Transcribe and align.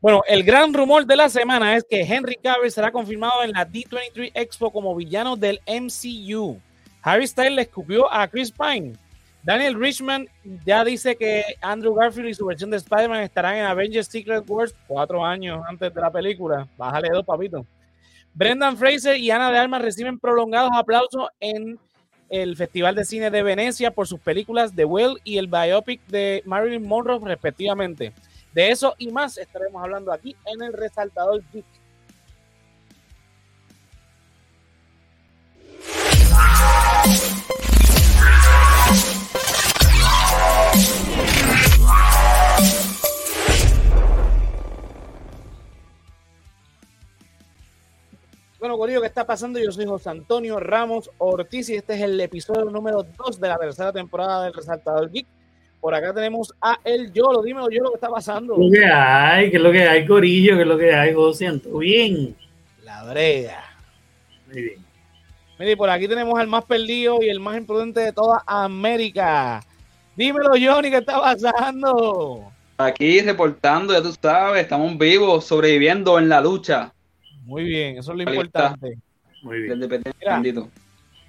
Bueno, 0.00 0.22
el 0.28 0.42
gran 0.42 0.74
rumor 0.74 1.06
de 1.06 1.16
la 1.16 1.28
semana 1.28 1.74
es 1.74 1.84
que 1.88 2.02
Henry 2.02 2.36
Cavill 2.36 2.70
será 2.70 2.92
confirmado 2.92 3.42
en 3.42 3.52
la 3.52 3.66
D23 3.66 4.30
Expo 4.34 4.70
como 4.70 4.94
villano 4.94 5.36
del 5.36 5.60
MCU. 5.66 6.60
Harry 7.02 7.26
Styles 7.26 7.52
le 7.52 7.62
escupió 7.62 8.12
a 8.12 8.28
Chris 8.28 8.52
Pine. 8.52 8.94
Daniel 9.42 9.78
Richman 9.78 10.28
ya 10.64 10.84
dice 10.84 11.16
que 11.16 11.44
Andrew 11.62 11.94
Garfield 11.94 12.28
y 12.28 12.34
su 12.34 12.44
versión 12.44 12.68
de 12.68 12.78
Spider-Man 12.78 13.22
estarán 13.22 13.56
en 13.56 13.64
Avengers 13.64 14.08
Secret 14.08 14.44
Wars 14.48 14.74
cuatro 14.86 15.24
años 15.24 15.64
antes 15.68 15.94
de 15.94 16.00
la 16.00 16.10
película. 16.10 16.66
Bájale 16.76 17.08
dos, 17.10 17.24
papito. 17.24 17.64
Brendan 18.34 18.76
Fraser 18.76 19.16
y 19.16 19.30
Ana 19.30 19.50
de 19.50 19.58
Armas 19.58 19.80
reciben 19.80 20.18
prolongados 20.18 20.72
aplausos 20.74 21.28
en 21.40 21.78
el 22.28 22.56
Festival 22.56 22.96
de 22.96 23.04
Cine 23.04 23.30
de 23.30 23.42
Venecia 23.42 23.92
por 23.92 24.06
sus 24.06 24.20
películas 24.20 24.74
The 24.74 24.84
Well 24.84 25.20
y 25.24 25.38
el 25.38 25.46
biopic 25.46 26.04
de 26.08 26.42
Marilyn 26.44 26.86
Monroe, 26.86 27.20
respectivamente. 27.22 28.12
De 28.56 28.70
eso 28.70 28.94
y 28.96 29.10
más 29.10 29.36
estaremos 29.36 29.82
hablando 29.82 30.10
aquí 30.10 30.34
en 30.46 30.62
el 30.62 30.72
Resaltador 30.72 31.44
Geek. 31.52 31.66
Bueno, 48.58 48.78
Corillo, 48.78 49.02
¿qué 49.02 49.06
está 49.06 49.26
pasando? 49.26 49.58
Yo 49.58 49.70
soy 49.70 49.84
José 49.84 50.08
Antonio 50.08 50.58
Ramos 50.58 51.10
Ortiz 51.18 51.68
y 51.68 51.74
este 51.74 51.92
es 51.92 52.00
el 52.00 52.18
episodio 52.18 52.64
número 52.70 53.02
2 53.02 53.38
de 53.38 53.48
la 53.48 53.58
tercera 53.58 53.92
temporada 53.92 54.44
del 54.44 54.54
Resaltador 54.54 55.10
Geek. 55.10 55.26
Por 55.80 55.94
acá 55.94 56.12
tenemos 56.12 56.52
a 56.60 56.78
El 56.84 57.12
Yolo. 57.12 57.42
Dímelo, 57.42 57.70
Yolo, 57.70 57.90
¿qué 57.90 57.96
está 57.96 58.08
pasando? 58.08 58.56
¿Qué 58.56 58.62
es 58.64 58.70
lo 58.70 58.72
que 58.72 58.84
hay? 58.84 59.50
¿Qué 59.50 59.56
es 59.56 59.62
lo 59.62 59.72
que 59.72 59.88
hay, 59.88 60.06
Corillo? 60.06 60.56
¿Qué 60.56 60.62
es 60.62 60.68
lo 60.68 60.78
que 60.78 60.94
hay, 60.94 61.14
José? 61.14 61.58
¿Todo 61.58 61.78
bien? 61.78 62.36
La 62.84 63.04
brega. 63.04 63.64
Muy 64.46 64.62
bien. 64.62 64.86
Mire, 65.58 65.76
por 65.76 65.88
aquí 65.88 66.06
tenemos 66.06 66.38
al 66.38 66.48
más 66.48 66.64
perdido 66.64 67.22
y 67.22 67.28
el 67.28 67.40
más 67.40 67.56
imprudente 67.56 68.00
de 68.00 68.12
toda 68.12 68.42
América. 68.46 69.62
Dímelo, 70.14 70.50
Johnny, 70.50 70.90
¿qué 70.90 70.98
está 70.98 71.20
pasando? 71.20 72.52
Aquí 72.78 73.22
reportando, 73.22 73.94
ya 73.94 74.02
tú 74.02 74.14
sabes, 74.20 74.62
estamos 74.62 74.98
vivos, 74.98 75.46
sobreviviendo 75.46 76.18
en 76.18 76.28
la 76.28 76.42
lucha. 76.42 76.92
Muy 77.44 77.64
bien, 77.64 77.96
eso 77.96 78.12
es 78.12 78.18
lo 78.18 78.28
Ahí 78.28 78.34
importante. 78.34 78.98
Muy 79.42 79.60
bien. 79.60 79.74
Independiente 79.74 80.18
Mira. 80.40 80.66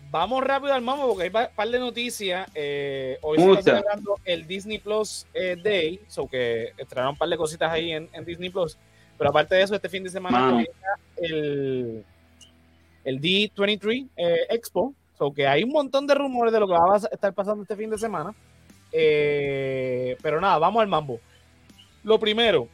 Vamos 0.10 0.44
rápido 0.44 0.74
al 0.74 0.82
mambo 0.82 1.08
porque 1.10 1.24
hay 1.24 1.30
un 1.30 1.56
par 1.56 1.70
de 1.70 1.80
noticias. 1.80 2.50
Eh, 2.56 3.18
hoy 3.22 3.38
se 3.38 3.46
Muchas. 3.46 3.60
está 3.60 3.72
celebrando 3.72 4.16
el 4.24 4.48
Disney 4.48 4.78
Plus 4.78 5.28
eh, 5.34 5.58
Day, 5.62 6.00
so 6.08 6.28
que 6.28 6.72
estrenaron 6.78 7.14
un 7.14 7.18
par 7.18 7.28
de 7.28 7.38
cositas 7.38 7.72
ahí 7.72 7.92
en, 7.92 8.10
en 8.14 8.24
Disney 8.24 8.50
Plus. 8.50 8.78
Pero 9.18 9.30
aparte 9.30 9.56
de 9.56 9.64
eso, 9.64 9.76
este 9.76 9.90
fin 9.90 10.04
de 10.04 10.10
semana 10.10 10.64
el, 11.18 12.06
el 13.04 13.22
D23 13.22 14.08
eh, 14.16 14.48
Expo, 14.50 14.94
so 15.18 15.34
que 15.34 15.46
hay 15.46 15.64
un 15.64 15.72
montón 15.72 16.08
de 16.08 16.16
rumores 16.16 16.54
de 16.54 16.60
lo 16.60 16.68
que 16.68 16.74
va 16.74 16.96
a 16.96 16.98
estar 16.98 17.34
pasando 17.34 17.64
este 17.64 17.76
fin 17.76 17.90
de 17.90 17.98
semana. 17.98 18.34
Eh, 18.94 20.16
pero 20.22 20.40
nada, 20.40 20.58
vamos 20.58 20.82
al 20.82 20.88
mambo. 20.88 21.20
Lo 22.04 22.18
primero, 22.18 22.70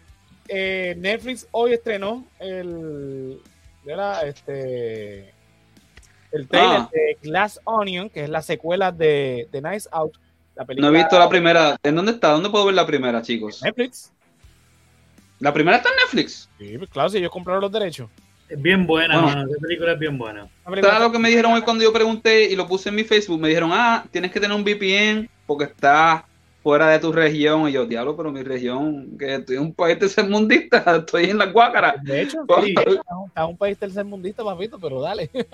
Netflix 0.47 1.47
hoy 1.51 1.73
estrenó 1.73 2.25
el, 2.39 3.41
era 3.85 4.21
este, 4.21 5.32
el 6.33 6.47
trailer 6.47 6.81
Ah. 6.81 6.89
de 6.91 7.17
Glass 7.21 7.59
Onion, 7.63 8.09
que 8.09 8.23
es 8.25 8.29
la 8.29 8.41
secuela 8.41 8.91
de, 8.91 9.47
de 9.51 9.61
Nice 9.61 9.87
Out. 9.91 10.13
La 10.55 10.63
No 10.63 10.67
película 10.67 10.89
he 10.89 10.91
visto 11.01 11.17
la 11.17 11.29
primera. 11.29 11.77
¿En 11.81 11.95
dónde 11.95 12.11
está? 12.11 12.29
¿Dónde 12.31 12.49
puedo 12.49 12.65
ver 12.65 12.75
la 12.75 12.85
primera, 12.85 13.21
chicos? 13.21 13.61
Netflix. 13.63 14.11
La 15.39 15.51
primera 15.53 15.77
está 15.77 15.89
en 15.89 15.95
Netflix. 15.97 16.49
Sí, 16.59 16.77
pues 16.77 16.89
claro, 16.89 17.09
si 17.09 17.17
ellos 17.17 17.31
compraron 17.31 17.61
los 17.61 17.71
derechos. 17.71 18.09
Es 18.49 18.61
bien 18.61 18.85
buena, 18.85 19.15
Bueno. 19.21 19.35
mano. 19.37 19.49
Esa 19.51 19.59
película 19.59 19.93
es 19.93 19.99
bien 19.99 20.17
buena. 20.17 20.47
¿Sabes 20.63 20.99
lo 20.99 21.11
que 21.11 21.19
me 21.19 21.29
dijeron 21.29 21.53
hoy 21.53 21.61
cuando 21.61 21.83
yo 21.83 21.91
pregunté 21.91 22.43
y 22.51 22.55
lo 22.55 22.67
puse 22.67 22.89
en 22.89 22.95
mi 22.95 23.03
Facebook? 23.03 23.39
Me 23.39 23.47
dijeron, 23.47 23.71
ah, 23.73 24.05
tienes 24.11 24.31
que 24.31 24.39
tener 24.39 24.55
un 24.55 24.63
VPN 24.63 25.29
porque 25.47 25.65
está 25.65 26.25
fuera 26.63 26.87
de 26.89 26.99
tu 26.99 27.11
región. 27.11 27.67
Y 27.69 27.73
yo, 27.73 27.85
diablo, 27.85 28.15
pero 28.17 28.31
mi 28.31 28.41
región, 28.41 29.17
que 29.19 29.35
estoy 29.35 29.57
en 29.57 29.63
un 29.63 29.73
país 29.73 29.99
tercermundista, 29.99 30.83
estoy 30.97 31.25
en 31.29 31.37
la 31.37 31.45
guácara. 31.47 31.95
De 32.01 32.21
hecho, 32.21 32.43
Wow. 32.47 32.63
sí, 32.63 32.73
está 33.27 33.45
un- 33.45 33.57
país 33.57 33.77
tercermundista, 33.77 34.43
papito, 34.43 34.79
pero 34.79 35.01
dale. 35.01 35.29
Sí, 35.33 35.39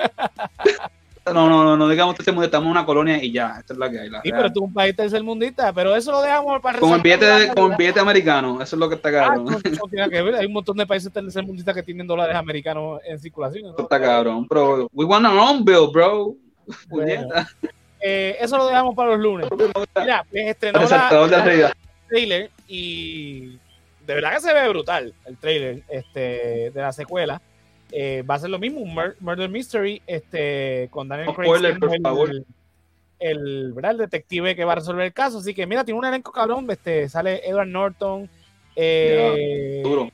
No, 1.34 1.47
no, 1.47 1.64
no, 1.64 1.78
no 1.78 1.88
digamos 1.88 2.16
tercermundista, 2.16 2.58
estamos 2.58 2.66
en 2.68 2.72
una 2.72 2.86
colonia 2.88 3.24
y 3.24 3.31
ya, 3.31 3.58
esta 3.59 3.74
es 3.74 3.78
la 3.80 3.92
que 3.92 4.00
hay. 4.00 4.09
La 4.09 4.20
real. 4.22 4.36
pero 4.36 4.52
tú 4.52 4.64
un 4.64 4.74
país 4.74 4.96
tercermundista, 4.96 5.72
pero 5.74 5.96
eso 5.96 6.12
lo 6.12 6.22
dejamos 6.24 6.59
para 6.59 6.80
Con 6.80 6.92
el 6.94 7.02
billete, 7.02 7.52
con 7.56 7.72
el 7.72 7.78
billete 7.78 8.00
americano, 8.00 8.59
eso 8.59 8.76
es 8.76 8.80
lo 8.80 8.90
que 8.90 8.96
está 8.96 9.09
Ah, 9.09 9.12
cabrón. 9.12 9.46
no, 9.46 9.52
no 9.52 9.59
tiene 9.91 10.09
que 10.09 10.22
ver. 10.24 10.36
Hay 10.36 10.47
un 10.47 10.53
montón 10.53 10.76
de 10.78 10.88
países 10.88 11.14
tercermundistas 11.14 11.76
que 11.76 11.84
tienen 11.84 12.08
dólares 12.08 12.36
americanos 12.36 13.00
en 13.06 13.20
circulación. 13.20 13.64
¿no? 13.66 13.70
Eso 13.74 13.81
está 13.84 14.02
cabrón, 14.02 14.47
bro. 14.47 14.90
We 14.91 15.06
want 15.06 15.24
our 15.28 15.38
own 15.38 15.64
bill, 15.64 15.90
bro. 15.94 16.36
Bueno. 16.88 17.28
Eh, 18.02 18.38
eso 18.40 18.58
lo 18.58 18.68
dejamos 18.68 18.96
para 18.96 19.12
los 19.12 19.20
lunes. 19.20 19.48
Mira, 20.00 20.26
pues 20.30 20.48
estrenó 20.48 20.80
la, 20.88 21.28
la 21.28 21.74
trailer 22.08 22.50
y 22.68 23.58
de 24.06 24.16
verdad 24.16 24.34
que 24.36 24.40
se 24.42 24.54
ve 24.54 24.70
brutal 24.70 25.14
el 25.26 25.38
trailer 25.38 25.84
este, 25.90 26.72
de 26.72 26.82
la 26.82 26.92
secuela. 26.94 27.42
Eh, 27.92 28.24
va 28.24 28.36
a 28.36 28.40
ser 28.40 28.50
lo 28.52 28.59
mismo, 28.59 28.80
un 28.82 28.94
mur- 28.94 29.16
murder 29.20 29.50
mystery 29.50 30.02
este, 30.08 30.88
con 30.92 31.08
Daniel 31.08 31.28
No 31.28 31.34
Craig 31.36 31.48
spoiler, 31.48 31.72
siendo 31.72 31.88
por 31.88 31.96
el, 31.96 32.02
favor. 32.02 32.32
el, 33.20 33.74
¿verdad? 33.74 33.92
el 33.92 33.98
detective 33.98 34.56
que 34.56 34.64
va 34.64 34.74
a 34.74 34.76
resolver 34.76 35.06
el 35.06 35.14
caso. 35.14 35.40
Así 35.40 35.54
que 35.54 35.66
mira, 35.68 35.84
tiene 35.84 36.00
un 36.00 36.06
elenco 36.06 36.32
cabrón. 36.32 36.68
Este, 36.70 37.09
sale 37.09 37.42
Edward 37.48 37.68
Norton, 37.68 38.30
eh, 38.76 39.82
Duro. 39.84 40.09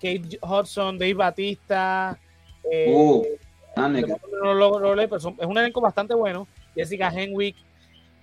Kate 0.00 0.38
Hudson, 0.42 0.98
Dave 0.98 1.14
Batista. 1.14 2.18
eh, 2.70 2.86
Uh, 2.94 3.24
ah, 3.76 3.88
de 3.88 3.88
nigga. 4.00 4.06
momento 4.08 4.28
no 4.44 4.54
lo- 4.54 4.78
lo 4.78 4.94
leí, 4.94 5.06
pero 5.06 5.20
son- 5.20 5.36
es 5.38 5.46
un 5.46 5.58
elenco 5.58 5.80
bastante 5.80 6.14
bueno. 6.14 6.46
Jessica 6.74 7.08
Henwick. 7.08 7.56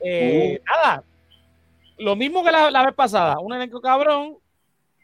Eh, 0.01 0.59
Uh. 0.61 0.65
Nada, 0.65 1.03
lo 1.97 2.15
mismo 2.15 2.43
que 2.43 2.51
la, 2.51 2.71
la 2.71 2.85
vez 2.85 2.95
pasada. 2.95 3.39
Un 3.39 3.53
elenco 3.53 3.81
cabrón. 3.81 4.37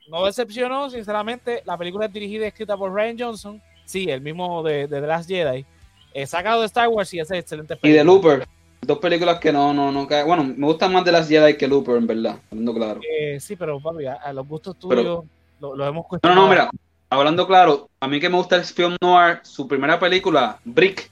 No 0.10 0.26
decepcionó, 0.26 0.90
sinceramente. 0.90 1.62
La 1.66 1.78
película 1.78 2.06
es 2.06 2.14
dirigida 2.14 2.46
y 2.46 2.48
escrita 2.50 2.78
por 2.78 2.94
Ryan 2.94 3.18
Johnson. 3.20 3.62
Sí, 3.86 4.06
el 4.10 4.22
mismo 4.22 4.62
de, 4.64 4.88
de 4.88 5.02
The 5.02 5.08
Last 5.08 5.28
Jedi. 5.30 5.66
Eh, 6.14 6.26
sacado 6.28 6.62
de 6.62 6.68
Star 6.68 6.88
Wars 6.88 7.14
y 7.14 7.20
hace 7.20 7.38
excelente 7.40 7.74
Y 7.74 7.90
de 7.92 8.04
película. 8.04 8.04
Looper. 8.04 8.48
Dos 8.82 9.00
películas 9.00 9.40
que 9.40 9.52
no, 9.52 9.74
no, 9.74 9.92
no 9.92 10.08
caen. 10.08 10.28
Bueno, 10.28 10.44
me 10.44 10.68
gustan 10.68 10.94
más 10.94 11.04
de 11.04 11.12
las 11.12 11.28
Jedi 11.28 11.58
que 11.58 11.68
Looper, 11.68 11.96
en 11.98 12.08
verdad. 12.08 12.38
Hablando 12.52 12.74
claro. 12.76 13.02
Eh, 13.20 13.40
sí, 13.40 13.56
pero 13.56 13.80
papi, 13.80 14.06
a, 14.06 14.14
a 14.14 14.32
los 14.32 14.48
gustos 14.48 14.78
tuyos 14.78 15.26
lo, 15.60 15.76
lo 15.76 15.86
hemos 15.88 15.94
No, 15.94 15.96
no, 15.96 16.08
cuestionado. 16.08 16.42
no, 16.44 16.50
mira. 16.50 16.70
Hablando 17.16 17.48
claro, 17.48 17.90
a 18.00 18.08
mí 18.08 18.20
que 18.20 18.30
me 18.30 18.36
gusta 18.38 18.56
el 18.58 18.64
film 18.64 18.96
noir, 19.02 19.40
su 19.44 19.68
primera 19.68 20.00
película, 20.00 20.60
Brick. 20.66 21.10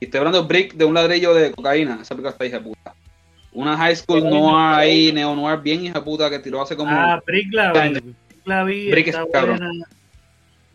Y 0.00 0.06
estoy 0.06 0.18
hablando 0.18 0.42
de 0.42 0.48
Brick 0.48 0.74
de 0.74 0.84
un 0.84 0.94
ladrillo 0.94 1.32
de 1.34 1.52
cocaína. 1.52 1.98
Esa 2.02 2.14
película 2.14 2.30
está 2.30 2.44
hija 2.44 2.60
puta. 2.60 2.94
Una 3.52 3.76
high 3.76 3.94
school 3.94 4.22
noir 4.28 4.74
ahí, 4.74 5.12
neo 5.12 5.34
noir, 5.36 5.60
bien 5.60 5.84
hija 5.84 6.02
puta, 6.02 6.28
que 6.28 6.40
tiró 6.40 6.60
hace 6.60 6.76
como. 6.76 6.90
Ah, 6.90 7.22
Brick 7.24 7.52
la 7.52 7.72
vi. 7.72 7.90
Brick 7.90 8.14
la 8.44 8.64
vi. 8.64 8.90
Brick 8.90 9.06
está 9.08 9.22
es 9.22 9.28
cabrón. 9.32 9.58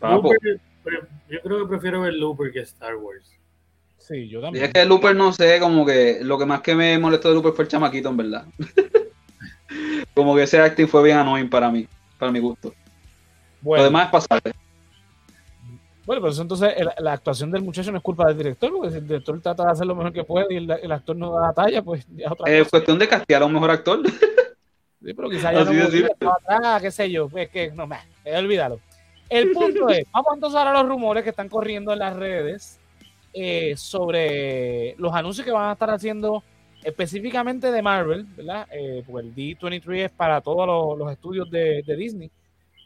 buena. 0.00 0.16
Looper, 0.16 0.60
yo 1.28 1.40
creo 1.42 1.58
que 1.58 1.66
prefiero 1.68 2.00
ver 2.00 2.14
Looper 2.14 2.50
que 2.50 2.60
Star 2.60 2.96
Wars. 2.96 3.30
Sí, 3.98 4.28
yo 4.28 4.38
Y 4.38 4.42
también. 4.42 4.64
es 4.64 4.72
que 4.72 4.84
Looper 4.86 5.14
no 5.14 5.30
sé, 5.32 5.60
como 5.60 5.84
que 5.84 6.20
lo 6.22 6.38
que 6.38 6.46
más 6.46 6.62
que 6.62 6.74
me 6.74 6.98
molestó 6.98 7.28
de 7.28 7.34
Looper 7.34 7.52
fue 7.52 7.64
el 7.64 7.70
chamaquito, 7.70 8.08
en 8.08 8.16
verdad. 8.16 8.46
como 10.14 10.34
que 10.34 10.44
ese 10.44 10.58
acting 10.58 10.88
fue 10.88 11.02
bien 11.04 11.18
annoying 11.18 11.50
para 11.50 11.70
mí, 11.70 11.86
para 12.18 12.32
mi 12.32 12.38
gusto. 12.40 12.74
bueno, 13.60 13.82
Lo 13.82 13.84
demás 13.90 14.06
es 14.06 14.10
pasable. 14.12 14.52
Bueno, 16.10 16.22
pero 16.22 16.32
eso 16.32 16.42
entonces 16.42 16.74
el- 16.76 16.88
la 17.04 17.12
actuación 17.12 17.52
del 17.52 17.62
muchacho 17.62 17.92
no 17.92 17.98
es 17.98 18.02
culpa 18.02 18.26
del 18.26 18.36
director, 18.36 18.72
porque 18.72 18.90
si 18.90 18.96
el 18.98 19.06
director 19.06 19.40
trata 19.40 19.64
de 19.66 19.70
hacer 19.70 19.86
lo 19.86 19.94
mejor 19.94 20.12
que 20.12 20.24
puede 20.24 20.46
y 20.50 20.56
el, 20.56 20.68
el 20.68 20.90
actor 20.90 21.14
no 21.14 21.30
da 21.32 21.46
la 21.46 21.52
talla, 21.52 21.82
pues 21.82 22.04
ya 22.16 22.26
es 22.26 22.32
otra 22.32 22.46
cosa. 22.58 22.70
cuestión 22.70 22.98
de 22.98 23.08
castear 23.08 23.42
a 23.42 23.46
un 23.46 23.52
mejor 23.52 23.70
actor. 23.70 24.00
Sí, 25.02 25.14
pero 25.14 25.30
quizás 25.30 25.54
ya 25.54 25.64
no 25.64 26.32
atrás, 26.32 26.82
qué 26.82 26.90
sé 26.90 27.10
yo, 27.10 27.28
pues 27.28 27.48
que 27.48 27.70
no 27.70 27.86
me, 27.86 27.96
olvídalo. 28.36 28.80
El 29.30 29.50
punto 29.52 29.88
es, 29.88 30.04
vamos 30.12 30.32
entonces 30.34 30.58
ahora 30.58 30.72
a 30.72 30.82
los 30.82 30.88
rumores 30.90 31.22
que 31.24 31.30
están 31.30 31.48
corriendo 31.48 31.92
en 31.92 32.00
las 32.00 32.14
redes 32.16 32.78
eh, 33.32 33.74
sobre 33.76 34.94
los 34.98 35.14
anuncios 35.14 35.44
que 35.46 35.52
van 35.52 35.70
a 35.70 35.72
estar 35.72 35.88
haciendo 35.90 36.42
específicamente 36.82 37.70
de 37.72 37.80
Marvel, 37.82 38.24
¿verdad? 38.36 38.66
Eh, 38.72 39.02
porque 39.06 39.28
el 39.28 39.34
D23 39.34 40.04
es 40.06 40.10
para 40.10 40.40
todos 40.42 40.66
los, 40.66 40.98
los 40.98 41.10
estudios 41.12 41.50
de, 41.50 41.82
de 41.86 41.96
Disney, 41.96 42.30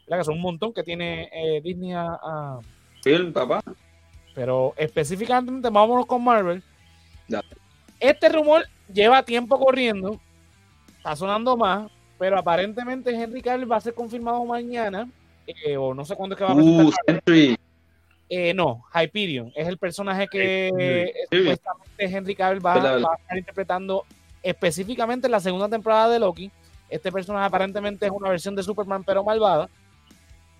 ¿verdad? 0.07 0.19
Que 0.19 0.25
son 0.25 0.35
un 0.35 0.41
montón 0.41 0.71
que 0.73 0.83
tiene 0.83 1.29
eh, 1.33 1.59
Disney 1.61 1.91
a- 1.91 2.17
a, 2.23 2.59
Film, 3.05 3.31
papá. 3.31 3.61
pero 4.33 4.73
específicamente 4.77 5.69
vámonos 5.69 6.07
con 6.07 6.23
Marvel. 6.23 6.63
Ya. 7.27 7.43
Este 7.99 8.29
rumor 8.29 8.65
lleva 8.91 9.21
tiempo 9.21 9.59
corriendo, 9.59 10.19
está 10.97 11.15
sonando 11.15 11.55
más, 11.55 11.91
pero 12.17 12.39
aparentemente 12.39 13.11
Henry 13.11 13.43
Cavill 13.43 13.71
va 13.71 13.75
a 13.75 13.81
ser 13.81 13.93
confirmado 13.93 14.43
mañana, 14.43 15.07
eh, 15.45 15.77
o 15.77 15.93
no 15.93 16.03
sé 16.03 16.15
cuándo 16.15 16.33
es 16.33 16.39
que 16.39 16.45
va 16.45 16.53
a 16.53 16.55
presentar. 16.55 16.85
Uh, 16.85 16.91
Sentry. 17.05 17.57
Eh, 18.27 18.55
no, 18.55 18.83
Hyperion 18.91 19.51
es 19.55 19.67
el 19.67 19.77
personaje 19.77 20.27
que 20.27 20.71
Hyperion. 20.73 21.57
supuestamente 21.59 22.17
Henry 22.17 22.35
Cavill 22.35 22.65
va, 22.65 22.73
va 22.97 23.13
a 23.13 23.17
estar 23.21 23.37
interpretando 23.37 24.03
específicamente 24.41 25.27
en 25.27 25.31
la 25.31 25.39
segunda 25.39 25.69
temporada 25.69 26.09
de 26.09 26.17
Loki. 26.17 26.49
Este 26.89 27.11
personaje 27.11 27.45
aparentemente 27.45 28.07
es 28.07 28.11
una 28.11 28.29
versión 28.29 28.55
de 28.55 28.63
Superman, 28.63 29.03
pero 29.03 29.23
malvada. 29.23 29.69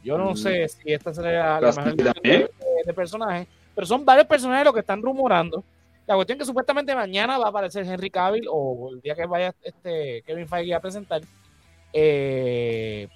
Yo 0.05 0.17
no 0.17 0.31
Mm. 0.31 0.37
sé 0.37 0.67
si 0.69 0.93
esta 0.93 1.13
será 1.13 1.59
la 1.59 1.71
mejor 1.71 1.95
de, 1.95 2.49
de 2.85 2.93
personajes, 2.93 3.47
pero 3.73 3.87
son 3.87 4.05
varios 4.05 4.27
personajes 4.27 4.63
los 4.65 4.73
que 4.73 4.79
están 4.81 5.01
rumorando. 5.01 5.63
La 6.07 6.13
cuestión 6.13 6.37
es 6.37 6.41
que 6.43 6.45
supuestamente 6.45 6.93
mañana 6.93 7.37
va 7.39 7.47
a 7.47 7.49
aparecer 7.49 7.83
Henry 7.85 8.11
Cavill 8.11 8.45
o 8.49 8.91
el 8.93 9.01
día 9.01 9.15
que 9.15 9.25
vaya 9.25 9.53
este 9.63 10.21
Kevin 10.27 10.47
Feige 10.47 10.75
a 10.75 10.79
presentar, 10.79 11.21
eh, 11.91 13.07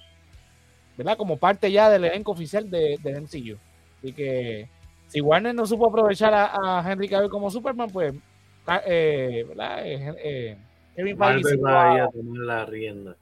¿verdad? 0.96 1.16
Como 1.16 1.36
parte 1.36 1.70
ya 1.70 1.88
del 1.88 2.04
elenco 2.06 2.32
oficial 2.32 2.68
de, 2.68 2.98
de 3.02 3.10
MCU. 3.20 3.56
Así 3.98 4.12
que 4.12 4.68
si 5.06 5.20
Warner 5.20 5.54
no 5.54 5.66
supo 5.66 5.86
aprovechar 5.88 6.34
a, 6.34 6.80
a 6.80 6.90
Henry 6.92 7.08
Cavill 7.08 7.30
como 7.30 7.50
Superman, 7.50 7.90
pues, 7.90 8.14
eh, 8.86 9.44
¿verdad? 9.48 9.86
Eh, 9.86 10.14
eh, 10.24 10.56
Kevin 10.96 11.16
Feige 11.16 11.56
va 11.58 11.70
va 11.70 11.90
a 11.92 11.94
ir 11.96 12.00
a 12.02 12.08
tomar 12.10 12.38
la 12.44 12.64
rienda. 12.66 13.16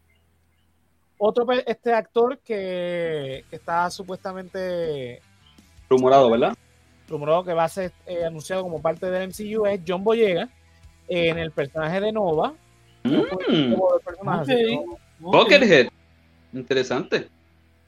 Otro 1.19 1.47
este 1.67 1.93
actor 1.93 2.39
que, 2.39 3.45
que 3.51 3.57
está 3.57 3.91
supuestamente 3.91 5.21
Rumorado, 5.91 6.31
¿verdad? 6.31 6.55
rumorado 7.09 7.43
que 7.45 7.55
va 7.55 7.65
a 7.65 7.69
ser 7.69 7.91
eh, 8.07 8.25
anunciado 8.25 8.63
como 8.63 8.83
parte 8.83 9.11
del 9.11 9.29
MCU 9.29 9.65
es 9.67 9.81
John 9.87 10.05
Boyega 10.05 10.49
eh, 11.09 11.29
en 11.31 11.39
el 11.39 11.51
personaje 11.53 12.01
de 12.01 12.13
Nova. 12.13 12.53
Mm, 13.05 13.23
Como 13.73 13.93
del 13.95 14.01
personaje, 14.05 14.53
así, 14.53 14.77
Ok. 14.77 14.99
¿no? 15.21 15.31
Buckethead. 15.31 15.89
Interesante. 16.53 17.29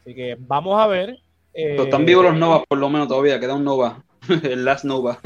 Así 0.00 0.15
que 0.15 0.37
vamos 0.38 0.81
a 0.81 0.87
ver. 0.87 1.11
eh, 1.53 1.73
Pero 1.73 1.82
están 1.85 2.06
vivos 2.06 2.25
los 2.25 2.37
Novas, 2.37 2.62
por 2.67 2.79
lo 2.79 2.88
menos 2.88 3.09
todavía. 3.09 3.38
Queda 3.38 3.55
un 3.55 3.65
Nova. 3.65 4.03
El 4.43 4.65
Last 4.65 4.85
Nova. 4.85 5.19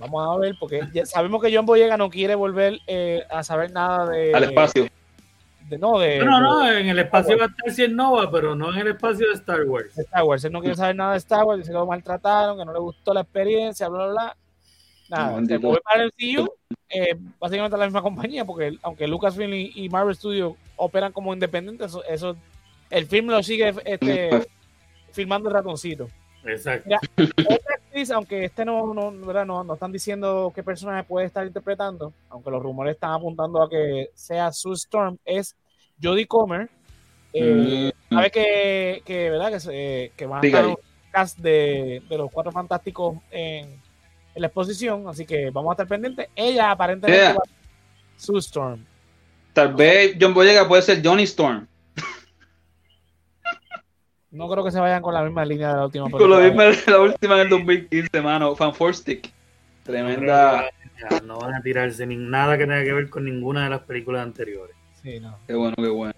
Vamos 0.00 0.26
a 0.36 0.40
ver, 0.40 0.54
porque 0.58 0.80
ya 0.94 1.04
sabemos 1.04 1.42
que 1.42 1.54
John 1.54 1.66
Boyega 1.66 1.98
no 1.98 2.08
quiere 2.08 2.34
volver 2.34 2.78
eh, 2.86 3.24
a 3.30 3.42
saber 3.42 3.72
nada 3.72 4.08
de. 4.08 4.32
Al 4.34 4.44
espacio. 4.44 4.86
De- 5.68 5.78
no, 5.78 5.98
de, 5.98 6.18
No, 6.24 6.40
no, 6.40 6.60
de- 6.60 6.72
no, 6.72 6.78
en 6.78 6.88
el 6.88 6.98
espacio 6.98 7.36
va 7.38 7.44
a 7.44 7.48
estar 7.48 7.70
100 7.70 7.94
Nova, 7.96 8.30
pero 8.30 8.54
no 8.54 8.72
en 8.72 8.78
el 8.80 8.88
espacio 8.88 9.26
de 9.28 9.34
Star 9.34 9.64
Wars. 9.64 9.96
Star 9.98 10.22
Wars. 10.24 10.44
Él 10.44 10.52
no 10.52 10.60
quiere 10.60 10.76
saber 10.76 10.96
nada 10.96 11.12
de 11.12 11.18
Star 11.18 11.44
Wars, 11.44 11.58
dice 11.58 11.70
que 11.70 11.78
lo 11.78 11.86
maltrataron, 11.86 12.58
que 12.58 12.64
no 12.64 12.72
le 12.72 12.78
gustó 12.80 13.12
la 13.14 13.20
experiencia, 13.22 13.88
bla, 13.88 14.04
bla, 14.04 14.12
bla. 14.12 14.36
Nada, 15.08 15.34
Bendito. 15.36 15.54
se 15.60 15.66
mueve 15.66 15.80
para 15.84 16.02
el 16.02 16.12
CU, 16.12 16.48
eh, 16.88 17.16
básicamente 17.38 17.76
la 17.76 17.84
misma 17.84 18.02
compañía, 18.02 18.44
porque 18.44 18.66
el- 18.68 18.80
aunque 18.82 19.06
Lucasfilm 19.06 19.54
y, 19.54 19.72
y 19.74 19.88
Marvel 19.88 20.14
Studios 20.16 20.54
operan 20.76 21.12
como 21.12 21.32
independientes, 21.32 21.86
eso, 21.90 22.02
eso- 22.04 22.36
el 22.90 23.06
film 23.06 23.28
lo 23.28 23.42
sigue 23.42 23.72
este, 23.84 24.46
filmando 25.12 25.48
el 25.48 25.54
ratoncito. 25.54 26.08
Exacto. 26.46 26.88
Otra 27.16 27.74
actriz, 27.74 28.10
aunque 28.10 28.44
este 28.44 28.64
no, 28.64 28.94
no, 28.94 29.10
¿verdad? 29.26 29.44
no, 29.46 29.64
no 29.64 29.74
están 29.74 29.92
diciendo 29.92 30.52
qué 30.54 30.62
personaje 30.62 31.04
puede 31.04 31.26
estar 31.26 31.46
interpretando, 31.46 32.12
aunque 32.30 32.50
los 32.50 32.62
rumores 32.62 32.94
están 32.94 33.12
apuntando 33.12 33.62
a 33.62 33.68
que 33.68 34.10
sea 34.14 34.52
Sue 34.52 34.74
Storm, 34.74 35.18
es 35.24 35.54
Jodie 36.02 36.26
Comer. 36.26 36.68
Eh, 37.32 37.92
Mm, 38.08 38.14
sabe 38.14 38.30
que, 38.30 39.02
que, 39.04 39.30
¿verdad? 39.30 39.50
que, 39.50 39.60
se- 39.60 40.12
que 40.16 40.26
van 40.26 40.42
a 40.42 40.46
estar 40.46 40.66
un 40.66 40.76
cast 41.10 41.38
de, 41.38 42.00
de 42.08 42.16
los 42.18 42.30
cuatro 42.30 42.52
fantásticos 42.52 43.16
en, 43.30 43.66
en 44.34 44.40
la 44.40 44.46
exposición, 44.46 45.08
así 45.08 45.26
que 45.26 45.50
vamos 45.50 45.70
a 45.70 45.72
estar 45.74 45.88
pendientes. 45.88 46.28
Ella 46.36 46.70
aparentemente 46.70 47.20
Yeah. 47.20 47.32
va 47.34 47.40
a 47.44 47.48
ser 47.48 47.56
Sue 48.16 48.38
Storm. 48.38 48.84
Tal 49.52 49.74
vez 49.74 50.16
John 50.20 50.32
Boyega 50.34 50.68
puede 50.68 50.82
ser 50.82 51.02
Johnny 51.04 51.24
Storm. 51.24 51.66
No 54.36 54.48
creo 54.48 54.62
que 54.62 54.70
se 54.70 54.78
vayan 54.78 55.02
con 55.02 55.14
la 55.14 55.22
misma 55.24 55.44
línea 55.44 55.70
de 55.70 55.76
la 55.76 55.84
última 55.86 56.10
Con 56.10 56.28
lo 56.28 56.36
película. 56.36 56.68
mismo 56.68 56.82
de 56.84 56.92
la 56.92 57.00
última 57.00 57.34
en 57.36 57.40
el 57.40 57.48
2015, 57.48 58.20
mano. 58.20 58.54
Fan 58.54 58.94
Stick. 58.94 59.32
Tremenda. 59.82 60.70
No 61.24 61.38
van 61.38 61.54
a 61.54 61.62
tirarse 61.62 62.06
ni 62.06 62.16
nada 62.16 62.58
que 62.58 62.64
tenga 62.64 62.82
que 62.84 62.92
ver 62.92 63.08
con 63.08 63.24
ninguna 63.24 63.64
de 63.64 63.70
las 63.70 63.80
películas 63.80 64.22
anteriores. 64.22 64.76
Sí, 65.02 65.20
no. 65.20 65.38
Qué 65.46 65.54
bueno, 65.54 65.74
qué 65.76 65.88
bueno. 65.88 66.14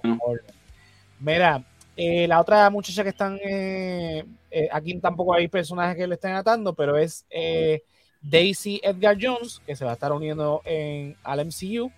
Mira, 1.21 1.63
eh, 1.97 2.27
la 2.27 2.41
otra 2.41 2.69
muchacha 2.71 3.03
que 3.03 3.11
están 3.11 3.39
eh, 3.45 4.25
eh, 4.51 4.69
aquí 4.73 4.99
tampoco 4.99 5.35
hay 5.35 5.49
personajes 5.49 5.97
que 5.97 6.07
le 6.07 6.15
estén 6.15 6.33
atando, 6.33 6.75
pero 6.75 6.97
es 6.97 7.25
eh, 7.31 7.83
Daisy 8.23 8.81
Edgar 8.83 9.17
Jones, 9.21 9.61
que 9.67 9.77
se 9.77 9.85
va 9.85 9.93
a 9.93 9.95
estar 9.95 10.13
uniendo 10.13 10.63
en, 10.65 11.17
al 11.23 11.45
MCU. 11.47 11.91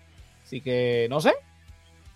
Así 0.43 0.61
que 0.61 1.07
no 1.09 1.19
sé. 1.21 1.33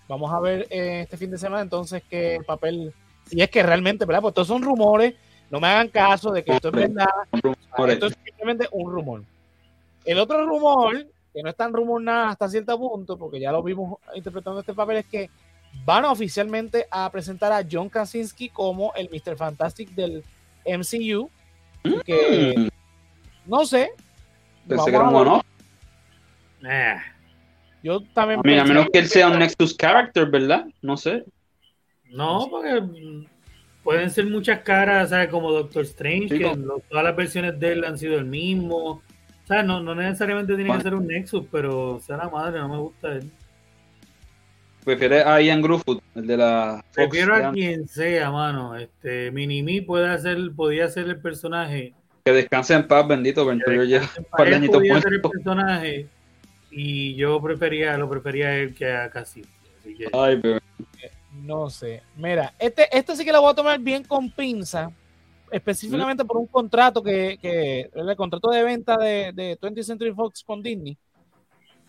Vamos 0.08 0.32
a 0.32 0.40
ver 0.40 0.68
eh, 0.70 1.02
este 1.02 1.18
fin 1.18 1.32
de 1.32 1.38
semana 1.38 1.64
entonces 1.64 2.04
qué 2.10 2.40
papel, 2.46 2.94
si 3.26 3.42
es 3.42 3.50
que 3.50 3.64
realmente, 3.64 4.06
¿verdad? 4.06 4.22
Pues 4.22 4.34
todos 4.34 4.48
son 4.48 4.62
rumores. 4.62 5.16
No 5.50 5.60
me 5.60 5.68
hagan 5.68 5.90
caso 5.90 6.32
de 6.32 6.44
que 6.44 6.54
esto 6.54 6.70
es 6.70 6.74
verdad. 6.74 7.08
Esto 7.88 8.08
es 8.08 8.18
simplemente 8.24 8.68
un 8.72 8.92
rumor. 8.92 9.24
El 10.04 10.20
otro 10.20 10.46
rumor, 10.46 11.06
que 11.34 11.44
no 11.44 11.50
es 11.50 11.56
tan 11.56 11.74
rumor 11.74 12.02
nada 12.02 12.30
hasta 12.30 12.50
cierto 12.50 12.78
punto, 12.78 13.18
porque 13.18 13.40
ya 13.40 13.52
lo 13.52 13.62
vimos 13.64 14.00
interpretando 14.16 14.60
este 14.60 14.74
papel, 14.74 14.98
es 14.98 15.06
que 15.06 15.30
van 15.84 16.06
a 16.06 16.12
oficialmente 16.12 16.88
a 16.90 17.10
presentar 17.12 17.52
a 17.52 17.66
John 17.70 17.90
Krasinski 17.90 18.50
como 18.50 18.94
el 18.96 19.10
Mr. 19.10 19.36
Fantastic 19.36 19.90
del 19.90 20.24
MCU. 20.66 21.30
Que 22.04 22.56
Mm, 22.58 22.70
no 23.46 23.66
sé. 23.66 23.92
Pensé 24.68 24.90
que 24.90 24.96
era 24.96 25.10
un 25.10 25.42
Yo 27.84 28.02
también 28.14 28.40
A 28.40 28.44
mí, 28.44 28.58
a 28.58 28.64
menos 28.64 28.88
que 28.92 29.00
él 29.00 29.08
sea 29.08 29.28
un 29.30 29.40
Nexus 29.40 29.78
character, 29.78 30.26
¿verdad? 30.28 30.66
No 30.82 30.98
sé. 30.98 31.24
No, 32.12 32.48
porque 32.50 32.82
mm, 32.82 33.26
pueden 33.84 34.10
ser 34.10 34.26
muchas 34.26 34.60
caras, 34.62 35.10
¿sabes? 35.10 35.30
Como 35.30 35.52
Doctor 35.52 35.84
Strange, 35.84 36.30
Sí, 36.30 36.40
que 36.40 36.58
todas 36.90 37.04
las 37.04 37.16
versiones 37.16 37.60
de 37.60 37.72
él 37.74 37.84
han 37.84 37.98
sido 37.98 38.18
el 38.18 38.26
mismo. 38.26 38.78
O 38.78 39.48
sea, 39.48 39.62
no, 39.64 39.82
no 39.82 39.94
necesariamente 39.94 40.56
tiene 40.56 40.70
Bueno. 40.70 40.84
que 40.84 40.90
ser 40.90 40.96
un 40.96 41.08
Nexus, 41.08 41.46
pero 41.52 42.00
sea 42.00 42.18
la 42.18 42.30
madre, 42.30 42.60
no 42.60 42.70
me 42.70 42.78
gusta 42.78 43.12
él. 43.14 43.30
Prefiere 44.84 45.24
a 45.24 45.42
Ian 45.42 45.62
Gruffut, 45.62 46.02
el 46.14 46.28
de 46.28 46.38
la 46.38 46.84
Fox. 46.92 47.10
Prefiero 47.10 47.36
a 47.36 47.52
quien 47.52 47.88
sea, 47.88 48.32
mano. 48.32 48.76
Este, 48.76 49.32
Minimi 49.32 49.82
puede 49.82 50.08
hacer, 50.10 50.38
podía 50.56 50.88
ser 50.90 51.06
el 51.08 51.20
personaje. 51.20 51.94
Que 52.24 52.32
descanse 52.32 52.76
en 52.76 52.88
paz, 52.88 53.08
bendito. 53.08 53.46
Ventura 53.46 53.84
ya 53.86 53.98
Él 54.46 54.70
podía 54.70 55.02
ser 55.02 55.14
el 55.14 55.22
personaje 55.22 56.08
y 56.70 57.16
yo 57.16 57.42
prefería, 57.42 57.98
lo 57.98 58.10
prefería 58.10 58.48
a 58.48 58.56
él 58.58 58.76
que 58.76 58.92
a 58.92 59.10
Cassidy. 59.10 59.48
Así 59.80 59.96
que 59.96 60.08
Ay, 60.12 60.40
pero 60.42 60.60
No 61.46 61.70
sé. 61.70 62.02
Mira, 62.16 62.54
este, 62.60 62.88
este 62.98 63.16
sí 63.16 63.24
que 63.26 63.32
lo 63.32 63.42
voy 63.42 63.52
a 63.52 63.56
tomar 63.56 63.80
bien 63.80 64.04
con 64.04 64.30
pinza, 64.32 64.92
específicamente 65.52 66.26
por 66.26 66.38
un 66.38 66.48
contrato 66.48 67.04
que, 67.04 67.38
que 67.42 67.90
el 67.94 68.16
contrato 68.16 68.50
de 68.50 68.64
venta 68.64 68.98
de, 68.98 69.32
de 69.34 69.60
20th 69.60 69.84
Century 69.84 70.12
Fox 70.14 70.44
con 70.44 70.62
Disney, 70.62 70.98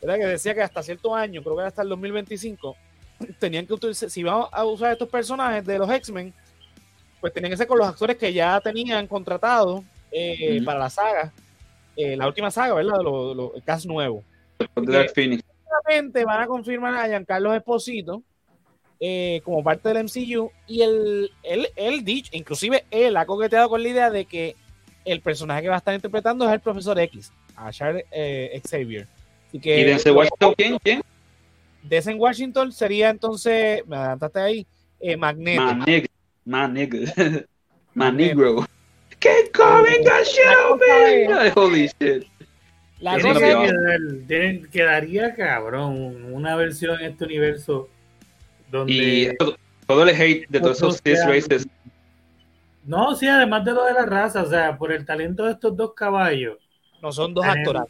¿verdad? 0.01 0.17
que 0.19 0.27
decía 0.27 0.55
que 0.55 0.63
hasta 0.63 0.83
cierto 0.83 1.15
año, 1.15 1.43
creo 1.43 1.57
que 1.57 1.63
hasta 1.63 1.83
el 1.83 1.89
2025, 1.89 2.77
tenían 3.39 3.67
que 3.67 3.73
utilizar, 3.73 4.11
si 4.11 4.21
iban 4.21 4.45
a 4.53 4.65
usar 4.65 4.93
estos 4.93 5.09
personajes 5.09 5.65
de 5.65 5.79
los 5.79 5.91
X-Men, 5.91 6.35
pues 7.21 7.33
tenían 7.33 7.51
que 7.51 7.57
ser 7.57 7.67
con 7.67 7.79
los 7.79 7.89
actores 7.89 8.17
que 8.17 8.33
ya 8.33 8.61
tenían 8.61 9.07
contratados 9.07 9.83
eh, 10.13 10.61
para 10.65 10.79
la 10.81 10.91
saga, 10.91 11.33
eh, 11.97 12.15
la 12.15 12.27
última 12.27 12.51
saga, 12.51 12.75
¿verdad? 12.75 13.01
Lo- 13.03 13.55
el 13.55 13.63
cast 13.63 13.87
nuevo 13.87 14.23
Dark 14.75 15.11
Phoenix. 15.15 15.43
seguramente 15.63 16.25
van 16.27 16.43
a 16.43 16.47
confirmar 16.47 16.95
a 16.95 17.07
Giancarlo 17.09 17.55
Esposito 17.55 18.23
eh, 19.01 19.41
como 19.45 19.63
parte 19.63 19.89
del 19.89 20.05
MCU 20.05 20.51
y 20.67 20.83
él, 20.83 21.31
él, 21.43 21.69
él 21.77 22.05
dicho, 22.05 22.31
inclusive 22.35 22.85
él 22.91 23.17
ha 23.17 23.27
coqueteado 23.27 23.69
con 23.69 23.83
la 23.83 23.89
idea 23.89 24.11
de 24.11 24.25
que 24.25 24.57
el 25.05 25.21
personaje 25.21 25.63
que 25.63 25.69
va 25.69 25.75
a 25.75 25.79
estar 25.79 25.95
interpretando 25.95 26.47
es 26.47 26.53
el 26.53 26.61
profesor 26.61 26.99
X, 26.99 27.33
a 27.55 27.71
Charles 27.71 28.05
eh, 28.11 28.61
Xavier. 28.69 29.07
Así 29.49 29.61
que 29.61 29.81
¿Y 29.81 29.85
Denzel 29.85 30.13
Washington 30.13 30.55
quién? 30.57 30.79
¿Quién? 30.79 32.21
Washington 32.21 32.73
sería 32.73 33.11
entonces, 33.11 33.87
me 33.87 33.97
adelantaste 33.97 34.41
ahí, 34.41 34.67
eh, 35.01 35.17
Magneto. 35.17 35.63
My 35.63 35.85
nigga. 35.85 36.09
My 36.45 36.69
nigga. 36.69 37.47
My 37.95 38.11
negro. 38.11 38.67
Keep 39.21 39.53
coming 39.53 40.05
the 40.05 40.25
show, 40.25 40.77
man. 40.77 41.53
Holy 41.55 41.89
shit. 41.99 42.27
La 43.01 43.19
cosa 43.19 43.41
que 44.29 44.63
quedaría 44.71 45.35
cabrón 45.35 46.33
una 46.33 46.57
versión 46.57 47.01
en 47.01 47.13
este 47.13 47.25
universo 47.25 47.89
donde 48.79 48.93
Y 48.95 49.37
todo, 49.37 49.57
todo 49.87 50.03
el 50.03 50.09
hate 50.11 50.47
de 50.49 50.61
todos 50.61 50.77
esos 50.79 51.01
cis 51.05 51.25
races. 51.27 51.67
no, 52.85 53.15
sí, 53.17 53.27
además 53.27 53.65
de 53.65 53.73
lo 53.73 53.85
de 53.85 53.93
la 53.95 54.07
raza, 54.07 54.43
o 54.43 54.47
sea, 54.47 54.77
por 54.77 54.93
el 54.93 55.05
talento 55.05 55.45
de 55.45 55.53
estos 55.53 55.77
dos 55.77 55.93
caballos, 55.95 56.59
no 57.03 57.11
son 57.13 57.35
dos 57.35 57.45
Tenemos- 57.45 57.59
actoras. 57.69 57.87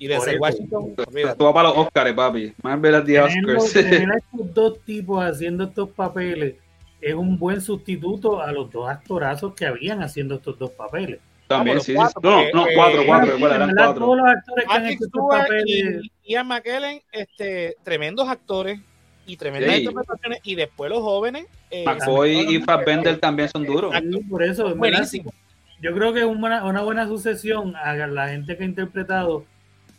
Y 0.00 0.06
Denzel 0.06 0.34
eso. 0.34 0.42
Washington, 0.42 0.94
va 0.96 1.52
para 1.52 1.68
los 1.70 1.78
Oscars, 1.78 2.12
papi. 2.12 2.54
Marvel 2.62 2.94
at 2.94 3.04
the 3.04 3.20
Oscars. 3.20 3.72
tener 3.72 4.08
estos 4.32 4.54
dos 4.54 4.78
tipos 4.84 5.24
haciendo 5.24 5.64
estos 5.64 5.88
papeles 5.90 6.54
es 7.00 7.14
un 7.14 7.36
buen 7.38 7.60
sustituto 7.60 8.40
a 8.40 8.52
los 8.52 8.70
dos 8.70 8.88
actorazos 8.88 9.54
que 9.54 9.66
habían 9.66 10.00
haciendo 10.02 10.36
estos 10.36 10.56
dos 10.58 10.70
papeles. 10.70 11.18
También, 11.48 11.80
sí. 11.80 11.94
No, 11.94 12.42
no, 12.52 12.66
eh, 12.68 12.72
cuatro, 12.76 13.02
cuatro. 13.06 13.36
En 13.36 13.42
eran 13.42 13.74
cuatro. 13.74 14.04
Todos 14.04 14.18
los 14.18 14.26
actores 14.28 14.64
que 14.66 14.72
han 14.74 14.82
Patrick 14.82 14.96
hecho 14.96 15.04
estos 15.06 15.20
Stewart 15.22 15.42
papeles, 15.42 16.02
y 16.22 16.32
Ian 16.32 16.46
McKellen, 16.46 17.02
este, 17.10 17.76
tremendos 17.82 18.28
actores 18.28 18.80
y 19.28 19.36
tremendas 19.36 19.74
Sí. 19.76 19.82
interpretaciones. 19.82 20.40
Y 20.42 20.54
después 20.56 20.90
los 20.90 21.00
jóvenes. 21.00 21.46
eh, 21.70 21.84
McCoy 21.84 22.56
y 22.56 22.60
Fassbender 22.62 23.18
también 23.20 23.48
son 23.48 23.64
duros. 23.64 23.94
por 24.30 24.42
eso, 24.42 24.74
Buenísimo. 24.74 25.32
yo 25.80 25.94
creo 25.94 26.12
que 26.14 26.20
es 26.20 26.26
una, 26.26 26.64
una 26.64 26.82
buena 26.82 27.06
sucesión 27.06 27.76
a 27.76 27.94
la 27.94 28.28
gente 28.28 28.56
que 28.56 28.62
ha 28.64 28.66
interpretado 28.66 29.44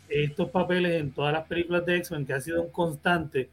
estos 0.08 0.50
papeles 0.50 1.00
en 1.00 1.12
todas 1.12 1.32
las 1.32 1.46
películas 1.46 1.86
de 1.86 1.96
X-Men, 1.98 2.26
que 2.26 2.32
ha 2.32 2.40
sido 2.40 2.62
un 2.62 2.70
constante, 2.70 3.48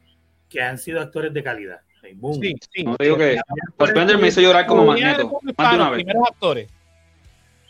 que 0.49 0.61
han 0.61 0.77
sido 0.79 0.99
actores 0.99 1.31
de 1.33 1.43
calidad. 1.43 1.79
Boom. 2.15 2.41
Sí, 2.41 2.55
sí. 2.73 2.83
No 2.83 2.95
digo 2.97 3.17
que 3.17 3.37
Fassbender 3.77 4.17
me 4.17 4.29
hizo 4.29 4.39
llorar 4.41 4.65
como 4.65 4.85
magneto. 4.85 5.39
Más 5.57 5.69
de 5.71 5.75
una 5.75 5.77
los 5.77 5.91
vez. 5.91 5.95
primeros 5.97 6.23
actores. 6.27 6.69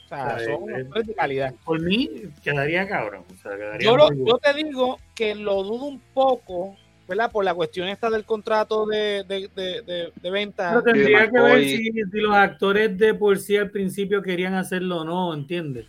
O 0.05 0.07
sea, 0.07 0.39
son 0.39 0.69
eh, 0.69 0.75
actores 0.83 1.07
de 1.07 1.13
calidad. 1.15 1.53
Por 1.65 1.81
mí, 1.81 2.09
quedaría 2.43 2.87
cabrón. 2.87 3.23
O 3.29 3.41
sea, 3.41 3.57
quedaría 3.57 3.85
Yo, 3.85 3.97
lo- 3.97 4.09
te 4.37 4.53
digo 4.53 4.99
que 5.15 5.35
lo 5.35 5.63
dudo 5.63 5.85
un 5.85 5.99
poco, 6.13 6.77
¿verdad? 7.07 7.31
Por 7.31 7.45
la 7.45 7.53
cuestión 7.53 7.87
esta 7.87 8.09
del 8.09 8.25
contrato 8.25 8.85
de, 8.85 9.23
de, 9.27 9.49
de, 9.55 9.81
de, 9.81 10.11
de 10.15 10.31
venta. 10.31 10.69
Pero 10.69 10.83
tendría 10.83 11.29
que 11.29 11.39
ver 11.39 11.63
si, 11.63 11.91
si 11.91 12.19
los 12.19 12.35
actores 12.35 12.97
de 12.97 13.13
por 13.13 13.37
sí 13.39 13.55
al 13.57 13.69
principio 13.71 14.21
querían 14.21 14.53
hacerlo 14.55 15.01
o 15.01 15.03
no, 15.03 15.33
¿entiendes? 15.33 15.85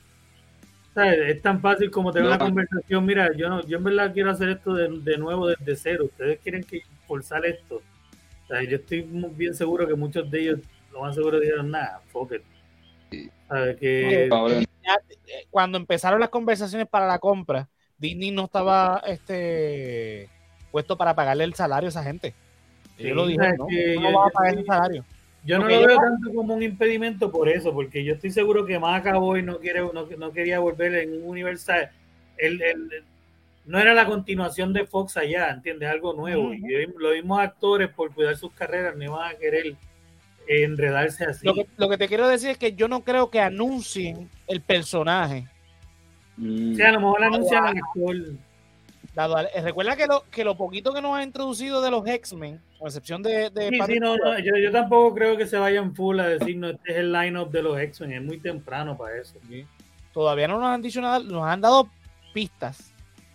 O 0.90 0.94
sea, 1.00 1.12
es 1.12 1.42
tan 1.42 1.60
fácil 1.60 1.90
como 1.90 2.12
tener 2.12 2.28
No. 2.28 2.34
una 2.36 2.44
conversación, 2.44 3.04
mira, 3.04 3.30
yo 3.36 3.48
no, 3.48 3.64
yo 3.66 3.78
en 3.78 3.84
verdad 3.84 4.12
quiero 4.12 4.30
hacer 4.30 4.48
esto 4.48 4.74
de, 4.74 4.88
de 5.00 5.18
nuevo 5.18 5.46
desde 5.46 5.76
cero, 5.76 6.04
ustedes 6.06 6.40
quieren 6.40 6.64
que 6.64 6.82
forzar 7.06 7.44
esto. 7.46 7.76
O 7.76 8.46
sea, 8.48 8.62
yo 8.62 8.76
estoy 8.76 9.02
muy 9.02 9.30
bien 9.30 9.54
seguro 9.54 9.86
que 9.86 9.94
muchos 9.94 10.30
de 10.30 10.40
ellos 10.40 10.60
lo 10.92 11.02
más 11.02 11.14
seguro 11.14 11.38
dijeron, 11.38 11.70
nada, 11.70 12.00
fuck 12.10 12.32
it. 12.32 12.42
Que 13.10 14.28
eh, 14.28 15.46
cuando 15.50 15.78
empezaron 15.78 16.20
las 16.20 16.28
conversaciones 16.30 16.88
para 16.88 17.06
la 17.06 17.18
compra, 17.18 17.68
Disney 17.96 18.30
no 18.30 18.44
estaba 18.44 19.02
este 19.06 20.28
puesto 20.70 20.96
para 20.96 21.14
pagarle 21.14 21.44
el 21.44 21.54
salario 21.54 21.88
a 21.88 21.90
esa 21.90 22.02
gente. 22.02 22.34
Sí, 22.96 23.04
lo 23.10 23.28
es 23.28 23.36
¿no? 23.58 23.66
que 23.66 23.94
yo- 23.94 24.08
a 24.08 24.26
yo 24.26 24.32
pagar 24.32 24.54
ese 24.54 24.64
salario. 24.64 25.04
Yo 25.44 25.58
no 25.58 25.68
lo 25.68 25.80
yo- 25.80 25.86
veo 25.86 25.96
tanto 25.98 26.34
como 26.34 26.54
un 26.54 26.62
impedimento 26.62 27.30
por 27.30 27.48
eso, 27.48 27.72
porque 27.72 28.04
yo 28.04 28.14
estoy 28.14 28.30
seguro 28.30 28.66
que 28.66 28.78
más 28.78 29.00
acabó 29.00 29.36
y 29.36 29.42
no 29.42 29.58
quiere, 29.58 29.80
no, 29.80 30.06
no 30.18 30.32
quería 30.32 30.58
volver 30.58 30.94
en 30.96 31.12
un 31.22 31.28
universo. 31.28 31.72
El, 32.36 32.60
el- 32.60 33.04
no 33.64 33.78
era 33.78 33.94
la 33.94 34.06
continuación 34.06 34.72
de 34.72 34.84
Fox 34.86 35.16
allá, 35.16 35.50
¿entiendes? 35.50 35.88
Algo 35.90 36.12
nuevo. 36.14 36.52
Y 36.54 36.62
los 36.98 37.12
mismos 37.14 37.40
actores, 37.40 37.88
por 37.90 38.12
cuidar 38.14 38.36
sus 38.36 38.52
carreras, 38.52 38.96
no 38.96 39.04
iban 39.04 39.30
a 39.30 39.38
querer 39.38 39.74
enredarse 40.48 41.24
así. 41.24 41.46
Lo 41.46 41.54
que, 41.54 41.66
lo 41.76 41.88
que 41.88 41.98
te 41.98 42.08
quiero 42.08 42.26
decir 42.26 42.50
es 42.50 42.58
que 42.58 42.72
yo 42.72 42.88
no 42.88 43.04
creo 43.04 43.30
que 43.30 43.40
anuncien 43.40 44.28
el 44.46 44.60
personaje. 44.62 45.46
Mm. 46.36 46.72
O 46.72 46.76
sea, 46.76 46.88
a 46.88 46.92
lo 46.92 47.00
mejor 47.00 47.24
anuncian 47.24 47.64
al 47.66 47.76
actor. 47.76 48.16
Dado 49.18 49.36
eh, 49.40 49.60
recuerda 49.62 49.96
que 49.96 50.06
lo, 50.06 50.22
que 50.30 50.44
lo 50.44 50.56
poquito 50.56 50.94
que 50.94 51.02
nos 51.02 51.16
ha 51.16 51.24
introducido 51.24 51.82
de 51.82 51.90
los 51.90 52.06
X-Men, 52.06 52.60
con 52.78 52.86
excepción 52.86 53.20
de, 53.22 53.50
de 53.50 53.68
Sí, 53.70 53.78
Patrick 53.78 53.96
sí, 53.96 54.00
no, 54.00 54.14
Stewart, 54.14 54.32
no, 54.34 54.38
yo, 54.38 54.56
yo 54.56 54.70
tampoco 54.70 55.12
creo 55.14 55.36
que 55.36 55.44
se 55.46 55.58
vayan 55.58 55.92
full 55.94 56.20
a 56.20 56.28
decir, 56.28 56.56
no, 56.56 56.68
este 56.68 56.92
es 56.92 56.98
el 56.98 57.12
line-up 57.12 57.50
de 57.50 57.62
los 57.62 57.78
X-Men, 57.80 58.12
es 58.12 58.22
muy 58.22 58.38
temprano 58.38 58.96
para 58.96 59.16
eso. 59.20 59.34
todavía 60.12 60.46
no 60.46 60.60
nos 60.60 60.68
han 60.68 60.82
dicho 60.82 61.00
nada, 61.00 61.18
nos 61.18 61.42
han 61.44 61.60
dado 61.60 61.88
pistas. 62.32 62.92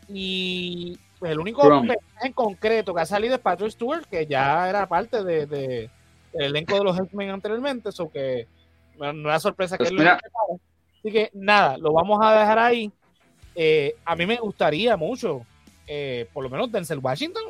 Y 0.08 0.98
pues, 1.20 1.32
el 1.34 1.40
único 1.40 1.62
personaje 1.64 2.00
en 2.24 2.34
concreto 2.34 2.94
que 2.94 3.02
ha 3.02 3.06
salido 3.06 3.36
es 3.36 3.42
Patrick 3.42 3.72
Stewart, 3.72 4.06
que 4.10 4.26
ya 4.26 4.70
era 4.70 4.88
parte 4.88 5.24
de, 5.24 5.46
de- 5.46 5.90
del 6.32 6.44
elenco 6.46 6.78
de 6.78 6.84
los 6.84 6.98
X-Men 6.98 7.30
anteriormente, 7.30 7.90
eso 7.90 8.10
que 8.10 8.48
no, 8.98 9.12
no 9.14 9.30
era 9.30 9.40
sorpresa 9.40 9.78
que 9.78 9.84
Pues 9.84 9.92
él 9.92 9.98
lo 9.98 10.02
mira. 10.04 10.20
Así 11.00 11.12
que 11.12 11.30
nada, 11.34 11.78
lo 11.78 11.92
vamos 11.92 12.20
a 12.24 12.40
dejar 12.40 12.58
ahí. 12.60 12.90
Eh, 13.54 13.96
a 14.06 14.16
mí 14.16 14.26
me 14.26 14.38
gustaría 14.38 14.96
mucho, 14.98 15.46
eh, 15.88 16.28
por 16.34 16.44
lo 16.44 16.50
menos 16.50 16.72
Denzel 16.72 17.00
Washington, 17.00 17.44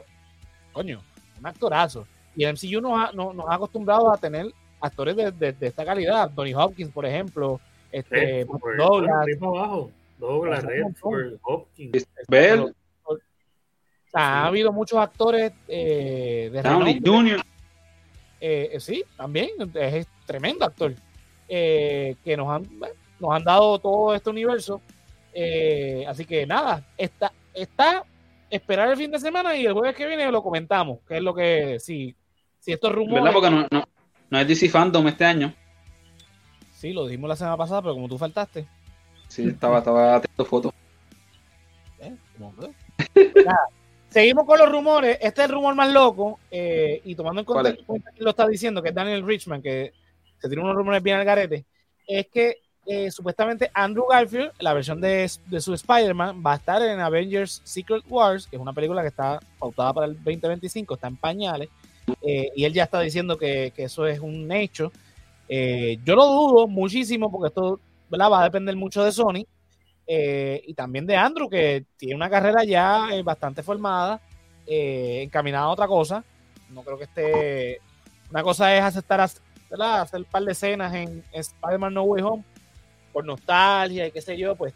coño, 0.72 1.02
un 1.40 1.46
actorazo. 1.48 2.08
Y 2.36 2.44
el 2.44 2.54
MCU 2.54 2.82
nos 2.82 3.00
ha, 3.00 3.12
nos, 3.12 3.36
nos 3.36 3.48
ha 3.48 3.56
acostumbrado 3.56 4.12
a 4.12 4.18
tener 4.18 4.48
actores 4.82 5.16
de, 5.16 5.32
de- 5.32 5.54
de 5.54 5.68
esta 5.68 5.86
calidad. 5.86 6.32
Tony 6.36 6.54
Hopkins, 6.54 6.92
por 6.92 7.06
ejemplo, 7.06 7.60
este, 7.92 8.16
Redford, 8.46 8.78
Douglas, 8.78 9.28
abajo. 9.42 9.92
Douglas, 10.18 10.64
Redford, 10.64 11.34
Hopkins. 11.44 12.08
Bell, 12.28 12.74
O 13.04 13.18
sea, 14.12 14.44
ha 14.44 14.48
habido 14.48 14.72
muchos 14.72 14.98
actores 15.00 15.52
eh, 15.68 16.50
de 16.52 16.62
Downey. 16.62 17.00
Jr. 17.06 17.42
Eh, 18.42 18.72
eh, 18.74 18.80
sí, 18.80 19.04
también 19.16 19.50
es, 19.76 19.94
es 19.94 20.08
tremendo 20.26 20.66
actor. 20.66 20.94
eh, 21.48 22.16
que 22.24 22.36
nos 22.38 22.50
han, 22.50 22.64
nos 23.20 23.32
han 23.32 23.44
dado 23.44 23.78
todo 23.80 24.14
este 24.16 24.30
universo. 24.30 24.82
Eh, 25.34 26.04
así 26.08 26.26
que 26.26 26.46
nada, 26.46 26.84
está, 26.98 27.32
está 27.54 28.04
esperar 28.56 28.90
el 28.90 28.98
fin 28.98 29.12
de 29.12 29.20
semana 29.20 29.56
y 29.56 29.66
el 29.66 29.74
jueves 29.74 29.96
que 29.96 30.06
viene 30.08 30.32
lo 30.32 30.42
comentamos. 30.44 31.00
Que 31.08 31.18
es 31.18 31.24
lo 31.24 31.34
que, 31.34 31.80
si, 31.80 32.16
si 32.60 32.72
estos 32.72 32.92
rumores. 32.94 33.24
¿Verdad? 33.24 33.34
Porque 33.34 33.50
no, 33.50 33.68
no, 33.72 33.88
no 34.30 34.40
es 34.40 34.48
DC 34.48 34.70
Fandom 34.70 35.08
este 35.08 35.26
año. 35.26 35.54
Sí, 36.76 36.92
lo 36.94 37.06
dijimos 37.08 37.30
la 37.30 37.36
semana 37.36 37.58
pasada, 37.58 37.82
pero 37.82 37.94
como 37.94 38.08
tú 38.10 38.18
faltaste. 38.18 38.66
Sí, 39.28 39.48
estaba, 39.48 39.80
estaba 39.80 40.16
haciendo 40.18 40.46
fotos. 40.46 40.74
¿eh? 42.00 42.14
Que- 42.38 43.44
Seguimos 44.10 44.46
con 44.46 44.60
los 44.60 44.72
rumores. 44.72 45.18
Este 45.22 45.42
es 45.42 45.48
el 45.50 45.56
rumor 45.56 45.74
más 45.76 45.92
loco. 45.92 46.40
eh, 46.52 47.02
y 47.04 47.16
tomando 47.16 47.42
en 47.42 47.46
cuenta, 47.46 47.76
cuenta 47.86 48.12
quién 48.12 48.24
lo 48.26 48.30
está 48.30 48.48
diciendo, 48.48 48.82
que 48.84 48.90
es 48.90 48.96
Daniel 48.96 49.26
Richman, 49.26 49.62
que 49.62 49.92
se 50.40 50.48
tiene 50.48 50.62
unos 50.64 50.76
rumores 50.76 51.02
bien 51.02 51.18
al 51.18 51.26
garete. 51.26 51.66
Es 52.06 52.28
que 52.28 52.58
eh, 52.86 53.10
supuestamente 53.12 53.72
Andrew 53.74 54.06
Garfield, 54.10 54.52
la 54.60 54.74
versión 54.74 55.00
de, 55.00 55.30
de 55.48 55.62
su 55.62 55.74
Spider-Man, 55.74 56.44
va 56.46 56.54
a 56.54 56.56
estar 56.58 56.82
en 56.82 57.00
Avengers 57.00 57.62
Secret 57.64 58.04
Wars, 58.10 58.46
que 58.46 58.58
es 58.58 58.62
una 58.62 58.74
película 58.74 59.02
que 59.02 59.08
está 59.08 59.40
pautada 59.58 59.94
para 59.94 60.08
el 60.08 60.16
2025, 60.16 60.96
está 60.96 61.08
en 61.08 61.16
pañales. 61.16 61.70
eh, 62.22 62.50
y 62.56 62.66
él 62.66 62.74
ya 62.74 62.84
está 62.84 63.00
diciendo 63.00 63.38
que, 63.38 63.72
que 63.74 63.84
eso 63.86 64.06
es 64.06 64.20
un 64.20 64.52
hecho. 64.52 64.92
Eh, 65.48 65.98
yo 66.04 66.16
lo 66.16 66.26
dudo 66.26 66.68
muchísimo 66.68 67.32
porque 67.32 67.48
esto 67.48 67.80
va 68.12 68.42
a 68.42 68.44
depender 68.44 68.76
mucho 68.76 69.04
de 69.04 69.12
Sony. 69.14 69.46
y 70.06 70.74
también 70.74 71.08
de 71.08 71.16
Andrew, 71.16 71.50
que 71.50 71.86
tiene 71.98 72.16
una 72.16 72.30
carrera 72.30 72.66
ya 72.66 73.08
bastante 73.24 73.64
formada, 73.64 74.20
encaminada 74.68 75.66
a 75.66 75.70
otra 75.70 75.88
cosa. 75.88 76.24
No 76.70 76.84
creo 76.84 76.98
que 76.98 77.06
esté. 77.06 77.80
Una 78.30 78.44
cosa 78.44 78.76
es 78.76 78.84
aceptar 78.84 79.30
¿verdad? 79.70 80.02
hacer 80.02 80.20
un 80.20 80.26
par 80.26 80.44
de 80.44 80.52
escenas 80.52 80.94
en 80.94 81.24
Spider-Man 81.32 81.94
No 81.94 82.04
Way 82.04 82.24
Home 82.24 82.44
por 83.14 83.24
nostalgia 83.26 84.08
y 84.08 84.12
qué 84.12 84.22
sé 84.22 84.36
yo, 84.38 84.56
pues 84.56 84.74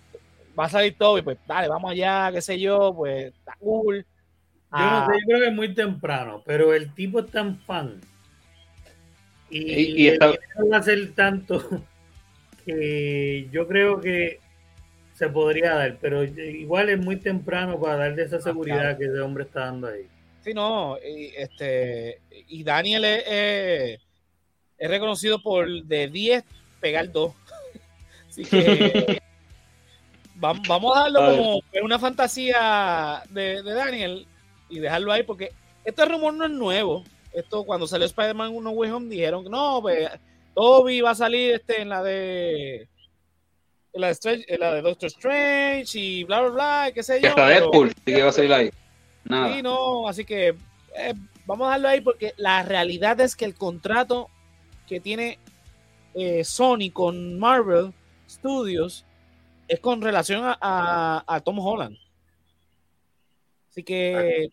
va 0.57 0.65
a 0.65 0.69
salir 0.69 0.95
todo 0.97 1.17
y 1.17 1.21
pues 1.23 1.37
dale, 1.47 1.67
vamos 1.67 1.91
allá, 1.91 2.29
qué 2.31 2.41
sé 2.41 2.57
yo, 2.59 2.93
pues 2.95 3.33
está 3.33 3.55
cool. 3.59 3.97
Yo 3.99 4.05
Ah, 4.71 5.05
no 5.07 5.13
sé, 5.13 5.19
yo 5.21 5.27
creo 5.27 5.39
que 5.39 5.47
es 5.47 5.53
muy 5.53 5.73
temprano, 5.73 6.43
pero 6.45 6.73
el 6.73 6.93
tipo 6.93 7.19
es 7.19 7.31
tan 7.31 7.57
fan. 7.59 7.99
Y, 9.49 9.59
Y- 10.05 10.09
y 10.09 10.17
va 10.17 10.77
a 10.77 10.83
ser 10.83 11.13
tanto 11.13 11.57
que 12.65 13.47
yo 13.51 13.67
creo 13.67 13.99
que 14.01 14.39
se 15.13 15.29
podría 15.29 15.73
dar, 15.73 15.97
pero 15.99 16.23
igual 16.23 16.89
es 16.89 16.99
muy 16.99 17.15
temprano 17.17 17.79
para 17.79 17.95
darle 17.95 18.23
esa 18.23 18.39
seguridad 18.39 18.81
claro. 18.81 18.97
que 18.99 19.05
ese 19.05 19.19
hombre 19.21 19.43
está 19.45 19.61
dando 19.61 19.87
ahí. 19.87 20.07
Sí, 20.43 20.53
no, 20.53 20.97
y, 20.99 21.33
este, 21.35 22.21
y 22.47 22.63
Daniel 22.63 23.03
es, 23.05 23.23
es- 23.27 23.99
es 24.77 24.89
reconocido 24.89 25.41
por 25.41 25.67
de 25.85 26.07
10 26.07 26.43
pegar 26.79 27.11
2. 27.11 27.33
Así 28.37 28.45
que 28.45 29.21
vam- 30.39 30.61
vamos 30.67 30.95
a 30.97 31.01
darlo 31.01 31.19
como 31.25 31.61
una 31.85 31.97
fantasía 31.99 33.23
de, 33.29 33.63
de 33.63 33.73
Daniel 33.73 34.27
y 34.69 34.79
dejarlo 34.79 35.11
ahí 35.11 35.23
porque 35.23 35.51
este 35.83 36.05
rumor 36.05 36.33
no 36.33 36.45
es 36.45 36.51
nuevo. 36.51 37.03
Esto 37.33 37.63
cuando 37.63 37.87
salió 37.87 38.05
Spider-Man 38.05 38.51
1 38.55 38.69
Way 38.71 38.91
Home 38.91 39.09
dijeron 39.09 39.43
que 39.43 39.49
no, 39.49 39.79
pues 39.81 40.09
Toby 40.55 41.01
va 41.01 41.11
a 41.11 41.15
salir 41.15 41.53
este 41.55 41.81
en 41.81 41.89
la 41.89 42.01
de 42.03 42.87
en 43.93 44.01
la 44.01 44.07
de, 44.07 44.13
Strange- 44.13 44.45
en 44.47 44.59
la 44.59 44.73
de 44.75 44.81
Doctor 44.81 45.07
Strange 45.07 45.97
y 45.99 46.23
bla 46.23 46.41
bla 46.41 46.49
bla, 46.49 46.91
qué 46.93 47.01
sé 47.03 47.19
yo. 47.21 47.29
hasta 47.29 47.47
Deadpool, 47.47 47.89
sí 47.89 47.95
que 48.05 48.21
va 48.23 48.29
a 48.29 48.33
salir 48.33 48.53
ahí. 48.53 48.69
Nada. 49.23 49.53
Sí, 49.55 49.61
no, 49.61 50.07
así 50.07 50.23
que 50.25 50.49
eh, 50.95 51.13
vamos 51.45 51.65
a 51.65 51.69
dejarlo 51.71 51.87
ahí 51.89 52.01
porque 52.01 52.33
la 52.37 52.63
realidad 52.63 53.19
es 53.21 53.35
que 53.35 53.45
el 53.45 53.55
contrato 53.55 54.29
que 54.87 54.99
tiene 54.99 55.37
eh, 56.13 56.43
Sony 56.43 56.91
con 56.93 57.37
Marvel 57.39 57.93
Studios 58.29 59.05
es 59.67 59.79
con 59.79 60.01
relación 60.01 60.43
a, 60.45 61.23
a- 61.27 61.39
Tom 61.41 61.59
Holland. 61.59 61.97
Así 63.69 63.83
que 63.83 64.49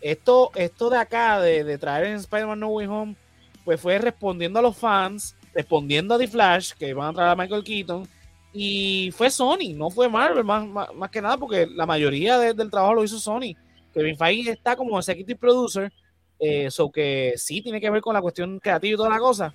esto, 0.00 0.50
esto 0.54 0.90
de 0.90 0.98
acá, 0.98 1.40
de, 1.40 1.64
de 1.64 1.78
traer 1.78 2.06
en 2.06 2.16
Spider-Man 2.16 2.60
No 2.60 2.68
Way 2.68 2.86
Home, 2.86 3.16
pues 3.64 3.80
fue 3.80 3.98
respondiendo 3.98 4.58
a 4.58 4.62
los 4.62 4.76
fans, 4.76 5.34
respondiendo 5.54 6.14
a 6.14 6.18
The 6.18 6.28
Flash, 6.28 6.72
que 6.72 6.94
van 6.94 7.10
a 7.10 7.12
traer 7.14 7.30
a 7.30 7.36
Michael 7.36 7.64
Keaton, 7.64 8.08
y 8.52 9.10
fue 9.12 9.30
Sony, 9.30 9.72
no 9.74 9.90
fue 9.90 10.08
Marvel, 10.08 10.44
más, 10.44 10.66
más, 10.94 11.10
que 11.10 11.22
nada, 11.22 11.36
porque 11.38 11.66
la 11.66 11.86
mayoría 11.86 12.38
de- 12.38 12.54
del 12.54 12.70
trabajo 12.70 12.94
lo 12.94 13.04
hizo 13.04 13.18
Sony. 13.18 13.54
Kevin 13.94 14.16
Feige 14.16 14.50
está 14.50 14.76
como 14.76 14.98
executive 14.98 15.38
producer, 15.38 15.92
eh, 16.38 16.68
que 16.92 17.34
sí 17.36 17.62
tiene 17.62 17.80
que 17.80 17.90
ver 17.90 18.02
con 18.02 18.14
la 18.14 18.20
cuestión 18.20 18.58
creativa 18.58 18.94
y 18.94 18.96
toda 18.96 19.08
la 19.08 19.18
cosa, 19.18 19.54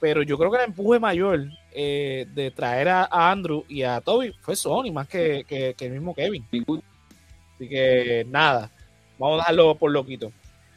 pero 0.00 0.22
yo 0.22 0.36
creo 0.36 0.50
que 0.50 0.58
el 0.58 0.64
empuje 0.64 0.98
mayor 0.98 1.46
eh, 1.78 2.26
de 2.34 2.50
traer 2.50 2.88
a, 2.88 3.04
a 3.04 3.30
Andrew 3.30 3.62
y 3.68 3.82
a 3.82 4.00
Toby 4.00 4.32
fue 4.40 4.56
Sony 4.56 4.90
más 4.92 5.06
que, 5.06 5.44
que- 5.46 5.74
que 5.76 5.86
el 5.86 5.92
mismo 5.92 6.14
Kevin. 6.14 6.42
Así 7.54 7.68
que 7.68 8.26
nada, 8.30 8.70
vamos 9.18 9.34
a 9.36 9.42
dejarlo 9.42 9.74
por 9.74 9.90
loquito. 9.90 10.32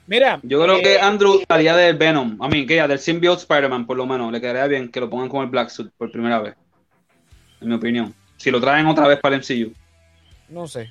Mira, 0.08 0.40
Yo 0.44 0.62
creo 0.64 0.78
eh, 0.78 0.82
que 0.82 1.00
Andrew 1.00 1.42
salía 1.48 1.76
del 1.76 1.96
Venom. 1.96 2.36
A 2.42 2.48
mí, 2.50 2.66
que 2.66 2.76
ya 2.76 2.88
del 2.88 3.00
symbiote 3.00 3.42
Spider-Man, 3.44 3.86
por 3.86 3.96
lo 3.96 4.06
menos. 4.06 4.32
Le 4.32 4.42
quedaría 4.42 4.66
bien 4.66 4.90
que 4.90 5.00
lo 5.00 5.10
pongan 5.10 5.30
como 5.30 5.44
el 5.44 5.50
Black 5.50 5.70
Suit 5.70 5.92
por 5.98 6.12
primera 6.12 6.40
vez. 6.40 6.56
En 7.62 7.70
mi 7.70 7.76
opinión. 7.76 8.14
Si 8.36 8.50
lo 8.52 8.60
traen 8.60 8.88
otra 8.88 9.08
vez 9.08 9.20
para 9.20 9.36
el 9.36 9.42
MCU. 9.42 9.72
no 10.50 10.68
sé. 10.68 10.90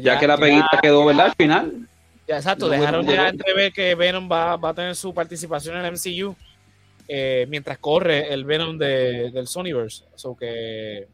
Ya, 0.00 0.18
que 0.18 0.26
la 0.26 0.36
peguita 0.36 0.78
quedó, 0.82 1.04
¿verdad? 1.06 1.26
Al 1.26 1.34
final. 1.34 1.88
Ya, 2.28 2.36
exacto, 2.36 2.66
No, 2.66 2.72
dejaron 2.72 3.06
ya 3.06 3.28
entrever 3.28 3.72
que 3.72 3.94
Venom 3.94 4.28
va, 4.30 4.56
va 4.56 4.68
a 4.70 4.74
tener 4.74 4.94
su 4.94 5.12
participación 5.14 5.76
en 5.76 5.84
el 5.84 5.92
MCU 5.92 6.36
eh, 7.08 7.46
mientras 7.48 7.78
corre 7.78 8.32
el 8.32 8.44
Venom 8.44 8.78
de, 8.78 9.30
del 9.30 9.46
Sonyverse. 9.46 10.04
So 10.14 10.36
que 10.36 11.08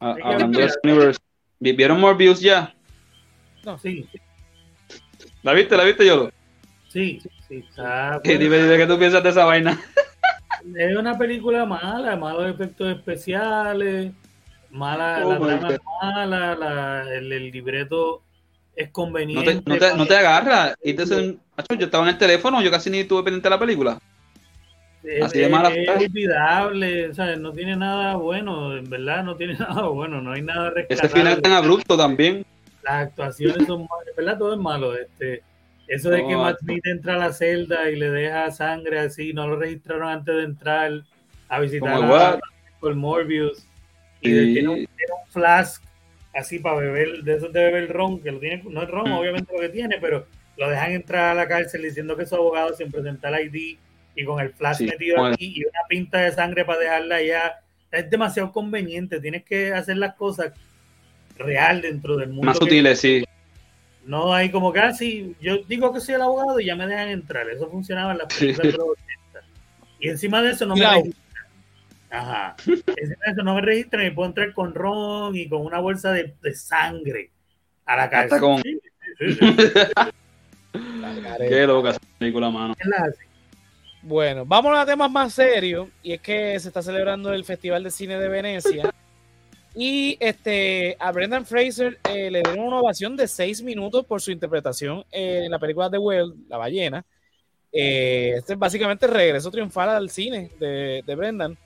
A- 0.00 0.14
que 0.14 0.22
hablando 0.22 0.58
ver. 0.58 0.70
de 0.70 0.90
Universe, 0.90 1.20
¿vi- 1.60 1.72
¿vieron 1.72 2.00
Morbius 2.00 2.40
ya? 2.40 2.74
Sí, 3.80 4.06
¿La 5.42 5.52
viste? 5.52 5.76
¿La 5.76 5.84
viste, 5.84 6.06
Yolo? 6.06 6.30
sí, 6.88 7.20
sí. 7.48 7.56
está 7.68 8.20
¿Qué, 8.22 8.30
buena. 8.38 8.44
dime, 8.44 8.62
dime, 8.62 8.76
¿qué 8.76 8.86
tú 8.86 8.98
piensas 8.98 9.22
de 9.22 9.30
esa 9.30 9.44
vaina? 9.44 9.80
Es 10.76 10.96
una 10.96 11.18
película 11.18 11.66
mala, 11.66 12.16
malos 12.16 12.48
efectos 12.48 12.88
especiales, 12.96 14.12
mala, 14.70 15.22
Oh 15.22 15.32
la 15.32 15.58
trama 15.60 15.78
mala, 16.02 16.54
la- 16.54 17.14
el, 17.14 17.30
el 17.30 17.50
libreto 17.50 18.22
es 18.74 18.86
No 18.88 18.92
conveniente. 18.92 19.56
te, 19.56 19.70
no 19.70 19.76
te, 19.78 19.94
no 19.96 20.06
te 20.06 20.16
agarra. 20.16 20.74
Y 20.82 20.94
te 20.94 21.02
dicen, 21.02 21.38
"Acho, 21.56 21.74
yo 21.74 21.84
estaba 21.84 22.04
en 22.04 22.10
el 22.14 22.18
teléfono, 22.18 22.62
yo 22.62 22.70
casi 22.70 22.88
ni 22.88 23.04
tuve 23.04 23.22
pendiente 23.24 23.46
de 23.46 23.54
la 23.54 23.58
película. 23.58 23.98
Así 25.22 25.38
de 25.38 25.48
mala 25.48 25.68
es 25.68 25.88
olvidable, 25.88 27.10
no 27.38 27.52
tiene 27.52 27.76
nada 27.76 28.16
bueno, 28.16 28.76
en 28.76 28.88
verdad 28.88 29.22
no 29.24 29.36
tiene 29.36 29.54
nada 29.58 29.82
bueno, 29.88 30.20
no 30.20 30.32
hay 30.32 30.42
nada 30.42 30.72
Ese 30.88 31.08
final 31.08 31.36
rescatable. 31.36 31.42
tan 31.42 31.52
abrupto 31.52 31.96
también. 31.96 32.44
Las 32.82 33.06
actuaciones 33.08 33.66
son 33.66 33.80
malas, 33.80 34.08
en 34.08 34.16
verdad 34.16 34.38
todo 34.38 34.54
es 34.54 34.60
malo. 34.60 34.94
Este, 34.96 35.42
eso 35.86 36.10
de 36.10 36.26
que 36.26 36.36
Matt 36.36 36.58
Smith 36.60 36.86
entra 36.86 37.14
a 37.14 37.18
la 37.18 37.32
celda 37.32 37.90
y 37.90 37.96
le 37.96 38.10
deja 38.10 38.50
sangre 38.50 38.98
así, 39.00 39.32
no 39.32 39.46
lo 39.46 39.56
registraron 39.56 40.08
antes 40.08 40.34
de 40.34 40.42
entrar 40.44 40.92
a 41.48 41.60
visitar 41.60 41.94
a 42.02 42.40
por 42.80 42.94
Morbius. 42.94 43.66
Y 44.20 44.30
tiene, 44.30 44.68
un, 44.68 44.74
tiene 44.76 45.12
un 45.22 45.30
flask 45.30 45.82
así 46.34 46.58
para 46.58 46.76
beber, 46.76 47.22
de 47.22 47.36
esos 47.36 47.52
de 47.52 47.60
beber 47.64 47.92
ron, 47.92 48.20
que 48.20 48.32
lo 48.32 48.38
tiene, 48.38 48.62
no 48.68 48.82
es 48.82 48.88
ron, 48.90 49.10
Mm. 49.10 49.12
obviamente 49.12 49.52
lo 49.52 49.60
que 49.60 49.68
tiene, 49.68 49.98
pero 50.00 50.26
lo 50.56 50.68
dejan 50.68 50.92
entrar 50.92 51.30
a 51.30 51.34
la 51.34 51.48
cárcel 51.48 51.82
diciendo 51.82 52.16
que 52.16 52.26
su 52.26 52.34
abogado 52.34 52.74
sin 52.74 52.90
presentar 52.90 53.34
el 53.34 53.54
ID 53.54 53.78
y 54.16 54.24
con 54.24 54.40
el 54.40 54.50
flask 54.52 54.78
Sí, 54.80 54.86
metido 54.86 55.24
aquí 55.24 55.54
y 55.56 55.64
una 55.64 55.80
pinta 55.88 56.18
de 56.18 56.32
sangre 56.32 56.64
para 56.64 56.78
dejarla 56.80 57.16
allá. 57.16 57.60
Es 57.90 58.10
demasiado 58.10 58.50
conveniente, 58.52 59.20
tienes 59.20 59.44
que 59.44 59.72
hacer 59.72 59.96
las 59.96 60.14
cosas 60.14 60.52
real 61.36 61.80
dentro 61.82 62.16
del 62.16 62.28
mundo. 62.30 62.46
Más 62.46 62.58
sutiles, 62.58 63.00
sí. 63.00 63.24
no 64.06 64.34
hay 64.34 64.50
como 64.50 64.72
que 64.72 64.80
así, 64.80 65.34
yo 65.40 65.58
digo 65.68 65.92
que 65.92 66.00
soy 66.00 66.14
el 66.16 66.22
abogado 66.22 66.60
y 66.60 66.66
ya 66.66 66.76
me 66.76 66.86
dejan 66.86 67.08
entrar. 67.08 67.48
Eso 67.48 67.68
funcionaba 67.70 68.12
en 68.12 68.18
las 68.18 68.32
Sí. 68.34 68.46
películas 68.46 68.72
de 68.72 68.78
los 68.78 68.88
80. 68.88 69.48
Y 70.00 70.08
encima 70.10 70.42
de 70.42 70.50
eso 70.50 70.66
no 70.66 70.76
me 70.76 70.88
registran. 70.88 71.24
Ajá. 72.10 72.56
Encima 72.66 73.24
de 73.26 73.32
eso 73.32 73.42
no 73.42 73.54
me 73.54 73.60
registran 73.62 74.06
y 74.06 74.10
puedo 74.10 74.28
entrar 74.28 74.52
con 74.52 74.74
ron 74.74 75.34
y 75.36 75.48
con 75.48 75.62
una 75.62 75.78
bolsa 75.80 76.12
de, 76.12 76.34
de 76.42 76.54
sangre 76.54 77.30
a 77.86 77.96
la 77.96 78.10
cárcel. 78.10 78.40
Con- 78.40 78.62
Sí, 78.62 78.78
sí, 79.18 79.32
sí, 79.32 79.38
sí. 79.38 79.54
Qué 81.48 81.66
loca 81.66 81.90
esa 81.90 82.00
película, 82.18 82.50
mano. 82.50 82.74
Es 82.78 82.86
la- 82.86 83.12
Bueno, 84.06 84.44
vamos 84.44 84.76
a 84.76 84.84
temas 84.84 85.10
más 85.10 85.32
serios 85.32 85.88
y 86.02 86.12
es 86.12 86.20
que 86.20 86.60
se 86.60 86.68
está 86.68 86.82
celebrando 86.82 87.32
el 87.32 87.42
Festival 87.42 87.82
de 87.82 87.90
Cine 87.90 88.18
de 88.20 88.28
Venecia 88.28 88.94
y 89.74 90.18
este 90.20 90.94
a 91.00 91.10
Brendan 91.10 91.46
Fraser 91.46 91.98
eh, 92.10 92.30
le 92.30 92.42
dieron 92.42 92.66
una 92.66 92.80
ovación 92.80 93.16
de 93.16 93.26
seis 93.26 93.62
minutos 93.62 94.04
por 94.04 94.20
su 94.20 94.30
interpretación 94.30 95.04
en 95.10 95.50
la 95.50 95.58
película 95.58 95.88
The 95.90 95.96
Whale, 95.96 96.34
La 96.50 96.58
ballena. 96.58 97.02
Eh, 97.72 98.34
este 98.36 98.52
es 98.52 98.58
básicamente 98.58 99.06
el 99.06 99.12
regreso 99.12 99.50
triunfal 99.50 99.88
al 99.88 100.10
cine 100.10 100.50
de, 100.60 101.02
de 101.04 101.14
Brendan. 101.14 101.56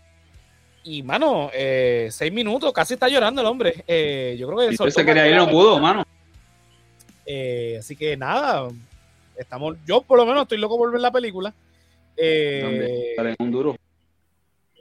Y 0.85 1.03
mano, 1.03 1.51
eh, 1.53 2.07
seis 2.13 2.33
minutos, 2.33 2.73
casi 2.73 2.95
está 2.95 3.09
llorando 3.09 3.41
el 3.41 3.49
hombre. 3.49 3.83
Eh, 3.89 4.37
yo 4.39 4.47
creo 4.47 4.61
que 4.61 4.75
Y 4.75 4.77
soltó 4.77 4.93
se 4.93 5.05
quería 5.05 5.27
ir 5.27 5.35
no 5.35 5.51
pudo, 5.51 5.81
mano. 5.81 6.05
eh, 7.27 7.79
así 7.81 7.97
que 7.97 8.17
nada, 8.17 8.69
estamos, 9.37 9.77
yo 9.85 10.03
por 10.03 10.17
lo 10.17 10.25
menos 10.25 10.43
estoy 10.43 10.59
loco 10.59 10.79
por 10.79 10.93
ver 10.93 11.01
la 11.01 11.11
película. 11.11 11.53
Eh, 12.21 13.37
un 13.39 13.51
duro. 13.51 13.77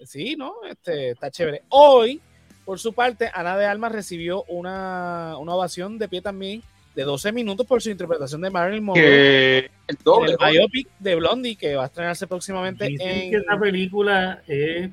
Sí, 0.03 0.35
¿no? 0.35 0.55
Este, 0.69 1.11
está 1.11 1.29
chévere. 1.29 1.63
Hoy, 1.69 2.21
por 2.65 2.79
su 2.79 2.93
parte, 2.93 3.29
Ana 3.33 3.57
de 3.57 3.65
Almas 3.65 3.91
recibió 3.91 4.43
una, 4.45 5.37
una 5.37 5.53
ovación 5.53 5.97
de 5.97 6.07
pie 6.07 6.21
también 6.21 6.63
de 6.97 7.03
12 7.03 7.31
minutos 7.31 7.65
por 7.67 7.79
su 7.79 7.91
interpretación 7.91 8.41
de 8.41 8.49
Marilyn 8.49 8.83
Monroe. 8.83 9.03
Que 9.03 9.71
el 9.87 9.97
doble. 10.03 10.35
el 10.39 10.51
biopic 10.51 10.89
de 10.97 11.15
Blondie 11.15 11.55
que 11.55 11.75
va 11.75 11.83
a 11.83 11.85
estrenarse 11.85 12.25
próximamente 12.25 12.87
Dicen 12.87 13.07
en... 13.07 13.29
que 13.29 13.37
esa 13.37 13.59
película 13.59 14.41
es 14.47 14.89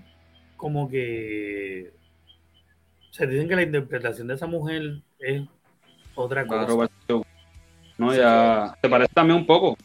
como 0.59 0.89
que. 0.91 1.93
Se 3.11 3.27
dicen 3.27 3.49
que 3.49 3.57
la 3.57 3.63
interpretación 3.63 4.27
de 4.29 4.35
esa 4.35 4.47
mujer 4.47 5.01
es 5.19 5.45
otra 6.15 6.47
cosa. 6.47 6.91
No, 7.97 8.15
ya. 8.15 8.77
Se 8.83 8.89
parece 8.89 9.15
también 9.15 9.39
un 9.39 9.47
poco. 9.47 9.79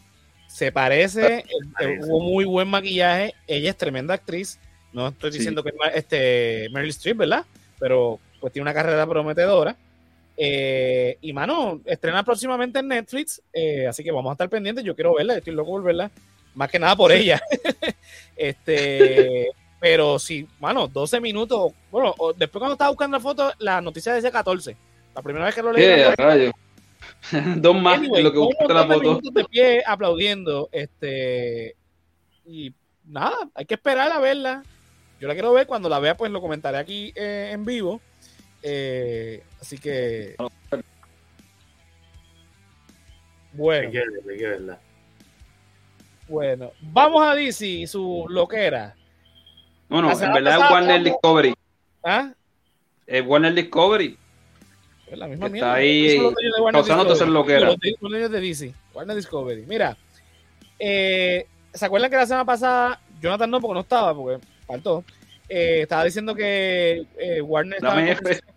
Se 0.50 0.72
parece, 0.72 1.38
eh, 1.38 1.44
parece. 1.74 2.00
hubo 2.06 2.20
muy 2.22 2.44
buen 2.44 2.68
maquillaje, 2.68 3.36
ella 3.48 3.70
es 3.70 3.78
tremenda 3.78 4.16
actriz, 4.16 4.60
no 4.92 5.08
estoy 5.10 5.32
Sí. 5.32 5.38
diciendo 5.38 5.64
que 5.64 5.70
es 5.70 5.76
ma- 5.76 5.88
este, 5.90 6.68
Meryl 6.72 6.90
Streep, 6.90 7.18
¿verdad? 7.18 7.46
Pero 7.80 8.20
pues 8.42 8.52
tiene 8.52 8.64
una 8.64 8.74
carrera 8.74 9.06
prometedora. 9.06 9.76
Eh, 10.36 11.18
y 11.22 11.34
mano, 11.34 11.82
estrena 11.86 12.24
próximamente 12.24 12.80
en 12.80 12.88
Netflix, 12.88 13.42
eh, 13.54 13.86
así 13.88 14.04
que 14.04 14.12
vamos 14.12 14.32
a 14.32 14.34
estar 14.34 14.50
pendientes, 14.50 14.84
yo 14.84 14.96
quiero 14.96 15.14
verla, 15.16 15.38
estoy 15.38 15.54
loco 15.54 15.72
por 15.72 15.84
verla, 15.84 16.10
más 16.56 16.70
que 16.72 16.80
nada 16.80 16.96
por 16.96 17.12
ella. 17.12 17.40
este, 18.36 19.50
pero 19.80 20.18
sí, 20.20 20.48
mano, 20.60 20.88
12 20.88 21.20
minutos, 21.22 21.74
bueno, 21.92 22.16
después 22.38 22.60
cuando 22.60 22.74
estaba 22.74 22.90
buscando 22.90 23.18
la 23.18 23.22
foto, 23.22 23.54
la 23.60 23.82
noticia 23.82 24.14
decía 24.14 24.32
14, 24.32 24.76
la 25.16 25.22
primera 25.22 25.46
vez 25.46 25.56
que 25.56 25.62
lo 25.62 25.72
leí. 25.74 25.86
¿Qué? 25.86 26.52
Dos 27.58 27.76
más 27.82 27.98
Anyway, 28.00 28.20
en 28.20 28.24
lo 28.24 28.32
que 28.32 28.40
buscaste 28.40 28.74
la 28.74 28.86
foto. 28.88 29.20
de 29.32 29.44
pie 29.46 29.84
aplaudiendo, 29.86 30.70
este 30.72 31.76
y 32.46 32.74
nada, 33.06 33.50
hay 33.54 33.66
que 33.66 33.76
esperar 33.76 34.12
a 34.12 34.20
verla. 34.20 34.64
Yo 35.20 35.28
la 35.28 35.34
quiero 35.34 35.52
ver 35.54 35.68
cuando 35.68 35.90
la 35.90 36.00
vea, 36.00 36.16
pues 36.16 36.32
lo 36.32 36.40
comentaré 36.42 36.78
aquí 36.78 37.12
eh, 37.16 37.50
en 37.54 37.66
vivo. 37.66 38.00
Eh, 38.64 39.44
así 39.62 39.78
que 39.78 40.36
bueno, 43.54 43.88
Hay 43.88 43.92
que 43.92 44.00
verla, 44.00 44.32
hay 44.32 44.38
que 44.38 44.48
verla. 44.48 44.80
bueno, 46.28 46.72
vamos 46.82 47.22
a 47.28 47.36
DC 47.36 47.66
y 47.66 47.88
su 47.88 48.26
loquera. 48.30 48.96
Bueno, 49.90 50.08
La 50.10 50.14
en 50.14 50.20
verdad 50.34 50.54
es 50.54 50.60
pasada 50.60 50.72
Warner 50.72 50.92
hablamos- 51.00 51.04
Discovery. 51.04 51.54
¿Ah? 52.04 52.32
Es 53.08 53.26
Warner 53.26 53.54
Discovery. 53.56 54.18
La 55.16 55.28
misma 55.28 55.46
Está 55.48 55.54
mierda. 55.54 55.74
ahí, 55.74 56.18
Warner 56.20 56.72
causándote 56.74 57.10
Discovery. 57.10 57.14
hacer 57.14 57.28
loquera. 57.28 57.60
Los 57.68 57.78
dueños 58.12 58.32
de 58.32 58.42
DC, 58.42 58.74
Warner 58.94 59.16
Discovery. 59.16 59.66
Mira, 59.68 59.98
eh, 60.78 61.46
¿se 61.74 61.86
acuerdan 61.86 62.10
que 62.10 62.18
la 62.18 62.26
semana 62.26 62.46
pasada 62.46 63.00
Jonathan 63.22 63.50
no, 63.50 63.60
porque 63.62 63.74
no 63.76 63.80
estaba, 63.82 64.14
porque 64.16 64.46
faltó? 64.66 65.04
eh, 65.48 65.82
estaba 65.82 66.04
diciendo 66.04 66.36
que 66.36 67.06
eh, 67.18 67.42
Warner 67.42 67.78
estaba 67.78 68.02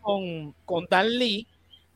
con, 0.00 0.54
con 0.66 0.86
Dan 0.90 1.08
Lee 1.18 1.46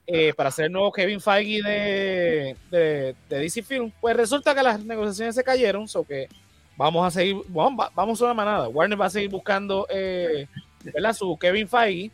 eh, 0.07 0.33
para 0.35 0.49
hacer 0.49 0.67
el 0.67 0.73
nuevo 0.73 0.91
Kevin 0.93 1.21
Feige 1.21 1.63
de, 1.63 2.57
de, 2.71 3.15
de 3.29 3.39
DC 3.39 3.63
Film. 3.63 3.93
Pues 4.01 4.17
resulta 4.17 4.55
que 4.55 4.63
las 4.63 4.83
negociaciones 4.85 5.35
se 5.35 5.45
cayeron, 5.45 5.87
so 5.87 6.03
que 6.05 6.29
vamos 6.77 7.07
a 7.07 7.11
seguir, 7.11 7.37
vamos, 7.49 7.85
va- 7.85 7.93
vamos 7.95 8.21
a 8.21 8.25
una 8.25 8.35
manada. 8.35 8.69
Warner 8.69 8.99
va 9.01 9.07
a 9.07 9.11
seguir 9.11 9.29
buscando 9.31 9.87
eh, 9.91 10.47
¿verdad? 10.83 11.13
su 11.13 11.37
Kevin 11.37 11.69
Feige. 11.69 12.11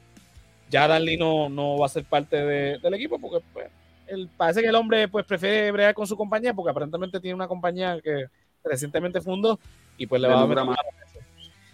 Ya 0.73 0.89
Dan 0.89 1.05
Lee 1.05 1.19
no, 1.19 1.51
no 1.51 1.77
va 1.79 1.85
a 1.87 1.91
ser 1.91 2.05
parte 2.05 2.35
de- 2.37 2.79
del 2.79 2.95
equipo 2.95 3.19
porque 3.19 3.45
pues, 3.53 3.69
él, 4.07 4.29
parece 4.37 4.63
que 4.63 4.69
el 4.69 4.75
hombre 4.75 5.07
pues 5.07 5.27
prefiere 5.27 5.71
bregar 5.71 5.93
con 5.95 6.07
su 6.07 6.17
compañía 6.17 6.55
porque 6.55 6.71
aparentemente 6.71 7.21
tiene 7.21 7.35
una 7.35 7.47
compañía 7.47 8.01
que 8.03 8.25
recientemente 8.65 9.21
fundó 9.21 9.59
y 9.99 10.07
pues 10.07 10.21
le 10.23 10.29
va 10.29 10.41
a 10.43 10.47
meter 10.47 10.65
más. 10.65 10.79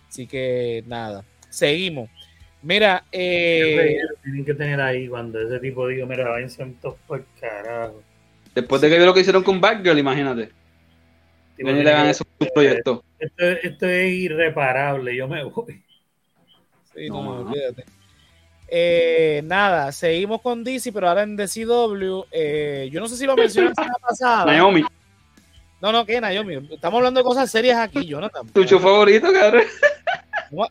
Así 0.09 0.27
que 0.27 0.83
nada, 0.87 1.25
seguimos. 1.49 2.11
Mira, 2.61 3.05
eh, 3.13 3.99
Tienen 4.23 4.45
que 4.45 4.55
tener 4.55 4.81
ahí 4.81 5.07
cuando 5.07 5.41
ese 5.41 5.61
tipo 5.61 5.87
diga, 5.87 6.05
mira, 6.05 6.29
váyanse 6.29 6.65
todos 6.83 6.97
por 7.07 7.25
carajo. 7.41 8.03
Después 8.53 8.83
de 8.83 8.89
que 8.91 8.97
vio 8.97 9.07
lo 9.07 9.15
que 9.15 9.21
hicieron 9.21 9.45
con 9.45 9.61
Batgirl, 9.61 9.97
imagínate. 9.99 10.51
Tipo, 11.57 11.69
Ven 11.69 11.79
y 11.79 11.85
le 11.85 11.91
hagan 11.91 12.01
tiene 12.01 12.11
esos 12.11 12.27
proyectos. 12.53 13.01
Esto, 13.21 13.45
esto 13.45 13.87
es 13.87 14.13
irreparable, 14.13 15.15
yo 15.15 15.29
me 15.29 15.45
voy. 15.45 15.85
sí, 16.95 17.09
No, 17.09 17.23
no, 17.23 17.23
mano. 17.23 17.51
olvídate. 17.51 17.85
Eh, 18.71 19.41
nada, 19.45 19.91
seguimos 19.93 20.43
con 20.43 20.63
DC, 20.63 20.93
pero 20.93 21.09
ahora 21.09 21.23
en 21.23 21.37
DCW. 21.37 22.25
eh, 22.31 22.89
yo 22.93 23.01
no 23.01 23.09
sé 23.09 23.17
si 23.17 23.25
lo 23.27 23.35
mencioné 23.35 23.69
la 23.71 23.75
semana 23.75 23.97
pasada. 24.01 24.45
Naomi, 24.53 24.85
No, 25.81 25.91
no, 25.93 26.05
que 26.05 26.21
Naomi. 26.21 26.69
Estamos 26.73 26.99
hablando 26.99 27.21
de 27.21 27.25
cosas 27.25 27.51
serias 27.51 27.79
aquí, 27.79 28.05
Jonathan. 28.07 28.47
tu 28.49 28.65
show 28.65 28.79
favorito, 28.79 29.33
cabrón. 29.33 29.63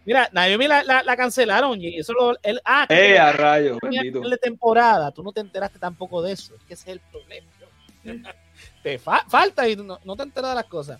Mira, 0.06 0.28
Naomi 0.32 0.68
la, 0.68 0.84
la, 0.84 1.04
la 1.04 1.16
cancelaron 1.16 1.80
y 1.82 2.00
eso 2.00 2.14
lo. 2.14 2.36
Él, 2.44 2.60
ah, 2.66 2.86
Eh, 2.90 3.18
a 3.20 3.32
tenía 3.32 3.78
bendito. 3.82 4.18
final 4.20 4.30
de 4.32 4.38
temporada. 4.38 5.12
Tú 5.12 5.24
no 5.24 5.32
te 5.32 5.40
enteraste 5.42 5.80
tampoco 5.80 6.22
de 6.22 6.34
eso. 6.34 6.56
Es 6.56 6.64
que 6.64 6.74
ese 6.74 6.92
es 6.92 6.94
el 6.98 7.00
problema. 7.12 7.48
te 8.84 8.98
fa- 9.00 9.26
falta 9.28 9.68
y 9.68 9.76
no, 9.76 10.00
no 10.04 10.16
te 10.16 10.24
enteras 10.24 10.52
de 10.52 10.56
las 10.56 10.66
cosas. 10.66 11.00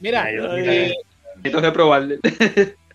Mira, 0.00 0.24
Ay, 0.24 0.36
yo- 0.36 0.56
eh, 0.56 0.94
reprobarle. 1.44 2.18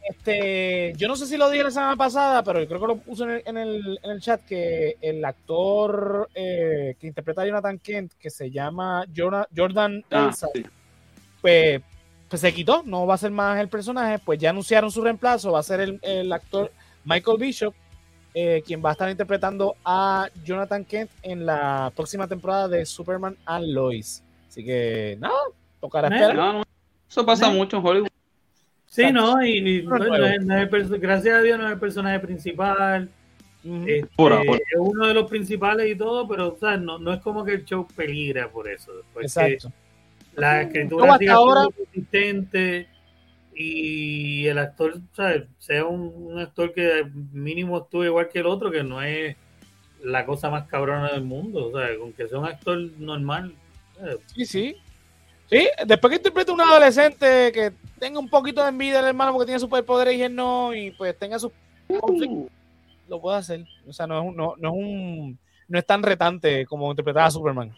Este, 0.10 0.94
yo 0.98 1.08
no 1.08 1.16
sé 1.16 1.26
si 1.26 1.38
lo 1.38 1.50
dije 1.50 1.63
la 1.63 1.72
semana 1.72 1.96
pasada, 1.96 2.44
pero 2.44 2.60
yo 2.60 2.68
creo 2.68 2.80
que 2.82 2.88
lo 2.88 2.98
puse 2.98 3.24
en 3.24 3.30
el, 3.32 3.44
en 3.46 3.58
el, 3.58 4.00
en 4.04 4.12
el 4.12 4.22
chat 4.22 4.42
que 4.46 4.98
el 5.02 5.24
actor 5.24 6.30
eh, 6.36 6.96
que 7.00 7.08
interpreta 7.08 7.42
a 7.42 7.46
Jonathan 7.46 7.80
Kent, 7.80 8.13
que 8.20 8.30
se 8.30 8.52
llama 8.52 9.06
Jordan, 9.16 9.46
Jordan 9.56 10.04
Ah, 10.12 10.26
Elsa, 10.28 10.48
sí. 10.54 10.63
pues, 11.42 11.82
pues 12.30 12.42
se 12.42 12.54
quitó, 12.54 12.84
no 12.86 13.06
va 13.06 13.16
a 13.16 13.18
ser 13.18 13.32
más 13.32 13.60
el 13.60 13.70
personaje, 13.70 14.20
pues 14.20 14.39
ya 14.39 14.50
anunciaron 14.50 14.92
su 14.92 15.02
reemplazo, 15.02 15.52
va 15.52 15.60
a 15.60 15.63
ser 15.63 15.80
el, 15.80 16.00
el 16.02 16.32
actor 16.34 16.72
Michael 17.06 17.38
Bishop, 17.38 17.74
eh, 18.34 18.63
quien 18.66 18.84
va 18.84 18.89
a 18.89 18.92
estar 18.94 19.10
interpretando 19.10 19.76
a 19.86 20.28
Jonathan 20.44 20.84
Kent 20.84 21.12
en 21.22 21.46
la 21.46 21.92
próxima 21.96 22.28
temporada 22.28 22.68
de 22.68 22.86
Superman 22.86 23.38
and 23.46 23.68
Lois. 23.68 24.24
Así 24.50 24.66
que, 24.66 25.18
nada, 25.20 25.36
tocará 25.80 26.08
esperar. 26.08 26.36
No, 26.36 26.54
no, 26.54 26.63
eso 27.08 27.26
pasa 27.26 27.50
mucho 27.50 27.78
en 27.78 27.86
Hollywood. 27.86 28.08
Sí, 28.93 29.12
no, 29.12 29.43
y, 29.43 29.58
y, 29.58 29.82
No, 29.82 29.97
no. 29.97 30.17
no 30.19 30.25
es- 30.27 30.45
no 30.89 30.97
gracias 30.99 31.36
a 31.36 31.41
Dios 31.41 31.58
no 31.58 31.65
es 31.65 31.73
el 31.73 31.79
personaje 31.79 32.19
principal. 32.19 33.10
Este, 33.63 34.06
Por 34.15 34.34
ahora. 34.34 34.51
es 34.53 34.62
uno 34.77 35.08
de 35.08 35.13
los 35.15 35.27
principales 35.27 35.89
y 35.89 35.95
todo, 35.95 36.27
pero 36.27 36.49
o 36.53 36.58
sea, 36.60 36.77
no, 36.77 36.99
no 36.99 37.12
es 37.13 37.19
como 37.21 37.43
que 37.43 37.53
el 37.53 37.65
show 37.65 37.88
peligra 37.95 38.49
por 38.51 38.67
eso. 38.69 38.91
Porque 39.12 39.25
Exacto. 39.25 39.71
la 40.36 40.62
escritura 40.62 41.17
sigue 41.17 41.32
ahora- 41.32 41.67
consistente 41.75 42.88
y 43.56 44.45
el 44.47 44.58
actor, 44.60 44.99
¿sabes? 45.13 45.43
sea 45.60 45.86
un, 45.86 46.13
un 46.15 46.39
actor 46.39 46.71
que 46.73 47.03
mínimo 47.32 47.77
actúe 47.77 48.03
igual 48.06 48.29
que 48.29 48.39
el 48.39 48.45
otro, 48.47 48.69
que 48.69 48.84
no 48.84 49.01
es 49.01 49.36
la 50.03 50.25
cosa 50.25 50.49
más 50.51 50.67
cabrona 50.67 51.12
del 51.13 51.23
mundo. 51.23 51.67
O 51.69 51.79
sea, 51.79 51.97
con 51.97 52.13
que 52.13 52.27
sea 52.27 52.38
un 52.39 52.45
actor 52.45 52.77
normal. 52.99 53.53
¿sabes? 53.97 54.17
Sí, 54.36 54.45
sí. 54.45 54.75
Sí, 55.54 55.68
después 55.86 56.10
que 56.12 56.18
interprete 56.18 56.52
a 56.52 56.54
un 56.54 56.62
adolescente 56.62 57.52
que 57.52 57.72
tenga 58.00 58.20
un 58.20 58.30
poquito 58.30 58.62
de 58.63 58.70
envidia 58.70 58.98
del 58.98 59.08
hermano 59.08 59.32
porque 59.34 59.46
tiene 59.48 59.60
superpoderes 59.60 60.16
y 60.16 60.24
él 60.24 60.36
no, 60.36 60.74
y 60.74 60.92
pues 60.92 61.18
tenga 61.18 61.38
sus 61.39 61.52
conflictos, 62.00 62.52
lo 63.08 63.22
puede 63.22 63.38
hacer. 63.38 63.66
O 63.88 63.94
sea, 63.94 64.08
no 64.08 64.20
es 64.22 64.28
un, 64.30 64.36
no, 64.36 64.56
no 64.58 64.70
es 64.70 64.76
un, 64.76 65.39
no 65.68 65.80
es 65.80 65.86
tan 65.86 66.02
retante 66.04 66.66
como 66.66 66.89
interpretar 66.92 67.24
a 67.26 67.32
Superman. 67.32 67.74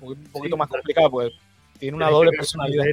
Un 0.00 0.14
poquito- 0.32 0.54
Sí, 0.56 0.58
más 0.58 0.68
complicado, 0.68 1.10
pues 1.10 1.32
tiene 1.78 1.96
una 1.96 2.10
doble 2.10 2.30
personalidad. 2.38 2.84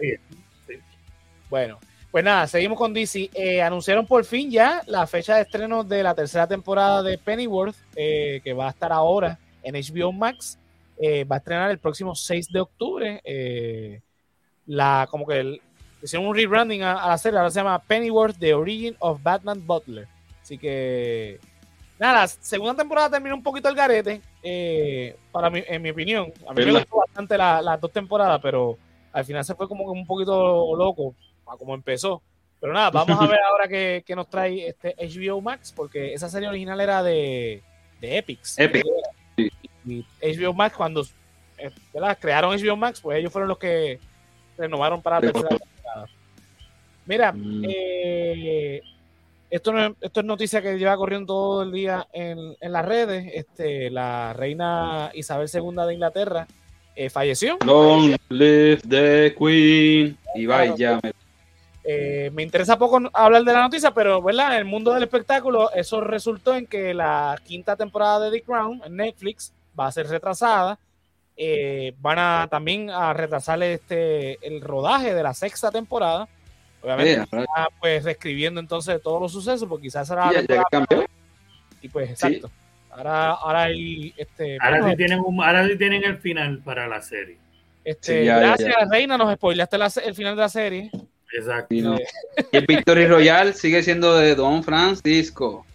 Bueno, 1.50 1.80
pues 2.10 2.24
nada, 2.24 2.48
seguimos 2.48 2.78
con 2.78 2.94
DC. 2.94 3.30
Eh, 3.34 3.62
anunciaron 3.62 4.06
por 4.06 4.24
fin 4.26 4.50
ya 4.50 4.82
la 4.88 5.06
fecha 5.08 5.36
de 5.36 5.42
estreno 5.44 5.84
de 5.84 6.04
la 6.04 6.16
tercera 6.16 6.48
temporada 6.48 7.04
de 7.04 7.18
Pennyworth, 7.18 7.76
eh, 7.96 8.42
que 8.44 8.54
va 8.54 8.68
a 8.68 8.72
estar 8.72 8.92
ahora 8.92 9.38
en 9.64 9.76
HBO 9.76 10.12
Max. 10.12 10.58
Eh, 11.02 11.24
va 11.24 11.38
a 11.38 11.40
estrenar 11.40 11.72
el 11.72 11.80
próximo 11.80 12.14
6 12.14 12.50
de 12.52 12.60
octubre. 12.60 13.22
Eh, 13.24 14.02
la, 14.68 15.08
como 15.10 15.26
que 15.26 15.40
el- 15.40 15.62
hicieron 16.04 16.28
un 16.28 16.36
rebranding 16.36 16.84
a, 16.84 16.94
a 17.04 17.10
la 17.10 17.18
serie, 17.18 17.38
ahora 17.40 17.50
se 17.52 17.60
llama 17.60 17.80
Pennyworth, 17.80 18.38
The 18.38 18.54
Origin 18.54 18.96
of 19.00 19.22
Batman 19.24 19.66
Butler. 19.66 20.08
Así 20.42 20.58
que, 20.58 21.40
nada, 22.00 22.22
la 22.22 22.28
segunda 22.28 22.76
temporada 22.76 23.10
terminó 23.12 23.36
un 23.36 23.44
poquito 23.44 23.70
el 23.70 23.76
garete, 23.76 24.22
eh, 24.44 25.16
para 25.32 25.50
mi, 25.50 25.64
en 25.68 25.82
mi 25.82 25.90
opinión. 25.92 26.32
A 26.48 26.54
mí 26.54 26.66
me 26.66 26.72
gustó 26.74 26.98
bastante 26.98 27.38
la- 27.38 27.62
las 27.62 27.80
dos 27.82 27.92
temporadas, 27.92 28.40
pero 28.42 28.78
al 29.12 29.26
final 29.26 29.44
se 29.44 29.56
fue 29.56 29.68
como 29.68 29.86
que 29.86 30.00
un 30.00 30.06
poquito 30.06 30.76
loco 30.76 31.16
como 31.44 31.74
empezó. 31.76 32.22
Pero 32.60 32.74
nada, 32.74 32.92
vamos 32.92 33.20
a 33.20 33.26
ver 33.28 33.40
ahora 33.52 33.68
qué, 33.68 34.04
qué 34.06 34.16
nos 34.16 34.30
trae 34.30 34.68
este 34.68 34.96
HBO 35.00 35.42
Max, 35.42 35.74
porque 35.76 36.14
esa 36.14 36.30
serie 36.30 36.48
original 36.48 36.80
era 36.80 37.02
de, 37.04 37.62
de 38.00 38.18
Epix. 38.18 38.58
Epic, 38.60 38.86
Y 39.86 40.06
HBO 40.22 40.54
Max, 40.54 40.76
cuando 40.76 41.06
eh, 41.58 41.72
crearon 42.20 42.56
HBO 42.56 42.76
Max, 42.76 43.00
pues 43.02 43.18
ellos 43.20 43.32
fueron 43.32 43.50
los 43.50 43.58
que 43.58 44.00
renovaron 44.58 45.02
para 45.02 45.18
la 45.20 45.32
tercera 45.32 45.50
temporada. 45.58 46.08
Mira, 47.06 47.32
Mm. 47.32 47.64
eh, 47.68 48.82
esto, 49.50 49.74
no 49.74 49.86
es, 49.88 49.92
esto 50.02 50.20
es 50.22 50.26
noticia 50.26 50.62
que 50.62 50.78
lleva 50.78 50.96
corriendo 50.96 51.28
todo 51.34 51.64
el 51.64 51.72
día 51.72 52.08
en, 52.14 52.56
en 52.62 52.72
las 52.72 52.86
redes. 52.86 53.32
Este, 53.34 53.90
la 53.90 54.34
reina 54.34 55.12
Isabel 55.14 55.50
II 55.54 55.86
de 55.88 55.94
Inglaterra 55.94 56.48
eh, 56.96 57.10
falleció. 57.10 57.58
Long 57.66 58.16
live 58.30 58.82
the 58.88 59.36
Queen. 59.38 60.18
Y 60.36 60.46
vaya, 60.46 61.00
Eh, 61.84 62.30
me 62.34 62.44
interesa 62.44 62.78
poco 62.78 63.02
hablar 63.12 63.44
de 63.44 63.54
la 63.54 63.64
noticia, 63.64 63.92
pero 63.92 64.22
¿verdad? 64.22 64.52
en 64.54 64.60
el 64.60 64.66
mundo 64.66 64.94
del 64.94 65.02
espectáculo, 65.04 65.72
eso 65.74 66.00
resultó 66.00 66.54
en 66.56 66.68
que 66.68 66.94
la 66.94 67.36
quinta 67.44 67.76
temporada 67.76 68.20
de 68.30 68.38
The 68.38 68.44
Crown 68.44 68.82
en 68.86 68.96
Netflix 68.98 69.52
va 69.80 69.88
a 69.88 69.92
ser 69.92 70.08
retrasada. 70.08 70.78
Eh, 71.38 71.94
van 72.00 72.20
a 72.20 72.48
también 72.52 72.90
a 72.90 73.14
retrasarle 73.14 73.74
este 73.76 74.46
el 74.46 74.62
rodaje 74.62 75.14
de 75.14 75.24
la 75.24 75.34
sexta 75.34 75.72
temporada. 75.72 76.28
Obviamente, 76.84 77.12
Eh, 77.22 77.24
está, 77.42 77.68
pues 77.80 78.04
reescribiendo 78.04 78.60
entonces 78.60 79.02
todos 79.02 79.22
los 79.22 79.32
sucesos, 79.32 79.68
porque 79.68 79.84
quizás 79.84 80.08
será 80.08 80.32
la 80.32 80.42
ya, 80.42 80.64
cambió. 80.72 81.06
y 81.82 81.90
pues 81.90 82.10
exacto. 82.10 82.50
Ahora, 82.92 83.32
ahora 83.32 83.64
hay 83.64 84.14
este, 84.18 84.58
Ahora, 84.60 84.80
bueno, 84.80 84.92
sí 84.92 84.98
tienen 84.98 85.20
un- 85.26 85.42
ahora 85.44 85.66
sí 85.68 85.78
tienen 85.78 86.04
el 86.04 86.18
final 86.18 86.60
para 86.60 86.88
la 86.88 87.02
serie. 87.02 87.38
este, 87.84 88.20
Sí, 88.22 88.26
ya, 88.26 88.36
ya, 88.36 88.48
gracias, 88.48 88.76
ya. 88.80 88.86
Reina, 88.92 89.18
nos 89.18 89.34
spoileaste 89.36 89.78
la 89.78 89.92
el 90.04 90.14
final 90.16 90.36
de 90.36 90.42
la 90.42 90.50
serie. 90.50 90.92
Exacto. 91.34 91.74
Y 91.74 91.82
no. 91.82 91.98
Y 92.52 92.58
el 92.58 92.66
Victory 92.66 93.08
Royal 93.08 93.54
sigue 93.54 93.82
siendo 93.82 94.18
de 94.18 94.36
Don 94.36 94.62
Francisco. 94.64 95.66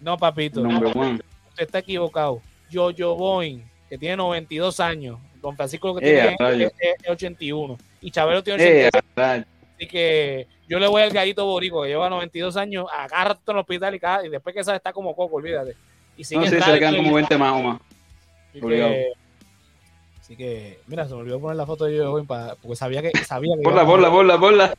No, 0.00 0.16
papito. 0.18 0.60
Number 0.60 0.96
one. 0.96 1.20
usted 1.50 1.64
está 1.64 1.78
equivocado. 1.78 2.42
Jojo 2.72 3.14
Boeing, 3.16 3.60
que 3.88 3.98
tiene 3.98 4.16
92 4.16 4.80
años. 4.80 5.18
Don 5.40 5.54
Francisco 5.56 5.94
que 5.96 6.04
Eh, 6.06 6.12
tiene 6.12 6.28
a 6.28 6.36
rayos. 6.38 6.72
es, 6.78 6.94
es 7.02 7.08
81. 7.10 7.78
Y 8.00 8.10
Chabelo 8.10 8.42
tiene 8.42 8.62
Eh, 8.62 8.86
86. 8.88 8.90
atrás. 9.12 9.46
Así 9.76 9.86
que 9.86 10.46
yo 10.68 10.78
le 10.78 10.86
voy 10.88 11.02
al 11.02 11.10
gallito 11.10 11.44
borico, 11.44 11.82
que 11.82 11.88
lleva 11.88 12.08
92 12.10 12.56
años, 12.56 12.86
agarra 12.92 13.32
en 13.46 13.52
el 13.54 13.58
hospital 13.58 13.94
y, 13.94 14.00
cada- 14.00 14.26
y 14.26 14.30
después 14.30 14.54
que 14.54 14.64
sale 14.64 14.78
está 14.78 14.92
como 14.92 15.14
coco, 15.14 15.36
olvídate. 15.36 15.76
Y 16.16 16.24
sigue 16.24 16.40
no 16.40 16.46
se 16.46 16.72
le 16.72 16.78
quedan 16.78 16.96
como 16.96 17.10
y- 17.10 17.14
20 17.14 17.36
más 17.38 17.52
o 17.52 17.62
más. 17.62 17.80
así 18.50 18.60
que- 18.60 19.12
Así 20.20 20.36
que, 20.36 20.80
mira, 20.88 21.06
se 21.06 21.14
me 21.14 21.20
olvidó 21.20 21.38
poner 21.40 21.56
la 21.56 21.66
foto 21.66 21.84
de 21.84 22.00
Jojo 22.00 22.24
para, 22.24 22.56
porque 22.56 22.74
sabía 22.74 23.00
que 23.00 23.12
sabía 23.24 23.54
que 23.54 23.62
Borla, 23.62 23.82
iba 23.82 23.82
a- 23.82 23.84
borla, 23.84 24.08
borla, 24.08 24.36
borla. 24.36 24.74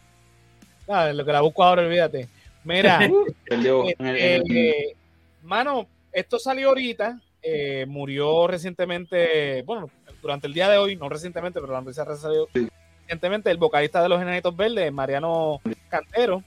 Nada, 0.87 1.13
lo 1.13 1.23
que 1.23 1.31
la 1.31 1.39
busco 1.41 1.63
ahora, 1.63 1.83
olvídate. 1.83 2.27
Mira, 2.65 2.99
Eh, 3.49 4.41
eh, 4.49 4.95
mano, 5.43 5.87
esto 6.11 6.37
salió 6.39 6.69
ahorita. 6.69 7.19
Eh, 7.41 7.85
murió 7.87 8.47
recientemente, 8.47 9.61
bueno, 9.63 9.89
durante 10.21 10.47
el 10.47 10.53
día 10.53 10.69
de 10.69 10.77
hoy, 10.77 10.95
no 10.95 11.07
recientemente, 11.09 11.59
pero 11.61 11.73
la 11.73 11.81
noticia 11.81 12.03
salió 12.15 12.47
Sí. 12.53 12.67
recientemente, 13.01 13.51
el 13.51 13.57
vocalista 13.57 14.01
de 14.03 14.09
los 14.09 14.21
Enanitos 14.21 14.55
Verdes, 14.55 14.91
Mariano 14.91 15.61
Cantero. 15.89 16.43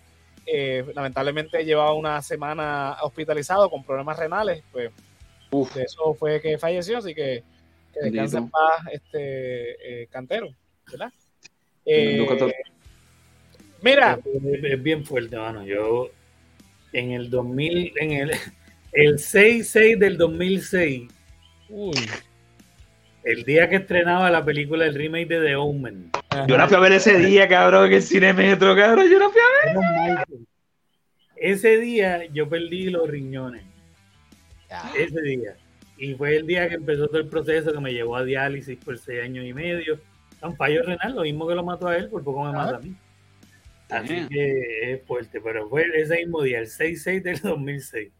eh, 0.47 0.85
lamentablemente 0.95 1.65
llevaba 1.65 1.93
una 1.93 2.21
semana 2.23 2.97
hospitalizado 3.03 3.71
con 3.71 3.85
problemas 3.85 4.19
renales. 4.19 4.65
Pues 4.73 4.91
Uf, 5.53 5.75
de 5.75 5.83
eso 5.85 6.15
fue 6.15 6.41
que 6.41 6.59
falleció, 6.59 6.99
así 6.99 7.15
que 7.15 7.43
que 7.93 8.01
descanse 8.01 8.39
en 8.39 8.51
paz 8.51 8.83
este 8.93 10.03
eh, 10.03 10.07
Cantero, 10.09 10.49
¿verdad? 10.91 11.13
Eh, 11.85 12.27
mira, 13.83 14.19
Es, 14.25 14.65
es 14.65 14.83
bien 14.83 15.05
fuerte, 15.05 15.37
mano. 15.37 15.65
Yo 15.65 16.09
en 16.93 17.13
el 17.13 17.31
2000, 17.31 17.93
en 18.01 18.11
el, 18.13 18.31
el 18.93 19.15
6-6 19.15 19.99
del 19.99 20.17
2006, 20.17 21.09
uy, 21.69 21.95
el 23.25 23.45
día 23.45 23.69
que 23.69 23.77
estrenaba 23.77 24.31
la 24.31 24.45
película, 24.45 24.87
el 24.87 24.95
remake 24.95 25.29
de 25.29 25.41
The 25.41 25.57
Omen, 25.57 26.11
Yo 26.49 26.57
la 26.57 26.67
fui 26.67 26.77
a 26.77 26.81
ver 26.81 26.93
ese 26.93 27.19
día, 27.19 27.49
cabrón, 27.49 27.87
en 27.87 27.93
el 27.95 28.03
cine 28.03 28.33
metro, 28.33 28.75
cabrón. 28.75 29.09
Yo 29.11 29.19
la 29.19 29.29
fui 29.29 29.41
a 29.41 29.71
Era 29.71 29.81
Michael. 29.81 30.47
ese 31.37 31.77
día 31.79 32.25
yo 32.33 32.49
perdí 32.49 32.91
los 32.91 33.09
riñones. 33.09 33.63
Ese 34.97 35.21
día. 35.23 35.57
Y 35.99 36.15
fue 36.15 36.37
el 36.37 36.47
día 36.47 36.69
que 36.69 36.77
empezó 36.77 37.09
todo 37.09 37.19
el 37.19 37.29
proceso 37.29 37.73
que 37.73 37.81
me 37.81 37.93
llevó 37.93 38.17
a 38.17 38.25
diálisis 38.25 38.79
por 38.79 38.97
seis 38.99 39.23
años 39.23 39.45
y 39.45 39.53
medio. 39.53 40.01
Un 40.43 40.57
fallo 40.57 40.83
renal, 40.83 41.15
lo 41.15 41.23
mismo 41.23 41.47
que 41.47 41.55
lo 41.55 41.63
mató 41.63 41.89
a 41.89 41.97
él, 41.99 42.09
por 42.09 42.25
poco 42.25 42.45
me 42.45 42.53
mata 42.53 42.77
a 42.77 42.81
mí. 42.81 42.97
Así 43.91 44.27
que 44.29 44.93
es 44.93 45.03
fuerte, 45.05 45.41
pero 45.41 45.69
fue 45.69 45.85
ese 45.95 46.17
mismo 46.19 46.43
día, 46.43 46.61
el 46.61 46.69
6-6 46.69 47.23
del 47.23 47.41
2006. 47.41 48.11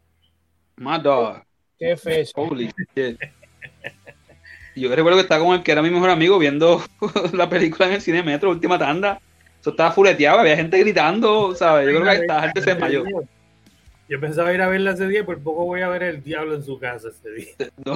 My 0.81 0.99
dog. 0.99 1.43
qué 1.77 1.95
fecha. 1.95 2.31
Holy 2.35 2.71
shit. 2.95 3.19
Y 4.75 4.81
Yo 4.81 4.95
recuerdo 4.95 5.17
que 5.17 5.23
estaba 5.23 5.43
con 5.45 5.53
el 5.55 5.63
que 5.63 5.71
era 5.71 5.81
mi 5.81 5.89
mejor 5.89 6.09
amigo 6.09 6.39
viendo 6.39 6.81
la 7.33 7.49
película 7.49 7.87
en 7.87 7.93
el 7.93 8.01
cine 8.01 8.23
metro, 8.23 8.49
última 8.49 8.79
tanda. 8.79 9.19
Eso 9.59 9.69
estaba 9.71 9.91
fuleteado, 9.91 10.39
había 10.39 10.55
gente 10.55 10.79
gritando, 10.79 11.53
¿sabes? 11.55 11.85
Yo 11.87 11.99
creo 11.99 12.09
que 12.11 12.21
esta 12.21 12.41
gente 12.41 12.61
se 12.61 12.71
desmayó. 12.71 13.03
Yo 14.09 14.19
pensaba 14.19 14.51
ir 14.53 14.61
a 14.61 14.67
verla 14.67 14.91
ese 14.91 15.07
día, 15.07 15.23
por 15.25 15.41
poco 15.41 15.65
voy 15.65 15.81
a 15.81 15.87
ver 15.87 16.03
el 16.03 16.23
diablo 16.23 16.55
en 16.55 16.63
su 16.63 16.79
casa 16.79 17.09
ese 17.09 17.29
día. 17.31 17.69
No. 17.85 17.93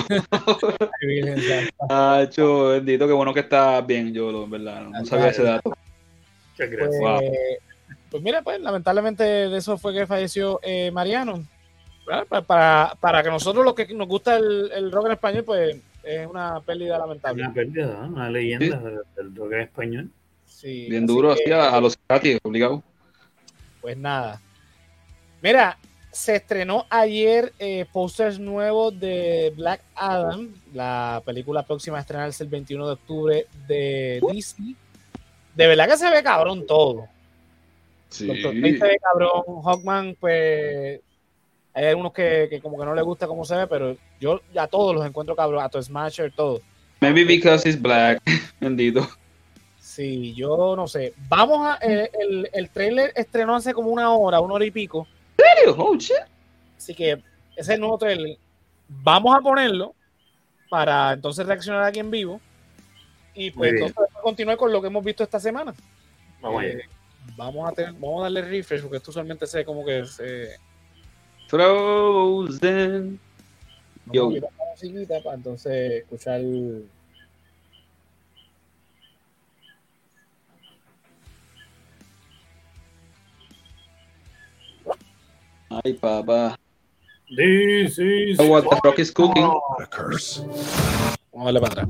Tacho, 1.90 2.70
bendito, 2.70 3.08
qué 3.08 3.14
bueno 3.14 3.34
que 3.34 3.40
está 3.42 3.82
bien, 3.82 4.14
yo, 4.14 4.32
lo- 4.32 4.44
en 4.46 4.52
verdad, 4.52 4.82
no, 4.84 4.90
no 4.92 5.06
sabía 5.06 5.28
ese 5.30 5.44
dato. 5.44 5.70
Muchas 5.70 5.78
Pues, 6.58 6.70
gracias. 6.72 7.02
Wow. 7.02 7.22
pues 8.12 8.24
mira, 8.24 8.42
pues 8.44 8.60
lamentablemente 8.62 9.24
de 9.24 9.58
eso 9.58 9.78
fue 9.78 9.94
que 9.94 10.06
falleció 10.08 10.60
eh, 10.64 10.92
Mariano. 10.92 11.44
Pa- 12.06 12.42
Para, 12.42 12.94
para 13.00 13.24
que 13.24 13.30
nosotros 13.30 13.64
los 13.66 13.74
que 13.74 13.88
nos 13.94 14.08
gusta 14.08 14.38
el, 14.38 14.72
el 14.74 14.92
rock 14.92 15.08
en 15.08 15.12
español, 15.14 15.44
pues 15.44 15.78
es 16.04 16.28
una 16.28 16.60
pérdida 16.62 16.98
lamentable. 17.00 17.44
Una 17.44 17.54
pérdida, 17.54 17.88
¿no? 18.02 18.08
una 18.16 18.30
leyenda 18.30 18.78
del, 18.78 19.00
del 19.16 19.36
rock 19.36 19.54
en 19.54 19.60
español. 19.62 20.10
Sí, 20.46 20.88
Bien 20.90 21.06
duro, 21.06 21.36
que, 21.36 21.44
así 21.44 21.52
a, 21.52 21.76
a 21.76 21.82
los 21.82 21.98
Katy, 22.08 22.38
obligado. 22.44 22.84
Pues 23.82 23.98
nada. 23.98 24.40
Mira, 25.42 25.78
se 26.12 26.36
estrenó 26.38 26.86
ayer 26.90 27.52
eh, 27.60 27.86
posters 27.92 28.40
nuevos 28.40 28.98
de 29.00 29.52
Black 29.56 29.82
Adam, 29.96 30.50
la 30.74 31.22
película 31.26 31.64
próxima 31.64 31.98
a 31.98 32.02
estrenarse 32.02 32.44
el 32.44 32.50
21 32.50 32.88
de 32.88 32.94
octubre 32.94 33.48
de 33.68 34.22
DC. 34.32 34.64
De 35.56 35.68
verdad 35.68 35.88
que 35.90 35.98
se 35.98 36.10
ve 36.10 36.24
cabrón 36.24 36.66
todo. 36.66 37.08
Sí. 38.10 38.28
Doctor 38.28 38.54
se 38.54 38.62
ve 38.88 38.98
cabrón, 39.02 39.44
Hawkman, 39.64 40.16
pues 40.20 41.02
hay 41.76 41.86
algunos 41.86 42.14
que, 42.14 42.48
que 42.50 42.60
como 42.62 42.80
que 42.80 42.86
no 42.86 42.96
le 42.96 43.02
gusta 43.04 43.28
cómo 43.28 43.46
se 43.46 43.56
ve, 43.56 43.68
pero 43.68 43.96
yo 44.20 44.42
a 44.58 44.68
todos 44.68 44.96
los 44.96 45.06
encuentro 45.06 45.36
cabrón, 45.36 45.64
a 45.64 45.70
tu 45.70 45.82
Smasher, 45.84 46.32
todo. 46.32 46.62
Maybe 47.02 47.24
because 47.26 47.68
he's 47.68 47.80
black. 47.80 48.20
Bendito. 48.60 49.08
Sí, 49.80 50.34
yo 50.34 50.76
no 50.76 50.88
sé. 50.88 51.14
Vamos 51.30 51.60
a. 51.68 51.78
eh, 51.82 52.10
el, 52.20 52.50
el 52.54 52.70
trailer 52.70 53.12
estrenó 53.16 53.56
hace 53.56 53.74
como 53.74 53.90
una 53.90 54.12
hora, 54.14 54.40
una 54.40 54.56
hora 54.56 54.66
y 54.66 54.72
pico. 54.72 55.08
¿En 55.38 55.46
serio? 55.58 55.76
Oh, 55.78 55.96
shit. 55.96 56.16
Así 56.78 56.94
que 56.96 57.12
ese 57.12 57.22
es 57.58 57.70
el 57.70 57.80
nuevo 57.80 57.98
trailer. 57.98 58.38
Vamos 58.88 59.36
a 59.36 59.42
ponerlo 59.42 59.94
para 60.70 61.14
entonces 61.14 61.46
reaccionar 61.46 61.84
aquí 61.84 62.00
en 62.00 62.10
vivo. 62.12 62.42
Y 63.34 63.52
pues 63.52 63.74
entonces 63.74 63.96
vamos 63.96 64.16
a 64.16 64.22
continuar 64.22 64.58
con 64.58 64.72
lo 64.72 64.82
que 64.82 64.88
hemos 64.88 65.04
visto 65.04 65.24
esta 65.24 65.40
semana. 65.40 65.74
Vamos 66.42 66.64
Eh, 66.64 66.68
allá. 66.74 67.34
vamos, 67.36 67.70
a 67.70 67.74
tener, 67.74 67.94
vamos 67.94 68.20
a 68.22 68.24
darle 68.24 68.42
refresh 68.44 68.82
porque 68.82 68.98
esto 68.98 69.12
usualmente 69.12 69.46
se 69.46 69.64
como 69.66 69.86
que 69.86 70.06
se. 70.06 70.56
Frozen. 71.48 73.20
Yo. 74.12 74.30
Vamos 74.30 74.36
a 74.36 74.36
quitar 74.36 74.52
la 74.58 74.72
musiquita 74.72 75.24
para 75.24 75.36
entonces 75.36 75.92
escuchar. 76.04 76.42
Ay, 85.70 85.94
papá. 85.94 86.58
This 87.36 87.98
is 87.98 88.40
Oh, 88.40 88.48
what 88.50 88.70
the 88.70 88.80
rock 88.84 89.00
is 89.00 89.12
cooking. 89.12 89.44
A 89.80 89.86
curse. 89.88 90.40
Vamos 91.34 91.50
a 91.50 91.52
darle 91.52 91.62
para 91.62 91.74
atrás. 91.74 91.88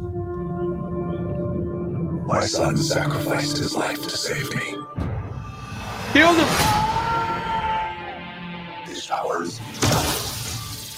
My 2.28 2.46
son 2.46 2.78
sacrificed 2.78 3.58
his 3.58 3.76
life 3.76 4.02
to 4.02 4.10
save 4.10 4.50
me. 4.56 4.78
Kill 6.14 6.34
them. 6.34 6.85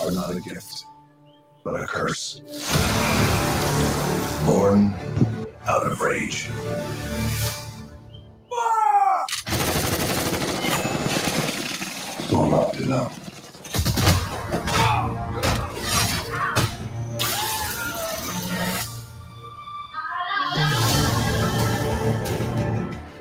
Are 0.07 0.11
not 0.11 0.33
a 0.33 0.39
gift, 0.39 0.85
but 1.65 1.81
a 1.81 1.85
curse. 1.85 2.39
Born 4.45 4.93
out 5.67 5.85
of 5.85 5.99
rage. 5.99 6.49
Don't 12.29 12.53
up, 12.53 12.79
you 12.79 12.85
know. 12.85 13.11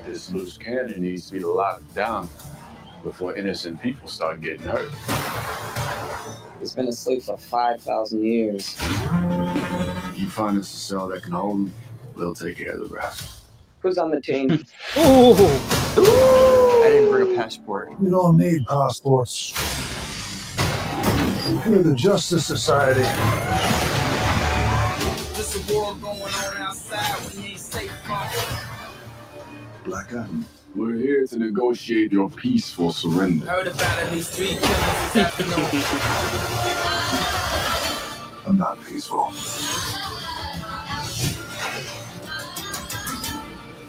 This 0.06 0.30
loose 0.30 0.56
cannon 0.56 1.02
needs 1.02 1.26
to 1.26 1.32
be 1.32 1.40
locked 1.40 1.92
down 1.96 2.28
before 3.06 3.36
innocent 3.36 3.80
people 3.80 4.08
start 4.08 4.40
getting 4.40 4.66
hurt. 4.66 4.90
He's 6.58 6.74
been 6.74 6.88
asleep 6.88 7.22
for 7.22 7.36
5,000 7.38 8.24
years. 8.24 8.76
You 10.16 10.28
find 10.28 10.58
us 10.58 10.74
a 10.74 10.76
cell 10.76 11.06
that 11.08 11.22
can 11.22 11.30
hold 11.32 11.56
him, 11.56 11.74
we'll 12.16 12.34
take 12.34 12.56
care 12.58 12.72
of 12.72 12.88
the 12.88 12.92
rest. 12.92 13.42
Who's 13.78 13.96
on 13.96 14.10
the 14.10 14.20
team? 14.20 14.66
Uh, 15.98 16.82
I 16.84 16.90
didn't 16.90 17.10
bring 17.10 17.32
a 17.32 17.36
passport. 17.36 17.98
We 17.98 18.10
don't 18.10 18.36
need 18.36 18.66
passports. 18.66 19.54
We're 21.66 21.82
the 21.82 21.94
Justice 21.94 22.44
Society. 22.44 23.00
There's 25.32 25.56
a 25.56 25.72
war 25.72 25.94
going 25.94 26.20
on 26.20 26.56
outside 26.58 27.14
when 27.24 27.44
you 27.44 27.50
ain't 27.52 27.60
safe 27.60 27.90
from 28.04 28.28
Black 29.84 30.08
Adam. 30.10 30.44
We're 30.76 30.96
here 30.96 31.26
to 31.28 31.38
negotiate 31.38 32.12
your 32.12 32.28
peaceful 32.28 32.92
surrender. 32.92 33.46
Heard 33.46 33.66
about 33.68 33.98
at 33.98 34.12
least 34.12 34.34
three 34.34 34.48
killings 34.48 34.66
this 34.66 35.16
afternoon. 35.16 35.64
I'm 38.46 38.58
not 38.58 38.78
peaceful. 38.84 39.32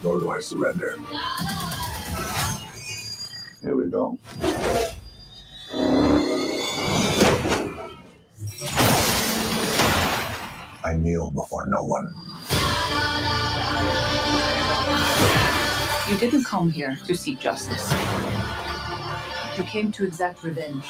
Nor 0.02 0.18
do 0.20 0.30
I 0.30 0.40
surrender. 0.40 0.98
Here 3.60 3.76
we 3.76 3.90
go. 3.90 4.18
I 10.82 10.96
kneel 10.96 11.30
before 11.32 11.66
no 11.66 11.84
one. 11.84 12.14
You 16.08 16.16
didn't 16.16 16.44
come 16.44 16.70
here 16.70 16.96
to 17.06 17.14
seek 17.14 17.38
justice. 17.38 17.92
You 19.58 19.64
came 19.64 19.92
to 19.92 20.04
exact 20.04 20.42
revenge. 20.42 20.86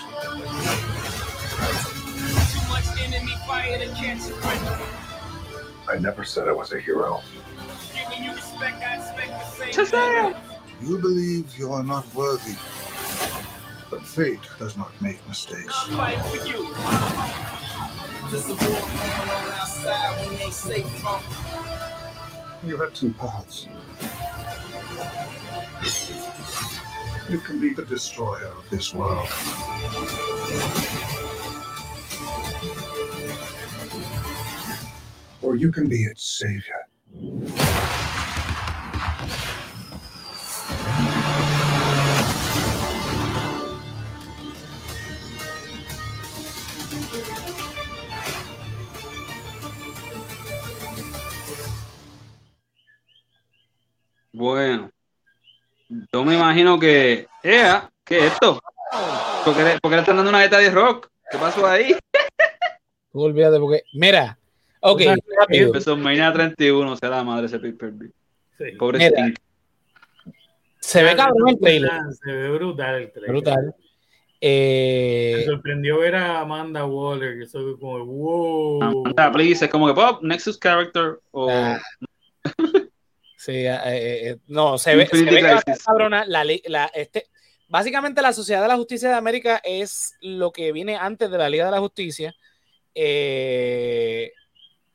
I 5.89 5.99
never 5.99 6.25
said 6.25 6.47
I 6.47 6.53
was 6.53 6.73
a 6.73 6.79
hero. 6.79 7.21
You 10.81 10.99
believe 10.99 11.59
you 11.59 11.73
are 11.73 11.83
not 11.83 12.07
worthy, 12.15 12.55
but 13.91 14.07
fate 14.07 14.39
does 14.61 14.77
not 14.77 14.93
make 15.03 15.19
mistakes. 15.27 15.75
You 22.65 22.77
have 22.77 22.95
two 22.95 23.13
paths. 23.15 23.67
You 27.29 27.39
can 27.39 27.61
be 27.61 27.73
the 27.73 27.85
destroyer 27.85 28.47
of 28.47 28.69
this 28.71 28.93
world. 28.93 29.29
Or 35.41 35.55
you 35.57 35.71
can 35.71 35.89
be 35.89 36.05
its 36.05 36.25
savior. 36.25 36.87
Bueno. 54.35 54.88
Yo 56.19 56.25
me 56.25 56.35
imagino 56.35 56.81
que. 56.81 57.29
¡Ea! 57.45 57.89
¿Qué 58.05 58.19
es 58.19 58.33
esto? 58.33 58.61
¿Por 59.45 59.55
qué, 59.57 59.63
le, 59.63 59.79
por 59.79 59.89
qué 59.89 59.95
le 59.99 60.01
están 60.01 60.17
dando 60.17 60.31
una 60.31 60.41
beta 60.41 60.59
de 60.59 60.69
rock? 60.69 61.09
¿Qué 61.31 61.39
pasó 61.39 61.65
ahí? 61.65 61.95
Tú 63.13 63.21
olvídate 63.23 63.61
porque. 63.61 63.85
Mira. 63.95 64.37
Ok, 64.81 65.03
O. 65.03 65.47
Empezó 65.49 65.93
en 65.93 66.03
Mania 66.03 66.33
31, 66.33 66.97
sea 66.97 67.11
la 67.11 67.23
madre 67.23 67.47
ese 67.47 67.61
pay 67.61 67.71
per 67.71 67.93
view. 67.93 68.11
Pobre 68.81 68.99
Mira. 68.99 69.11
Stink. 69.11 69.39
Se 70.81 71.05
ve 71.05 71.15
cabrón 71.15 71.51
el 71.51 71.61
trailer. 71.61 71.91
Se 72.25 72.33
ve 72.33 72.51
brutal 72.51 72.95
el 72.97 73.13
trailer. 73.13 73.31
Brutal. 73.31 73.65
Me 73.67 73.75
Eh, 74.41 75.43
sorprendió 75.47 76.01
ver 76.01 76.17
a 76.17 76.41
Amanda 76.41 76.85
Waller, 76.85 77.39
que 77.39 77.45
eso 77.45 77.61
fue 77.61 77.79
como, 77.79 78.05
wow. 78.07 79.05
Ah, 79.17 79.31
please, 79.31 79.65
es 79.65 79.71
como 79.71 79.87
que 79.87 79.95
Pop, 79.95 80.21
Nexus 80.25 80.59
Character 80.59 81.21
o. 81.31 81.49
Ah. 81.49 81.81
sí, 83.39 83.53
eh, 83.67 83.79
eh, 83.87 84.37
no, 84.49 84.77
se 84.77 84.95
ve, 84.97 85.07
se 85.07 85.25
ve 85.25 85.31
que 85.31 85.43
va 85.43 85.49
a 85.49 85.59
estar 85.59 85.65
Crisis. 85.65 85.85
cabrona. 85.85 86.25
La, 86.27 86.45
la- 86.67 86.91
este, 86.95 87.25
básicamente, 87.69 88.21
la 88.21 88.35
Sociedad 88.35 88.61
de 88.61 88.69
la 88.69 88.77
Justicia 88.77 89.09
de 89.09 89.15
América 89.15 89.61
es 89.65 90.15
lo 90.21 90.53
que 90.53 90.73
viene 90.73 90.97
antes 90.97 91.31
de 91.31 91.39
la 91.39 91.49
Liga 91.49 91.65
de 91.65 91.71
la 91.71 91.81
Justicia. 91.81 92.35
Eh, 92.95 94.33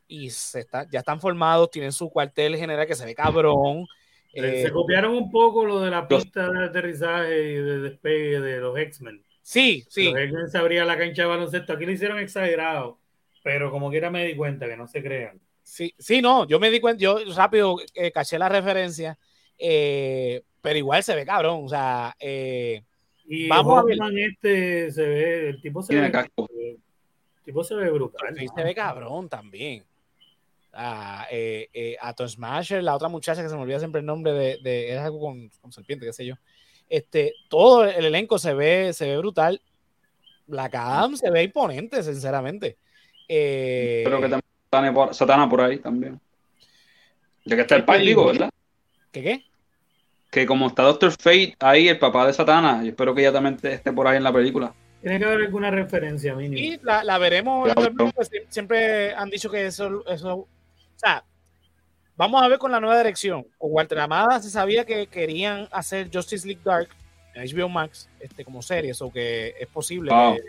y 0.07 0.29
se 0.29 0.59
está, 0.59 0.87
ya 0.91 0.99
están 0.99 1.19
formados, 1.19 1.71
tienen 1.71 1.91
su 1.91 2.09
cuartel 2.09 2.55
general 2.57 2.85
que 2.85 2.95
se 2.95 3.05
ve 3.05 3.15
cabrón. 3.15 3.87
Se- 4.33 4.39
Eh, 4.61 4.63
se 4.63 4.71
copiaron 4.71 5.13
un 5.15 5.31
poco 5.31 5.63
lo 5.65 5.79
de 5.79 5.89
la 5.91 6.07
pista 6.07 6.49
de 6.51 6.65
aterrizaje 6.65 7.39
y 7.51 7.53
de 7.55 7.79
despegue 7.79 8.39
de 8.39 8.57
los 8.59 8.77
X-Men. 8.77 9.23
sí, 9.41 9.85
sí. 9.89 10.05
Los 10.11 10.19
X-Men 10.19 10.49
se 10.49 10.57
abría 10.57 10.85
la 10.85 10.97
cancha 10.97 11.21
de 11.23 11.27
baloncesto. 11.27 11.73
Aquí 11.73 11.85
lo 11.85 11.91
hicieron 11.91 12.17
exagerado, 12.19 12.99
pero 13.43 13.69
como 13.71 13.89
quiera 13.89 14.09
me 14.09 14.25
di 14.25 14.35
cuenta 14.35 14.67
que 14.67 14.75
no 14.77 14.87
se 14.87 15.01
crean. 15.03 15.39
Sí, 15.63 15.93
sí, 15.97 16.21
no, 16.21 16.45
yo 16.45 16.59
me 16.59 16.69
di 16.69 16.79
cuenta, 16.79 17.01
yo 17.01 17.17
rápido 17.35 17.77
eh, 17.95 18.11
caché 18.11 18.37
la 18.37 18.49
referencia, 18.49 19.17
eh, 19.57 20.43
pero 20.61 20.77
igual 20.77 21.03
se 21.03 21.15
ve 21.15 21.25
cabrón, 21.25 21.61
o 21.65 21.69
sea, 21.69 22.15
eh, 22.19 22.83
Y 23.25 23.47
Vamos 23.47 23.79
a 23.79 23.83
ver. 23.83 23.97
Este 24.17 24.91
se 24.91 25.07
ve, 25.07 25.49
el 25.49 25.61
tipo 25.61 25.81
se 25.81 25.95
ve, 25.95 26.07
el 26.07 26.81
tipo 27.45 27.63
se 27.63 27.75
ve 27.75 27.89
brutal. 27.89 28.35
sí 28.37 28.45
se 28.55 28.63
ve 28.63 28.75
cabrón 28.75 29.29
también. 29.29 29.83
Ah, 30.73 31.27
eh, 31.29 31.69
eh, 31.73 31.95
Atom 32.01 32.27
Smasher, 32.27 32.83
la 32.83 32.95
otra 32.95 33.07
muchacha 33.07 33.43
que 33.43 33.49
se 33.49 33.55
me 33.55 33.61
olvida 33.61 33.77
siempre 33.79 33.99
el 33.99 34.07
nombre 34.07 34.33
de, 34.33 34.57
de 34.63 34.93
es 34.93 34.99
algo 34.99 35.19
con, 35.19 35.49
con 35.61 35.71
serpiente, 35.71 36.05
qué 36.05 36.13
sé 36.13 36.25
yo. 36.25 36.35
Este, 36.89 37.33
todo 37.47 37.85
el 37.85 38.05
elenco 38.05 38.37
se 38.39 38.53
ve, 38.53 38.91
se 38.93 39.07
ve 39.07 39.17
brutal. 39.17 39.61
Black 40.47 40.75
Adam 40.75 41.15
se 41.15 41.29
ve 41.29 41.43
imponente, 41.43 42.01
sinceramente. 42.03 42.77
Eh, 43.27 44.03
Creo 44.05 44.17
que 44.17 44.29
también 44.29 44.52
por, 44.93 45.13
Satana 45.13 45.49
por 45.49 45.61
ahí 45.61 45.77
también. 45.79 46.19
Ya 47.45 47.55
que 47.55 47.61
está 47.63 47.75
el 47.75 47.81
¿Qué 47.81 47.85
pai, 47.87 48.05
digo? 48.05 48.25
¿verdad? 48.25 48.49
¿Qué 49.11 49.21
qué? 49.21 49.43
Que 50.31 50.45
como 50.47 50.67
está 50.67 50.83
Doctor 50.83 51.11
Fate 51.11 51.55
ahí, 51.59 51.87
el 51.87 51.99
papá 51.99 52.25
de 52.25 52.33
Satana, 52.33 52.81
yo 52.81 52.89
espero 52.89 53.13
que 53.13 53.21
ella 53.21 53.31
también 53.33 53.57
esté- 53.61 53.91
por 53.93 54.07
ahí 54.07 54.17
en 54.17 54.23
la 54.23 54.33
película. 54.33 54.73
Tiene 55.01 55.19
que 55.19 55.25
haber 55.25 55.41
alguna 55.41 55.69
referencia 55.69 56.33
mínima. 56.33 56.59
Y 56.59 56.79
la, 56.81 57.03
la 57.03 57.17
veremos. 57.17 57.71
Claro. 57.71 57.93
siempre 58.49 59.13
han 59.13 59.29
dicho 59.29 59.51
que 59.51 59.65
eso, 59.67 60.03
eso. 60.07 60.33
O 60.35 60.47
sea, 60.95 61.23
vamos 62.15 62.41
a 62.41 62.47
ver 62.47 62.57
con 62.57 62.71
la 62.71 62.79
nueva 62.79 62.97
dirección. 62.97 63.45
Con 63.57 63.71
Walter 63.73 63.99
Amada 63.99 64.39
se 64.39 64.49
sabía 64.49 64.85
que 64.85 65.07
querían 65.07 65.67
hacer 65.71 66.09
Justice 66.11 66.47
League 66.47 66.61
Dark 66.63 66.87
en 67.35 67.43
HBO 67.45 67.67
Max 67.67 68.07
este, 68.19 68.45
como 68.45 68.61
serie, 68.61 68.93
o 68.99 69.11
que 69.11 69.53
es 69.59 69.67
posible 69.67 70.11
Wow. 70.11 70.35
que, 70.35 70.41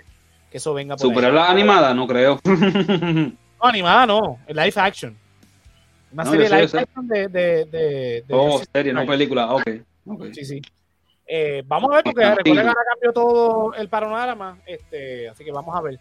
que 0.52 0.56
eso 0.58 0.72
venga 0.72 0.96
por 0.96 1.04
ahí. 1.04 1.10
¿Superar 1.10 1.32
la 1.32 1.50
animada? 1.50 1.92
No 1.92 2.06
creo. 2.06 2.40
No, 3.64 3.70
animada 3.70 4.07
no, 4.07 4.38
live 4.48 4.72
action. 4.77 5.16
Una 6.12 6.24
No, 6.24 6.31
serie 6.31 6.48
sé, 6.48 6.55
live 6.55 6.79
action 6.83 7.09
de. 7.09 7.29
de, 7.29 7.64
de, 7.64 7.79
de 8.22 8.24
oh, 8.31 8.61
serie, 8.72 8.92
no 8.92 9.07
película. 9.07 9.53
Ok. 9.55 9.62
ok. 10.07 10.24
Sí, 10.33 10.44
sí. 10.44 10.62
Eh, 11.27 11.62
vamos 11.66 11.90
a 11.90 11.94
ver, 11.96 12.05
porque 12.05 12.20
Tarantino. 12.20 12.57
recuerden 12.57 12.62
que 12.64 12.68
ahora 12.79 12.90
cambió 12.92 13.12
todo 13.12 13.74
el 13.74 13.88
panorama. 13.88 14.59
Este, 14.66 15.29
así 15.29 15.44
que 15.44 15.50
vamos 15.50 15.74
a 15.74 15.81
ver. 15.81 15.98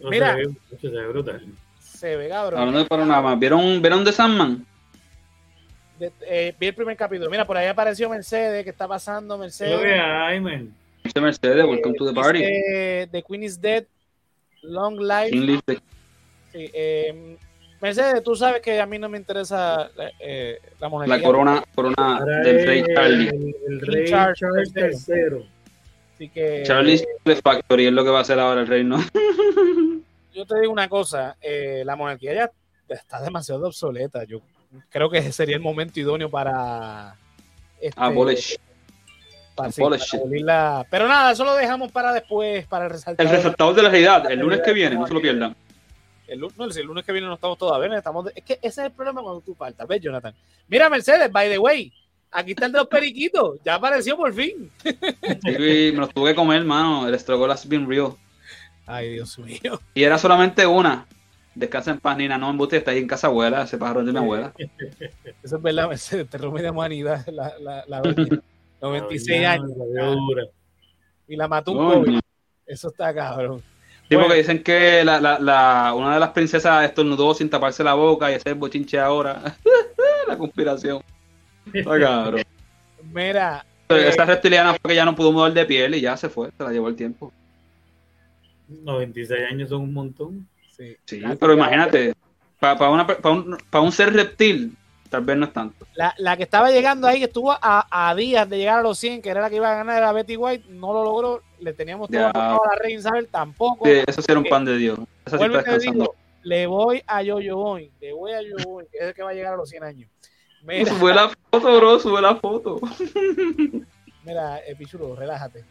No, 0.00 0.08
Mira. 0.10 0.34
Se 0.34 0.46
ve, 0.46 0.54
se 0.80 0.88
ve 0.88 1.06
brutal. 1.08 1.46
Se 1.78 2.16
ve 2.16 2.28
cabrón. 2.28 2.58
Hablando 2.60 2.78
de 2.80 2.86
panorama, 2.86 3.34
¿vieron, 3.36 3.82
¿vieron 3.82 4.02
The 4.04 4.12
Sandman? 4.12 4.66
De- 5.98 6.12
eh, 6.26 6.54
vi 6.58 6.66
el 6.68 6.74
primer 6.74 6.96
capítulo. 6.96 7.30
Mira, 7.30 7.44
por 7.46 7.56
ahí 7.56 7.66
apareció 7.68 8.08
Mercedes. 8.08 8.64
¿Qué 8.64 8.70
está 8.70 8.88
pasando, 8.88 9.34
Es 9.34 9.40
Mercedes? 9.40 9.76
lo 9.76 9.82
que 9.82 9.92
hay, 9.94 10.40
man. 10.40 10.74
Mercedes, 11.20 11.64
Welcome 11.66 11.94
to 11.96 12.06
the 12.06 12.14
Party. 12.14 12.38
Dice, 12.38 13.08
The 13.12 13.22
Queen 13.22 13.42
is 13.44 13.60
Dead. 13.60 13.84
Long 14.62 14.98
Life. 14.98 15.30
King 15.30 15.60
de- 15.66 15.78
Sí, 16.54 16.70
eh, 16.72 17.36
Mercedes, 17.80 18.22
tú 18.22 18.36
sabes 18.36 18.62
que 18.62 18.80
a 18.80 18.86
mí 18.86 18.96
no 18.96 19.08
me 19.08 19.18
interesa 19.18 19.90
eh, 20.20 20.60
la 20.78 20.88
monarquía. 20.88 21.16
la 21.16 21.22
corona, 21.22 21.64
corona 21.74 22.24
del 22.44 22.64
rey 22.64 22.84
Charlie. 22.94 23.56
El, 23.66 23.80
rey 23.80 24.04
Charles 24.06 24.38
Charles 24.38 25.08
III. 25.08 25.50
Así 26.14 26.28
que 26.28 26.62
Charlie 26.64 27.04
Factory 27.42 27.86
es 27.86 27.92
lo 27.92 28.04
que 28.04 28.10
va 28.10 28.18
a 28.18 28.22
hacer 28.22 28.38
ahora 28.38 28.60
el 28.60 28.68
reino. 28.68 28.98
yo 30.32 30.46
te 30.46 30.60
digo 30.60 30.72
una 30.72 30.88
cosa. 30.88 31.36
eh, 31.40 31.82
la 31.84 31.96
monarquía 31.96 32.34
ya 32.34 32.50
está 32.88 33.20
demasiado 33.20 33.66
obsoleta. 33.66 34.22
Yo 34.22 34.40
creo 34.90 35.10
que 35.10 35.32
sería 35.32 35.56
el 35.56 35.62
momento 35.62 35.98
idóneo 35.98 36.30
para... 36.30 37.16
este, 37.80 38.00
Abolish. 38.00 38.56
para, 39.56 39.72
sí, 39.72 39.82
para 39.82 39.96
abolirla. 39.96 40.86
Pero 40.88 41.08
nada, 41.08 41.32
eso 41.32 41.44
lo 41.44 41.56
dejamos 41.56 41.90
para 41.90 42.12
después, 42.12 42.64
para 42.68 42.84
el 42.84 42.92
resaltador. 42.92 43.32
El 43.32 43.36
resaltador 43.38 43.74
de 43.74 43.82
la 43.82 43.88
realidad, 43.88 44.30
el 44.30 44.38
lunes 44.38 44.60
que 44.64 44.72
viene, 44.72 44.94
no 44.94 45.08
se 45.08 45.14
lo 45.14 45.20
pierdan. 45.20 45.56
El, 46.26 46.38
lu- 46.40 46.52
no, 46.56 46.70
si 46.70 46.80
el 46.80 46.86
lunes 46.86 47.04
que 47.04 47.12
viene 47.12 47.26
no 47.26 47.34
estamos 47.34 47.58
todavía. 47.58 47.96
Estamos 47.96 48.24
de- 48.26 48.32
es 48.34 48.44
que 48.44 48.54
ese 48.54 48.68
es 48.82 48.86
el 48.86 48.92
problema 48.92 49.22
cuando 49.22 49.40
tú 49.40 49.54
faltas. 49.54 49.86
¿Ves, 49.86 50.00
Jonathan? 50.00 50.34
Mira, 50.68 50.88
Mercedes, 50.88 51.30
by 51.30 51.48
the 51.50 51.58
way. 51.58 51.92
Aquí 52.30 52.50
está 52.52 52.66
el 52.66 52.72
de 52.72 52.78
los 52.78 52.88
periquitos. 52.88 53.60
Ya 53.64 53.74
apareció 53.76 54.16
por 54.16 54.32
fin. 54.32 54.70
Me 55.44 55.92
los 55.92 56.12
tuve 56.12 56.30
que 56.30 56.34
comer, 56.36 56.58
hermano. 56.60 57.06
El 57.06 57.18
struggle 57.18 57.52
has 57.52 57.68
been 57.68 57.88
real. 57.88 58.16
Ay, 58.86 59.12
Dios 59.14 59.38
mío. 59.38 59.80
Y 59.94 60.02
era 60.02 60.18
solamente 60.18 60.66
una. 60.66 61.06
Descansa 61.54 61.92
en 61.92 62.00
paz, 62.00 62.16
Nina. 62.16 62.36
No 62.36 62.50
embuste, 62.50 62.78
está 62.78 62.90
ahí 62.90 62.98
en 62.98 63.06
casa 63.06 63.28
abuela. 63.28 63.62
Ese 63.62 63.78
pájaro 63.78 64.00
es 64.00 64.06
de 64.06 64.12
mi 64.12 64.18
abuela. 64.18 64.52
Eso 65.42 65.56
es 65.56 65.62
verdad, 65.62 65.88
Mercedes. 65.88 66.28
Te 66.28 66.36
rompe 66.38 66.60
de 66.62 66.70
humanidad 66.70 67.24
la, 67.28 67.52
la, 67.60 67.84
la 67.86 68.00
doña. 68.00 68.42
96 68.80 69.46
años. 69.46 69.70
La. 69.92 70.16
Y 71.28 71.36
la 71.36 71.46
mató 71.48 71.70
un. 71.72 71.78
COVID. 72.04 72.18
Eso 72.66 72.88
está 72.88 73.14
cabrón. 73.14 73.62
Sí, 74.14 74.16
Bueno. 74.16 74.28
porque 74.28 74.38
dicen 74.40 74.62
que 74.62 75.04
la, 75.04 75.20
la, 75.20 75.38
la- 75.38 75.94
una 75.94 76.14
de 76.14 76.20
las 76.20 76.30
princesas 76.30 76.84
estornudó 76.84 77.34
sin 77.34 77.50
taparse 77.50 77.82
la 77.82 77.94
boca 77.94 78.30
y 78.30 78.38
el 78.44 78.54
bochinche 78.54 78.98
ahora. 78.98 79.56
la 80.28 80.36
conspiración. 80.38 81.02
Está 81.72 81.98
cabrón. 81.98 82.42
Mira, 83.12 83.64
eh, 83.88 84.06
Esa 84.08 84.24
reptiliana 84.24 84.74
fue 84.74 84.90
que 84.90 84.94
ya 84.94 85.04
no 85.04 85.14
pudo 85.14 85.32
mudar 85.32 85.52
de 85.52 85.64
piel 85.66 85.94
y 85.94 86.00
ya 86.00 86.16
se 86.16 86.28
fue, 86.28 86.50
se 86.56 86.62
la 86.62 86.70
llevó 86.70 86.88
el 86.88 86.96
tiempo. 86.96 87.32
96 88.68 89.40
años 89.50 89.68
son 89.68 89.82
un 89.82 89.92
montón. 89.92 90.48
sí, 90.76 90.96
Sí, 91.04 91.22
pero 91.38 91.52
imagínate, 91.54 92.14
para 92.58 92.88
un, 92.90 93.06
pa 93.06 93.30
un, 93.30 93.58
pa 93.70 93.80
un 93.80 93.92
ser 93.92 94.12
reptil, 94.12 94.76
tal 95.08 95.22
vez 95.22 95.36
no 95.36 95.46
es 95.46 95.52
tanto. 95.52 95.86
La, 95.94 96.14
la 96.18 96.36
que 96.36 96.42
estaba 96.42 96.70
llegando 96.70 97.06
ahí, 97.06 97.18
que 97.18 97.26
estuvo 97.26 97.52
a, 97.52 97.86
a 97.90 98.14
días 98.14 98.48
de 98.48 98.58
llegar 98.58 98.78
a 98.78 98.82
los 98.82 98.98
100, 98.98 99.22
que 99.22 99.30
era 99.30 99.40
la 99.40 99.50
que 99.50 99.56
iba 99.56 99.70
a 99.72 99.76
ganar, 99.76 99.98
era 99.98 100.12
Betty 100.12 100.36
White, 100.36 100.66
no 100.70 100.92
lo 100.92 101.04
logró. 101.04 101.42
Le 101.60 101.72
teníamos 101.72 102.10
todo 102.10 102.26
a 102.26 102.60
la 102.66 102.76
Reina 102.80 103.00
Isabel, 103.00 103.28
tampoco. 103.28 103.86
Sí, 103.86 103.92
eso 104.06 104.20
sí 104.20 104.26
era 104.28 104.38
un 104.40 104.46
pan 104.46 104.64
de 104.64 104.76
Dios. 104.76 104.98
Esa 105.24 105.38
sí 105.38 105.44
está 105.44 105.78
digo, 105.78 106.14
le 106.42 106.66
voy 106.66 107.02
a 107.06 107.22
Yo-Yo 107.22 107.56
Boy, 107.56 107.90
le 108.00 108.12
voy 108.12 108.32
a 108.32 108.42
Yo-Yo 108.42 108.68
Boy, 108.68 108.86
que 108.90 108.98
es 108.98 109.04
el 109.04 109.14
que 109.14 109.22
va 109.22 109.30
a 109.30 109.34
llegar 109.34 109.54
a 109.54 109.56
los 109.56 109.68
100 109.68 109.82
años. 109.84 110.10
Mira, 110.62 110.90
Sube 110.90 111.14
la 111.14 111.28
foto, 111.28 111.76
bro, 111.76 111.98
sube 111.98 112.20
la 112.22 112.36
foto. 112.36 112.80
mira, 114.24 114.58
eh, 114.66 114.74
Pichulo, 114.76 115.14
relájate. 115.14 115.64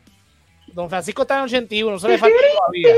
Don 0.68 0.90
Francisco 0.90 1.24
está 1.24 1.38
en 1.38 1.44
81, 1.44 2.00
se 2.00 2.08
le 2.08 2.18
falta 2.18 2.36
todavía. 2.58 2.96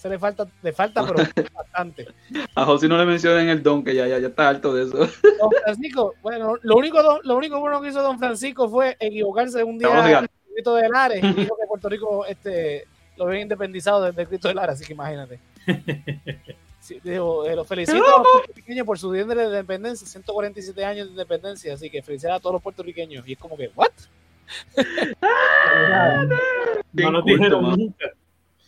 Se 0.00 0.08
le 0.08 0.18
falta, 0.18 0.48
le 0.62 0.72
falta, 0.72 1.06
pero 1.06 1.18
bastante. 1.54 2.08
A 2.54 2.64
José 2.64 2.88
no 2.88 2.96
le 2.96 3.04
mencionen 3.04 3.50
el 3.50 3.62
don, 3.62 3.84
que 3.84 3.94
ya, 3.94 4.08
ya, 4.08 4.18
ya 4.18 4.28
está 4.28 4.48
alto 4.48 4.72
de 4.72 4.84
eso. 4.84 4.96
Don 5.38 5.50
Francisco, 5.62 6.14
bueno, 6.22 6.54
lo 6.62 6.76
único, 6.76 7.20
lo 7.22 7.36
único 7.36 7.60
bueno 7.60 7.82
que 7.82 7.88
hizo 7.88 8.02
Don 8.02 8.18
Francisco 8.18 8.66
fue 8.70 8.96
equivocarse 8.98 9.62
un 9.62 9.76
día 9.76 10.26
Cristo 10.54 10.74
de 10.76 10.88
Lares 10.88 11.22
y 11.22 11.32
dijo 11.34 11.54
que 11.54 11.66
Puerto 11.68 11.90
Rico 11.90 12.24
este, 12.24 12.86
lo 13.18 13.26
habían 13.26 13.42
independizado 13.42 14.04
desde 14.04 14.22
el 14.22 14.28
Cristo 14.28 14.48
de 14.48 14.54
Lares, 14.54 14.76
así 14.76 14.86
que 14.86 14.94
imagínate. 14.94 15.38
Sí, 16.80 16.98
digo, 17.04 17.44
eh, 17.44 17.54
los 17.54 17.66
felicito 17.66 18.02
a 18.02 18.22
los 18.22 18.26
puertorriqueños 18.32 18.86
por 18.86 18.98
su 18.98 19.12
día 19.12 19.26
de 19.26 19.44
independencia, 19.44 20.06
147 20.06 20.82
años 20.82 21.08
de 21.08 21.10
independencia, 21.10 21.74
así 21.74 21.90
que 21.90 22.00
felicidades 22.00 22.38
a 22.38 22.40
todos 22.40 22.54
los 22.54 22.62
puertorriqueños. 22.62 23.28
Y 23.28 23.34
es 23.34 23.38
como 23.38 23.54
que, 23.54 23.70
¿what? 23.76 23.90
No 26.94 27.10
lo 27.10 27.20
dijeron 27.20 27.76
nunca. 27.76 28.06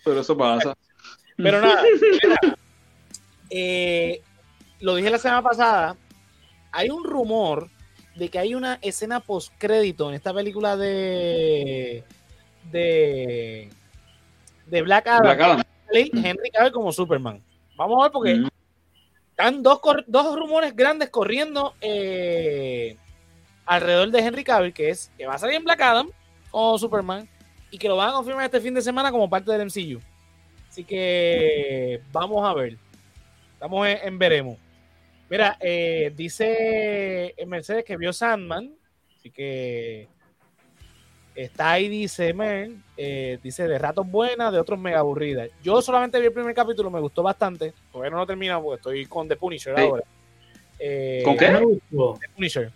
Pero 0.05 0.21
eso 0.21 0.37
pasa. 0.37 0.77
Pero 1.37 1.61
nada, 1.61 1.83
mira, 2.23 2.57
eh, 3.51 4.21
lo 4.81 4.95
dije 4.97 5.11
la 5.11 5.19
semana 5.19 5.43
pasada, 5.43 5.97
hay 6.71 6.91
un 6.91 7.05
rumor 7.05 7.69
de 8.17 8.29
que 8.29 8.39
hay 8.39 8.55
una 8.55 8.79
escena 8.83 9.21
post 9.21 9.53
crédito 9.59 10.09
en 10.09 10.15
esta 10.15 10.35
película 10.35 10.77
de 10.77 12.05
de 12.71 13.69
de 14.67 14.83
Black 14.83 15.07
Adam, 15.07 15.23
Black 15.23 15.41
Adam. 15.41 15.63
Henry 15.93 16.51
Cavill 16.51 16.73
como 16.73 16.93
Superman. 16.93 17.43
Vamos 17.77 17.99
a 18.01 18.03
ver 18.05 18.13
porque 18.13 18.35
Mm. 18.37 18.49
están 19.31 19.63
dos, 19.63 19.81
dos 20.07 20.39
rumores 20.39 20.75
grandes 20.77 21.11
corriendo 21.11 21.75
eh, 21.81 22.97
alrededor 23.67 24.11
de 24.11 24.21
Henry 24.21 24.45
Cavill, 24.45 24.73
que 24.73 24.91
es 24.91 25.11
que 25.19 25.27
va 25.27 25.35
a 25.35 25.39
salir 25.39 25.57
en 25.57 25.65
Black 25.65 25.81
Adam 25.81 26.09
como 26.51 26.79
Superman 26.79 27.29
y 27.71 27.79
que 27.79 27.89
lo 27.89 27.97
van 27.97 28.11
a 28.11 28.13
confirmar 28.13 28.45
este 28.45 28.61
fin 28.61 28.75
de 28.75 28.83
semana 28.83 29.11
como 29.11 29.29
parte 29.29 29.51
del 29.53 29.63
MCU. 29.67 30.01
Así 30.73 30.85
que 30.85 32.01
vamos 32.13 32.49
a 32.49 32.55
ver. 32.55 32.79
Estamos 33.53 33.87
en, 33.87 33.99
en 34.09 34.19
veremos. 34.19 34.57
Mira, 35.29 35.59
eh, 35.61 36.11
dice 36.17 37.35
Mercedes 37.47 37.85
que 37.85 37.99
vio 37.99 38.11
Sandman, 38.11 38.73
así 39.19 39.31
que 39.31 40.09
está 41.35 41.73
ahí, 41.73 41.91
dice 41.91 42.33
Mer, 42.33 42.71
eh, 42.97 43.39
dice 43.43 43.69
de 43.69 43.79
ratos 43.79 44.07
buenas, 44.11 44.51
de 44.51 44.59
otros 44.61 44.79
mega 44.79 45.01
aburridas. 45.01 45.51
Yo 45.63 45.83
solamente 45.83 46.19
vi 46.19 46.27
el 46.29 46.33
primer 46.33 46.55
capítulo, 46.55 46.91
me 46.91 47.01
gustó 47.01 47.23
bastante. 47.23 47.75
Todavía 47.93 48.11
no 48.11 48.17
lo 48.17 48.23
he 48.23 48.27
terminado 48.29 48.63
porque 48.63 48.77
estoy 48.77 49.05
con 49.07 49.29
The 49.29 49.37
Punisher 49.37 49.75
Sí. 49.77 49.83
ahora. 49.83 50.05
Eh, 50.79 51.21
¿Con 51.23 51.37
qué? 51.37 51.49
The 51.49 52.29
Punisher. 52.35 52.73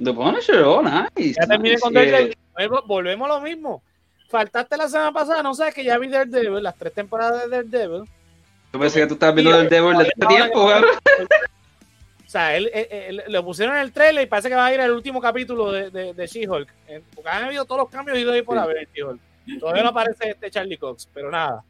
The 0.00 0.12
Punisher, 0.12 0.62
oh, 0.62 0.80
nice. 0.80 1.34
Ya 1.40 1.46
terminé 1.48 1.70
nice. 1.70 1.80
con 1.80 1.96
Eh, 1.96 2.06
Daredevil. 2.06 2.36
Volvemos- 2.54 2.86
Volvemos 2.86 3.30
a 3.30 3.34
lo 3.34 3.40
mismo. 3.40 3.82
Faltaste 4.28 4.76
la 4.76 4.88
semana 4.88 5.12
pasada, 5.12 5.42
no 5.42 5.54
sabes 5.54 5.74
que 5.74 5.84
ya 5.84 5.98
vi 5.98 6.08
Daredevil, 6.08 6.62
las 6.62 6.76
tres 6.76 6.92
temporadas 6.92 7.48
de 7.48 7.62
Daredevil. 7.62 8.04
Yo 8.72 8.80
pensé 8.80 9.00
que 9.00 9.06
tú 9.06 9.14
estabas 9.14 9.34
viendo 9.34 9.58
el 9.58 9.68
Devil 9.68 9.96
desde 9.96 10.08
este 10.14 10.26
tiempo, 10.26 10.68
cabrón. 10.68 10.90
O 12.26 12.28
sea, 12.28 12.56
él, 12.56 12.68
él- 12.74 12.88
él- 12.90 13.22
lo 13.28 13.44
pusieron 13.44 13.76
en 13.76 13.82
el 13.82 13.92
trailer 13.92 14.24
y 14.24 14.26
parece 14.26 14.48
que 14.48 14.54
va 14.56 14.66
a 14.66 14.74
ir 14.74 14.80
al 14.80 14.90
último 14.90 15.20
capítulo 15.20 15.70
de, 15.70 15.90
de, 15.90 16.12
de 16.12 16.26
She-Hulk. 16.26 16.68
Eh, 16.88 17.00
Porque 17.14 17.30
han 17.30 17.44
habido 17.44 17.64
todos 17.64 17.82
los 17.82 17.88
cambios 17.88 18.18
y 18.18 18.24
doy 18.24 18.42
por 18.42 18.58
haber 18.58 18.78
en 18.78 18.88
She-Hulk. 18.92 19.20
Todavía 19.60 19.84
no 19.84 19.90
aparece 19.90 20.30
este 20.30 20.50
Charlie 20.50 20.76
Cox, 20.76 21.08
pero 21.14 21.30
nada. 21.30 21.62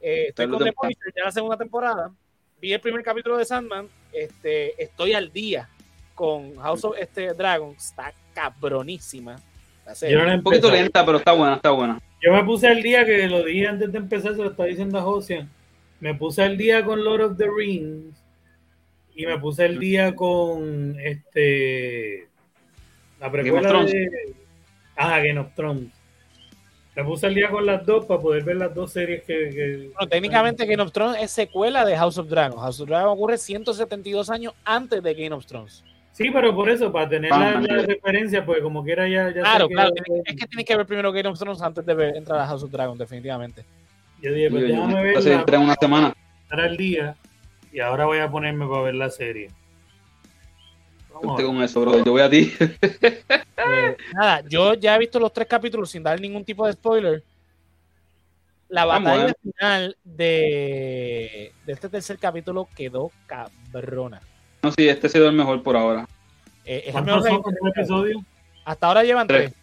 Eh, 0.00 0.26
estoy 0.30 0.48
con 0.50 0.62
The 0.62 0.72
Punisher 0.72 1.12
ya 1.16 1.24
la 1.24 1.32
segunda 1.32 1.56
temporada. 1.56 2.10
Vi 2.60 2.72
el 2.72 2.80
primer 2.80 3.02
capítulo 3.04 3.36
de 3.36 3.44
Sandman. 3.44 3.88
Este, 4.12 4.82
estoy 4.82 5.14
al 5.14 5.32
día 5.32 5.68
con 6.16 6.56
House 6.56 6.84
of 6.84 6.96
este, 6.98 7.32
Dragon. 7.32 7.70
Está 7.78 8.12
cabronísima. 8.34 9.36
Yo, 10.08 10.18
no 10.18 10.24
la 10.26 10.34
Un 10.34 10.42
poquito 10.42 10.70
lenta, 10.70 11.04
pero 11.04 11.18
está 11.18 11.32
buena, 11.32 11.56
está 11.56 11.70
buena. 11.70 12.00
Yo 12.20 12.32
me 12.32 12.44
puse 12.44 12.68
al 12.68 12.82
día 12.82 13.04
que 13.04 13.28
lo 13.28 13.44
dije 13.44 13.66
antes 13.66 13.90
de 13.90 13.98
empezar, 13.98 14.32
se 14.32 14.42
lo 14.42 14.50
estaba 14.50 14.68
diciendo 14.68 14.98
a 14.98 15.02
Josian. 15.02 15.50
Me 16.00 16.14
puse 16.14 16.42
al 16.42 16.56
día 16.56 16.84
con 16.84 17.04
Lord 17.04 17.22
of 17.22 17.36
the 17.36 17.46
Rings 17.48 18.16
y 19.14 19.26
me 19.26 19.38
puse 19.38 19.64
al 19.64 19.78
día 19.78 20.14
con 20.14 20.96
este 21.00 22.28
la 23.20 23.30
precuela 23.30 23.84
de 23.84 24.34
ah, 24.96 25.18
Game 25.18 25.38
of 25.38 25.54
Thrones. 25.54 25.90
Me 26.94 27.04
puse 27.04 27.26
al 27.26 27.34
día 27.34 27.48
con 27.50 27.64
las 27.64 27.86
dos 27.86 28.04
para 28.04 28.20
poder 28.20 28.44
ver 28.44 28.56
las 28.56 28.74
dos 28.74 28.92
series 28.92 29.22
que. 29.22 29.50
que- 29.50 29.90
Bueno, 29.94 30.08
técnicamente 30.08 30.66
Game 30.66 30.82
of 30.82 30.92
Thrones 30.92 31.22
es 31.22 31.30
secuela 31.30 31.84
de 31.84 31.96
House 31.96 32.18
of 32.18 32.28
Dragons. 32.28 32.60
House 32.60 32.80
of 32.80 32.88
Dragons 32.88 33.14
ocurre 33.14 33.38
172 33.38 34.28
años 34.28 34.54
antes 34.64 35.02
de 35.02 35.14
Game 35.14 35.34
of 35.34 35.46
Thrones. 35.46 35.82
Sí, 36.12 36.30
pero 36.30 36.54
por 36.54 36.68
eso, 36.68 36.92
para 36.92 37.08
tener 37.08 37.32
Ah, 37.32 37.58
la, 37.58 37.60
la 37.60 37.82
referencia, 37.86 38.44
pues 38.44 38.60
como 38.62 38.84
quiera 38.84 39.08
ya. 39.08 39.28
ya 39.30 39.40
Claro, 39.40 39.66
que- 39.68 39.74
claro. 39.74 39.90
Es 40.26 40.36
que 40.36 40.46
tienes 40.46 40.66
que 40.66 40.76
ver 40.76 40.86
primero 40.86 41.10
Game 41.10 41.28
of 41.28 41.38
Thrones 41.38 41.62
antes 41.62 41.84
de 41.86 41.94
ver- 41.94 42.16
entrar 42.16 42.38
a 42.40 42.46
House 42.46 42.62
of 42.62 42.70
Dragons, 42.70 42.98
definitivamente. 42.98 43.64
Yo 44.20 44.32
dije, 44.32 44.50
pues 44.50 44.62
Yo- 44.62 44.68
yo- 44.68 44.74
déjame 44.74 45.00
entonces 45.08 45.24
verla, 45.24 45.40
entré 45.40 45.56
en 45.56 45.62
una 45.62 45.74
semana. 45.80 46.14
estar 46.42 46.60
al 46.60 46.76
día 46.76 47.16
y 47.72 47.80
ahora 47.80 48.04
voy 48.04 48.18
a 48.18 48.30
ponerme 48.30 48.66
para 48.68 48.82
ver 48.82 48.94
la 48.94 49.08
serie. 49.10 49.50
Vamos 51.14 51.40
con 51.40 51.62
eso, 51.62 51.80
bro. 51.80 52.04
Yo 52.04 52.12
voy 52.12 52.22
a 52.22 52.30
ti. 52.30 52.52
Eh, 53.64 53.96
nada, 54.14 54.42
yo 54.48 54.74
ya 54.74 54.96
he 54.96 54.98
visto 54.98 55.20
los 55.20 55.32
tres 55.32 55.46
capítulos 55.46 55.88
sin 55.88 56.02
dar 56.02 56.20
ningún 56.20 56.44
tipo 56.44 56.66
de 56.66 56.72
spoiler. 56.72 57.22
La 58.68 58.84
batalla 58.84 59.28
eh. 59.28 59.34
final 59.40 59.96
de, 60.02 61.52
de 61.64 61.72
este 61.72 61.88
tercer 61.88 62.18
capítulo 62.18 62.68
quedó 62.74 63.12
cabrona. 63.26 64.20
No, 64.62 64.70
sí, 64.72 64.88
este 64.88 65.06
ha 65.06 65.10
sido 65.10 65.28
el 65.28 65.34
mejor 65.34 65.62
por 65.62 65.76
ahora. 65.76 66.06
Eh, 66.64 66.78
es 66.80 66.86
el 66.86 66.92
¿Cuántos 66.92 67.24
mejor 67.24 67.42
son 67.42 67.68
episodio? 67.68 68.24
Hasta 68.64 68.86
ahora 68.86 69.02
llevan 69.02 69.26
Tres. 69.26 69.50
tres. 69.50 69.62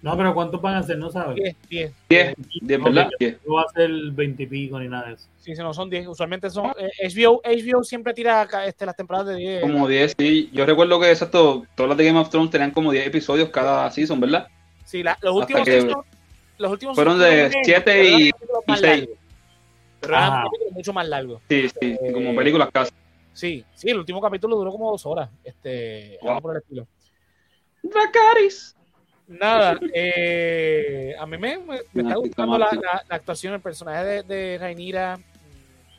No, 0.00 0.16
pero 0.16 0.32
¿cuántos 0.32 0.62
van 0.62 0.76
a 0.76 0.82
ser? 0.84 0.96
No 0.96 1.10
sabes. 1.10 1.34
10, 1.36 1.56
10. 1.68 1.92
10, 2.08 2.34
10, 2.62 2.82
¿verdad? 2.84 3.10
10. 3.18 3.36
No 3.44 3.54
va 3.54 3.62
a 3.62 3.68
ser 3.74 3.90
20 3.90 4.42
y 4.44 4.46
pico 4.46 4.78
ni 4.78 4.88
nada 4.88 5.08
de 5.08 5.14
eso. 5.14 5.26
Sí, 5.40 5.56
sí, 5.56 5.60
no 5.62 5.74
son 5.74 5.90
10. 5.90 6.06
Usualmente 6.06 6.48
son. 6.50 6.72
eh, 6.78 6.88
HBO, 7.08 7.42
HBO 7.44 7.82
siempre 7.82 8.14
tira 8.14 8.48
este, 8.64 8.86
las 8.86 8.96
temporadas 8.96 9.26
de 9.28 9.34
10. 9.36 9.62
Como 9.62 9.88
10, 9.88 10.14
sí. 10.16 10.50
Yo 10.52 10.64
recuerdo 10.64 11.00
que 11.00 11.10
exacto, 11.10 11.66
todas 11.74 11.88
las 11.90 11.98
de 11.98 12.04
Game 12.06 12.18
of 12.18 12.30
Thrones 12.30 12.50
tenían 12.50 12.70
como 12.70 12.92
10 12.92 13.06
episodios 13.08 13.48
cada 13.50 13.90
season, 13.90 14.20
¿verdad? 14.20 14.46
Sí, 14.84 15.02
la- 15.02 15.18
los 15.20 15.34
últimos 15.34 15.64
que- 15.64 15.82
season- 15.82 16.04
los 16.58 16.70
últimos 16.72 16.94
fueron 16.94 17.18
de 17.18 17.50
siete 17.64 18.04
y- 18.10 18.28
y 18.28 18.76
seis. 18.76 19.08
Pero 20.00 20.16
mucho 20.70 20.92
más 20.92 21.08
largos. 21.08 21.42
Sí, 21.48 21.68
sí, 21.68 21.96
Eh, 22.00 22.12
como 22.12 22.34
películas 22.36 22.68
casi. 22.72 22.92
Sí, 23.38 23.64
sí, 23.72 23.88
el 23.88 23.98
último 23.98 24.20
capítulo 24.20 24.56
duró 24.56 24.72
como 24.72 24.90
dos 24.90 25.06
horas. 25.06 25.30
Este, 25.44 26.18
Wow. 26.22 26.30
algo 26.30 26.42
por 26.42 26.56
el 26.56 26.62
estilo. 26.62 26.86
Dracarys. 27.84 28.74
Nada, 29.28 29.78
eh, 29.94 31.14
a 31.16 31.24
mí 31.24 31.38
me, 31.38 31.58
me- 31.58 31.80
me 31.92 32.02
está 32.02 32.16
gustando 32.16 32.58
la, 32.58 32.66
diplomática. 32.66 32.94
la- 32.96 33.04
la 33.08 33.14
actuación, 33.16 33.54
el 33.54 33.60
personaje 33.60 34.04
de, 34.04 34.22
de 34.24 34.58
Rhaenyra. 34.58 35.20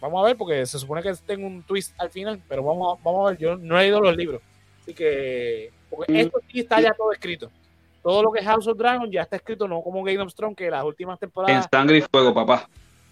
Vamos 0.02 0.22
a 0.22 0.28
ver, 0.28 0.36
porque 0.36 0.66
se 0.66 0.78
supone 0.80 1.02
que 1.02 1.14
tengo 1.26 1.48
un 1.48 1.64
twist 1.64 1.94
al 1.98 2.10
final, 2.10 2.42
pero 2.50 2.62
vamos 2.62 2.98
a, 3.00 3.02
vamos 3.04 3.26
a 3.28 3.30
ver. 3.32 3.40
Yo 3.40 3.56
no 3.56 3.78
he 3.80 3.84
leído 3.84 4.02
los 4.02 4.18
libros, 4.18 4.42
así 4.82 4.94
que 4.94 5.72
porque 5.90 6.12
Mm. 6.12 6.16
esto 6.18 6.40
sí 6.52 6.60
está 6.60 6.82
ya 6.82 6.94
todo 6.94 7.14
escrito. 7.14 7.50
Todo 8.04 8.22
lo 8.24 8.32
que 8.34 8.40
es 8.40 8.46
House 8.46 8.68
of 8.68 8.78
Dragon 8.78 9.10
ya 9.10 9.22
está 9.22 9.38
escrito, 9.38 9.66
no 9.66 9.82
como 9.82 10.04
Game 10.04 10.20
of 10.22 10.34
Thrones, 10.34 10.58
que 10.58 10.70
las 10.70 10.84
últimas 10.84 11.16
En 11.16 11.20
temporadas 11.20 11.68
sangre 11.72 12.00
y 12.00 12.02
fuego, 12.02 12.34
papá. 12.34 12.68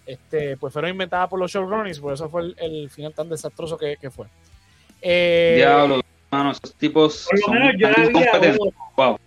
Este, 0.08 0.56
pues 0.56 0.72
fueron 0.72 0.90
inventadas 0.90 1.28
por 1.28 1.38
los 1.38 1.50
showrunners, 1.50 2.00
por 2.00 2.14
eso 2.14 2.28
fue 2.28 2.42
el, 2.42 2.56
el 2.58 2.90
final 2.90 3.12
tan 3.12 3.28
desastroso 3.28 3.76
que, 3.76 3.96
que 3.96 4.10
fue. 4.10 4.26
Eh, 5.02 5.54
Diablo, 5.56 6.00
mano, 6.30 6.52
esos 6.52 6.74
tipos 6.74 7.28
Por 7.30 7.40
lo 7.40 7.60
menos 7.60 7.74
yo 7.78 7.90
la 7.90 8.38
vi. 8.38 8.58
Wow. 8.96 9.18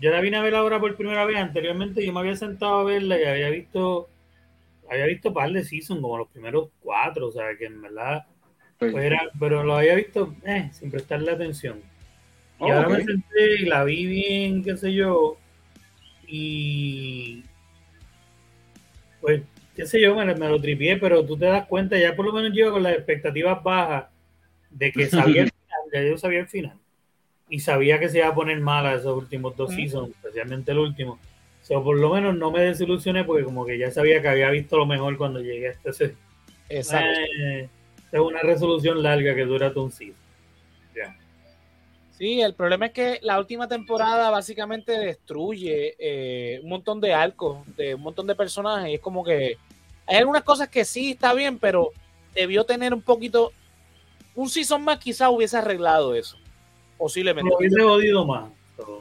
Yo 0.00 0.10
la 0.10 0.20
vine 0.20 0.36
a 0.36 0.42
ver 0.42 0.54
ahora 0.54 0.80
por 0.80 0.96
primera 0.96 1.24
vez. 1.24 1.36
Anteriormente 1.36 2.04
yo 2.04 2.12
me 2.12 2.20
había 2.20 2.36
sentado 2.36 2.80
a 2.80 2.84
verla 2.84 3.20
y 3.20 3.24
había 3.24 3.50
visto 3.50 4.08
había 4.88 5.06
visto 5.06 5.28
un 5.28 5.34
par 5.34 5.50
de 5.50 5.64
seasons, 5.64 6.00
como 6.00 6.18
los 6.18 6.28
primeros 6.28 6.68
cuatro, 6.80 7.28
o 7.28 7.32
sea 7.32 7.56
que 7.58 7.64
en 7.66 7.80
verdad 7.82 8.24
pues 8.78 8.94
era, 8.96 9.30
pero 9.38 9.62
lo 9.64 9.76
había 9.76 9.94
visto 9.94 10.34
eh, 10.44 10.70
sin 10.72 10.90
prestarle 10.90 11.32
atención. 11.32 11.80
Y 12.60 12.64
Oh, 12.64 12.72
ahora 12.72 12.88
me 12.90 13.04
senté 13.04 13.60
y 13.60 13.64
la 13.64 13.84
vi 13.84 14.06
bien, 14.06 14.62
qué 14.62 14.76
sé 14.76 14.92
yo, 14.92 15.36
y 16.26 17.42
pues, 19.20 19.42
qué 19.74 19.86
sé 19.86 20.00
yo, 20.00 20.14
me, 20.14 20.24
me 20.34 20.48
lo 20.48 20.60
tripié, 20.60 20.96
pero 20.96 21.24
tú 21.24 21.36
te 21.36 21.46
das 21.46 21.66
cuenta, 21.66 21.98
ya 21.98 22.14
por 22.14 22.26
lo 22.26 22.32
menos 22.32 22.52
yo 22.54 22.72
con 22.72 22.82
las 22.82 22.94
expectativas 22.94 23.62
bajas 23.62 24.06
de 24.70 24.92
que 24.92 25.06
sabía 25.06 25.42
el 25.42 25.50
final, 25.66 25.80
ya 25.92 26.02
yo 26.02 26.18
sabía 26.18 26.40
el 26.40 26.48
final. 26.48 26.76
Y 27.48 27.60
sabía 27.60 27.98
que 27.98 28.08
se 28.08 28.18
iba 28.18 28.28
a 28.28 28.34
poner 28.34 28.60
mala 28.60 28.94
esos 28.94 29.16
últimos 29.16 29.56
dos 29.56 29.74
seasons, 29.74 30.10
especialmente 30.10 30.72
el 30.72 30.78
último. 30.78 31.18
O 31.62 31.64
sea, 31.64 31.80
por 31.80 31.98
lo 31.98 32.12
menos 32.12 32.36
no 32.36 32.50
me 32.50 32.62
desilusioné 32.62 33.24
porque 33.24 33.44
como 33.44 33.66
que 33.66 33.78
ya 33.78 33.90
sabía 33.90 34.22
que 34.22 34.28
había 34.28 34.50
visto 34.50 34.78
lo 34.78 34.86
mejor 34.86 35.16
cuando 35.18 35.40
llegué 35.40 35.68
a 35.68 35.70
este 35.72 36.16
exacto. 36.70 37.20
eh, 37.38 37.68
es 38.10 38.20
una 38.20 38.40
resolución 38.40 39.02
larga 39.02 39.34
que 39.34 39.44
dura 39.44 39.72
todo 39.72 39.84
un 39.84 39.92
season. 39.92 40.16
Sí, 42.18 42.40
el 42.40 42.54
problema 42.54 42.86
es 42.86 42.92
que 42.92 43.18
la 43.22 43.38
última 43.38 43.66
temporada 43.66 44.30
básicamente 44.30 44.92
destruye 44.92 45.96
eh, 45.98 46.60
un 46.62 46.68
montón 46.68 47.00
de 47.00 47.14
arcos, 47.14 47.58
de 47.76 47.94
un 47.94 48.02
montón 48.02 48.26
de 48.26 48.34
personajes. 48.34 48.90
Y 48.90 48.94
es 48.94 49.00
como 49.00 49.24
que 49.24 49.56
hay 50.06 50.16
algunas 50.16 50.42
cosas 50.42 50.68
que 50.68 50.84
sí 50.84 51.12
está 51.12 51.34
bien, 51.34 51.58
pero 51.58 51.90
debió 52.34 52.64
tener 52.64 52.94
un 52.94 53.02
poquito. 53.02 53.52
Un 54.34 54.48
season 54.48 54.82
más 54.82 54.98
quizás 54.98 55.30
hubiese 55.30 55.56
arreglado 55.56 56.14
eso. 56.14 56.36
Posiblemente. 56.96 57.50
Lo 57.50 57.58
hubiese 57.58 57.82
jodido 57.82 58.24
más. 58.24 58.50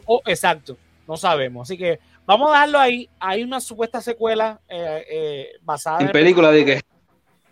Oh, 0.06 0.22
exacto, 0.26 0.78
no 1.08 1.16
sabemos. 1.18 1.68
Así 1.68 1.78
que 1.78 2.00
vamos 2.26 2.50
a 2.50 2.54
dejarlo 2.54 2.80
ahí. 2.80 3.10
Hay 3.20 3.44
una 3.44 3.60
supuesta 3.60 4.02
secuela 4.02 4.60
eh, 4.68 5.06
eh, 5.10 5.50
basada 5.62 5.98
en 5.98 6.02
En 6.04 6.08
el 6.08 6.14
película 6.14 6.52
de 6.52 6.66
que 6.66 6.82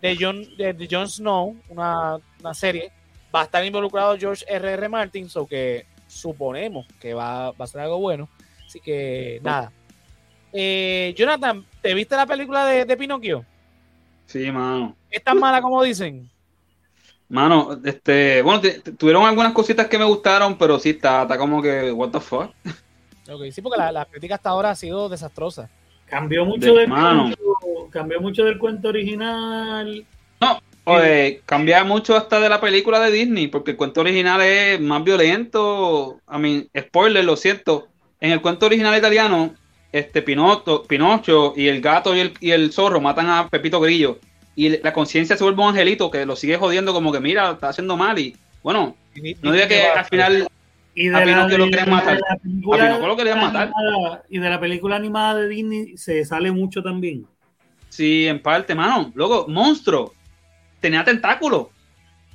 de 0.02 0.18
John, 0.20 0.56
de, 0.58 0.74
de 0.74 0.88
Jon 0.90 1.08
Snow, 1.08 1.56
una, 1.70 2.18
una 2.40 2.54
serie. 2.54 2.92
Va 3.34 3.42
a 3.42 3.44
estar 3.44 3.64
involucrado 3.66 4.18
George 4.18 4.44
R.R. 4.48 4.74
R. 4.74 4.90
Martin, 4.90 5.30
so 5.30 5.46
que 5.46 5.86
suponemos 6.08 6.88
que 7.00 7.14
va, 7.14 7.52
va 7.52 7.66
a 7.66 7.68
ser 7.68 7.82
algo 7.82 8.00
bueno. 8.00 8.28
Así 8.66 8.80
que 8.80 9.40
nada. 9.44 9.72
Eh, 10.52 11.14
Jonathan, 11.16 11.64
¿te 11.82 11.94
viste 11.94 12.16
la 12.16 12.26
película 12.26 12.66
de, 12.66 12.86
de 12.86 12.98
Pinocchio? 12.98 13.46
Sí, 14.26 14.52
mano. 14.52 14.96
¿Es 15.10 15.24
tan 15.24 15.40
mala 15.40 15.62
como 15.62 15.84
dicen? 15.84 16.30
Mano, 17.28 17.80
este, 17.86 18.42
bueno, 18.42 18.60
tuvieron 18.98 19.24
algunas 19.26 19.54
cositas 19.54 19.86
que 19.88 20.00
me 20.00 20.06
gustaron, 20.06 20.58
pero 20.58 20.80
sí 20.80 20.90
está, 20.92 21.22
está 21.24 21.38
como 21.38 21.62
que, 21.62 21.92
what 21.92 22.10
the 22.10 22.20
fuck. 22.20 22.50
Ok, 23.32 23.44
sí, 23.52 23.62
porque 23.62 23.78
la, 23.78 23.92
la 23.92 24.06
crítica 24.06 24.36
hasta 24.36 24.50
ahora 24.50 24.72
ha 24.72 24.76
sido 24.76 25.08
desastrosa. 25.10 25.70
cambió 26.08 26.44
mucho 26.46 26.74
De 26.74 26.80
del 26.82 26.88
mano. 26.88 27.26
cuento, 27.26 27.90
cambió 27.92 28.20
mucho 28.20 28.44
del 28.44 28.58
cuento 28.58 28.88
original. 28.88 30.04
Oye, 30.86 31.42
cambia 31.46 31.84
mucho 31.84 32.16
hasta 32.18 32.40
de 32.40 32.50
la 32.50 32.60
película 32.60 33.00
de 33.00 33.12
Disney, 33.12 33.48
porque 33.48 33.72
el 33.72 33.78
cuento 33.78 34.02
original 34.02 34.42
es 34.42 34.80
más 34.82 35.04
violento. 35.04 36.20
A 36.26 36.40
mí, 36.40 36.68
spoiler, 36.78 37.24
lo 37.26 37.36
siento. 37.36 37.88
En 38.20 38.32
el 38.32 38.42
cuento 38.42 38.66
original 38.66 38.98
italiano, 38.98 39.54
este 39.92 40.22
Pinotto, 40.22 40.84
Pinocho 40.84 41.54
y 41.56 41.68
el 41.68 41.82
gato 41.82 42.16
y 42.16 42.20
el, 42.22 42.34
y 42.40 42.52
el 42.52 42.72
zorro 42.72 43.00
matan 43.02 43.30
a 43.30 43.48
Pepito 43.50 43.80
Grillo. 43.80 44.20
Y 44.56 44.82
la 44.82 44.92
conciencia 44.94 45.38
se 45.38 45.44
vuelve 45.44 45.62
un 45.62 45.70
angelito 45.70 46.10
que 46.12 46.26
lo 46.26 46.36
sigue 46.36 46.58
jodiendo 46.58 46.92
como 46.94 47.12
que 47.12 47.20
mira, 47.20 47.52
está 47.52 47.70
haciendo 47.70 47.96
mal. 47.96 48.18
Y 48.20 48.36
bueno, 48.64 48.96
no 49.42 49.52
diga 49.52 49.68
que 49.68 49.84
al 49.88 50.06
final 50.06 50.48
Y 50.96 51.08
de 51.08 51.16
A 51.16 51.24
Pinocchio 51.24 51.58
lo 51.60 51.66
querían 51.66 51.90
matar. 51.92 52.16
de 52.16 52.22
la 52.28 52.34
A 52.34 52.38
película 52.38 52.78
Pinocchio 52.86 53.08
lo 53.08 53.16
querían 53.16 53.40
matar. 53.40 53.72
animada- 53.78 54.24
Y 54.30 54.40
de 54.40 54.50
la 54.50 54.60
película 54.60 54.96
animada 54.96 55.36
de 55.36 55.48
Disney 55.48 55.98
se 55.98 56.26
sale 56.26 56.52
mucho 56.52 56.82
también. 56.84 57.26
Sí, 57.90 58.28
en 58.28 58.42
parte, 58.42 58.76
mano. 58.76 59.12
Luego, 59.16 59.46
monstruo. 59.48 60.14
Tenía 60.80 61.04
tentáculos. 61.04 61.68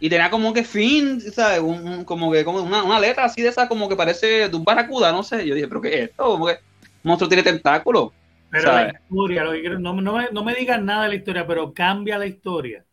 Y 0.00 0.10
tenía 0.10 0.28
como 0.30 0.52
que 0.52 0.64
fin, 0.64 1.20
¿sabes? 1.20 1.60
Un- 1.60 1.86
un- 1.86 2.04
como 2.04 2.30
que 2.32 2.44
como 2.44 2.60
una, 2.62 2.82
una 2.82 3.00
letra 3.00 3.24
así 3.24 3.42
de 3.42 3.48
esa, 3.48 3.68
como 3.68 3.88
que 3.88 3.96
parece 3.96 4.48
de 4.48 4.56
un 4.56 4.64
barracuda, 4.64 5.12
no 5.12 5.22
sé. 5.22 5.46
Yo 5.46 5.54
dije, 5.54 5.68
¿pero 5.68 5.80
qué 5.80 5.94
es 5.94 6.10
esto? 6.10 6.24
Como 6.24 6.46
que 6.46 6.58
monstruo 7.02 7.28
tiene 7.28 7.42
tentáculos. 7.42 8.10
Pero 8.50 8.64
¿Sabes? 8.64 8.92
la 8.92 9.00
historia, 9.00 9.44
lo 9.44 9.52
que 9.52 9.60
quiero- 9.60 9.78
no, 9.78 9.94
no 10.00 10.12
me, 10.16 10.28
no 10.30 10.44
me 10.44 10.54
digas 10.54 10.82
nada 10.82 11.04
de 11.04 11.08
la 11.10 11.14
historia, 11.14 11.46
pero 11.46 11.72
cambia 11.72 12.18
la 12.18 12.26
historia. 12.26 12.84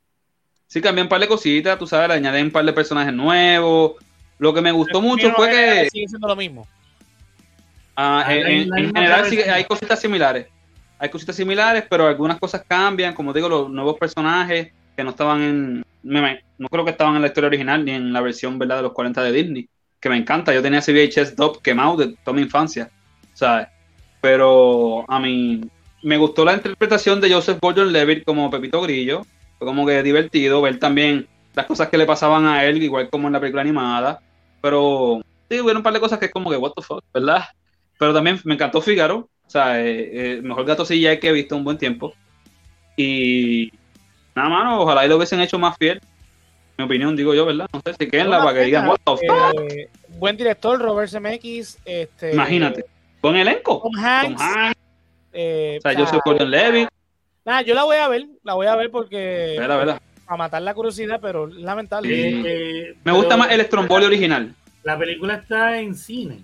Sí, 0.67 0.79
cambié 0.81 1.03
un 1.03 1.09
par 1.09 1.19
de 1.19 1.27
cositas, 1.27 1.77
tú 1.77 1.85
sabes, 1.85 2.07
le 2.07 2.13
añadí 2.15 2.41
un 2.41 2.51
par 2.51 2.63
de 2.63 2.71
personajes 2.73 3.13
nuevos. 3.13 3.93
Lo 4.39 4.53
que 4.53 4.61
me 4.61 4.71
gustó 4.71 5.01
mucho 5.01 5.31
fue 5.33 5.49
que 5.49 5.89
Sigue 5.91 6.07
siendo 6.07 6.27
lo 6.27 6.35
mismo. 6.35 6.65
ah, 7.95 8.23
Ah, 8.25 8.33
en, 8.33 8.73
en- 8.73 8.95
general 8.95 9.25
sí, 9.29 9.41
hay 9.41 9.65
cositas 9.65 9.99
similares. 9.99 10.47
Hay 10.97 11.09
cositas 11.09 11.35
similares, 11.35 11.83
pero 11.89 12.07
algunas 12.07 12.39
cosas 12.39 12.63
cambian. 12.67 13.13
Como 13.13 13.33
digo, 13.33 13.49
los 13.49 13.69
nuevos 13.69 13.97
personajes 13.97 14.71
que 14.95 15.03
no 15.03 15.11
estaban 15.11 15.41
en. 15.41 15.85
no 16.03 16.69
creo 16.69 16.85
que 16.85 16.91
estaban 16.91 17.15
en 17.15 17.21
la 17.21 17.27
historia 17.27 17.47
original 17.47 17.85
ni 17.85 17.91
en 17.91 18.13
la 18.13 18.21
versión 18.21 18.59
¿verdad? 18.59 18.77
de 18.77 18.83
los 18.83 18.93
40 18.93 19.23
de 19.23 19.31
Disney. 19.31 19.69
Que 19.99 20.09
me 20.09 20.17
encanta. 20.17 20.53
Yo 20.53 20.61
tenía 20.61 20.79
ese 20.79 20.93
VHS 20.93 21.35
dub 21.35 21.61
quemado 21.61 21.97
de 21.97 22.15
toda 22.23 22.35
mi 22.35 22.41
infancia. 22.41 22.89
¿Sabes? 23.33 23.67
Pero 24.19 25.09
a 25.09 25.19
mí 25.19 25.61
me 26.03 26.17
gustó 26.17 26.45
la 26.45 26.53
interpretación 26.53 27.21
de 27.21 27.31
Joseph 27.31 27.59
Gordon 27.61 27.91
Levitt 27.91 28.23
como 28.23 28.49
Pepito 28.49 28.81
Grillo. 28.81 29.25
Fue 29.57 29.67
como 29.67 29.85
que 29.85 30.01
divertido 30.03 30.61
ver 30.61 30.79
también 30.79 31.27
las 31.53 31.65
cosas 31.65 31.89
que 31.89 31.97
le 31.97 32.05
pasaban 32.05 32.45
a 32.45 32.65
él, 32.65 32.81
igual 32.81 33.09
como 33.09 33.27
en 33.27 33.33
la 33.33 33.39
película 33.39 33.61
animada. 33.61 34.21
Pero 34.61 35.21
sí, 35.49 35.59
hubo 35.59 35.71
un 35.71 35.83
par 35.83 35.93
de 35.93 35.99
cosas 35.99 36.19
que 36.19 36.25
es 36.25 36.31
como 36.31 36.49
que, 36.49 36.57
what 36.57 36.71
the 36.75 36.81
fuck, 36.81 37.03
¿verdad? 37.13 37.45
Pero 37.97 38.13
también 38.13 38.39
me 38.43 38.55
encantó 38.55 38.81
Figaro. 38.81 39.29
O 39.45 39.49
sea, 39.49 39.81
eh, 39.81 40.37
eh, 40.37 40.41
mejor 40.41 40.65
gato 40.65 40.85
CGI 40.85 41.19
que 41.19 41.29
he 41.29 41.33
visto 41.33 41.55
un 41.55 41.63
buen 41.63 41.77
tiempo. 41.77 42.13
Y 42.95 43.71
nada, 44.35 44.49
mano, 44.49 44.81
ojalá 44.81 45.05
y 45.05 45.09
lo 45.09 45.17
hubiesen 45.17 45.41
hecho 45.41 45.57
más 45.59 45.75
fiel. 45.77 46.01
Mi 46.77 46.85
opinión, 46.85 47.15
digo 47.15 47.33
yo, 47.33 47.45
¿verdad? 47.45 47.67
No 47.73 47.81
sé 47.85 47.93
si 47.99 48.09
queden 48.09 48.29
la 48.29 48.39
para 48.39 48.53
que 48.59 48.65
digan, 48.65 48.83
pena, 48.83 48.91
what 49.05 49.17
the 49.19 49.27
fuck. 49.27 49.71
eh, 49.71 49.89
buen 50.17 50.37
director, 50.37 50.79
Robert 50.79 51.09
Zemeckis. 51.09 51.77
Este, 51.85 52.33
Imagínate. 52.33 52.85
Con 53.19 53.35
elenco. 53.35 53.81
Tom 53.83 53.91
Tom 53.93 54.03
Hanks. 54.03 54.41
Hanks. 54.41 54.79
Eh, 55.33 55.77
O 55.77 55.81
sea, 55.81 55.93
yo 55.93 56.07
soy 56.07 56.19
Gordon 56.25 56.49
Levy. 56.49 56.87
Nada, 57.45 57.61
yo 57.61 57.73
la 57.75 57.83
voy 57.83 57.97
a 57.97 58.07
ver, 58.07 58.25
la 58.43 58.53
voy 58.53 58.67
a 58.67 58.75
ver 58.75 58.89
porque 58.91 59.55
Vela, 59.59 59.77
vela. 59.77 60.01
para 60.25 60.37
matar 60.37 60.61
la 60.61 60.73
curiosidad, 60.73 61.19
pero 61.21 61.47
es 61.47 61.55
lamentable. 61.55 62.09
Sí. 62.09 62.43
Eh, 62.45 62.95
Me 63.03 63.11
gusta 63.11 63.29
pero 63.29 63.37
más 63.39 63.51
el 63.51 63.61
Stromboli 63.65 64.05
original. 64.05 64.53
La 64.83 64.97
película 64.97 65.35
está 65.35 65.79
en 65.79 65.93
cine. 65.95 66.43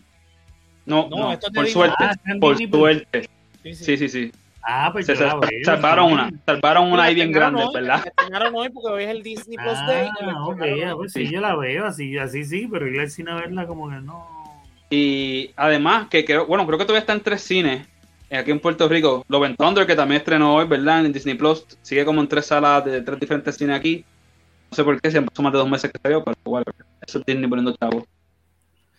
No, 0.85 1.07
No, 1.09 1.31
no, 1.33 1.39
por 1.53 1.67
suerte. 1.67 1.95
Ah, 1.99 2.13
Por 2.39 2.57
suerte. 2.57 3.29
Sí, 3.63 3.73
sí. 3.75 3.83
Sí, 3.83 3.97
sí, 3.97 4.09
sí. 4.09 4.31
Ah, 4.69 4.89
pues 4.91 5.05
Se 5.05 5.15
yo 5.15 5.25
la 5.25 5.35
veo, 5.35 5.63
salvaron 5.63 6.11
una. 6.11 6.29
Salvaron 6.45 6.91
una 6.91 7.03
ahí 7.03 7.15
bien 7.15 7.31
grande, 7.31 7.63
hoy, 7.63 7.73
¿verdad? 7.73 8.01
la 8.03 8.09
estrenaron 8.09 8.53
hoy 8.53 8.67
porque 8.67 8.89
hoy 8.89 9.03
es 9.05 9.09
el 9.11 9.23
Disney 9.23 9.55
Plus 9.55 9.77
Ah, 9.77 10.11
ah, 10.27 10.93
pues 10.97 11.13
sí, 11.13 11.31
yo 11.31 11.39
la 11.39 11.55
veo, 11.55 11.85
así, 11.85 12.17
así 12.17 12.43
sí, 12.43 12.67
pero 12.69 12.85
ir 12.85 12.99
al 12.99 13.09
cine 13.09 13.31
a 13.31 13.35
verla 13.35 13.65
como 13.65 13.89
que 13.89 13.95
no. 13.95 14.27
Y 14.89 15.51
además, 15.55 16.09
que 16.09 16.25
creo, 16.25 16.45
bueno, 16.47 16.65
creo 16.67 16.77
que 16.77 16.83
todavía 16.83 16.99
está 16.99 17.13
en 17.13 17.21
tres 17.21 17.43
cines 17.43 17.87
aquí 18.29 18.51
en 18.51 18.59
Puerto 18.59 18.89
Rico. 18.89 19.23
Love 19.29 19.45
and 19.45 19.57
Thunder, 19.57 19.87
que 19.87 19.95
también 19.95 20.19
estrenó 20.19 20.55
hoy, 20.55 20.67
¿verdad? 20.67 21.05
En 21.05 21.13
Disney 21.13 21.35
Plus. 21.35 21.65
Sigue 21.81 22.03
como 22.03 22.19
en 22.19 22.27
tres 22.27 22.47
salas 22.47 22.83
de 22.83 23.01
tres 23.01 23.21
diferentes 23.21 23.55
cines 23.55 23.77
aquí. 23.77 24.03
No 24.69 24.75
sé 24.75 24.83
por 24.83 24.99
qué, 24.99 25.09
siempre 25.09 25.33
son 25.33 25.43
más 25.43 25.53
de 25.53 25.59
dos 25.59 25.69
meses 25.69 25.89
que 25.89 25.99
salió, 26.03 26.21
pero 26.25 26.35
igual, 26.45 26.65
eso 27.07 27.19
es 27.19 27.25
Disney 27.25 27.47
poniendo 27.47 27.73
chavos. 27.77 28.03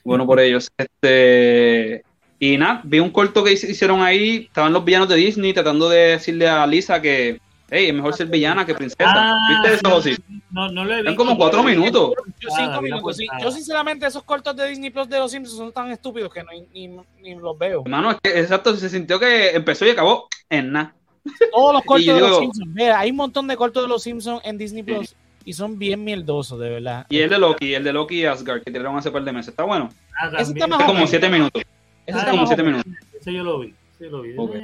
Bueno 0.03 0.25
por 0.25 0.41
ellos. 0.41 0.73
Este. 0.79 2.03
Y 2.41 2.57
nada, 2.57 2.81
vi 2.85 3.01
un 3.01 3.11
corto 3.11 3.43
que 3.43 3.53
hic- 3.53 3.69
hicieron 3.69 4.01
ahí. 4.03 4.45
Estaban 4.47 4.73
los 4.73 4.85
villanos 4.85 5.09
de 5.09 5.17
Disney 5.17 5.53
tratando 5.53 5.89
de 5.89 5.99
decirle 6.11 6.49
a 6.49 6.67
Lisa 6.67 7.03
que, 7.03 7.41
hey, 7.71 7.89
es 7.89 7.95
mejor 7.95 8.15
ser 8.15 8.29
villana 8.29 8.65
que 8.65 8.75
princesa. 8.75 9.13
Ah, 9.13 9.37
¿Viste 9.51 9.75
eso, 9.75 10.03
sí, 10.03 10.15
sí? 10.15 10.23
No, 10.51 10.71
no 10.71 10.85
lo 10.85 10.95
he 10.95 11.03
visto. 11.03 11.17
como 11.17 11.37
cuatro 11.37 11.63
minutos. 11.65 12.13
Yo 12.41 12.49
Ah, 12.53 12.57
cinco 12.57 12.83
minutos, 12.83 13.17
portada. 13.19 13.43
Yo 13.43 13.51
sinceramente 13.51 14.07
esos 14.07 14.23
cortos 14.23 14.55
de 14.55 14.69
Disney 14.69 14.91
Plus 14.91 15.09
de 15.09 15.19
los 15.19 15.31
Simpsons 15.33 15.59
son 15.59 15.73
tan 15.73 15.91
estúpidos 15.91 16.33
que 16.33 16.43
no, 16.45 16.51
ni, 16.73 16.89
ni 17.21 17.35
los 17.35 17.59
veo. 17.59 17.83
Hermano, 17.85 18.13
es 18.13 18.19
que 18.23 18.39
exacto, 18.39 18.75
se 18.77 18.89
sintió 18.89 19.19
que 19.19 19.51
empezó 19.51 19.85
y 19.85 19.91
acabó 19.91 20.29
en 20.49 20.71
nada. 20.73 20.95
Todos 21.53 21.75
los 21.75 21.83
cortos 21.87 22.07
de 22.07 22.21
los 22.21 22.39
Simpsons. 22.39 22.69
Mira, 22.73 23.01
hay 23.01 23.11
un 23.11 23.17
montón 23.17 23.49
de 23.49 23.57
cortos 23.57 23.83
de 23.83 23.89
los 23.89 24.03
Simpsons 24.03 24.41
en 24.45 24.57
Disney 24.59 24.85
Plus 24.85 25.15
y 25.45 25.53
son 25.55 25.77
bien 25.79 26.05
mierdosos, 26.05 26.59
de 26.61 26.71
verdad. 26.71 27.07
Y 27.11 27.19
el 27.19 27.31
de 27.31 27.39
Loki, 27.39 27.75
el 27.75 27.83
de 27.83 27.93
Loki 27.93 28.21
y 28.21 28.25
Asgard, 28.27 28.63
que 28.63 28.71
tiraron 28.71 28.97
hace 28.97 29.11
par 29.11 29.25
de 29.25 29.33
meses. 29.33 29.49
Está 29.49 29.65
bueno. 29.65 29.89
Ah, 30.21 30.31
Ese 30.39 30.53
está 30.53 30.67
más 30.69 30.81
Es 30.81 30.87
como 30.87 31.07
siete 31.07 31.29
minutos. 31.29 31.63
Ese 32.09 32.17
Ah, 32.17 32.21
está 32.21 32.31
como 32.31 32.43
más 32.43 32.45
o 32.45 32.47
siete 32.49 32.63
menos. 32.63 32.87
minutos. 32.87 33.07
Eso 33.21 33.31
yo 33.31 33.45
lo 33.45 33.59
vi. 33.61 33.75
Sí, 33.99 34.05
lo 34.09 34.23
vi. 34.23 34.35
Ok. 34.37 34.55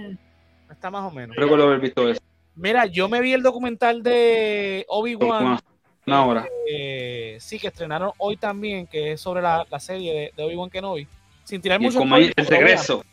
Está 0.71 0.91
más 0.91 1.05
o 1.05 1.11
menos. 1.15 1.37
Recuerdo 1.37 1.65
haber 1.67 1.81
visto 1.81 2.09
eso. 2.09 2.21
Mira, 2.57 2.87
yo 2.87 3.09
me 3.09 3.21
vi 3.21 3.33
el 3.33 3.43
documental 3.43 4.03
de 4.03 4.87
Obi-Wan. 4.89 5.45
Como 5.45 5.59
Una 6.07 6.27
hora. 6.27 6.49
eh, 6.71 7.37
sí, 7.41 7.59
que 7.59 7.69
estrenaron 7.69 8.13
hoy 8.19 8.37
también, 8.37 8.87
que 8.87 9.13
es 9.13 9.21
sobre 9.21 9.43
la, 9.43 9.67
la 9.71 9.79
serie 9.81 10.13
de, 10.15 10.33
de 10.37 10.43
Obi-Wan 10.45 10.71
Kenobi. 10.71 11.07
Sin 11.45 11.61
tirar 11.61 11.81
mucho 11.81 12.01
spoiler, 12.01 12.33
el 12.37 12.47
regreso. 12.47 13.05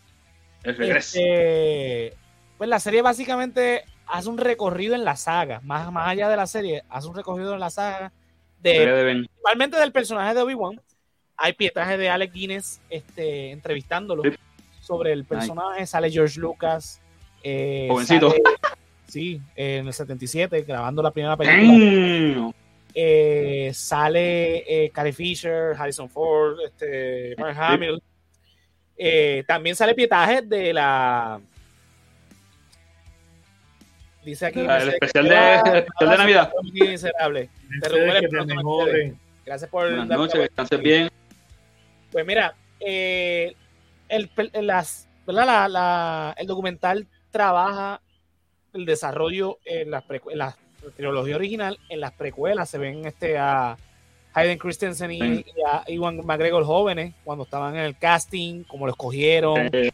El 0.63 0.77
regreso. 0.77 1.17
Este, 1.19 2.13
pues 2.57 2.69
la 2.69 2.79
serie 2.79 3.01
básicamente 3.01 3.83
hace 4.07 4.29
un 4.29 4.37
recorrido 4.37 4.93
en 4.95 5.03
la 5.03 5.15
saga, 5.15 5.59
más, 5.63 5.91
más 5.91 6.07
allá 6.07 6.29
de 6.29 6.37
la 6.37 6.47
serie, 6.47 6.83
hace 6.89 7.07
un 7.07 7.15
recorrido 7.15 7.53
en 7.53 7.59
la 7.59 7.69
saga 7.69 8.11
de 8.61 8.85
de 8.85 9.11
principalmente 9.11 9.77
del 9.77 9.91
personaje 9.91 10.33
de 10.35 10.41
Obi-Wan. 10.41 10.79
Hay 11.43 11.53
pietaje 11.53 11.97
de 11.97 12.07
Alec 12.09 12.31
Guinness 12.31 12.79
este, 12.89 13.49
entrevistándolo 13.51 14.21
Sí. 14.23 14.29
sobre 14.79 15.11
el 15.11 15.25
personaje. 15.25 15.85
Sale 15.87 16.11
George 16.11 16.39
Lucas. 16.39 17.01
eh, 17.43 17.87
Jovencito. 17.89 18.29
sale- 18.29 18.43
sí, 19.07 19.41
en 19.55 19.87
el 19.87 19.93
77, 19.93 20.61
grabando 20.61 21.01
la 21.01 21.09
primera 21.09 21.35
película. 21.35 22.53
Eh, 22.93 23.71
sale 23.73 24.57
eh, 24.85 24.89
Carrie 24.91 25.13
Fisher, 25.13 25.73
Harrison 25.75 26.07
Ford, 26.09 26.57
este, 26.63 27.33
Mark 27.39 27.57
Hamill. 27.57 27.99
Eh, 28.97 29.43
también 29.47 29.75
sale 29.75 29.95
pietaje 29.95 30.43
de 30.43 30.73
la. 30.73 31.39
Dice 34.23 34.45
aquí. 34.45 34.59
El 34.59 34.69
especial 34.89 35.23
que 35.23 35.29
de- 35.33 35.53
el 35.71 35.77
especial 35.77 36.09
de 36.11 36.17
Navidad. 36.17 36.51
Miserable. 36.73 37.49
Te. 37.81 39.15
Gracias 39.45 39.69
por. 39.69 39.87
Buenas 39.89 40.07
noches, 40.07 40.33
la- 40.35 40.39
que 40.41 40.47
descanses 40.47 40.79
bien. 40.81 41.09
Pues 42.11 42.25
mira, 42.25 42.55
eh, 42.79 43.55
el, 44.09 44.29
pel- 44.33 44.51
las. 44.61 45.07
La- 45.27 45.67
la- 45.69 46.35
el 46.37 46.47
documental 46.47 47.07
trabaja 47.29 48.01
el 48.73 48.85
desarrollo 48.85 49.59
en 49.65 49.91
las, 49.91 50.03
en 50.09 50.37
la 50.37 50.57
trilogía 50.95 51.35
original, 51.35 51.79
en 51.89 51.99
las 51.99 52.11
precuelas 52.13 52.69
se 52.69 52.77
ven 52.77 53.05
este 53.05 53.37
a 53.37 53.77
Hayden 54.33 54.57
Christensen 54.57 55.11
y, 55.11 55.19
Sí. 55.19 55.45
y 55.55 55.61
a 55.65 55.83
Iwan 55.87 56.25
McGregor 56.25 56.65
jóvenes 56.65 57.13
cuando 57.23 57.43
estaban 57.45 57.75
en 57.75 57.83
el 57.83 57.97
casting, 57.97 58.63
como 58.63 58.85
lo 58.87 58.91
escogieron, 58.93 59.69
Eh, 59.73 59.91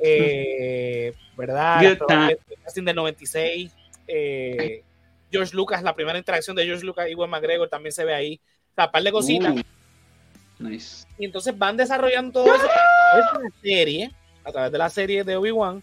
eh, 0.00 1.12
¿verdad? 1.36 1.84
El 1.84 1.98
casting 2.64 2.84
del 2.84 2.96
96, 2.96 3.72
eh, 4.08 4.82
George 5.30 5.54
Lucas, 5.54 5.82
la 5.82 5.94
primera 5.94 6.18
interacción 6.18 6.56
de 6.56 6.64
George 6.64 6.84
Lucas 6.84 7.06
y 7.08 7.12
Iwan 7.12 7.30
McGregor 7.30 7.68
también 7.68 7.92
se 7.92 8.04
ve 8.04 8.14
ahí, 8.14 8.40
o 8.72 8.74
sea, 8.74 8.90
par 8.90 9.02
de 9.02 9.12
cositas. 9.12 9.54
uh, 9.54 9.60
nice. 10.60 11.06
Y 11.18 11.24
entonces 11.24 11.56
van 11.56 11.76
desarrollando 11.76 12.42
todo 12.42 12.54
eso. 12.54 12.66
Es 12.66 13.38
una 13.38 13.50
serie, 13.62 14.12
a 14.44 14.52
través 14.52 14.72
de 14.72 14.78
la 14.78 14.88
serie 14.88 15.24
de 15.24 15.36
Obi-Wan, 15.36 15.82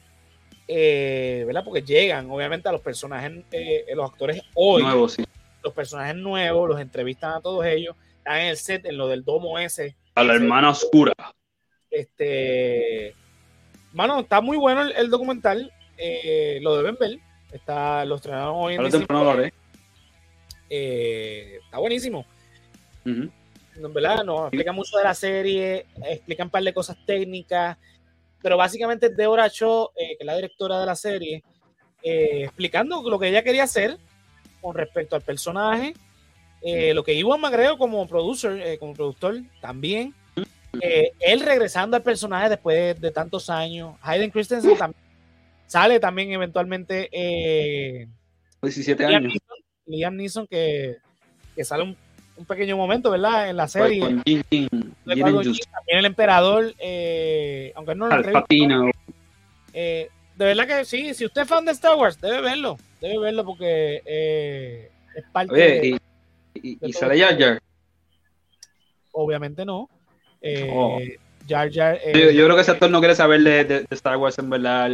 eh, 0.68 1.44
¿verdad? 1.46 1.64
Porque 1.64 1.82
llegan, 1.82 2.30
obviamente, 2.30 2.70
a 2.70 2.72
los 2.72 2.82
personajes, 2.82 3.32
eh, 3.52 3.86
los 3.96 4.10
actores 4.10 4.42
hoy, 4.54 4.84
Nuevo, 4.84 5.10
sí. 5.10 5.24
los 5.64 5.74
personajes 5.74 6.16
nuevos, 6.16 6.70
los 6.70 6.80
entrevistan 6.80 7.34
a 7.34 7.42
todos 7.42 7.66
ellos, 7.66 7.96
están 8.18 8.38
en 8.42 8.48
el 8.48 8.58
set, 8.58 8.86
en 8.86 8.98
lo 8.98 9.08
del 9.08 9.24
domo 9.24 9.60
ese. 9.60 9.96
A 10.16 10.24
la 10.24 10.36
hermana 10.36 10.70
oscura. 10.70 11.14
Este, 11.90 13.16
mano, 13.94 14.20
está 14.20 14.42
muy 14.42 14.58
bueno 14.58 14.82
el, 14.82 14.92
el 14.94 15.10
documental, 15.10 15.72
eh, 15.98 16.60
lo 16.62 16.76
deben 16.78 16.98
ver. 17.00 17.20
Está, 17.52 18.04
lo 18.06 18.16
estrenaron 18.16 18.56
hoy 18.56 18.74
en 18.74 18.80
Ahora 18.82 18.92
temprano 18.92 19.34
lo 19.36 19.44
eh, 20.70 21.60
está 21.64 21.78
buenísimo. 21.78 22.26
En 23.06 23.32
verdad 23.94 24.24
nos 24.24 24.42
explican 24.42 24.76
mucho 24.76 24.98
de 24.98 25.04
la 25.04 25.14
serie, 25.14 25.86
explican 26.06 26.48
un 26.48 26.52
par 26.52 26.64
de 26.64 26.74
cosas 26.74 26.98
técnicas, 27.06 27.78
pero 28.42 28.58
básicamente 28.58 29.10
Deborah 29.10 29.50
Shaw, 29.52 29.92
eh, 29.96 30.10
que 30.10 30.18
es 30.20 30.26
la 30.26 30.36
directora 30.36 30.80
de 30.80 30.86
la 30.86 30.96
serie, 30.96 31.44
eh, 32.04 32.44
explicando 32.44 33.02
lo 33.08 33.20
que 33.20 33.28
ella 33.30 33.44
quería 33.44 33.64
hacer 33.64 33.98
con 34.62 34.76
respecto 34.76 35.16
al 35.16 35.22
personaje, 35.22 35.94
eh, 36.62 36.94
lo 36.94 37.04
que 37.04 37.14
Iwan 37.14 37.42
McGregor 37.42 37.78
como 37.78 38.08
producer, 38.08 38.60
eh, 38.62 38.78
como 38.78 38.94
productor 38.94 39.36
también, 39.62 40.14
eh, 40.82 41.12
él 41.20 41.40
regresando 41.42 41.96
al 41.98 42.04
personaje 42.04 42.50
después 42.50 42.76
de, 42.76 42.94
de 43.08 43.12
tantos 43.12 43.50
años, 43.50 43.96
Hayden 44.02 44.32
Christensen 44.32 44.78
también 44.78 45.08
sale 45.68 46.00
también 46.00 46.32
eventualmente 46.32 47.10
eh, 47.12 48.08
17 48.62 49.08
Liam 49.08 49.24
años. 49.24 49.34
Neeson, 49.34 49.58
Liam 49.86 50.16
Neeson 50.16 50.48
que, 50.48 50.98
que 51.56 51.64
sale 51.64 51.84
un, 51.84 51.98
un 52.38 52.46
pequeño 52.46 52.78
momento, 52.78 53.10
¿verdad? 53.12 53.50
En 53.50 53.58
la 53.58 53.68
serie. 53.68 54.00
Con 54.00 54.24
Jin 54.24 54.44
Jin. 54.50 54.70
Jin 55.06 55.24
también 55.72 56.00
el 56.00 56.06
emperador, 56.06 56.74
eh, 56.80 57.72
aunque 57.76 57.96
no 57.96 58.08
lo 58.08 58.16
eh, 59.74 60.10
de 60.36 60.46
verdad 60.46 60.68
que 60.68 60.86
sí, 60.86 61.14
si 61.14 61.26
usted 61.26 61.42
es 61.42 61.48
fan 61.48 61.66
de 61.66 61.72
Star 61.72 61.96
Wars, 61.96 62.20
debe 62.22 62.42
verlo, 62.42 62.78
debe 63.02 63.18
verlo 63.20 63.44
porque 63.46 64.02
eh, 64.06 64.92
es 65.16 65.24
parte 65.32 65.54
Oye, 65.54 66.00
y, 66.56 66.70
y, 66.72 66.78
y 66.82 66.94
sale 66.94 67.20
Jar 67.20 67.38
Jar. 67.38 67.60
obviamente 69.12 69.66
no. 69.66 69.90
Eh, 70.42 70.70
Oh. 70.72 71.00
Jar 71.48 71.72
Jar, 71.72 72.00
eh, 72.04 72.12
Yo, 72.14 72.32
yo 72.32 72.44
creo 72.46 72.56
que 72.56 72.62
ese 72.62 72.72
actor 72.72 72.90
no 72.92 73.00
quiere 73.00 73.16
saber 73.16 73.42
de, 73.42 73.64
de- 73.64 73.80
de 73.82 73.88
Star 73.92 74.18
Wars, 74.18 74.38
en 74.38 74.50
verdad. 74.50 74.92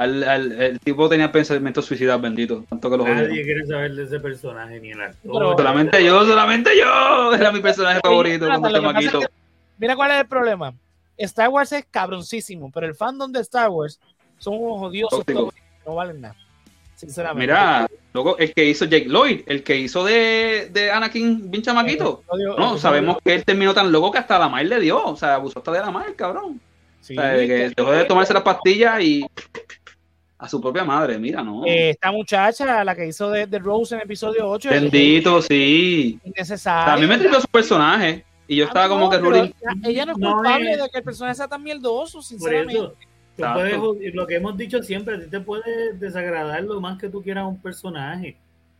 Al- 0.00 0.24
al- 0.24 0.52
el 0.60 0.80
tipo 0.80 1.08
tenía 1.08 1.30
pensamientos 1.30 1.84
suicidas, 1.84 2.20
bendito. 2.20 2.64
Tanto 2.68 2.90
que 2.90 2.96
lo 2.96 3.04
Nadie 3.04 3.26
jodieron. 3.26 3.44
quiere 3.44 3.66
saber 3.66 3.94
de 3.94 4.04
ese 4.04 4.20
personaje 4.20 4.80
ni 4.80 4.90
el 4.92 5.00
actor. 5.00 5.32
Pero- 5.32 5.52
Solamente 5.56 6.04
yo, 6.04 6.24
solamente 6.24 6.70
yo. 6.78 7.32
Era 7.34 7.52
mi 7.52 7.60
personaje 7.60 8.00
favorito 8.02 8.46
Jonathan, 8.46 8.62
como 8.62 8.68
lo 8.74 8.80
que 8.80 8.86
pasa 8.94 8.98
es 8.98 9.04
chamaquito. 9.12 9.20
que- 9.20 9.42
mira 9.78 9.96
cuál 9.96 10.10
es 10.12 10.20
el 10.20 10.26
problema. 10.26 10.74
Star 11.16 11.48
Wars 11.50 11.72
es 11.72 11.84
cabroncísimo, 11.90 12.70
pero 12.72 12.86
el 12.86 12.94
fandom 12.94 13.30
de 13.30 13.40
Star 13.40 13.68
Wars 13.68 14.00
son 14.38 14.54
unos 14.58 14.88
odiosos 14.88 15.22
no 15.86 15.94
valen 15.94 16.20
nada. 16.22 16.34
Sinceramente. 16.96 17.40
Mira, 17.46 17.86
luego 18.12 18.36
el 18.38 18.52
que 18.52 18.64
hizo 18.66 18.84
Jake 18.84 19.06
Lloyd, 19.08 19.40
el 19.46 19.62
que 19.62 19.76
hizo 19.76 20.04
de, 20.04 20.68
de 20.72 20.90
Anakin 20.90 21.50
bien 21.50 21.62
chamaquito. 21.62 22.22
Odio- 22.26 22.56
No, 22.58 22.72
odio- 22.72 22.78
sabemos 22.78 23.16
que 23.24 23.34
él 23.34 23.44
terminó 23.44 23.72
tan 23.74 23.90
loco 23.90 24.10
que 24.12 24.18
hasta 24.18 24.38
la 24.38 24.48
Mar 24.50 24.64
le 24.66 24.80
dio. 24.80 25.02
O 25.02 25.16
sea, 25.16 25.34
abusó 25.36 25.58
hasta 25.60 25.72
de 25.72 25.80
la 25.80 25.90
Mar, 25.90 26.14
cabrón. 26.16 26.60
Sí, 27.00 27.16
O 27.16 27.20
sea, 27.22 27.30
de 27.32 27.46
que 27.46 27.72
dejó 27.74 27.92
de 27.92 28.04
tomarse 28.04 28.34
las 28.34 28.42
pastillas 28.42 29.00
y 29.02 29.24
a 30.40 30.48
su 30.48 30.58
propia 30.60 30.84
madre, 30.84 31.18
mira, 31.18 31.42
¿no? 31.42 31.66
Eh, 31.66 31.90
esta 31.90 32.10
muchacha, 32.10 32.82
la 32.82 32.94
que 32.96 33.06
hizo 33.06 33.30
de, 33.30 33.46
de 33.46 33.58
Rose 33.58 33.94
en 33.94 34.00
episodio 34.00 34.48
8, 34.48 34.70
es 34.70 34.80
Bendito, 34.82 35.42
sí. 35.42 36.18
O 36.24 36.28
innecesaria. 36.28 36.84
sea, 36.86 36.94
a 36.94 36.96
mí 36.96 37.06
me 37.06 37.18
trivió 37.18 37.38
su 37.40 37.46
personaje 37.48 38.24
y 38.48 38.56
yo 38.56 38.64
estaba 38.64 38.86
Ah, 38.86 38.88
como 38.88 39.04
no, 39.04 39.10
que 39.10 39.18
ruling. 39.18 39.42
ella- 39.42 39.88
Ella 39.90 40.06
no 40.06 40.12
es 40.12 40.18
No 40.18 40.32
culpable 40.36 40.70
es- 40.72 40.82
de 40.82 40.88
que 40.88 40.98
el 40.98 41.04
personaje 41.04 41.34
sea 41.36 41.46
tan 41.48 41.62
mierdoso, 41.62 42.18
Por 42.18 42.24
sinceramente. 42.24 42.74
eso, 42.74 42.88
tú 42.88 43.42
Exacto. 43.44 43.92
puedes- 43.92 44.14
lo 44.14 44.26
que 44.26 44.34
hemos 44.36 44.56
dicho 44.56 44.82
siempre, 44.82 45.16
a 45.16 45.20
ti 45.20 45.26
te 45.28 45.40
puede 45.40 45.92
desagradar 45.94 46.62
lo 46.64 46.80
más 46.80 46.98
que 46.98 47.08
tú 47.10 47.22
quieras 47.22 47.42
a 47.42 47.46
un 47.46 47.60
personaje. 47.60 48.36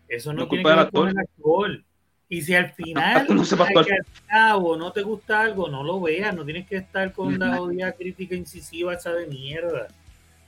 Eso 0.09 0.33
no, 0.33 0.41
No 0.45 0.49
tiene 0.49 0.63
culpa 0.65 0.71
que 0.71 0.77
del 0.77 0.85
ver 0.87 0.93
con 0.93 1.09
el 1.11 1.19
actor. 1.19 1.85
Y 2.31 2.43
si 2.43 2.55
al 2.55 2.73
final, 3.25 3.27
no 3.29 3.45
sepa 3.45 3.67
al 3.69 3.87
cabo 4.27 4.77
no 4.77 4.93
te 4.93 5.03
gusta 5.03 5.41
algo, 5.43 5.69
no 5.69 5.83
lo 5.83 6.01
veas. 6.01 6.35
No 6.35 6.45
tienes 6.45 6.67
que 6.67 6.77
estar 6.77 7.13
con 7.13 7.39
la 7.39 7.61
odia 7.61 7.93
crítica 7.93 8.35
incisiva 8.35 8.95
esa 8.95 9.13
de 9.13 9.27
mierda. 9.27 9.89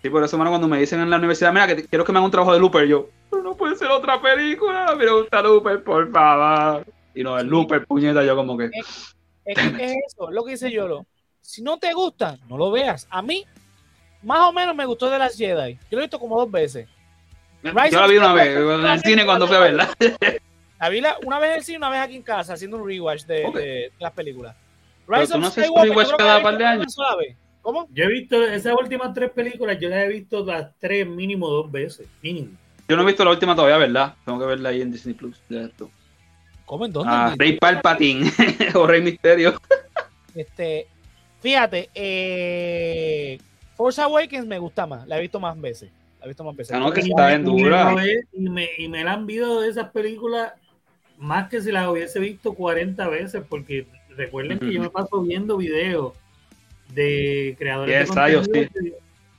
Sí, 0.02 0.10
por 0.10 0.24
eso, 0.24 0.36
mano, 0.36 0.50
cuando 0.50 0.66
me 0.68 0.78
dicen 0.80 1.00
en 1.00 1.10
la 1.10 1.16
universidad, 1.16 1.52
mira, 1.52 1.66
que 1.68 1.84
quiero 1.86 2.04
que 2.04 2.10
me 2.12 2.18
hagan 2.18 2.24
un 2.26 2.30
trabajo 2.32 2.52
de 2.52 2.58
Looper, 2.58 2.86
yo, 2.86 3.08
pero 3.30 3.42
no 3.42 3.56
puede 3.56 3.76
ser 3.76 3.88
otra 3.88 4.20
película, 4.20 4.94
me 4.96 5.08
gusta 5.08 5.40
Looper, 5.42 5.82
por 5.84 6.10
favor. 6.10 6.84
Y 7.14 7.22
no, 7.22 7.38
el 7.38 7.46
Looper, 7.46 7.86
puñeta, 7.86 8.24
yo 8.24 8.34
como 8.34 8.56
que... 8.58 8.66
Es, 8.72 9.14
es 9.44 9.54
que 9.72 9.84
es 9.84 9.94
eso, 10.08 10.30
lo 10.30 10.44
que 10.44 10.52
dice 10.52 10.70
Yolo. 10.72 11.06
Si 11.40 11.62
no 11.62 11.78
te 11.78 11.92
gusta, 11.92 12.36
no 12.48 12.56
lo 12.56 12.70
veas. 12.70 13.06
A 13.10 13.22
mí, 13.22 13.44
más 14.22 14.40
o 14.40 14.52
menos 14.52 14.74
me 14.74 14.84
gustó 14.86 15.08
de 15.10 15.18
las 15.18 15.36
Jedi. 15.36 15.74
Yo 15.74 15.80
lo 15.90 15.98
he 15.98 16.02
visto 16.02 16.18
como 16.18 16.38
dos 16.38 16.50
veces. 16.50 16.88
Rise 17.62 17.90
Yo 17.90 18.00
la 18.00 18.06
vi 18.08 18.16
una 18.18 18.32
vez, 18.32 18.56
en 18.56 18.86
el 18.86 19.00
cine 19.02 19.24
cuando 19.24 19.46
fui 19.46 19.56
a 19.56 19.60
verla. 19.60 19.88
La 20.80 20.88
vi 20.88 21.00
la- 21.00 21.16
una 21.24 21.38
vez 21.38 21.50
en 21.50 21.56
el 21.58 21.64
cine, 21.64 21.78
una 21.78 21.90
vez 21.90 22.00
aquí 22.00 22.16
en 22.16 22.22
casa, 22.24 22.54
haciendo 22.54 22.76
un 22.76 22.84
rewatch 22.88 23.22
de, 23.26 23.46
Ok. 23.46 23.54
de- 23.54 23.62
de 23.62 23.92
las 24.00 24.12
películas. 24.12 24.56
Pero 25.06 25.20
Rise 25.20 25.32
tú 25.32 25.38
of 25.38 25.42
no 25.42 25.46
haces 25.48 25.68
rewatch 25.80 26.10
cada 26.18 26.42
par 26.42 26.58
de 26.58 26.64
años. 26.66 26.96
¿Cómo? 27.62 27.88
Yo 27.92 28.04
he 28.04 28.08
visto 28.08 28.42
esas 28.42 28.74
últimas 28.78 29.14
tres 29.14 29.30
películas, 29.30 29.78
yo 29.80 29.88
las 29.88 30.04
he 30.04 30.08
visto 30.08 30.44
las 30.44 30.76
tres 30.78 31.06
mínimo 31.06 31.48
dos 31.48 31.70
veces, 31.70 32.08
mínimo. 32.20 32.50
Yo 32.88 32.96
no 32.96 33.02
he 33.02 33.06
visto 33.06 33.24
la 33.24 33.30
última 33.30 33.54
todavía, 33.54 33.78
¿verdad? 33.78 34.14
Tengo 34.24 34.40
que 34.40 34.46
verla 34.46 34.70
ahí 34.70 34.82
en 34.82 34.90
Disney 34.90 35.14
Plus. 35.14 35.40
ya 35.48 35.62
esto. 35.62 35.88
¿Cómo? 36.66 36.86
¿En 36.86 36.92
dónde? 36.92 37.12
Ah, 37.12 37.34
Rey 37.38 37.56
Palpatine 37.56 38.30
o 38.74 38.86
Rey 38.86 39.00
Misterio. 39.00 39.54
Este, 40.34 40.88
fíjate, 41.40 41.88
eh, 41.94 43.38
Force 43.76 44.02
Awakens 44.02 44.46
me 44.46 44.58
gusta 44.58 44.86
más. 44.86 45.06
La 45.06 45.18
he 45.18 45.20
visto 45.20 45.38
más 45.38 45.58
veces. 45.60 45.90
La 46.18 46.26
he 46.26 46.28
visto 46.28 46.42
más 46.42 46.56
veces. 46.56 46.74
Ah, 46.74 46.80
no, 46.80 46.92
que 46.92 47.00
está 47.00 47.38
dura. 47.38 47.94
Y 48.32 48.48
me, 48.48 48.68
y 48.76 48.88
me 48.88 49.04
la 49.04 49.12
han 49.12 49.26
visto 49.26 49.60
de 49.60 49.68
esas 49.68 49.90
películas 49.90 50.52
más 51.16 51.48
que 51.48 51.60
si 51.60 51.70
las 51.70 51.88
hubiese 51.88 52.18
visto 52.18 52.54
40 52.54 53.08
veces, 53.08 53.44
porque 53.48 53.86
recuerden 54.16 54.58
que 54.58 54.72
yo 54.72 54.80
me 54.80 54.90
paso 54.90 55.22
viendo 55.22 55.56
videos 55.56 56.14
de 56.94 57.56
creadores 57.58 58.08
Yes, 58.08 58.14
de 58.14 58.30
I, 58.30 58.34
contenido 58.34 58.70
que, 58.72 58.92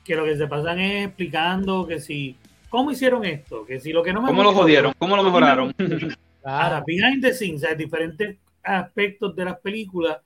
que 0.04 0.16
lo 0.16 0.24
que 0.24 0.36
se 0.36 0.46
pasan 0.46 0.78
es 0.80 1.06
explicando 1.06 1.86
que 1.86 2.00
si, 2.00 2.36
¿cómo 2.68 2.90
hicieron 2.90 3.24
esto? 3.24 3.64
Que 3.64 3.80
si 3.80 3.92
lo 3.92 4.02
que 4.02 4.12
no 4.12 4.22
me 4.22 4.28
¿Cómo 4.28 4.42
lo 4.42 4.52
jodieron? 4.52 4.92
¿Cómo 4.98 5.16
lo 5.16 5.22
mejoraron? 5.22 5.72
Claro. 6.42 6.84
Behind 6.86 7.22
the 7.22 7.32
scenes, 7.32 7.62
o 7.62 7.66
sea, 7.66 7.74
diferentes 7.74 8.36
aspectos 8.62 9.34
de 9.34 9.44
las 9.46 9.58
películas. 9.60 10.18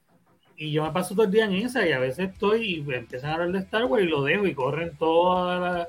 Y 0.57 0.73
yo 0.73 0.83
me 0.83 0.91
paso 0.91 1.15
todo 1.15 1.27
el 1.27 1.31
día 1.31 1.45
en 1.45 1.53
esa 1.53 1.87
y 1.87 1.93
a 1.93 2.01
veces 2.01 2.31
estoy 2.31 2.85
y 2.89 2.93
empiezan 2.93 3.31
a 3.31 3.35
hablar 3.35 3.53
de 3.53 3.59
Star 3.61 3.85
Wars 3.85 4.03
y 4.03 4.09
lo 4.09 4.25
dejo 4.25 4.45
y 4.47 4.55
corren 4.55 4.97
toda 4.97 5.61
la, 5.61 5.89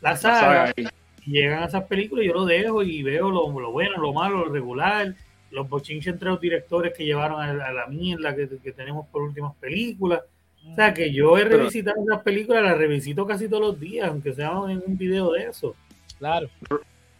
la 0.00 0.16
saga. 0.16 0.72
y 0.76 1.30
llegan 1.30 1.62
a 1.62 1.66
esas 1.66 1.84
películas 1.84 2.24
y 2.24 2.28
yo 2.28 2.34
lo 2.34 2.46
dejo 2.46 2.82
y 2.82 3.02
veo 3.02 3.30
lo, 3.30 3.60
lo 3.60 3.70
bueno, 3.72 3.98
lo 3.98 4.14
malo, 4.14 4.46
lo 4.46 4.52
regular, 4.52 5.14
los 5.50 5.68
bochinches 5.68 6.14
entre 6.14 6.30
los 6.30 6.40
directores 6.40 6.94
que 6.96 7.04
llevaron 7.04 7.42
a, 7.42 7.66
a 7.66 7.72
la 7.72 7.86
mierda 7.88 8.34
que, 8.34 8.48
que 8.48 8.72
tenemos 8.72 9.06
por 9.08 9.20
últimas 9.20 9.54
películas. 9.56 10.20
O 10.70 10.74
sea, 10.74 10.92
que 10.92 11.12
yo 11.12 11.38
he 11.38 11.44
revisitado 11.44 11.96
esas 12.02 12.22
películas, 12.22 12.62
las 12.62 12.76
revisito 12.76 13.26
casi 13.26 13.48
todos 13.48 13.62
los 13.62 13.80
días, 13.80 14.08
aunque 14.08 14.34
sea 14.34 14.50
en 14.68 14.82
un 14.86 14.96
video 14.98 15.32
de 15.32 15.44
eso. 15.44 15.74
Claro. 16.18 16.48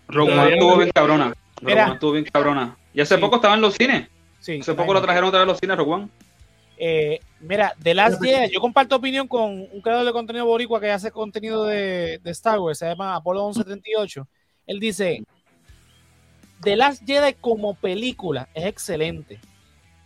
Rogue 0.08 0.32
One 0.32 0.34
Todavía 0.34 0.54
estuvo 0.54 0.76
bien 0.76 0.90
cabrona. 0.90 1.34
One 1.62 1.92
estuvo 1.94 2.12
bien 2.12 2.24
cabrona. 2.24 2.76
Y 2.92 3.00
hace 3.00 3.14
Sí. 3.14 3.20
poco 3.20 3.36
estaba 3.36 3.54
en 3.54 3.60
los 3.60 3.74
cines. 3.74 4.08
Sí. 4.40 4.58
Hace 4.60 4.74
poco 4.74 4.92
lo 4.92 5.02
trajeron 5.02 5.28
otra 5.28 5.40
vez 5.40 5.44
a 5.44 5.50
los 5.52 5.58
cines, 5.58 5.76
Rogue 5.76 5.92
One. 5.92 6.08
Eh, 6.78 7.20
mira, 7.40 7.74
The 7.82 7.94
Last 7.94 8.22
Jedi, 8.22 8.52
yo 8.52 8.60
comparto 8.60 8.96
opinión 8.96 9.26
con 9.26 9.66
un 9.72 9.80
creador 9.80 10.04
de 10.04 10.12
contenido 10.12 10.44
boricua 10.44 10.78
que 10.80 10.90
hace 10.90 11.10
contenido 11.10 11.64
de, 11.64 12.18
de 12.22 12.30
Star 12.32 12.58
Wars, 12.58 12.78
se 12.78 12.86
llama 12.86 13.16
Apolo 13.16 13.44
1138. 13.46 14.28
Él 14.66 14.78
dice, 14.80 15.22
The 16.62 16.76
Last 16.76 17.02
Jedi 17.06 17.34
como 17.40 17.74
película 17.74 18.48
es 18.54 18.66
excelente. 18.66 19.40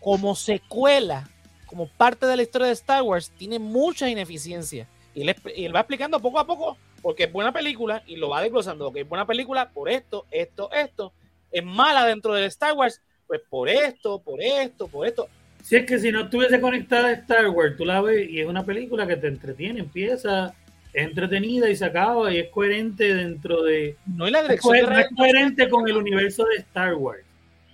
Como 0.01 0.35
secuela, 0.37 1.29
como 1.71 1.89
parte 1.89 2.27
de 2.27 2.37
la 2.37 2.43
historia 2.43 2.67
de 2.67 2.73
Star 2.75 3.03
Wars, 3.03 3.31
tiene 3.39 3.59
muchas 3.59 4.11
ineficiencias. 4.11 4.89
Y 5.15 5.23
él, 5.23 5.29
expl- 5.29 5.53
y 5.57 5.65
él 5.65 5.75
va 5.75 5.81
explicando 5.81 6.21
poco 6.21 6.39
a 6.41 6.47
poco 6.47 6.77
porque 7.01 7.25
es 7.25 7.33
buena 7.33 7.53
película 7.53 8.03
y 8.07 8.17
lo 8.17 8.29
va 8.29 8.43
desglosando. 8.43 8.93
Que 8.93 9.01
es 9.01 9.09
buena 9.09 9.27
película 9.27 9.71
por 9.71 9.89
esto, 9.89 10.27
esto, 10.31 10.71
esto. 10.73 11.13
Es 11.51 11.65
mala 11.65 12.05
dentro 12.07 12.35
de 12.35 12.45
Star 12.47 12.75
Wars, 12.75 13.01
pues 13.27 13.41
por 13.49 13.69
esto, 13.69 14.21
por 14.21 14.43
esto, 14.43 14.89
por 14.89 15.07
esto. 15.07 15.29
Si 15.63 15.77
es 15.77 15.87
que 15.87 15.99
si 15.99 16.11
no 16.11 16.23
estuviese 16.23 16.61
conectada 16.61 17.09
a 17.09 17.13
Star 17.13 17.49
Wars, 17.49 17.77
tú 17.77 17.85
la 17.85 18.01
ves 18.01 18.29
y 18.29 18.41
es 18.41 18.47
una 18.47 18.65
película 18.65 19.07
que 19.07 19.17
te 19.17 19.27
entretiene, 19.29 19.81
empieza, 19.81 20.55
es 20.93 21.05
entretenida 21.05 21.69
y 21.69 21.77
se 21.77 21.85
acaba 21.85 22.33
y 22.33 22.39
es 22.39 22.49
coherente 22.49 23.15
dentro 23.15 23.63
de... 23.63 23.97
No 24.07 24.25
hay 24.25 24.33
la 24.33 24.41
es, 24.41 24.49
dirección 24.49 24.73
de 24.75 24.83
coher- 24.83 24.91
no 24.91 24.99
es 24.99 25.09
coherente 25.17 25.69
con 25.69 25.89
el 25.89 25.97
universo 25.97 26.45
de 26.45 26.57
Star 26.57 26.95
Wars, 26.95 27.25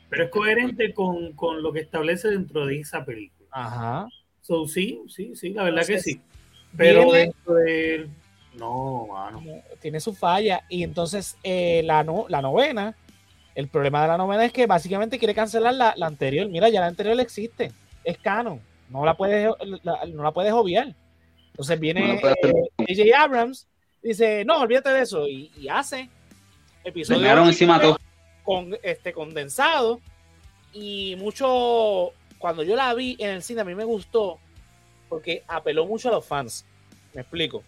pero 0.09 0.25
es 0.25 0.31
coherente 0.31 0.93
con, 0.93 1.33
con 1.35 1.63
lo 1.63 1.73
que 1.73 1.81
establece 1.81 2.29
dentro 2.29 2.67
de 2.67 2.81
esa 2.81 3.05
película. 3.05 3.36
Ajá. 3.59 4.09
So, 4.43 4.67
sí, 4.67 5.01
sí, 5.09 5.35
sí, 5.35 5.51
la 5.51 5.65
verdad 5.65 5.87
que 5.87 5.99
sí. 5.99 6.21
Pero 6.77 7.05
viene- 7.05 7.19
dentro 7.19 7.55
de... 7.55 8.09
No, 8.55 9.07
mano. 9.09 9.43
tiene 9.81 10.01
su 10.01 10.15
falla. 10.15 10.63
Y 10.69 10.83
entonces 10.83 11.37
eh, 11.43 11.83
la, 11.85 12.05
no, 12.05 12.27
la 12.29 12.41
novena, 12.41 12.95
el 13.55 13.69
problema 13.69 14.03
de 14.03 14.09
la 14.09 14.17
novena 14.19 14.45
es 14.45 14.53
que 14.53 14.67
básicamente 14.67 15.19
quiere 15.19 15.35
cancelar 15.35 15.75
la, 15.75 15.95
la 15.97 16.07
anterior. 16.07 16.49
Mira, 16.49 16.69
ya 16.69 16.81
la 16.81 16.87
anterior 16.87 17.19
existe, 17.21 17.73
es 18.05 18.19
canon, 18.19 18.61
no 18.91 19.05
la 19.05 19.15
puedes, 19.15 19.51
la- 19.83 20.05
no 20.07 20.23
la 20.23 20.33
puedes 20.33 20.53
obviar. 20.53 20.95
Entonces 21.51 21.81
viene 21.81 22.13
hacer. 22.19 22.37
eh. 22.79 23.13
Abrams, 23.15 23.67
dice, 24.03 24.45
no, 24.45 24.61
olvídate 24.61 24.91
de 24.91 25.01
eso, 25.03 25.27
y, 25.27 25.51
y 25.59 25.69
hace 25.69 26.09
mearon 27.09 27.49
encima 27.49 27.81
todo. 27.81 27.99
con 28.43 28.77
este 28.83 29.13
condensado 29.13 30.01
y 30.73 31.17
mucho 31.19 32.13
cuando 32.39 32.63
yo 32.63 32.77
la 32.77 32.93
vi 32.95 33.17
en 33.19 33.31
el 33.31 33.43
cine 33.43 33.61
a 33.61 33.65
mí 33.65 33.75
me 33.75 33.85
gustó 33.85 34.39
porque 35.09 35.43
apeló 35.47 35.87
mucho 35.87 36.09
a 36.09 36.13
los 36.13 36.27
fans 36.27 36.65
me 37.15 37.23
explico 37.23 37.63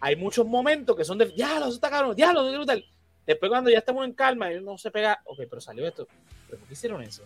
hay 0.00 0.16
muchos 0.16 0.46
momentos 0.46 0.96
que 0.96 1.04
son 1.04 1.18
de 1.18 1.32
ya 1.34 1.58
lo 1.58 1.68
está 1.68 1.90
cabrón 1.90 2.16
ya 2.16 2.32
lo 2.32 2.50
brutal 2.52 2.84
después 3.26 3.48
cuando 3.50 3.70
ya 3.70 3.78
estamos 3.78 4.04
en 4.04 4.12
calma 4.12 4.52
y 4.52 4.56
uno 4.56 4.78
se 4.78 4.90
pega 4.90 5.20
ok 5.24 5.40
pero 5.48 5.60
salió 5.60 5.86
esto 5.86 6.06
pero 6.48 6.58
¿por 6.58 6.68
qué 6.68 6.74
hicieron 6.74 7.02
eso? 7.02 7.24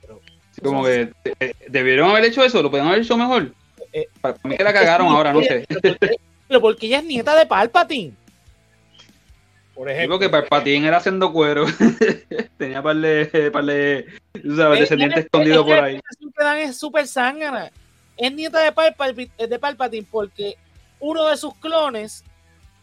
Pero, 0.00 0.20
Sí, 0.52 0.60
Como 0.62 0.84
que 0.84 1.12
eh, 1.38 1.54
debieron 1.68 2.10
haber 2.10 2.24
hecho 2.24 2.44
eso, 2.44 2.62
lo 2.62 2.70
podían 2.70 2.88
haber 2.88 3.02
hecho 3.02 3.16
mejor. 3.16 3.52
Eh, 3.92 4.08
Para 4.20 4.36
mí 4.44 4.56
que 4.56 4.64
la 4.64 4.72
cagaron 4.72 5.08
ahora, 5.08 5.32
no 5.32 5.42
sé. 5.42 5.64
pero 5.68 5.96
porque, 5.98 6.16
pero 6.48 6.60
porque 6.60 6.86
ella 6.86 6.98
es 6.98 7.04
nieta 7.04 7.36
de 7.36 7.46
Palpatine 7.46 8.14
por 9.74 9.88
ejemplo 9.88 10.18
Digo 10.18 10.18
que 10.18 10.28
Palpatine 10.28 10.88
era 10.88 10.98
haciendo 10.98 11.32
cuero. 11.32 11.64
Tenía 12.58 12.82
par 12.82 12.96
de, 12.96 13.50
par 13.50 13.64
de 13.64 14.06
tú 14.32 14.56
sabes, 14.56 14.78
Eh, 14.78 14.80
descendientes 14.82 15.18
es- 15.20 15.24
escondidos 15.26 15.58
es 15.58 15.64
que 15.66 15.76
por 15.76 15.84
ahí. 15.84 15.94
explicación 15.96 16.32
que 16.36 16.44
dan 16.44 16.58
es 16.58 16.78
súper 16.78 17.06
zángana. 17.06 17.70
Es 18.16 18.32
nieta 18.32 18.60
de, 18.60 18.72
Palpatine, 18.72 19.30
de 19.48 19.58
Palpatine 19.58 20.06
porque 20.10 20.56
uno 21.00 21.26
de 21.26 21.36
sus 21.36 21.54
clones 21.56 22.24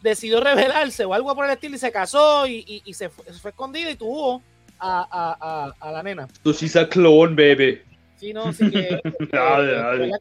decidió 0.02 0.40
rebelarse 0.40 1.04
o 1.04 1.14
algo 1.14 1.34
por 1.34 1.44
el 1.46 1.52
estilo 1.52 1.76
y 1.76 1.78
se 1.78 1.92
casó 1.92 2.46
y, 2.46 2.64
y- 2.66 2.82
y 2.84 2.94
se, 2.94 3.08
fue, 3.08 3.24
se 3.26 3.34
fue 3.34 3.50
escondido 3.50 3.90
y 3.90 3.94
tuvo 3.96 4.42
a, 4.78 5.06
a- 5.10 5.64
a- 5.68 5.74
a 5.88 5.92
la 5.92 6.02
nena. 6.02 6.28
So 6.44 6.52
she's 6.52 6.76
a 6.76 6.88
clone, 6.88 7.34
baby. 7.34 7.80
Sí, 8.16 8.32
no, 8.32 8.52
sí 8.52 8.70
que, 8.70 8.78
eh, 9.04 9.28
dale. 9.32 9.66
¿verdad? 9.72 10.20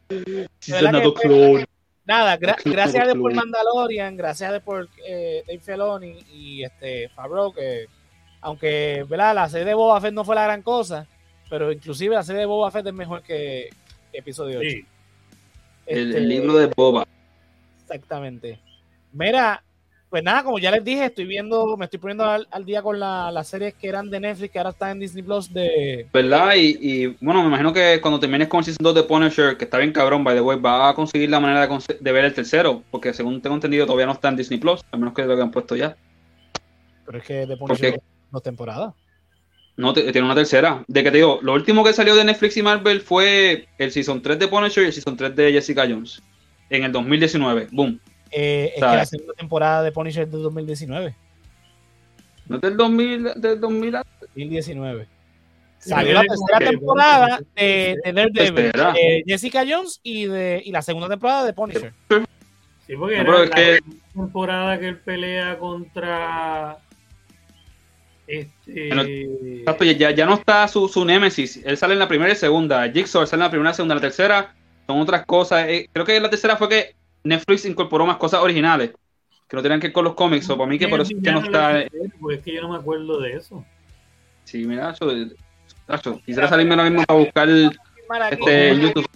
She's 0.62 0.72
¿Verdad 0.82 0.96
another 0.96 1.14
clone. 1.22 1.66
Nada, 2.06 2.38
gra- 2.40 2.56
gracias 2.64 3.04
a 3.04 3.06
Dios 3.06 3.18
por. 3.18 3.34
Mandalorian, 3.34 4.16
gracias 4.16 4.50
a 4.50 4.54
Dios 4.54 4.64
por 4.64 4.88
eh, 5.06 5.44
Dave 5.48 5.60
Filoni 5.60 6.20
y 6.32 6.64
este 6.64 7.10
Favreau, 7.10 7.54
que 7.54 7.88
aunque 8.42 9.04
¿verdad? 9.10 9.36
la 9.36 9.50
serie 9.50 9.66
de 9.66 9.74
Boba 9.74 10.00
Fett 10.00 10.14
no 10.14 10.24
fue 10.24 10.36
la 10.36 10.44
gran 10.44 10.62
cosa, 10.62 11.06
pero 11.50 11.72
inclusive 11.72 12.16
la 12.16 12.24
serie 12.24 12.42
de 12.42 12.46
Boba 12.48 12.72
Fett 12.72 12.88
es 12.88 12.94
mejor 12.94 13.22
que 13.22 13.70
episodio 14.14 14.60
8. 14.60 14.70
Sí. 14.70 14.86
El, 15.86 16.08
Este, 16.10 16.18
el 16.20 16.30
libro 16.30 16.54
de 16.58 16.68
Boba. 16.76 17.06
Exactamente. 17.82 18.60
Mira, 19.14 19.64
pues 20.10 20.24
nada, 20.24 20.44
como 20.44 20.60
ya 20.60 20.72
les 20.72 20.84
dije, 20.84 21.06
estoy 21.06 21.26
viendo, 21.26 21.76
me 21.78 21.86
estoy 21.86 22.00
poniendo 22.00 22.26
al, 22.26 22.48
al 22.52 22.66
día 22.66 22.82
con 22.82 23.00
la- 23.00 23.32
las 23.32 23.48
series 23.48 23.74
que 23.74 23.88
eran 23.88 24.10
de 24.10 24.20
Netflix, 24.20 24.52
que 24.52 24.58
ahora 24.58 24.70
están 24.72 24.92
en 24.92 25.00
Disney 25.00 25.24
Plus 25.24 25.54
de... 25.54 26.08
¿Verdad? 26.14 26.56
Y, 26.56 26.78
y, 26.82 27.08
bueno, 27.22 27.42
me 27.42 27.48
imagino 27.48 27.72
que 27.74 28.00
cuando 28.02 28.20
termines 28.20 28.48
con 28.48 28.60
el 28.60 28.66
Season 28.66 28.84
2 28.84 28.96
de 28.96 29.04
Punisher, 29.04 29.58
que 29.58 29.66
está 29.66 29.78
bien 29.78 29.92
cabrón, 29.92 30.24
by 30.24 30.36
the 30.36 30.42
way, 30.42 30.60
va 30.60 30.90
a 30.90 30.94
conseguir 30.94 31.30
la 31.30 31.40
manera 31.40 31.68
de, 31.68 32.12
ver 32.12 32.26
el 32.26 32.34
tercero, 32.34 32.84
porque 32.92 33.14
según 33.14 33.42
tengo 33.42 33.56
entendido 33.56 33.86
todavía 33.86 34.06
no 34.06 34.14
está 34.14 34.30
en 34.30 34.38
Disney 34.38 34.60
Plus, 34.60 34.82
a 34.92 34.98
menos 34.98 35.14
que 35.14 35.24
lo 35.26 35.34
hayan 35.34 35.52
puesto 35.52 35.76
ya. 35.76 35.96
Pero 37.06 37.18
es 37.18 37.24
que 37.26 37.34
de 37.46 37.58
¿Por 37.58 37.70
Punisher 37.70 37.94
qué? 37.94 38.02
dos 38.32 38.44
temporadas. 38.44 38.94
No, 39.78 39.94
tiene 39.94 40.22
una 40.24 40.34
tercera. 40.36 40.84
De 40.88 41.04
que 41.04 41.12
te 41.12 41.18
digo, 41.18 41.40
lo 41.44 41.54
último 41.54 41.84
que 41.84 41.94
salió 41.94 42.16
de 42.16 42.24
Netflix 42.26 42.58
y 42.58 42.64
Marvel 42.64 43.00
fue 43.02 43.68
el 43.78 43.92
Season 43.92 44.22
3 44.22 44.40
de 44.40 44.48
Punisher 44.48 44.84
y 44.84 44.88
el 44.88 44.94
Season 44.94 45.16
3 45.16 45.36
de 45.36 45.52
Jessica 45.54 45.84
Jones. 45.88 46.22
En 46.70 46.84
el 46.84 46.92
2019. 46.92 47.68
Boom. 47.72 48.00
Eh, 48.32 48.72
es 48.76 48.82
que 48.82 48.82
la 48.82 49.06
segunda 49.06 49.34
temporada 49.36 49.84
de 49.84 49.92
Punisher 49.92 50.24
es 50.24 50.32
de 50.32 50.38
2019. 50.40 51.16
¿No 52.48 52.56
es 52.56 52.62
del 52.62 52.76
2000? 52.76 53.24
Del 53.36 53.60
2000 53.60 53.96
a- 53.96 54.06
2019. 54.22 55.08
Sí, 55.80 55.90
Salió 55.92 56.14
la 56.14 56.22
tercera 56.24 56.72
temporada 56.72 57.40
de, 57.56 57.96
de 58.04 58.14
Daredevil, 58.14 58.72
de 58.72 59.24
Jessica 59.28 59.64
Jones 59.70 60.00
y, 60.02 60.26
de, 60.26 60.62
y 60.66 60.72
la 60.72 60.82
segunda 60.82 61.08
temporada 61.08 61.46
de 61.46 61.54
Punisher. 61.54 61.94
Sí, 62.88 62.96
porque 62.98 63.16
No, 63.18 63.22
era 63.22 63.26
pero 63.26 63.44
es 63.44 63.50
la 63.52 63.56
que- 63.56 63.80
temporada 64.14 64.80
que 64.80 64.88
él 64.88 64.98
pelea 64.98 65.58
contra 65.60 66.78
este 68.28 69.60
Exacto, 69.60 69.86
ya, 69.86 70.12
ya 70.12 70.26
no 70.26 70.36
está 70.36 70.68
su, 70.68 70.88
su 70.88 71.06
Némesis. 71.06 71.62
Él 71.66 71.78
sale 71.78 71.94
en 71.94 72.00
la 72.00 72.08
primera 72.08 72.32
y 72.32 72.36
segunda. 72.36 72.90
Jigsaw 72.92 73.26
sale 73.26 73.42
en 73.42 73.46
la 73.46 73.50
primera 73.50 73.72
y 73.72 73.74
segunda. 73.74 73.96
La 73.96 74.02
tercera 74.02 74.54
son 74.86 75.00
otras 75.00 75.26
cosas. 75.26 75.68
Eh, 75.68 75.90
creo 75.92 76.06
que 76.06 76.20
la 76.20 76.30
tercera 76.30 76.58
fue 76.58 76.70
que 76.70 76.96
Netflix 77.24 77.66
incorporó 77.66 78.06
más 78.06 78.18
cosas 78.18 78.42
originales. 78.42 78.92
que 79.48 79.56
no 79.56 79.64
tenían 79.64 79.80
que 79.80 79.88
ver 79.88 79.94
con 79.94 80.04
los 80.04 80.14
cómics, 80.14 80.50
o 80.50 80.58
para 80.58 80.70
mí 80.70 80.78
que 80.78 80.90
por 80.90 81.00
eso 81.00 81.12
es 81.16 81.24
que 81.24 81.32
no 81.32 81.40
está. 81.40 81.86
Pues 82.20 82.40
es 82.40 82.44
que 82.44 82.54
yo 82.54 82.62
no 82.62 82.70
me 82.70 82.78
acuerdo 82.78 83.20
de 83.22 83.34
eso. 83.34 83.64
Sí, 84.44 84.66
mira, 84.66 84.84
Nacho, 84.84 85.08
Nacho, 85.88 86.22
quisiera 86.26 86.48
salirme 86.48 86.76
ahora 86.76 86.90
mismo 86.90 87.06
a 87.08 87.14
buscar 87.14 87.50
este 87.50 88.78
YouTube. 88.78 89.08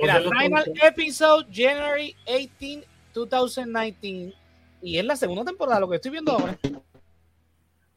Mira, 0.00 0.20
final 0.20 0.72
episode 0.82 1.46
January 1.52 2.16
18, 2.26 2.86
2019. 3.12 4.34
Y 4.82 4.96
es 4.96 5.04
la 5.04 5.16
segunda 5.16 5.44
temporada, 5.44 5.80
lo 5.80 5.90
que 5.90 5.96
estoy 5.96 6.10
viendo 6.10 6.32
ahora. 6.32 6.58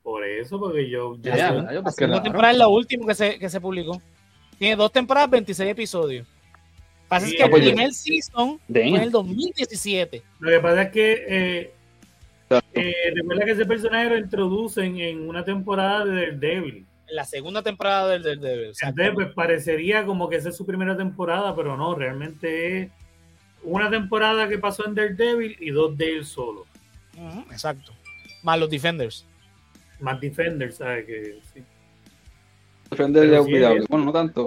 Por 0.04 0.26
eso, 0.26 0.60
porque 0.60 0.89
yo. 0.89 1.16
Ya, 1.22 1.36
ya, 1.36 1.49
sé- 1.49 1.56
ya, 1.56 1.62
La 1.72 1.82
pues, 1.82 1.95
temporada 1.95 2.51
es 2.51 2.58
la 2.58 2.68
última 2.68 3.08
que 3.08 3.16
se, 3.16 3.39
que 3.39 3.49
se 3.49 3.62
publicó. 3.62 4.01
Tiene 4.60 4.76
dos 4.76 4.91
temporadas, 4.91 5.30
26 5.30 5.72
episodios. 5.72 6.28
Pasa 7.08 7.26
Sí, 7.26 7.34
es 7.34 7.38
que 7.41 7.47
el 7.47 7.54
oye. 7.54 7.68
primer 7.72 7.93
season 7.93 8.60
Damn. 8.68 8.89
fue 8.89 8.97
en 8.97 9.04
el 9.04 9.12
2017. 9.12 10.22
Lo 10.39 10.49
que 10.51 10.60
pasa 10.60 10.82
es 10.84 10.91
que. 10.91 11.26
Eh, 11.28 11.74
eh, 12.74 12.93
recuerda 13.16 13.45
que 13.45 13.51
ese 13.51 13.66
personaje 13.66 14.10
lo 14.10 14.18
introducen 14.18 14.99
en 14.99 15.28
una 15.28 15.43
temporada 15.43 16.06
de 16.06 16.14
Daredevil. 16.34 16.86
En 17.08 17.16
la 17.16 17.26
segunda 17.26 17.62
temporada 17.64 18.10
del 18.10 18.24
del 18.24 18.39
Devil. 18.39 18.72
Entonces, 18.82 19.12
pues 19.14 19.34
parecería 19.34 20.06
como 20.06 20.30
que 20.30 20.36
esa 20.38 20.49
es 20.49 20.58
su 20.58 20.66
primera 20.66 20.95
temporada, 20.97 21.56
pero 21.56 21.76
no, 21.78 21.95
realmente 21.95 22.82
es 22.84 22.89
una 23.64 23.89
temporada 23.89 24.47
que 24.49 24.58
pasó 24.58 24.86
en 24.86 24.95
Daredevil 24.95 25.56
y 25.60 25.70
dos 25.72 25.97
de 25.97 26.18
él 26.18 26.26
solo. 26.26 26.66
Exacto. 27.51 27.91
Más 28.43 28.60
los 28.60 28.70
Defenders. 28.70 29.26
Más 30.04 30.20
Defenders, 30.20 30.76
¿sabes? 30.76 31.06
Que, 31.06 31.39
sí. 31.54 31.64
Defender 32.91 33.24
Pero 33.24 33.39
es 33.39 33.45
sí, 33.45 33.51
olvidable. 33.54 33.80
es- 33.80 33.88
Bueno, 33.88 34.06
no 34.06 34.12
tanto. 34.12 34.45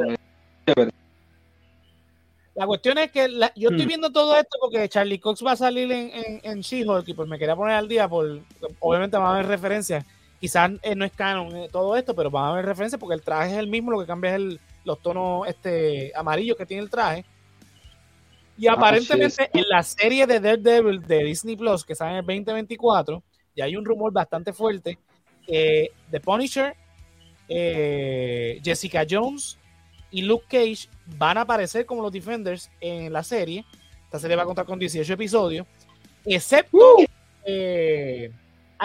La 2.54 2.66
cuestión 2.66 2.98
es 2.98 3.11
que 3.11 3.26
la- 3.28 3.52
yo 3.57 3.70
estoy 3.70 3.84
Hmm. 3.84 3.88
viendo 3.88 4.12
todo 4.12 4.36
esto 4.36 4.59
porque 4.61 4.86
Charlie 4.88 5.18
Cox 5.18 5.44
va 5.44 5.52
a 5.52 5.57
salir 5.57 5.90
en, 5.92 6.11
en, 6.11 6.40
en 6.42 6.61
She-Hulk 6.61 7.09
y 7.09 7.14
pues 7.14 7.26
me 7.28 7.38
quería 7.38 7.57
poner 7.57 7.74
al 7.74 7.88
día 7.88 8.07
por 8.09 8.40
obviamente 8.80 9.16
van 9.16 9.26
a 9.26 9.34
haber 9.34 9.46
referencias. 9.46 10.04
Quizás 10.40 10.72
eh, 10.82 10.94
no 10.94 11.07
es 11.07 11.12
canon 11.12 11.54
eh, 11.57 11.68
todo 11.72 11.96
esto, 11.96 12.14
pero 12.14 12.30
van 12.30 12.44
a 12.44 12.48
haber 12.52 12.66
referencias 12.66 12.98
porque 13.00 13.14
el 13.14 13.22
traje 13.22 13.52
es 13.52 13.59
el 13.59 13.68
mismo, 13.68 13.90
lo 13.90 14.00
que 14.00 14.07
cambia 14.07 14.30
es 14.30 14.36
el- 14.36 14.61
los 14.84 15.00
tonos 15.00 15.48
este 15.48 16.12
amarillos 16.14 16.57
que 16.59 16.66
tiene 16.66 16.82
el 16.82 16.90
traje. 16.90 17.24
Y 18.59 18.66
Ah, 18.68 18.72
aparentemente 18.74 19.50
en 19.52 19.64
la 19.68 19.82
serie 19.82 20.26
de 20.26 20.38
Daredevil 20.40 21.02
de 21.02 21.24
Disney 21.24 21.57
Plus 21.57 21.82
que 21.84 21.94
sale 21.94 22.12
en 22.12 22.16
el 22.18 22.24
2024, 22.26 23.22
ya 23.54 23.64
hay 23.64 23.76
un 23.76 23.84
rumor 23.84 24.12
bastante 24.12 24.52
fuerte 24.54 24.98
que 25.47 25.90
The 26.11 26.20
Punisher, 26.20 26.74
eh, 27.49 28.61
Jessica 28.64 29.05
Jones 29.09 29.59
y 30.11 30.22
Luke 30.22 30.44
Cage 30.49 30.88
van 31.18 31.38
a 31.38 31.42
aparecer 31.42 31.86
como 31.86 32.03
los 32.03 32.12
Defenders 32.12 32.70
en 32.80 33.12
la 33.12 33.22
serie. 33.22 33.64
Esta 34.05 34.18
serie 34.18 34.36
va 34.36 34.42
a 34.42 34.47
contar 34.47 34.66
con 34.66 34.78
18 34.78 35.12
episodios, 35.12 35.66
excepto 36.24 36.78
eh, 37.44 38.30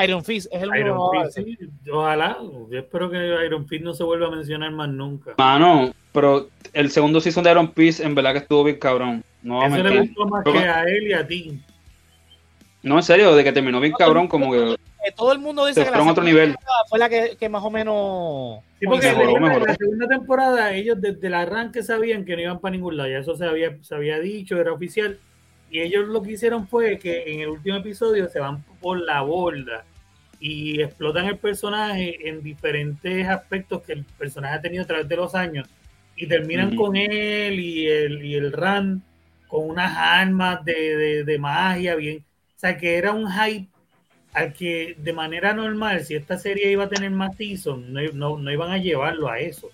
Iron 0.04 0.24
Fist, 0.24 0.48
es 0.52 0.62
el 0.62 0.70
único 0.70 0.84
que 0.86 0.90
no 0.90 1.00
va 1.00 1.06
a 1.06 1.10
Iron 1.10 1.18
aparecer. 1.18 1.44
Fist, 1.46 1.62
sí, 1.84 1.90
ojalá. 1.92 2.38
Yo 2.70 2.80
espero 2.80 3.10
que 3.10 3.46
Iron 3.46 3.68
Fist 3.68 3.84
no 3.84 3.94
se 3.94 4.04
vuelva 4.04 4.28
a 4.28 4.32
mencionar 4.32 4.72
más 4.72 4.90
nunca. 4.90 5.34
Mano, 5.38 5.94
pero 6.12 6.50
el 6.74 6.90
segundo 6.92 7.20
season 7.22 7.44
de 7.44 7.52
Iron 7.52 7.74
Fist 7.74 8.00
en 8.00 8.16
verdad 8.16 8.34
que 8.34 8.40
estuvo 8.40 8.64
bien 8.64 8.78
cabrón. 8.80 9.24
No, 9.44 9.66
Eso 9.66 9.78
le 9.84 10.00
gustó 10.02 10.26
más 10.28 10.44
Pero- 10.44 10.60
que 10.60 10.66
a 10.68 10.84
él 10.84 11.08
y 11.08 11.14
a 11.14 11.26
ti. 11.28 11.60
no, 12.84 12.98
en 12.98 13.04
serio, 13.04 13.36
de 13.36 13.44
que 13.44 13.52
terminó 13.52 13.80
bien 13.80 13.94
cabrón, 13.98 14.28
como 14.28 14.52
que 14.52 14.76
Eh, 15.04 15.12
todo 15.16 15.32
el 15.32 15.40
mundo 15.40 15.66
dice 15.66 15.82
que 15.84 15.90
fueron 15.90 16.08
a 16.08 16.12
otro 16.12 16.24
nivel. 16.24 16.56
fue 16.88 17.00
la 17.00 17.10
que, 17.10 17.36
que 17.40 17.50
más 17.50 17.64
o 17.64 17.72
menos 17.72 18.60
Sí, 18.80 18.86
porque 18.88 19.08
Mejoró, 19.08 19.34
que 19.34 19.40
mejoró. 19.40 19.66
la 19.66 19.76
segunda 19.76 20.08
temporada 20.08 20.74
ellos 20.74 21.00
desde 21.02 21.28
el 21.28 21.34
arranque 21.34 21.82
sabían 21.84 22.24
que 22.26 22.36
no 22.36 22.42
iban 22.44 22.60
para 22.60 22.72
ningún 22.74 22.98
lado, 22.98 23.10
ya 23.10 23.20
eso 23.20 23.36
se 23.36 23.46
había, 23.46 23.78
se 23.84 23.96
había 23.96 24.20
dicho, 24.20 24.60
era 24.60 24.72
oficial, 24.74 25.20
y 25.72 25.80
ellos 25.82 26.08
lo 26.08 26.22
que 26.22 26.34
hicieron 26.34 26.68
fue 26.68 27.00
que 27.00 27.34
en 27.34 27.42
el 27.42 27.50
último 27.50 27.78
episodio 27.78 28.28
se 28.30 28.40
van 28.40 28.64
por 28.80 29.00
la 29.00 29.22
borda 29.22 29.86
y 30.40 30.82
explotan 30.82 31.26
el 31.28 31.38
personaje 31.38 32.28
en 32.30 32.42
diferentes 32.44 33.28
aspectos 33.28 33.84
que 33.84 33.94
el 33.94 34.04
personaje 34.04 34.56
ha 34.56 34.62
tenido 34.62 34.84
a 34.84 34.88
través 34.88 35.08
de 35.08 35.16
los 35.16 35.34
años 35.36 35.68
y 36.16 36.28
terminan 36.28 36.76
con 36.76 36.96
él 36.96 37.60
y 37.60 37.88
el, 37.88 38.26
y 38.26 38.36
el 38.36 38.52
Ran 38.52 39.02
con 39.48 39.70
unas 39.70 39.96
armas 39.96 40.64
de, 40.66 40.74
de- 40.98 41.24
de 41.24 41.40
magia, 41.40 41.96
bien, 41.96 42.24
o 42.56 42.60
sea 42.60 42.78
que 42.78 42.98
era 42.98 43.12
un 43.12 43.32
hype 43.32 43.68
al 44.34 44.54
que 44.54 44.96
de 44.98 45.14
manera 45.14 45.54
normal, 45.54 46.06
si 46.06 46.16
esta 46.16 46.38
serie 46.38 46.72
iba 46.72 46.86
a 46.86 46.90
tener 46.90 47.12
más 47.12 47.36
seasons, 47.36 47.88
no, 47.90 48.02
no, 48.14 48.38
no 48.38 48.52
iban 48.52 48.72
a 48.72 48.78
llevarlo 48.78 49.28
a 49.30 49.40
eso. 49.40 49.70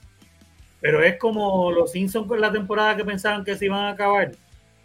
Pero 0.82 1.04
es 1.04 1.18
como 1.18 1.72
los 1.72 1.92
Simpsons 1.92 2.28
con 2.28 2.42
la 2.42 2.52
temporada 2.52 2.96
que 2.96 3.06
pensaban 3.06 3.44
que 3.44 3.56
se 3.56 3.66
iban 3.66 3.86
a 3.86 3.90
acabar, 3.90 4.32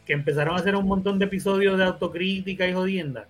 que 0.06 0.12
empezaron 0.12 0.54
a 0.54 0.58
hacer 0.58 0.76
un 0.76 0.86
montón 0.86 1.18
de 1.18 1.26
episodios 1.26 1.78
de 1.78 1.84
autocrítica 1.84 2.66
y 2.66 2.72
jodienda. 2.72 3.26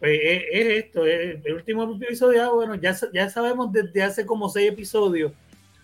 Pues 0.00 0.20
es, 0.22 0.42
es 0.52 0.84
esto, 0.84 1.06
es 1.06 1.44
el 1.44 1.54
último 1.54 1.98
episodio, 2.00 2.42
ah, 2.42 2.52
bueno, 2.52 2.74
ya, 2.74 2.94
ya 3.12 3.30
sabemos 3.30 3.72
desde 3.72 4.02
hace 4.02 4.26
como 4.26 4.48
seis 4.48 4.70
episodios 4.70 5.32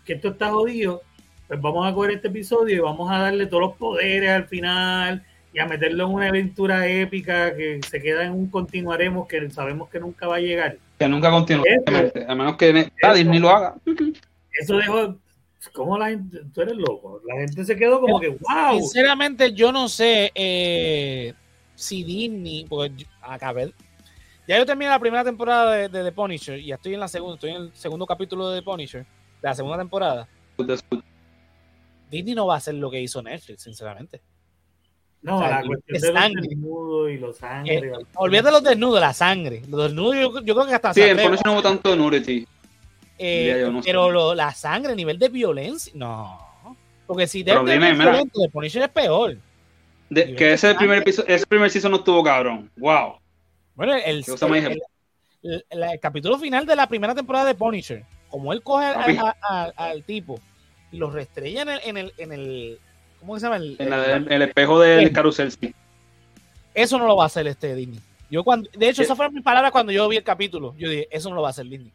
que 0.04 0.14
esto 0.14 0.28
está 0.28 0.50
jodido, 0.50 1.02
pues 1.46 1.60
vamos 1.60 1.86
a 1.86 1.94
coger 1.94 2.12
este 2.12 2.28
episodio 2.28 2.76
y 2.76 2.80
vamos 2.80 3.10
a 3.10 3.18
darle 3.18 3.46
todos 3.46 3.62
los 3.62 3.76
poderes 3.76 4.30
al 4.30 4.46
final 4.46 5.24
y 5.53 5.59
a 5.59 5.66
meterlo 5.66 6.07
en 6.07 6.14
una 6.14 6.28
aventura 6.28 6.86
épica 6.86 7.55
que 7.57 7.80
se 7.88 8.01
queda 8.01 8.24
en 8.24 8.32
un 8.32 8.48
continuaremos 8.48 9.26
que 9.26 9.51
sabemos 9.51 9.88
que 9.88 9.98
nunca 9.98 10.26
va 10.28 10.36
a 10.36 10.40
llegar. 10.40 10.76
que 10.98 11.09
nunca 11.09 11.30
continúa. 11.30 11.64
Eso. 11.66 12.12
A 12.28 12.34
menos 12.34 12.57
que 12.57 12.90
ah, 13.03 13.14
Disney 13.14 13.40
lo 13.40 13.51
haga. 13.51 13.74
Eso 14.53 14.76
dejó, 14.76 15.16
¿cómo 15.72 15.98
la 15.98 16.11
gente, 16.11 16.38
tú 16.55 16.62
eres 16.62 16.76
loco? 16.76 17.20
La 17.26 17.36
gente 17.36 17.64
se 17.64 17.76
quedó 17.76 18.01
como 18.01 18.20
que, 18.20 18.28
wow. 18.28 18.78
Sinceramente, 18.78 19.53
yo 19.53 19.72
no 19.72 19.88
sé 19.88 20.30
eh, 20.34 21.34
si 21.74 22.05
Disney, 22.05 22.66
porque 22.68 22.94
yo- 23.05 23.07
acabé. 23.22 23.72
Ya 24.46 24.59
yo 24.59 24.66
terminé 24.66 24.90
la 24.90 24.98
primera 24.98 25.24
temporada 25.24 25.72
de, 25.72 25.88
de 25.88 26.05
The 26.05 26.12
Punisher 26.12 26.59
y 26.59 26.66
ya 26.66 26.74
estoy 26.74 26.94
en 26.94 27.01
la 27.01 27.09
segunda, 27.09 27.34
estoy 27.34 27.51
en 27.51 27.57
el 27.62 27.74
segundo 27.74 28.05
capítulo 28.07 28.51
de 28.51 28.61
The 28.61 28.64
Punisher, 28.64 29.03
de 29.03 29.48
la 29.48 29.55
segunda 29.55 29.78
temporada. 29.78 30.28
Disney 32.11 32.34
no 32.34 32.46
va 32.46 32.55
a 32.55 32.59
hacer 32.59 32.74
lo 32.74 32.90
que 32.90 33.01
hizo 33.01 33.22
Netflix, 33.22 33.62
sinceramente. 33.62 34.20
No, 35.22 35.36
O 35.36 35.40
sea, 35.40 35.50
la 35.50 35.60
el- 35.60 35.66
cuestión 35.66 35.96
el 35.96 36.00
de 36.02 36.08
los 36.12 36.20
sangre. 36.22 36.42
desnudos 36.48 37.10
y 37.10 37.16
los 37.18 37.36
sangre. 37.36 37.74
Eh, 37.76 37.92
olvídate 38.14 38.46
de 38.46 38.52
los 38.52 38.62
desnudos, 38.64 39.00
la 39.00 39.12
sangre. 39.12 39.62
Los 39.68 39.82
desnudos 39.84 40.14
yo, 40.16 40.40
yo 40.42 40.54
creo 40.54 40.66
que 40.66 40.74
hasta 40.74 40.94
Sí, 40.94 41.02
atreve, 41.02 41.22
Punisher 41.24 41.46
no 41.46 41.52
hubo 41.52 41.62
tanto 41.62 41.94
nudity. 41.96 42.46
eh, 43.18 43.68
no 43.70 43.82
pero 43.82 44.10
lo- 44.10 44.34
la 44.34 44.54
sangre, 44.54 44.96
nivel 44.96 45.18
de 45.18 45.28
violencia, 45.28 45.92
no. 45.94 46.48
Porque 47.06 47.26
si 47.26 47.44
mira. 47.44 47.60
violento, 47.62 48.40
The 48.40 48.48
Punisher 48.48 48.82
es 48.82 48.88
peor. 48.88 49.36
De- 50.08 50.34
que 50.34 50.54
ese 50.54 50.74
primer 50.74 50.98
episodio, 50.98 51.28
ese 51.34 51.44
primer 51.46 51.70
season 51.70 51.90
no 51.90 51.98
estuvo 51.98 52.22
cabrón. 52.22 52.70
Wow. 52.76 53.16
Bueno, 53.74 53.94
el, 53.94 54.24
el- 54.26 54.82
el- 55.42 55.64
el- 55.70 55.82
el 55.82 56.00
capítulo 56.00 56.38
final 56.38 56.64
de 56.66 56.76
la 56.76 56.86
primera 56.88 57.14
temporada 57.14 57.44
de 57.46 57.54
Punisher, 57.54 58.04
como 58.30 58.52
él 58.52 58.62
coge 58.62 58.86
al, 58.86 59.18
a- 59.18 59.72
a- 59.76 59.94
tipo 60.06 60.40
y 60.92 60.96
lo 60.96 61.10
restrella 61.10 61.62
en 61.62 61.68
el, 61.68 61.80
en 61.84 61.96
el, 61.98 62.12
en 62.18 62.32
el 62.32 62.78
¿cómo 63.20 63.38
se 63.38 63.46
llama? 63.46 63.56
El- 63.56 63.76
En 63.78 63.90
la- 63.90 64.16
en 64.16 64.32
el 64.32 64.42
espejo 64.42 64.80
del 64.80 65.06
Sí. 65.08 65.12
carrusel, 65.12 65.52
sí. 65.52 65.74
eso 66.74 66.98
no 66.98 67.06
lo 67.06 67.16
va 67.16 67.24
a 67.24 67.26
hacer 67.26 67.46
este 67.46 67.74
Disney. 67.74 68.00
Yo 68.30 68.44
cuando, 68.44 68.68
de 68.72 68.88
hecho, 68.88 68.96
Sí. 68.96 69.02
esas 69.02 69.16
fueron 69.16 69.34
mis 69.34 69.42
palabras 69.42 69.72
cuando 69.72 69.90
yo 69.92 70.08
vi 70.08 70.16
el 70.16 70.22
capítulo. 70.24 70.74
Yo 70.78 70.88
dije, 70.88 71.08
eso 71.10 71.28
no 71.28 71.34
lo 71.36 71.42
va 71.42 71.48
a 71.48 71.50
hacer 71.50 71.66
Disney. 71.66 71.92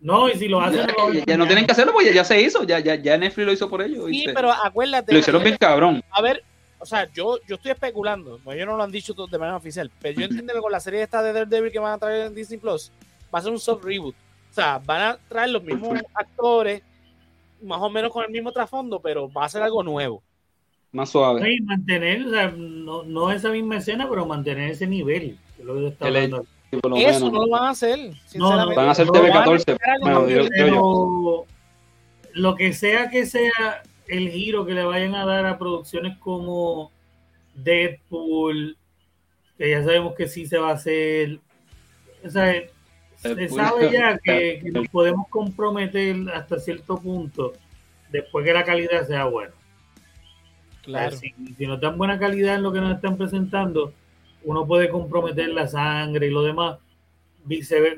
No, 0.00 0.28
y 0.28 0.32
si 0.34 0.48
lo 0.48 0.60
hacen, 0.60 0.80
Ya, 0.80 0.86
no 0.86 1.08
lo 1.08 1.12
ya- 1.14 1.24
ya 1.24 1.36
no 1.36 1.46
tienen 1.46 1.64
que 1.64 1.72
hacerlo 1.72 1.92
porque 1.92 2.08
ya, 2.08 2.14
ya 2.16 2.24
se 2.24 2.40
hizo. 2.40 2.64
Ya, 2.64 2.78
ya, 2.80 2.96
ya 2.96 3.16
Netflix 3.16 3.46
lo 3.46 3.52
hizo 3.52 3.70
por 3.70 3.80
ellos. 3.82 4.04
Sí, 4.06 4.10
¿viste? 4.10 4.32
pero 4.34 4.50
acuérdate. 4.52 5.12
Lo 5.12 5.18
hicieron 5.18 5.42
bien 5.44 5.56
cabrón. 5.56 6.02
A 6.10 6.20
ver, 6.20 6.42
o 6.78 6.84
sea, 6.84 7.08
yo, 7.12 7.38
yo 7.48 7.54
estoy 7.54 7.70
especulando, 7.70 8.38
porque 8.44 8.58
ellos 8.58 8.68
no 8.68 8.76
lo 8.76 8.82
han 8.82 8.90
dicho 8.92 9.14
de 9.14 9.38
manera 9.38 9.56
oficial, 9.56 9.90
pero 10.00 10.18
yo 10.20 10.26
entiendo 10.26 10.52
que 10.52 10.60
con 10.60 10.72
la 10.72 10.80
serie 10.80 11.02
esta 11.02 11.22
de 11.22 11.32
Daredevil 11.32 11.72
que 11.72 11.78
van 11.78 11.92
a 11.94 11.98
traer 11.98 12.26
en 12.26 12.34
Disney 12.34 12.58
Plus, 12.58 12.90
va 13.34 13.38
a 13.38 13.42
ser 13.42 13.52
un 13.52 13.58
soft 13.60 13.84
reboot. 13.84 14.14
O 14.50 14.54
sea, 14.54 14.78
van 14.84 15.00
a 15.00 15.18
traer 15.28 15.50
los 15.50 15.62
mismos 15.62 15.98
actores, 16.12 16.82
más 17.62 17.80
o 17.80 17.88
menos 17.88 18.12
con 18.12 18.24
el 18.24 18.30
mismo 18.30 18.52
trasfondo, 18.52 19.00
pero 19.00 19.32
va 19.32 19.44
a 19.44 19.48
ser 19.48 19.62
algo 19.62 19.82
nuevo. 19.84 20.22
Más 20.92 21.08
suave. 21.08 21.54
Y 21.54 21.60
mantener, 21.62 22.26
o 22.26 22.30
sea, 22.30 22.52
no, 22.54 23.02
no 23.02 23.32
esa 23.32 23.50
misma 23.50 23.78
escena, 23.78 24.06
pero 24.08 24.26
mantener 24.26 24.70
ese 24.70 24.86
nivel. 24.86 25.38
que 25.56 25.64
lo 25.64 25.74
que 25.74 25.96
hablando. 26.00 26.44
Sí, 26.70 26.78
Eso 27.04 27.30
no 27.30 27.46
lo 27.46 27.50
van 27.50 27.64
a 27.64 27.70
hacer, 27.70 28.14
sinceramente. 28.26 28.76
Van 28.76 28.88
a 28.88 28.90
hacer 28.92 29.06
No, 29.06 29.12
TV14. 29.12 29.32
van 29.32 29.48
a 29.48 29.54
hacer 29.54 29.78
algo 29.82 30.20
Bueno, 30.20 30.28
yo. 30.66 31.46
Lo 32.34 32.54
que 32.56 32.72
sea 32.72 33.10
que 33.10 33.26
sea 33.26 33.82
el 34.06 34.30
giro 34.30 34.64
que 34.64 34.72
le 34.72 34.84
vayan 34.84 35.14
a 35.14 35.26
dar 35.26 35.46
a 35.46 35.58
producciones 35.58 36.16
como 36.18 36.90
Deadpool, 37.54 38.76
que 39.58 39.70
ya 39.70 39.82
sabemos 39.82 40.14
que 40.14 40.28
sí 40.28 40.46
se 40.46 40.58
va 40.58 40.70
a 40.70 40.74
hacer. 40.74 41.40
O 42.24 42.30
sea, 42.30 42.54
se 43.16 43.48
sabe 43.48 43.92
ya 43.92 44.18
que, 44.24 44.60
que 44.62 44.70
nos 44.70 44.88
podemos 44.88 45.26
comprometer 45.28 46.16
hasta 46.34 46.58
cierto 46.58 46.98
punto 46.98 47.52
después 48.10 48.44
que 48.44 48.52
la 48.52 48.64
calidad 48.64 49.06
sea 49.06 49.24
buena. 49.24 49.52
Claro. 50.82 51.16
Si, 51.16 51.34
si 51.56 51.66
nos 51.66 51.80
dan 51.80 51.96
buena 51.96 52.18
calidad 52.18 52.56
en 52.56 52.62
lo 52.62 52.72
que 52.72 52.80
nos 52.80 52.94
están 52.94 53.16
presentando, 53.16 53.92
uno 54.44 54.66
puede 54.66 54.88
comprometer 54.88 55.48
la 55.48 55.68
sangre 55.68 56.26
y 56.26 56.30
lo 56.30 56.42
demás, 56.42 56.78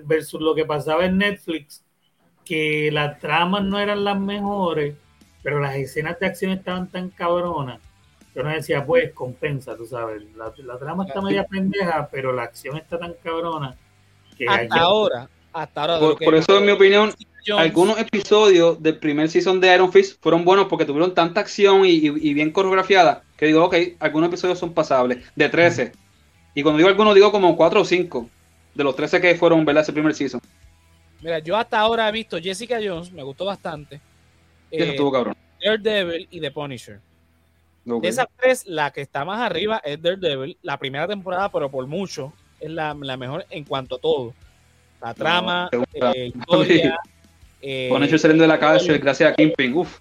versus 0.05 0.41
lo 0.41 0.55
que 0.55 0.65
pasaba 0.65 1.07
en 1.07 1.19
Netflix, 1.19 1.83
que 2.45 2.91
las 2.93 3.19
tramas 3.19 3.65
no 3.65 3.79
eran 3.79 4.05
las 4.05 4.19
mejores, 4.19 4.95
pero 5.43 5.61
las 5.61 5.77
escenas 5.77 6.19
de 6.21 6.27
acción 6.27 6.53
estaban 6.53 6.89
tan 6.89 7.11
cabronas 7.11 7.81
yo 8.35 8.43
no 8.43 8.51
decía, 8.51 8.85
pues, 8.85 9.13
compensa, 9.13 9.77
tú 9.77 9.87
sabes. 9.87 10.23
La, 10.35 10.53
la 10.57 10.79
trama 10.79 11.05
está 11.07 11.21
media 11.21 11.45
pendeja, 11.45 12.09
pero 12.11 12.33
la 12.33 12.43
acción 12.43 12.77
está 12.77 12.99
tan 12.99 13.15
cabrona 13.23 13.77
que 14.37 14.49
Hasta 14.49 14.81
ahora, 14.81 15.29
hasta 15.53 15.81
ahora. 15.83 15.99
Por, 16.01 16.19
por 16.19 16.35
eso, 16.35 16.59
en 16.59 16.67
mi 16.67 16.73
opinión, 16.73 17.13
algunos 17.59 17.99
episodios 17.99 18.83
del 18.83 18.97
primer 18.99 19.29
season 19.29 19.61
de 19.61 19.75
Iron 19.75 19.93
Fist 19.93 20.21
fueron 20.23 20.45
buenos 20.45 20.67
porque 20.67 20.85
tuvieron 20.85 21.15
tanta 21.15 21.41
acción 21.41 21.85
y, 21.85 21.91
y- 21.91 22.31
y 22.31 22.35
bien 22.35 22.51
coreografiada 22.51 23.23
que 23.37 23.47
digo, 23.47 23.65
ok, 23.65 23.75
algunos 24.01 24.29
episodios 24.29 24.59
son 24.59 24.73
pasables, 24.73 25.19
de 25.37 25.49
13. 25.49 25.93
Y 26.55 26.63
cuando 26.63 26.79
digo 26.79 26.89
algunos, 26.89 27.15
digo 27.15 27.31
como 27.33 27.57
4 27.57 27.81
o 27.81 27.85
5 27.85 28.31
de 28.75 28.85
los 28.85 28.95
13 28.97 29.21
que 29.21 29.35
fueron, 29.35 29.65
¿verdad? 29.65 29.83
Ese 29.83 29.93
primer 29.93 30.15
season. 30.15 30.41
Mira, 31.21 31.39
yo 31.41 31.57
hasta 31.57 31.79
ahora 31.79 32.09
he 32.09 32.13
visto 32.13 32.39
Jessica 32.41 32.79
Jones, 32.83 33.11
me 33.13 33.23
gustó 33.23 33.45
bastante. 33.45 33.97
Eso 34.71 34.85
eh, 34.85 34.91
estuvo 34.91 35.11
cabrón. 35.13 35.35
Daredevil 35.63 36.29
y 36.31 36.41
The 36.41 36.51
Punisher. 36.51 37.01
Ok. 37.89 38.03
De 38.03 38.09
esas 38.09 38.27
tres, 38.41 38.67
la 38.67 38.93
que 38.93 39.01
está 39.01 39.25
más 39.25 39.41
arriba 39.41 39.81
es 39.85 40.01
Daredevil. 40.01 40.57
La 40.63 40.79
primera 40.79 41.07
temporada, 41.09 41.51
pero 41.51 41.71
por 41.71 41.87
mucho, 41.87 42.33
es 42.61 42.71
la, 42.71 42.95
la 42.99 43.17
mejor 43.17 43.45
en 43.51 43.65
cuanto 43.65 43.97
a 43.97 43.99
todo. 43.99 44.33
La 45.03 45.13
trama, 45.15 45.69
segunda. 45.71 46.13
eh, 46.13 46.27
historia. 46.29 46.99
eh, 47.67 47.89
Punisher 47.91 48.19
saliendo 48.19 48.43
de 48.43 48.49
la 48.49 48.59
cárcel 48.59 48.99
gracias 48.99 49.33
a 49.33 49.35
Kingpin. 49.35 49.75
Uf, 49.75 49.99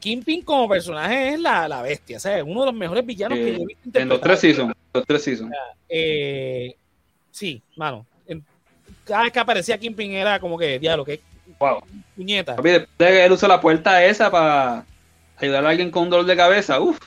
Kingpin 0.00 0.42
como 0.42 0.68
personaje 0.68 1.30
es 1.30 1.40
la, 1.40 1.66
la 1.68 1.82
bestia, 1.82 2.16
o 2.16 2.20
sea, 2.20 2.38
es 2.38 2.44
uno 2.44 2.60
de 2.60 2.66
los 2.66 2.74
mejores 2.74 3.04
villanos 3.06 3.38
Eh, 3.38 3.44
que 3.44 3.52
yo 3.56 3.62
he 3.62 3.66
visto 3.66 3.98
en 3.98 4.08
los 4.08 4.20
tres 4.20 4.40
seasons. 4.40 4.74
Los 4.92 5.04
tres 5.06 5.22
seasons. 5.22 5.52
Eh, 5.88 6.74
sí, 7.30 7.62
mano. 7.76 8.06
Cada 9.04 9.22
vez 9.22 9.32
que 9.32 9.38
aparecía 9.38 9.78
Kingpin 9.78 10.12
era 10.12 10.38
como 10.38 10.58
que, 10.58 10.78
diablo, 10.78 11.04
que 11.04 11.20
Wow. 11.58 11.80
puñeta. 12.14 12.56
Él 12.98 13.32
usa 13.32 13.48
la 13.48 13.60
puerta 13.60 14.04
esa 14.04 14.30
para 14.30 14.84
ayudar 15.36 15.64
a 15.64 15.70
alguien 15.70 15.90
con 15.90 16.04
un 16.04 16.10
dolor 16.10 16.26
de 16.26 16.36
cabeza, 16.36 16.78
uf, 16.78 16.98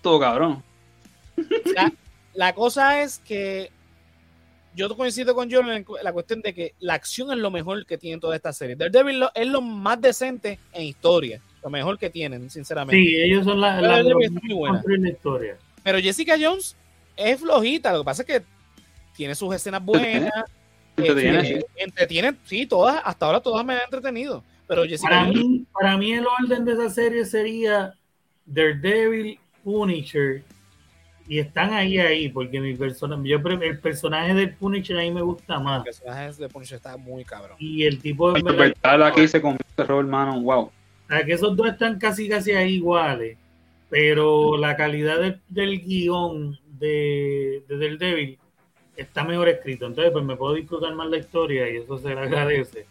todo 0.00 0.20
cabrón. 0.20 0.62
La, 1.74 1.92
la 2.34 2.52
cosa 2.54 3.02
es 3.02 3.18
que 3.18 3.70
yo 4.74 4.96
coincido 4.96 5.34
con 5.34 5.50
John 5.50 5.70
en 5.70 5.84
la 6.02 6.12
cuestión 6.12 6.42
de 6.42 6.54
que 6.54 6.74
la 6.78 6.94
acción 6.94 7.30
es 7.32 7.38
lo 7.38 7.50
mejor 7.50 7.84
que 7.86 7.98
tiene 7.98 8.20
toda 8.20 8.36
esta 8.36 8.52
serie. 8.52 8.76
Daredevil 8.76 9.24
es 9.34 9.46
lo 9.46 9.60
más 9.60 10.00
decente 10.00 10.58
en 10.72 10.82
historia, 10.82 11.40
lo 11.62 11.70
mejor 11.70 11.98
que 11.98 12.10
tienen, 12.10 12.48
sinceramente. 12.50 12.96
Sí, 12.96 13.16
ellos 13.16 13.44
son 13.44 13.60
la, 13.60 13.80
los 13.80 14.22
está 14.22 14.40
muy 14.42 14.54
buena. 14.54 14.82
la 14.86 15.08
historia. 15.08 15.56
Pero 15.82 15.98
Jessica 15.98 16.36
Jones 16.40 16.76
es 17.16 17.40
flojita, 17.40 17.92
lo 17.92 18.00
que 18.00 18.04
pasa 18.04 18.22
es 18.22 18.26
que 18.26 18.42
tiene 19.16 19.34
sus 19.34 19.54
escenas 19.54 19.84
buenas, 19.84 20.32
Entretiene, 20.96 22.28
eh, 22.28 22.32
sí. 22.44 22.58
sí, 22.60 22.66
todas, 22.66 23.00
hasta 23.04 23.26
ahora 23.26 23.40
todas 23.40 23.64
me 23.64 23.74
han 23.74 23.80
entretenido. 23.84 24.44
Pero 24.66 24.84
Jessica 24.84 25.08
Para 25.10 25.26
Jones, 25.26 25.44
mí, 25.44 25.66
para 25.72 25.96
mí 25.96 26.12
el 26.12 26.26
orden 26.26 26.64
de 26.64 26.72
esa 26.72 26.90
serie 26.90 27.24
sería 27.24 27.94
Daredevil, 28.46 29.38
Punisher, 29.64 30.42
y 31.30 31.38
están 31.38 31.72
ahí 31.72 31.96
ahí, 31.98 32.28
porque 32.28 32.60
mi 32.60 32.74
persona, 32.74 33.16
yo 33.22 33.36
el 33.38 33.78
personaje 33.78 34.34
del 34.34 34.52
Punisher 34.54 34.98
a 34.98 35.02
mí 35.02 35.12
me 35.12 35.22
gusta 35.22 35.54
el 35.58 35.62
más. 35.62 35.84
personaje 35.84 36.32
de 36.32 36.48
Punisher 36.48 36.76
está 36.78 36.96
muy 36.96 37.24
cabrón. 37.24 37.56
Y 37.60 37.84
el 37.84 38.00
tipo 38.00 38.32
de 38.32 38.40
Interpretar 38.40 39.00
aquí 39.00 39.28
se 39.28 39.40
convierte 39.40 39.64
en 39.70 39.76
terror, 39.76 40.04
hermano. 40.04 40.40
Wow. 40.40 40.60
O 40.62 40.72
sea, 41.08 41.24
que 41.24 41.32
esos 41.32 41.56
dos 41.56 41.68
están 41.68 42.00
casi 42.00 42.28
casi 42.28 42.50
ahí 42.50 42.74
iguales, 42.74 43.38
pero 43.88 44.56
la 44.56 44.74
calidad 44.74 45.20
de- 45.20 45.38
del 45.48 45.80
guion 45.80 46.58
de, 46.80 47.62
de 47.68 47.78
Daredevil 47.78 48.38
está 48.96 49.22
mejor 49.22 49.48
escrito. 49.50 49.86
Entonces, 49.86 50.12
pues 50.12 50.24
me 50.24 50.34
puedo 50.34 50.54
disfrutar 50.54 50.92
más 50.96 51.08
la 51.10 51.18
historia 51.18 51.70
y 51.70 51.76
eso 51.76 51.96
se 51.96 52.08
le 52.12 52.18
agradece. 52.20 52.86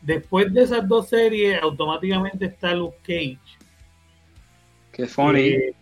Después 0.00 0.54
de 0.54 0.62
esas 0.62 0.88
dos 0.88 1.08
series, 1.10 1.60
automáticamente 1.62 2.46
está 2.46 2.74
Luke 2.74 2.96
Cage. 3.02 3.38
Qué 4.92 5.06
funny. 5.06 5.40
Eh, 5.48 5.74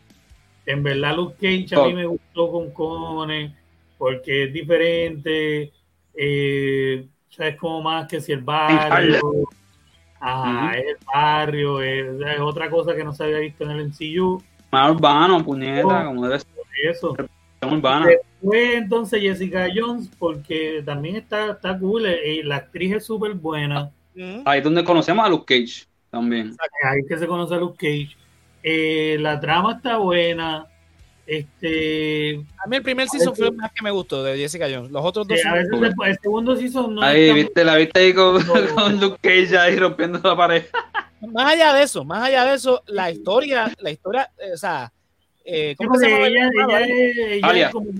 en 0.67 0.83
verdad, 0.83 1.17
Luke 1.17 1.37
Cage 1.41 1.75
a 1.75 1.81
Oh. 1.83 1.87
mí 1.89 1.95
me 1.95 2.07
gustó 2.07 2.51
con 2.51 2.71
cojones 2.73 3.53
porque 3.99 4.45
es 4.45 4.53
diferente. 4.53 5.73
Eh, 6.15 7.07
sabes 7.31 7.57
como 7.57 7.83
más 7.83 8.09
que 8.09 8.21
si 8.21 8.33
el 8.33 8.41
barrio. 8.41 9.21
Ajá, 10.19 10.79
es 10.79 10.87
el 10.87 10.97
barrio, 11.15 11.83
es, 11.83 12.07
es 12.21 12.41
otra 12.41 12.71
cosa 12.71 12.95
que 12.97 13.05
no 13.05 13.13
se 13.13 13.25
había 13.25 13.39
visto 13.39 13.65
en 13.65 13.71
el 13.73 13.81
MCU. 13.89 14.43
Más 14.73 14.91
urbano, 14.91 15.45
puñeta, 15.45 16.07
como 16.07 16.25
debe 16.25 16.41
ser 16.41 16.49
Eso. 16.91 17.15
urbana. 17.63 18.07
Después 18.07 18.75
entonces 18.75 19.21
Jessica 19.23 19.69
Jones, 19.75 20.11
porque 20.19 20.83
también 20.85 21.17
está, 21.17 21.53
está 21.53 21.79
cool, 21.79 22.07
eh, 22.07 22.41
la 22.45 22.57
actriz 22.57 22.95
es 22.95 23.07
súper 23.07 23.35
buena. 23.35 23.91
Ahí 24.47 24.59
es 24.59 24.65
donde 24.65 24.83
conocemos 24.85 25.25
a 25.25 25.29
Luke 25.29 25.45
Cage 25.47 25.85
también. 26.11 26.57
Ahí 26.83 27.01
que 27.07 27.19
se 27.19 27.27
conoce 27.27 27.55
a 27.55 27.59
Luke 27.59 27.77
Cage. 27.77 28.17
Eh, 28.69 29.17
la 29.21 29.39
trama 29.39 29.75
está 29.75 29.99
buena. 29.99 30.67
Este, 31.25 32.41
A 32.65 32.67
mí 32.69 32.77
el 32.77 32.83
primer 32.83 33.09
season 33.09 33.35
fue 33.37 33.47
el 33.49 33.55
más 33.55 33.71
que 33.73 33.83
me 33.83 33.91
gustó 33.93 34.25
de 34.25 34.37
Jessica 34.37 34.67
Jones. 34.69 34.91
Los 34.91 35.05
otros 35.05 35.27
dos 35.29 35.39
eh, 35.39 35.43
a 35.49 35.55
veces 35.55 35.71
el, 35.73 35.95
el 36.05 36.19
segundo 36.21 36.57
season 36.57 36.95
no 36.97 37.03
Ahí, 37.03 37.33
viste, 37.33 37.65
la 37.65 37.77
viste 37.77 38.01
ahí 38.01 38.13
con, 38.13 38.35
No. 38.45 38.55
con 38.75 39.01
Luke 39.01 39.19
Cage 39.21 39.57
ahí 39.57 39.77
rompiendo 39.77 40.19
la 40.23 40.37
pared. 40.37 40.65
más 41.33 41.53
allá 41.53 41.73
de 41.75 41.83
eso, 41.85 42.05
más 42.05 42.25
allá 42.25 42.45
de 42.45 42.55
eso, 42.57 42.83
la 42.87 43.11
historia, 43.13 43.73
la 43.79 43.91
historia, 43.93 44.31
eh, 44.39 44.53
o 44.53 44.57
sea, 44.57 44.93
eh, 45.45 45.77
Sí, 45.79 45.85
¿cómo 45.85 45.97
se 45.99 46.09
llama? 46.11 46.27
ella, 46.27 46.51
ella 46.53 46.81
es, 46.81 47.17
ella 47.19 47.47
Alia. 47.49 47.67
es 47.67 47.73
como- 47.73 47.91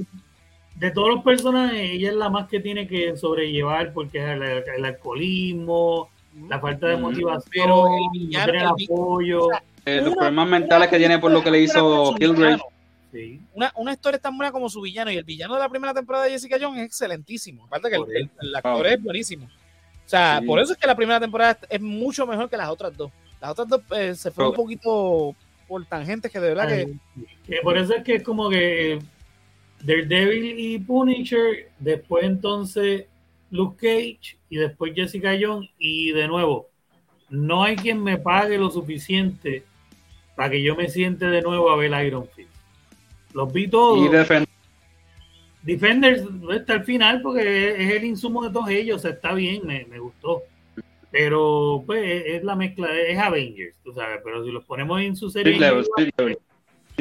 de 0.77 0.91
todos 0.91 1.09
los 1.15 1.25
personajes, 1.25 1.79
ella 1.81 2.11
es 2.11 2.17
la 2.17 2.29
más 2.29 2.49
que 2.49 2.59
tiene 2.61 2.87
que 2.89 3.17
sobrellevar 3.17 3.93
porque 3.93 4.19
es 4.19 4.25
el, 4.29 4.43
el 4.43 4.85
alcoholismo, 4.85 6.11
la 6.49 6.59
falta 6.61 6.89
de 6.89 6.97
motivación, 6.99 7.51
Pero 7.51 7.87
el 7.87 8.31
no 8.31 8.45
tener 8.45 8.57
el 8.57 8.67
apoyo. 8.67 9.49
Eh, 9.87 10.01
los 10.03 10.15
problemas 10.15 10.49
mentales 10.49 10.89
que 10.89 10.99
tiene 10.99 11.19
por 11.19 11.31
lo 11.31 11.43
que 11.43 11.51
le 11.51 11.61
hizo 11.63 12.15
Kilgrave. 12.19 12.59
Sí. 13.13 13.41
Una, 13.55 13.73
una 13.77 13.93
historia 13.93 14.19
tan 14.19 14.37
buena 14.37 14.51
como 14.53 14.69
su 14.69 14.81
villano 14.81 15.11
y 15.11 15.17
el 15.17 15.25
villano 15.25 15.55
de 15.55 15.61
la 15.61 15.69
primera 15.69 15.95
temporada 15.95 16.25
de 16.25 16.33
Jessica 16.33 16.59
Jones 16.61 16.81
es 16.81 16.87
excelentísimo. 16.87 17.65
Aparte 17.67 17.89
que 17.89 17.97
el, 17.97 18.03
el- 18.17 18.31
el 18.43 18.55
actor 18.57 18.73
Wow. 18.75 18.85
es 18.85 19.03
buenísimo. 19.03 19.47
O 19.47 20.09
sea, 20.09 20.39
Sí. 20.41 20.47
por 20.47 20.59
eso 20.61 20.73
es 20.73 20.79
que 20.79 20.87
la 20.87 20.95
primera 20.97 21.19
temporada 21.21 21.59
es 21.71 21.81
mucho 21.81 22.27
mejor 22.27 22.51
que 22.51 22.57
las 22.57 22.69
otras 22.69 22.97
dos. 22.97 23.11
Las 23.41 23.53
otras 23.53 23.69
dos 23.69 23.81
eh, 23.97 24.15
se 24.15 24.31
fueron 24.31 24.53
Pero- 24.53 24.63
un 24.63 24.67
poquito 24.67 25.35
por 25.69 25.85
tangentes 25.87 26.31
que 26.31 26.41
de 26.41 26.49
verdad 26.49 26.69
que 26.69 26.75
Ay, 26.75 26.99
que 27.47 27.61
por 27.63 27.77
eso 27.79 27.95
es 27.95 28.03
que 28.05 28.17
es 28.17 28.23
como 28.23 28.49
que 28.51 28.99
Daredevil 29.83 30.59
y 30.59 30.79
Punisher, 30.79 31.71
después 31.79 32.25
entonces 32.25 33.07
Luke 33.51 33.77
Cage 33.77 34.37
y 34.51 34.57
después 34.57 34.93
Jessica 34.95 35.33
Jones 35.41 35.71
y 35.79 36.13
de 36.13 36.27
nuevo, 36.29 36.69
no 37.31 37.63
hay 37.65 37.77
quien 37.77 38.03
me 38.03 38.19
pague 38.19 38.59
lo 38.59 38.71
suficiente 38.71 39.65
para 40.37 40.51
que 40.51 40.63
yo 40.63 40.77
me 40.77 40.89
siente 40.89 41.25
de 41.27 41.43
nuevo 41.43 41.71
a 41.71 41.77
ver 41.77 41.91
Iron 42.07 42.29
Fist. 42.37 42.51
Los 43.33 43.53
vi 43.53 43.67
todos. 43.69 44.07
Y 44.07 44.09
defender. 44.09 44.49
Defenders 45.63 46.23
está 46.55 46.75
al 46.75 46.85
final 46.85 47.21
porque 47.23 47.71
es 47.71 47.91
el 47.95 48.05
insumo 48.05 48.45
de 48.45 48.51
todos 48.53 48.69
ellos, 48.69 48.97
o 48.99 49.01
sea, 49.01 49.11
está 49.11 49.35
bien, 49.35 49.67
me, 49.67 49.85
me 49.87 49.99
gustó. 49.99 50.43
Pero 51.11 51.83
pues 51.87 52.05
es, 52.05 52.35
es 52.37 52.45
la 52.45 52.55
mezcla, 52.55 52.89
es 52.95 53.19
Avengers, 53.19 53.75
tú 53.83 53.93
sabes, 53.93 54.21
pero 54.23 54.45
si 54.45 54.53
los 54.53 54.65
ponemos 54.65 55.01
en 55.01 55.17
su 55.17 55.29
serie... 55.31 55.55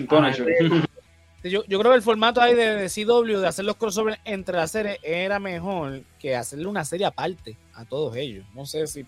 Ah, 0.09 0.31
yo, 1.43 1.63
yo 1.67 1.79
creo 1.79 1.91
que 1.91 1.95
el 1.97 2.01
formato 2.01 2.41
ahí 2.41 2.55
de, 2.55 2.75
de 2.75 2.89
CW 2.89 3.39
de 3.39 3.47
hacer 3.47 3.65
los 3.65 3.75
crossovers 3.75 4.17
entre 4.25 4.55
las 4.57 4.71
series 4.71 4.97
era 5.03 5.39
mejor 5.39 6.01
que 6.19 6.36
hacerle 6.36 6.65
una 6.67 6.83
serie 6.86 7.05
aparte 7.05 7.55
a 7.75 7.86
todos 7.86 8.15
ellos. 8.15 8.45
No 8.55 8.65
sé 8.65 8.88
si 8.88 9.05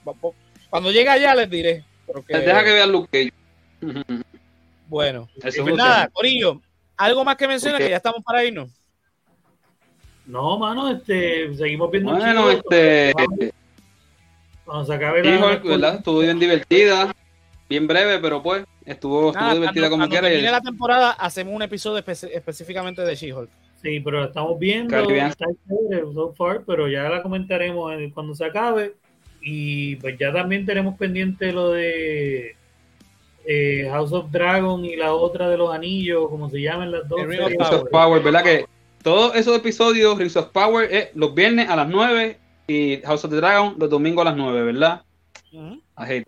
cuando 0.69 0.91
llegue 0.91 1.09
allá 1.09 1.33
les 1.33 1.49
diré. 1.49 1.83
porque- 2.05 2.37
Deja 2.37 2.63
que 2.63 2.73
vean 2.73 2.91
Luke 2.91 3.09
Cage. 3.11 3.33
Bueno, 4.87 5.27
Eso 5.43 5.61
pues 5.63 5.73
es 5.73 5.75
nada, 5.77 6.07
Corillo, 6.09 6.61
algo 6.95 7.23
más 7.25 7.35
que 7.35 7.47
mencionar 7.47 7.79
Ok. 7.81 7.85
que 7.85 7.89
ya 7.91 7.97
estamos 7.97 8.23
para 8.23 8.43
irnos. 8.43 8.69
No, 10.25 10.57
mano, 10.57 10.89
este, 10.91 11.55
seguimos 11.55 11.89
viendo 11.91 12.11
Bueno, 12.11 12.49
She-Hulk. 12.49 12.65
este. 12.71 13.53
Cuando 14.65 14.85
se 14.85 14.93
acabe 14.93 15.23
la- 15.23 15.29
She-Hulk, 15.37 15.63
¿verdad? 15.63 15.95
Estuvo 15.95 16.19
bien 16.19 16.39
divertida. 16.39 17.13
Bien 17.69 17.87
breve, 17.87 18.19
pero 18.19 18.41
pues. 18.43 18.65
Estuvo, 18.85 19.27
estuvo 19.29 19.41
Nada, 19.41 19.53
divertida 19.53 19.89
cuando- 19.89 19.89
como 19.89 19.99
cuando 20.01 20.13
quiera. 20.13 20.27
termine 20.29 20.47
Y, 20.47 20.51
la 20.51 20.61
temporada 20.61 21.11
hacemos 21.11 21.53
un 21.53 21.61
episodio 21.61 22.01
espe- 22.03 22.29
específicamente 22.33 23.01
de 23.01 23.15
She-Hulk. 23.15 23.49
Sí, 23.81 23.99
pero 23.99 24.21
la 24.21 24.27
estamos 24.27 24.57
viendo, 24.57 24.89
Caribbean. 24.91 25.27
está 25.29 25.45
chévere 25.67 26.01
so 26.13 26.33
far, 26.33 26.63
pero 26.65 26.87
ya 26.89 27.03
la 27.09 27.21
comentaremos 27.21 27.93
en- 27.93 28.11
cuando 28.11 28.33
se 28.35 28.45
acabe. 28.45 28.95
Y 29.41 29.95
pues 29.97 30.17
ya 30.17 30.33
también 30.33 30.65
tenemos 30.65 30.97
pendiente 30.97 31.51
lo 31.53 31.71
de 31.71 32.55
eh, 33.49 33.87
House 33.89 34.11
of 34.11 34.29
Dragon 34.29 34.83
y 34.83 34.95
la 34.97 35.13
otra 35.13 35.49
de 35.49 35.57
los 35.57 35.73
anillos, 35.73 36.27
como 36.29 36.49
se 36.49 36.61
llaman 36.61 36.91
las 36.91 37.07
dos. 37.07 37.25
Rings 37.25 37.71
of 37.71 37.89
Power, 37.89 38.21
¿verdad? 38.21 38.43
Que 38.43 38.65
todos 39.03 39.35
esos 39.35 39.55
episodios, 39.55 40.17
Rings 40.17 40.35
of 40.35 40.47
Power, 40.49 40.93
es 40.93 41.09
los 41.15 41.33
viernes 41.33 41.69
a 41.69 41.75
las 41.77 41.87
9 41.87 42.37
y 42.67 42.97
House 43.05 43.23
of 43.23 43.31
the 43.31 43.37
Dragon 43.37 43.75
los 43.79 43.89
domingos 43.89 44.23
a 44.23 44.29
las 44.31 44.37
9, 44.37 44.63
¿verdad? 44.63 45.01
Ujú. 45.53 45.75
I 45.99 46.03
hate. 46.03 46.25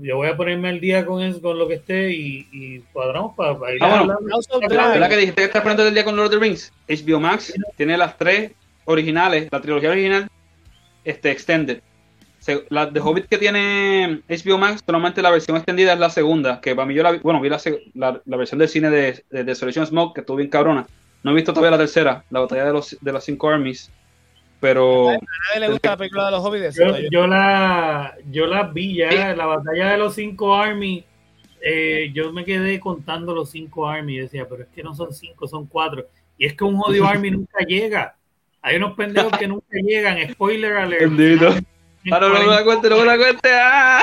Yo 0.00 0.16
voy 0.16 0.28
a 0.28 0.36
ponerme 0.36 0.70
al 0.70 0.80
día 0.80 1.04
con 1.04 1.22
eso, 1.22 1.40
con 1.42 1.58
lo 1.58 1.68
que 1.68 1.74
esté 1.74 2.10
y, 2.12 2.48
y 2.50 2.78
cuadramos 2.92 3.36
para, 3.36 3.56
para 3.58 3.74
ir 3.74 3.78
Ah, 3.84 3.88
bueno. 3.98 4.02
hablando. 4.14 4.28
House 4.30 4.48
of 4.50 4.58
Claro, 4.60 4.74
Dragon. 4.74 4.92
¿Verdad 4.94 5.08
que 5.10 5.16
dijiste 5.18 5.40
que 5.42 5.46
estás 5.46 5.62
poniendo 5.62 5.86
el 5.86 5.94
día 5.94 6.04
con 6.04 6.16
Lord 6.16 6.26
of 6.28 6.32
the 6.32 6.38
Rings? 6.38 6.72
HBO 6.88 7.20
Max 7.20 7.52
tiene 7.76 7.96
las 7.98 8.16
tres 8.16 8.52
originales, 8.86 9.48
la 9.52 9.60
trilogía 9.60 9.90
original, 9.90 10.28
este 11.04 11.30
Extended. 11.30 11.80
Se- 12.44 12.66
la 12.68 12.86
de 12.86 13.00
Hobbit 13.00 13.26
que 13.26 13.38
tiene 13.38 14.20
HBO 14.28 14.58
Max, 14.58 14.82
solamente 14.84 15.22
la 15.22 15.30
versión 15.30 15.56
extendida 15.56 15.94
es 15.94 15.98
la 15.98 16.10
segunda, 16.10 16.60
que 16.60 16.74
para 16.74 16.86
mí 16.86 16.94
yo 16.94 17.02
la 17.02 17.12
vi, 17.12 17.18
bueno, 17.20 17.40
vi 17.40 17.48
la, 17.48 17.58
la, 17.94 18.20
la 18.24 18.36
versión 18.36 18.58
del 18.58 18.68
cine 18.68 18.90
de, 18.90 19.24
de 19.30 19.44
Desolation 19.44 19.86
Smoke, 19.86 20.14
que 20.14 20.20
estuvo 20.20 20.36
bien 20.36 20.50
cabrona. 20.50 20.86
No 21.22 21.30
he 21.30 21.34
visto 21.34 21.52
todavía 21.54 21.70
la 21.70 21.78
tercera, 21.78 22.22
la 22.28 22.40
batalla 22.40 22.66
de 22.66 22.72
los, 22.72 22.96
de 23.00 23.12
las 23.12 23.24
cinco 23.24 23.48
armies, 23.48 23.90
pero 24.60 25.08
A 25.08 25.12
nadie 25.12 25.60
le 25.60 25.68
gusta 25.68 25.90
la 25.90 25.96
película 25.96 26.24
de 26.26 26.30
los 26.32 26.44
hobbits. 26.44 26.76
Yo, 27.10 27.26
la, 27.26 28.14
yo 28.30 28.46
la 28.46 28.62
vi 28.64 28.96
ya, 28.96 29.34
la 29.34 29.46
batalla 29.46 29.90
de 29.92 29.98
los 29.98 30.14
cinco 30.14 30.54
Army. 30.54 31.04
eh, 31.62 32.10
yo 32.12 32.30
me 32.32 32.44
quedé 32.44 32.78
contando 32.78 33.34
los 33.34 33.50
cinco 33.50 33.88
Army 33.88 34.16
y 34.16 34.18
decía, 34.18 34.46
pero 34.48 34.62
es 34.64 34.68
que 34.68 34.82
no 34.82 34.94
son 34.94 35.12
cinco, 35.14 35.48
son 35.48 35.66
cuatro. 35.66 36.06
Y 36.36 36.44
es 36.46 36.54
que 36.54 36.64
un 36.64 36.76
jodido 36.76 37.06
Army 37.06 37.30
nunca 37.30 37.64
llega. 37.66 38.16
Hay 38.60 38.76
unos 38.76 38.94
pendejos 38.94 39.32
que 39.38 39.46
nunca 39.48 39.66
llegan. 39.82 40.18
Spoiler 40.32 40.72
alert. 40.76 41.02
Ah, 42.10 42.20
no, 42.20 42.28
no 42.28 42.40
me 42.40 42.46
la 42.46 42.64
cuente, 42.64 42.90
no 42.90 42.98
me 42.98 43.04
la 43.04 43.16
cuente. 43.16 43.48
¡Ah! 43.52 44.02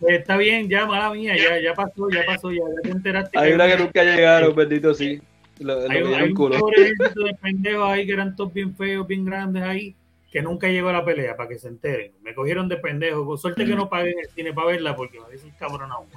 Pues 0.00 0.20
está 0.20 0.36
bien, 0.36 0.68
ya, 0.68 0.86
mala 0.86 1.10
mía, 1.12 1.34
ya, 1.36 1.58
ya 1.58 1.72
pasó, 1.72 2.10
ya 2.10 2.24
pasó, 2.26 2.50
ya, 2.50 2.58
ya 2.58 2.82
te 2.82 2.90
enteraste. 2.90 3.38
Hay 3.38 3.52
una 3.52 3.66
que 3.66 3.76
nunca 3.78 4.04
llegaron, 4.04 4.54
bendito, 4.54 4.92
sí. 4.92 5.20
Lo, 5.60 5.76
lo 5.76 5.80
hay, 5.82 5.88
dieron 5.90 6.14
hay 6.14 6.22
un 6.28 6.34
culo. 6.34 6.56
de 6.56 7.34
pendejos 7.40 7.88
ahí 7.88 8.06
que 8.06 8.12
eran 8.12 8.36
todos 8.36 8.52
bien 8.52 8.76
feos, 8.76 9.06
bien 9.06 9.24
grandes 9.24 9.62
ahí, 9.62 9.94
que 10.30 10.42
nunca 10.42 10.68
llegó 10.68 10.88
a 10.90 10.94
la 10.94 11.04
pelea, 11.04 11.36
para 11.36 11.48
que 11.48 11.58
se 11.58 11.68
enteren. 11.68 12.12
Me 12.22 12.34
cogieron 12.34 12.68
de 12.68 12.76
pendejo. 12.76 13.24
Con 13.24 13.38
suerte 13.38 13.64
que 13.64 13.74
no 13.74 13.88
paguen 13.88 14.18
el 14.18 14.28
cine 14.30 14.52
para 14.52 14.66
verla, 14.68 14.96
porque 14.96 15.20
me 15.20 15.30
dicen 15.32 15.52
cabrón 15.58 15.90
aún. 15.90 16.08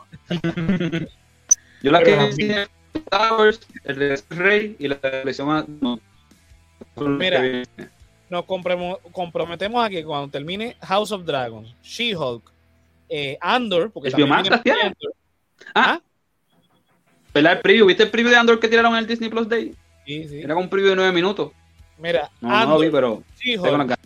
Yo 1.82 1.92
la 1.92 2.04
que 2.04 2.16
vi 2.36 2.52
en 2.52 2.68
Wars, 3.12 3.62
el 3.84 4.00
de 4.00 4.22
Rey 4.32 4.76
y 4.80 4.88
la 4.88 4.98
elección 5.02 5.48
más. 5.48 5.66
Mira. 6.98 7.64
Nos 8.30 8.46
comprometemos 8.46 9.86
a 9.86 9.90
que 9.90 10.04
cuando 10.04 10.28
termine 10.30 10.76
House 10.82 11.12
of 11.12 11.24
Dragons, 11.26 11.74
She-Hulk, 11.82 12.52
eh, 13.10 13.38
Andor, 13.40 13.92
porque 13.92 14.10
HBO 14.10 14.28
Max 14.28 14.50
las 14.50 14.64
tiene. 14.64 14.82
Andor. 14.82 15.14
Ah, 15.74 16.02
¿verdad? 17.34 17.54
El 17.54 17.62
preview, 17.62 17.86
¿viste 17.86 18.04
el 18.04 18.12
preview 18.12 18.32
de 18.32 18.38
Andor 18.38 18.60
que 18.60 18.68
tiraron 18.68 18.94
en 18.94 19.00
el 19.00 19.08
Disney 19.08 19.30
Plus 19.30 19.48
Day? 19.48 19.74
Sí, 20.06 20.28
sí. 20.28 20.42
Era 20.42 20.56
un 20.56 20.70
preview 20.70 20.90
de 20.90 20.96
nueve 20.96 21.12
minutos. 21.12 21.52
Mira, 21.98 22.30
No, 22.42 22.50
no 22.50 22.54
lo 22.56 22.62
Andor, 22.62 22.82
vi, 22.82 22.92
pero 22.92 23.24
She-Hulk. 23.40 23.98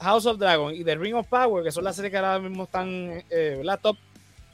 House 0.00 0.26
of 0.26 0.38
Dragon 0.38 0.74
y 0.74 0.84
The 0.84 0.96
Ring 0.96 1.14
of 1.14 1.26
Power, 1.28 1.64
que 1.64 1.72
son 1.72 1.84
las 1.84 1.96
series 1.96 2.12
que 2.12 2.18
ahora 2.18 2.38
mismo 2.38 2.64
están 2.64 3.22
eh, 3.30 3.54
¿verdad? 3.58 3.80
top, 3.82 3.96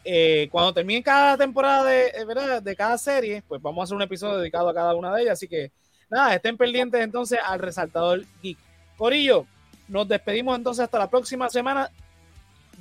eh, 0.04 0.48
cuando 0.50 0.72
termine 0.72 1.02
cada 1.02 1.36
temporada 1.36 1.84
de, 1.84 2.06
eh, 2.08 2.24
¿verdad? 2.26 2.62
de 2.62 2.76
cada 2.76 2.96
serie, 2.98 3.42
pues 3.46 3.60
vamos 3.60 3.80
a 3.80 3.84
hacer 3.84 3.96
un 3.96 4.02
episodio 4.02 4.38
dedicado 4.38 4.68
a 4.68 4.74
cada 4.74 4.94
una 4.94 5.14
de 5.14 5.22
ellas. 5.22 5.34
Así 5.34 5.48
que 5.48 5.70
nada, 6.10 6.34
estén 6.34 6.56
pendientes 6.56 7.00
entonces 7.02 7.38
al 7.44 7.58
resaltador 7.58 8.24
geek. 8.42 8.58
Corillo, 9.04 9.44
nos 9.88 10.08
despedimos 10.08 10.56
entonces 10.56 10.82
hasta 10.82 10.98
la 10.98 11.10
próxima 11.10 11.50
semana. 11.50 11.90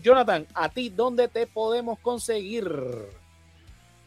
Jonathan, 0.01 0.47
a 0.53 0.69
ti, 0.69 0.87
¿dónde 0.87 1.27
te 1.27 1.45
podemos 1.47 1.99
conseguir? 1.99 2.65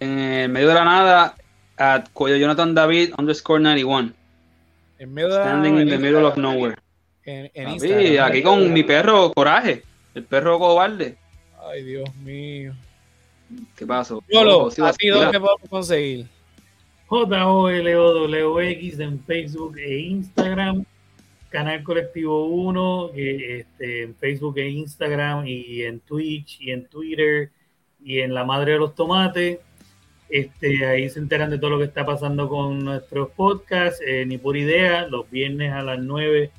En 0.00 0.18
el 0.18 0.48
medio 0.48 0.68
de 0.68 0.74
la 0.74 0.84
nada, 0.86 1.34
at 1.76 2.06
Cuello 2.14 2.38
Jonathan 2.38 2.74
David 2.74 3.12
underscore 3.18 3.62
91. 3.62 4.14
En 4.98 5.12
medio 5.12 5.28
de 5.28 5.34
la- 5.34 5.42
Standing 5.44 5.78
in 5.78 5.88
the 5.90 5.98
middle 5.98 6.24
of 6.24 6.38
nowhere. 6.38 6.76
En, 7.26 7.50
en 7.52 8.18
aquí 8.18 8.42
con 8.42 8.72
mi 8.72 8.82
perro 8.82 9.30
Coraje, 9.34 9.82
el 10.14 10.24
perro 10.24 10.58
cobarde. 10.58 11.18
Ay, 11.70 11.84
Dios 11.84 12.16
mío. 12.16 12.72
¿Qué 13.76 13.84
pasó? 13.84 14.24
Yolo, 14.32 14.68
a 14.68 14.92
ti. 14.94 15.08
¿dónde 15.08 15.32
te 15.32 15.38
podemos 15.38 15.68
conseguir? 15.68 16.26
JOLOWX 17.08 19.00
en 19.00 19.22
Facebook 19.22 19.76
e 19.76 19.98
Instagram, 19.98 20.86
Canal 21.56 21.82
Colectivo 21.82 22.48
1, 22.48 23.12
que, 23.14 23.60
este, 23.60 24.02
en 24.02 24.14
Facebook 24.14 24.58
e 24.58 24.68
Instagram, 24.68 25.46
y 25.46 25.84
en 25.84 26.00
Twitch, 26.00 26.60
y 26.60 26.70
en 26.70 26.84
Twitter, 26.86 27.50
y 28.04 28.20
en 28.20 28.34
La 28.34 28.44
Madre 28.44 28.72
de 28.72 28.78
los 28.78 28.94
Tomates. 28.94 29.60
Este, 30.28 30.84
ahí 30.84 31.08
se 31.08 31.18
enteran 31.18 31.48
de 31.48 31.58
todo 31.58 31.70
lo 31.70 31.78
que 31.78 31.84
está 31.84 32.04
pasando 32.04 32.46
con 32.50 32.84
nuestros 32.84 33.30
podcasts, 33.30 34.02
eh, 34.06 34.26
ni 34.26 34.36
por 34.36 34.58
idea, 34.58 35.06
los 35.08 35.30
viernes 35.30 35.72
a 35.72 35.80
las 35.80 35.98
9 35.98 36.50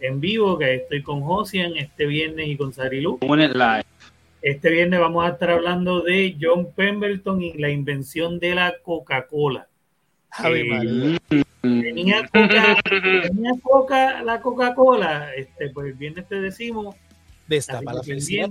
en 0.00 0.20
vivo, 0.20 0.56
que 0.56 0.76
estoy 0.76 1.02
con 1.02 1.20
Josian 1.20 1.76
este 1.76 2.06
viernes 2.06 2.48
y 2.48 2.56
con 2.56 2.72
Sarilu. 2.72 3.18
Este 4.40 4.70
viernes 4.70 5.00
vamos 5.00 5.26
a 5.26 5.32
estar 5.32 5.50
hablando 5.50 6.00
de 6.00 6.34
John 6.40 6.68
Pemberton 6.74 7.42
y 7.42 7.52
la 7.58 7.68
invención 7.68 8.38
de 8.38 8.54
la 8.54 8.74
Coca-Cola. 8.82 9.68
Eh, 11.62 11.82
tenía 11.82 12.22
coca, 12.26 12.76
tenía 12.84 13.52
coca 13.62 14.22
la 14.22 14.40
Coca-Cola, 14.40 15.34
este, 15.34 15.70
pues 15.70 15.88
el 15.88 15.94
viernes 15.94 16.28
te 16.28 16.40
decimos, 16.40 16.94
Destapa 17.46 17.94
la 17.94 18.02
felicidad. 18.02 18.48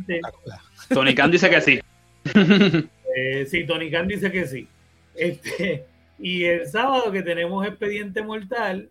Tony 0.90 1.14
Khan 1.14 1.32
dice 1.32 1.50
que 1.50 1.62
sí. 1.62 1.80
eh, 3.16 3.46
sí, 3.50 3.66
Tony 3.66 3.92
Khan 3.92 4.08
dice 4.08 4.32
que 4.32 4.48
sí. 4.48 4.68
Este, 5.16 5.86
y 6.20 6.44
el 6.46 6.68
sábado 6.68 7.12
que 7.12 7.22
tenemos 7.22 7.66
Expediente 7.66 8.22
Mortal, 8.22 8.90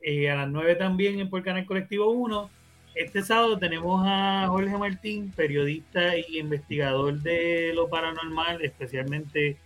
eh, 0.00 0.30
a 0.30 0.36
las 0.36 0.48
9 0.48 0.76
también 0.76 1.28
por 1.28 1.42
Canal 1.42 1.66
Colectivo 1.66 2.10
1. 2.10 2.50
Este 2.94 3.22
sábado 3.22 3.58
tenemos 3.58 4.02
a 4.04 4.46
Jorge 4.48 4.76
Martín, 4.76 5.30
periodista 5.36 6.16
y 6.16 6.38
investigador 6.38 7.20
de 7.20 7.72
lo 7.74 7.88
paranormal, 7.88 8.62
especialmente 8.62 9.56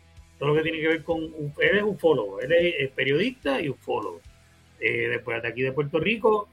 todo 0.43 0.55
lo 0.55 0.57
que 0.57 0.69
tiene 0.69 0.81
que 0.81 0.89
ver 0.89 1.05
con... 1.05 1.23
Él 1.23 1.79
es 1.79 1.85
ufólogo, 1.85 2.41
él 2.41 2.51
es 2.53 2.91
periodista 2.91 3.61
y 3.61 3.69
ufólogo. 3.69 4.21
Eh, 4.81 5.07
después 5.09 5.41
de 5.41 5.47
aquí 5.47 5.63
de 5.63 5.71
Puerto 5.71 6.01
Rico, 6.01 6.49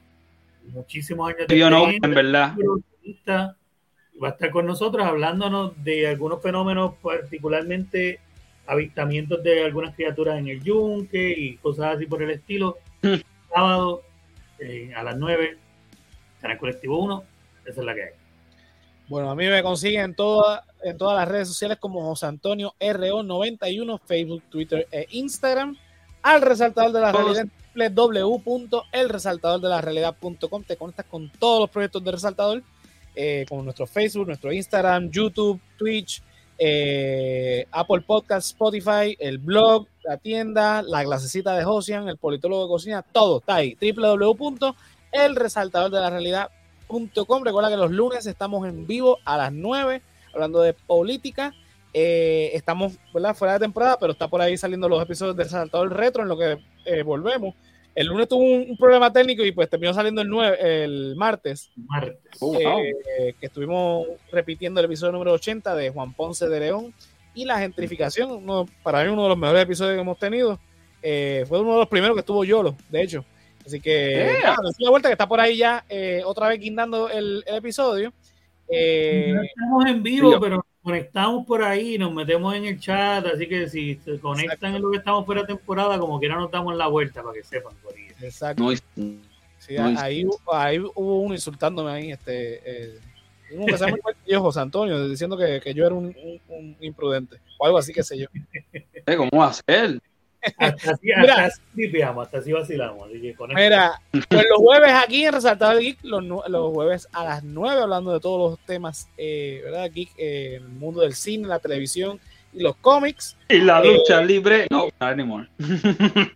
muchísimos 0.67 1.27
años 1.33 1.47
de 1.47 1.57
Yo 1.57 1.71
no, 1.71 1.89
en 1.89 1.99
verdad. 1.99 2.55
va 4.23 4.27
a 4.27 4.29
estar 4.29 4.51
con 4.51 4.67
nosotros 4.67 5.03
hablándonos 5.07 5.83
de 5.83 6.05
algunos 6.05 6.39
fenómenos, 6.39 6.97
particularmente 7.01 8.19
avistamientos 8.67 9.41
de 9.41 9.63
algunas 9.63 9.95
criaturas 9.95 10.37
en 10.37 10.49
el 10.49 10.61
yunque 10.61 11.33
y 11.35 11.57
cosas 11.57 11.95
así 11.95 12.05
por 12.05 12.21
el 12.21 12.29
estilo. 12.29 12.77
Sábado 13.51 14.03
eh, 14.59 14.93
a 14.95 15.01
las 15.01 15.17
9, 15.17 15.57
Canal 16.39 16.59
Colectivo 16.59 16.99
1, 16.99 17.23
esa 17.65 17.79
es 17.79 17.85
la 17.87 17.95
que 17.95 18.03
hay. 18.03 18.18
Bueno, 19.09 19.31
a 19.31 19.35
mí 19.35 19.47
me 19.47 19.63
consiguen 19.63 20.01
en, 20.01 20.15
toda- 20.15 20.63
en 20.83 20.97
todas 20.97 21.17
las 21.17 21.27
redes 21.27 21.47
sociales 21.47 21.77
como 21.79 22.01
José 22.03 22.27
Antonio 22.27 22.73
RO91, 22.79 23.99
Facebook, 24.05 24.43
Twitter 24.49 24.87
e 24.91 25.07
Instagram. 25.11 25.75
Al 26.21 26.41
resaltador 26.41 26.91
de 26.91 26.99
la 27.01 27.11
realidad 27.11 27.45
www.elresaltadordelarealidad.com 27.95 30.63
te 30.63 30.75
conectas 30.77 31.05
con 31.05 31.31
todos 31.39 31.61
los 31.61 31.69
proyectos 31.69 32.03
de 32.03 32.11
Resaltador, 32.11 32.61
eh, 33.15 33.45
como 33.49 33.63
nuestro 33.63 33.87
Facebook, 33.87 34.27
nuestro 34.27 34.51
Instagram, 34.51 35.09
YouTube, 35.09 35.59
Twitch, 35.77 36.21
eh, 36.57 37.65
Apple 37.71 38.01
Podcast, 38.01 38.47
Spotify, 38.47 39.15
el 39.17 39.37
blog, 39.37 39.87
la 40.03 40.17
tienda, 40.17 40.81
la 40.81 41.05
clasecita 41.05 41.55
de 41.55 41.63
Josian, 41.63 42.09
el 42.09 42.17
politólogo 42.17 42.63
de 42.63 42.69
cocina, 42.69 43.01
todo 43.01 43.39
está 43.39 43.55
ahí. 43.55 43.77
www.elresaltadordelarealidad.com 43.79 46.58
Recuerda 46.89 47.69
que 47.69 47.77
los 47.77 47.91
lunes 47.91 48.25
estamos 48.25 48.67
en 48.67 48.87
vivo 48.87 49.19
a 49.25 49.37
las 49.37 49.53
9 49.53 50.01
hablando 50.33 50.61
de 50.61 50.73
política. 50.73 51.53
Eh, 51.93 52.51
estamos 52.53 52.97
¿verdad? 53.13 53.35
fuera 53.35 53.53
de 53.53 53.59
temporada, 53.59 53.97
pero 53.99 54.11
está 54.13 54.27
por 54.27 54.41
ahí 54.41 54.57
saliendo 54.57 54.87
los 54.89 55.01
episodios 55.01 55.35
de 55.35 55.43
Resaltador 55.43 55.91
Retro 55.95 56.23
en 56.23 56.29
lo 56.29 56.37
que 56.37 56.57
eh, 56.85 57.03
volvemos. 57.03 57.55
El 57.95 58.07
lunes 58.07 58.27
tuvo 58.27 58.43
un, 58.43 58.69
un 58.69 58.77
problema 58.77 59.11
técnico 59.11 59.43
y 59.43 59.51
pues 59.51 59.69
terminó 59.69 59.93
saliendo 59.93 60.21
el, 60.21 60.29
9, 60.29 60.83
el 60.83 61.15
martes, 61.15 61.69
Martes. 61.75 62.17
Oh, 62.39 62.53
wow. 62.53 62.79
eh, 62.79 63.33
que 63.39 63.45
estuvimos 63.47 64.07
repitiendo 64.31 64.79
el 64.79 64.85
episodio 64.85 65.11
número 65.13 65.33
80 65.33 65.75
de 65.75 65.89
Juan 65.89 66.13
Ponce 66.13 66.47
de 66.47 66.59
León 66.59 66.93
y 67.33 67.45
la 67.45 67.59
gentrificación, 67.59 68.31
uno- 68.31 68.67
para 68.83 69.03
mí 69.03 69.09
uno 69.09 69.23
de 69.23 69.29
los 69.29 69.37
mejores 69.37 69.63
episodios 69.63 69.95
que 69.95 70.01
hemos 70.01 70.19
tenido. 70.19 70.59
Eh, 71.01 71.45
fue 71.47 71.59
uno 71.59 71.73
de 71.73 71.77
los 71.79 71.87
primeros 71.87 72.15
que 72.15 72.19
estuvo 72.21 72.43
Yolo, 72.43 72.75
de 72.89 73.01
hecho. 73.01 73.25
Así 73.69 73.79
que, 73.79 74.09
Yeah. 74.41 74.41
nada, 74.55 74.57
la 74.79 74.89
vuelta 74.89 75.09
que 75.09 75.13
está 75.13 75.27
por 75.27 75.39
ahí 75.39 75.57
ya 75.57 75.85
eh, 75.89 76.23
otra 76.25 76.47
vez 76.47 76.59
guindando 76.59 77.07
el, 77.07 77.43
el 77.45 77.55
episodio. 77.55 78.11
Eh, 78.67 79.31
No 79.35 79.43
estamos 79.43 79.85
en 79.85 80.01
vivo, 80.03 80.31
yo- 80.31 80.39
pero 80.39 80.55
nos 80.55 80.65
conectamos 80.81 81.45
por 81.45 81.61
ahí, 81.63 81.97
nos 81.99 82.11
metemos 82.11 82.55
en 82.55 82.65
el 82.65 82.79
chat, 82.79 83.23
así 83.27 83.47
que 83.47 83.69
si 83.69 83.95
se 84.03 84.19
conectan 84.19 84.75
en 84.75 84.81
lo 84.81 84.89
que 84.91 84.97
estamos 84.97 85.23
fuera 85.25 85.41
de 85.41 85.47
temporada, 85.47 85.99
como 85.99 86.19
quiera 86.19 86.35
nos 86.35 86.49
damos 86.49 86.75
la 86.75 86.87
vuelta 86.87 87.21
para 87.21 87.33
que 87.35 87.43
sepan 87.43 87.73
por 87.83 87.93
ahí. 87.93 88.07
exacto. 88.21 88.63
No, 88.63 88.71
Sí, 89.59 89.75
No, 89.75 89.99
ahí, 89.99 90.25
ahí 90.53 90.79
hubo 90.79 91.21
uno 91.21 91.35
insultándome 91.35 91.91
ahí, 91.91 92.11
este, 92.11 92.61
eh, 92.65 92.99
uno 93.51 93.65
que 93.67 93.77
se 93.77 93.85
llama 93.85 93.97
yo, 94.25 94.41
José 94.41 94.61
Antonio, 94.61 95.07
diciendo 95.07 95.37
que, 95.37 95.59
que 95.61 95.73
yo 95.75 95.85
era 95.85 95.93
un, 95.93 96.05
un- 96.05 96.41
un 96.47 96.77
imprudente, 96.79 97.37
o 97.59 97.65
algo 97.65 97.77
así, 97.77 97.91
que 97.93 98.01
sé 98.01 98.17
yo. 98.17 98.27
eh, 99.05 99.15
¿cómo 99.17 99.29
va 99.37 99.47
a 99.47 99.53
ser? 99.53 99.99
Hasta 100.57 100.91
así, 100.91 100.99
Mira. 101.17 101.33
hasta 101.33 101.45
así 101.45 101.61
tripeamos, 101.75 102.25
hasta 102.25 102.37
así 102.39 102.51
vacilamos. 102.51 103.09
Así 103.09 103.21
que. 103.21 103.35
Mira, 103.55 104.01
pues 104.11 104.45
los 104.49 104.57
jueves 104.57 104.91
aquí 104.93 105.25
en 105.25 105.33
Resaltador 105.33 105.79
Geek, 105.81 105.99
los, 106.03 106.23
los 106.23 106.73
jueves 106.73 107.07
a 107.13 107.23
las 107.25 107.43
9, 107.43 107.81
hablando 107.81 108.13
de 108.13 108.19
todos 108.19 108.51
los 108.51 108.59
temas, 108.65 109.07
eh, 109.17 109.61
¿verdad? 109.63 109.91
Geek, 109.93 110.09
eh, 110.17 110.55
el 110.61 110.67
mundo 110.69 111.01
del 111.01 111.13
cine, 111.13 111.47
la 111.47 111.59
televisión 111.59 112.19
y 112.53 112.61
los 112.63 112.75
cómics. 112.77 113.37
Y 113.49 113.59
la 113.59 113.81
Eh, 113.81 113.93
lucha 113.97 114.21
libre. 114.21 114.67
No, 114.69 114.87
anymore. 114.99 115.47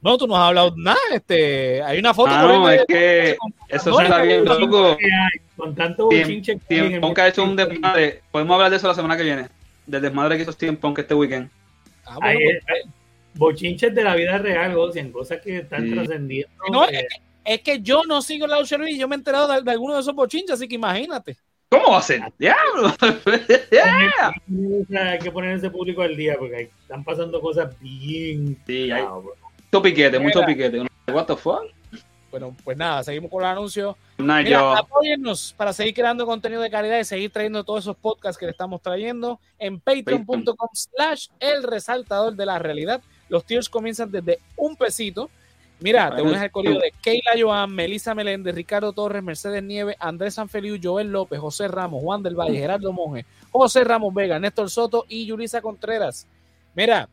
No, 0.00 0.16
tú 0.16 0.28
no 0.28 0.36
has 0.36 0.42
hablado 0.48 0.72
nada, 0.76 0.96
este, 1.12 1.82
hay 1.82 1.98
una 1.98 2.14
foto 2.14 2.30
Ah, 2.32 2.42
no, 2.44 2.68
de- 2.68 2.76
es 2.76 2.84
que 2.86 3.36
eso 3.68 4.00
está 4.00 4.22
bien 4.22 4.44
que- 4.44 4.48
loco. 4.48 4.96
Con 5.56 5.74
tanto 5.74 6.04
bochinche 6.04 6.56
que 6.68 7.00
ha 7.16 7.26
hecho 7.28 7.42
un 7.42 7.56
desmadre. 7.56 8.22
Podemos 8.30 8.54
hablar 8.54 8.70
de 8.70 8.76
eso 8.76 8.86
la 8.86 8.94
semana 8.94 9.16
que 9.16 9.24
viene. 9.24 9.48
Del 9.88 10.02
desmadre 10.02 10.36
que 10.36 10.42
hizo 10.44 10.52
CM 10.52 10.76
Punk 10.78 11.00
este 11.00 11.14
weekend. 11.14 11.50
Ah, 12.06 12.16
bueno, 12.20 12.38
pues, 12.64 12.84
bochinches 13.38 13.94
de 13.94 14.04
la 14.04 14.14
vida 14.14 14.36
real, 14.38 14.76
Ocean, 14.76 15.10
cosas 15.12 15.40
que 15.40 15.58
están 15.58 15.84
Sí. 15.84 15.92
trascendiendo. 15.94 16.50
No, 16.70 16.84
eh, 16.88 17.06
es 17.44 17.62
que 17.62 17.80
yo 17.80 18.02
no 18.06 18.20
sigo 18.20 18.46
la 18.46 18.58
lucha 18.60 18.76
libre 18.76 18.92
y 18.92 18.98
yo 18.98 19.08
me 19.08 19.14
he 19.14 19.18
enterado 19.18 19.48
de, 19.52 19.62
de 19.62 19.70
alguno 19.70 19.94
de 19.94 20.00
esos 20.00 20.14
bochinches, 20.14 20.50
así 20.52 20.68
que 20.68 20.74
imagínate. 20.74 21.36
¿Cómo 21.70 21.90
va 21.92 21.98
a 21.98 22.02
ser? 22.02 22.22
¡Diablo! 22.38 22.92
Yeah. 23.70 24.32
hay 25.12 25.18
que 25.18 25.30
poner 25.30 25.56
ese 25.56 25.70
público 25.70 26.02
al 26.02 26.16
día 26.16 26.34
porque 26.38 26.56
ahí 26.56 26.68
están 26.82 27.04
pasando 27.04 27.40
cosas 27.40 27.78
bien. 27.80 28.56
Sí, 28.66 28.90
hay 28.90 29.02
mucho 29.04 29.82
piquete, 29.82 30.18
mucho 30.18 30.42
piquete. 30.44 30.86
What 31.08 31.26
the 31.26 31.36
fuck? 31.36 31.62
Bueno, 32.30 32.54
pues 32.62 32.76
nada, 32.76 33.02
seguimos 33.02 33.30
con 33.30 33.40
los 33.42 33.50
anuncios. 33.50 33.96
Nah, 34.18 34.42
Mira, 34.42 34.50
yo. 34.60 34.72
apóyennos 34.76 35.54
para 35.56 35.72
seguir 35.72 35.94
creando 35.94 36.26
contenido 36.26 36.60
de 36.60 36.70
calidad 36.70 36.98
y 36.98 37.04
seguir 37.04 37.30
trayendo 37.30 37.64
todos 37.64 37.84
esos 37.84 37.96
podcasts 37.96 38.38
que 38.38 38.44
le 38.44 38.50
estamos 38.52 38.82
trayendo 38.82 39.40
en 39.58 39.80
patreon.com 39.80 40.68
slash 40.74 41.28
el 41.40 41.62
resaltador 41.62 42.34
de 42.34 42.44
la 42.44 42.58
realidad. 42.58 43.00
Los 43.28 43.44
tiers 43.44 43.68
comienzan 43.68 44.10
desde 44.10 44.38
un 44.56 44.76
pesito. 44.76 45.30
Mira, 45.80 46.14
te 46.14 46.22
unes 46.22 46.40
al 46.40 46.50
correo 46.50 46.78
de 46.78 46.92
Keila 47.00 47.32
Joan, 47.38 47.72
Melissa 47.72 48.14
Meléndez, 48.14 48.54
Ricardo 48.54 48.92
Torres, 48.92 49.22
Mercedes 49.22 49.62
Nieves, 49.62 49.96
Andrés 50.00 50.34
Sanfeliu, 50.34 50.78
Joel 50.82 51.12
López, 51.12 51.38
José 51.38 51.68
Ramos, 51.68 52.02
Juan 52.02 52.22
del 52.22 52.34
Valle, 52.34 52.58
Gerardo 52.58 52.92
Monge, 52.92 53.24
José 53.52 53.84
Ramos 53.84 54.12
Vega, 54.12 54.40
Néstor 54.40 54.70
Soto 54.70 55.04
y 55.08 55.26
Yulisa 55.26 55.60
Contreras. 55.62 56.26
Mira, 56.74 57.08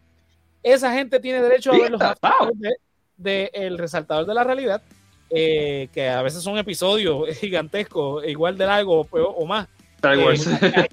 esa 0.63 0.91
gente 0.93 1.19
tiene 1.19 1.43
derecho 1.43 1.71
a 1.71 1.77
ver 1.77 1.91
los 1.91 2.01
aftermath 2.01 2.53
de, 3.17 3.51
El 3.53 3.77
Resaltador 3.77 4.25
de 4.25 4.33
la 4.33 4.43
Realidad, 4.43 4.81
eh, 5.29 5.87
que 5.93 6.09
a 6.09 6.23
veces 6.23 6.41
son 6.41 6.57
episodios 6.57 7.29
gigantescos, 7.39 8.25
igual 8.27 8.57
de 8.57 8.65
largo 8.65 9.01
o, 9.01 9.19
o 9.19 9.45
más. 9.45 9.67
Star 9.97 10.17
Wars. 10.17 10.47
Eh, 10.47 10.87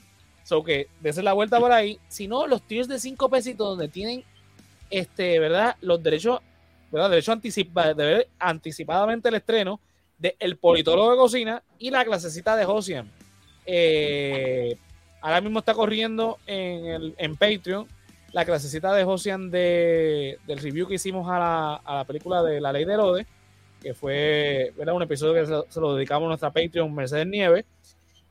so 0.44 0.62
que 0.62 0.88
desen 1.00 1.24
la 1.24 1.32
vuelta 1.32 1.58
por 1.58 1.72
ahí. 1.72 1.98
Si 2.08 2.28
no, 2.28 2.46
los 2.46 2.62
tiers 2.62 2.88
de 2.88 2.98
5 2.98 3.30
pesitos 3.30 3.66
donde 3.66 3.88
tienen 3.88 4.24
este, 4.92 5.38
¿verdad? 5.38 5.76
Los 5.80 6.02
derechos, 6.02 6.40
¿verdad? 6.90 7.10
Derecho 7.10 7.32
anticipa, 7.32 7.94
de 7.94 8.04
ver 8.04 8.28
anticipadamente 8.38 9.28
el 9.30 9.36
estreno 9.36 9.80
de 10.18 10.36
El 10.38 10.56
Politólogo 10.56 11.10
de 11.10 11.16
Cocina 11.16 11.62
y 11.78 11.90
la 11.90 12.04
clasecita 12.04 12.54
de 12.54 12.64
Josian. 12.64 13.10
Eh, 13.66 14.76
ahora 15.20 15.40
mismo 15.40 15.60
está 15.60 15.74
corriendo 15.74 16.38
en, 16.46 16.86
el, 16.86 17.14
en 17.16 17.36
Patreon 17.36 17.88
la 18.32 18.44
clasecita 18.44 18.92
de 18.94 19.04
Josian 19.04 19.50
de, 19.50 20.38
del 20.46 20.58
review 20.58 20.86
que 20.86 20.94
hicimos 20.94 21.28
a 21.28 21.38
la, 21.38 21.74
a 21.76 21.96
la 21.96 22.04
película 22.04 22.42
de 22.42 22.60
La 22.60 22.72
Ley 22.72 22.84
de 22.84 22.94
Herodes, 22.94 23.26
que 23.80 23.94
fue 23.94 24.72
¿verdad? 24.76 24.94
un 24.94 25.02
episodio 25.02 25.34
que 25.34 25.46
se, 25.46 25.72
se 25.72 25.80
lo 25.80 25.94
dedicamos 25.94 26.26
a 26.26 26.28
nuestra 26.28 26.50
Patreon 26.50 26.94
Mercedes 26.94 27.26
Nieves. 27.26 27.64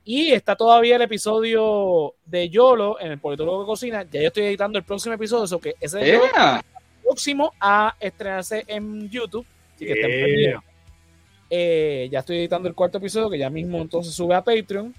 Y 0.04 0.32
está 0.32 0.56
todavía 0.56 0.96
el 0.96 1.02
episodio 1.04 2.16
de 2.26 2.50
Yolo 2.50 3.00
en 3.00 3.12
el 3.12 3.20
Politólogo 3.20 3.62
de 3.62 3.66
Cocina. 3.68 4.04
Ya 4.10 4.22
yo 4.22 4.28
estoy 4.28 4.44
editando 4.46 4.80
el 4.80 4.84
próximo 4.84 5.14
episodio, 5.16 5.44
eso 5.46 5.60
que 5.60 5.76
ese 5.80 6.02
es 6.02 6.22
el 6.22 6.62
próximo 7.04 7.54
a 7.60 7.96
estrenarse 8.00 8.64
en 8.68 9.10
YouTube. 9.10 9.46
Así 9.76 9.86
que 9.86 9.92
estén 9.94 10.10
Yeah. 10.10 10.26
pendientes. 10.26 10.62
Eh, 11.54 12.08
ya 12.12 12.20
estoy 12.20 12.38
editando 12.38 12.68
el 12.70 12.74
cuarto 12.76 12.98
episodio 12.98 13.30
que 13.30 13.38
ya 13.38 13.50
mismo 13.50 13.78
entonces 13.80 14.14
sube 14.14 14.34
a 14.34 14.44
Patreon. 14.44 14.94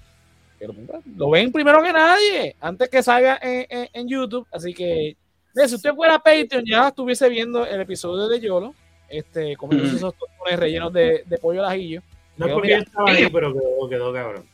Pero, 0.59 0.73
lo 1.17 1.29
ven 1.31 1.51
primero 1.51 1.81
que 1.83 1.91
nadie, 1.91 2.55
antes 2.61 2.87
que 2.87 3.03
salga 3.03 3.37
en, 3.41 3.65
en- 3.69 3.89
en 3.91 4.07
YouTube. 4.07 4.47
Así 4.51 4.73
que, 4.73 5.17
mira, 5.53 5.67
si 5.67 5.75
usted 5.75 5.93
fuera 5.93 6.15
a 6.15 6.19
Patreon, 6.23 6.63
ya 6.65 6.87
estuviese 6.87 7.27
viendo 7.27 7.65
el 7.65 7.81
episodio 7.81 8.29
de 8.29 8.39
Yolo, 8.39 8.73
este, 9.09 9.57
comiéndose 9.57 9.95
Ujú. 9.95 9.97
esos 9.97 10.15
tostones 10.17 10.57
rellenos 10.59 10.93
de, 10.93 11.23
de 11.25 11.37
pollo 11.39 11.61
al 11.65 11.71
ajillo. 11.71 12.01
No 12.37 12.45
es 12.45 12.53
porque 12.53 12.67
mira, 12.67 12.77
yo 12.79 12.83
estaba 12.85 13.09
ahí, 13.11 13.27
pero 13.29 13.53
quedó, 13.53 13.89
quedó 13.89 14.13
cabrón. 14.13 14.45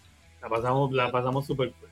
La 0.41 0.49
pasamos, 0.49 0.91
la 0.91 1.11
pasamos 1.11 1.45
súper 1.45 1.71
cool. 1.71 1.89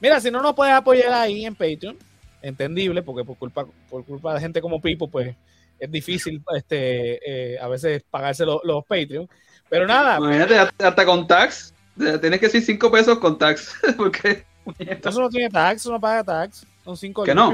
Mira, 0.00 0.20
si 0.20 0.30
no 0.30 0.42
nos 0.42 0.54
puedes 0.54 0.74
apoyar 0.74 1.12
ahí 1.12 1.44
en 1.46 1.54
Patreon, 1.54 1.96
entendible, 2.42 3.02
porque 3.02 3.24
por 3.24 3.36
culpa, 3.36 3.66
por 3.88 4.04
culpa 4.04 4.34
de 4.34 4.40
gente 4.40 4.60
como 4.60 4.80
Pipo, 4.80 5.08
pues 5.08 5.34
es 5.78 5.90
difícil 5.90 6.42
este, 6.56 7.54
eh, 7.54 7.58
a 7.58 7.68
veces 7.68 8.02
pagarse 8.10 8.44
lo- 8.44 8.60
los 8.64 8.84
Patreon. 8.84 9.28
Pero 9.68 9.86
nada, 9.86 10.18
Imagínate, 10.18 10.58
hasta, 10.58 11.04
con 11.04 11.26
tax. 11.26 11.74
Tienes 11.96 12.38
que 12.40 12.46
decir 12.46 12.62
5 12.62 12.90
pesos 12.90 13.18
con 13.18 13.38
tax. 13.38 13.74
Porque. 13.96 14.44
eso 14.78 15.20
no 15.20 15.28
tiene 15.28 15.48
tax, 15.48 15.80
eso 15.82 15.90
no 15.92 16.00
paga 16.00 16.22
tax. 16.22 16.66
Son 16.84 16.96
cinco 16.96 17.24
Que 17.24 17.34
no. 17.34 17.52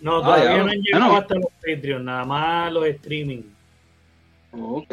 No, 0.00 0.18
Ah, 0.18 0.22
todavía 0.22 0.58
no 0.64 0.70
han 0.70 0.80
llegado 0.82 1.04
Bueno. 1.04 1.18
hasta 1.20 1.34
los 1.36 1.46
Patreon, 1.64 2.04
nada 2.04 2.24
más 2.24 2.72
los 2.72 2.86
streaming. 2.86 3.42
Ok. 4.52 4.92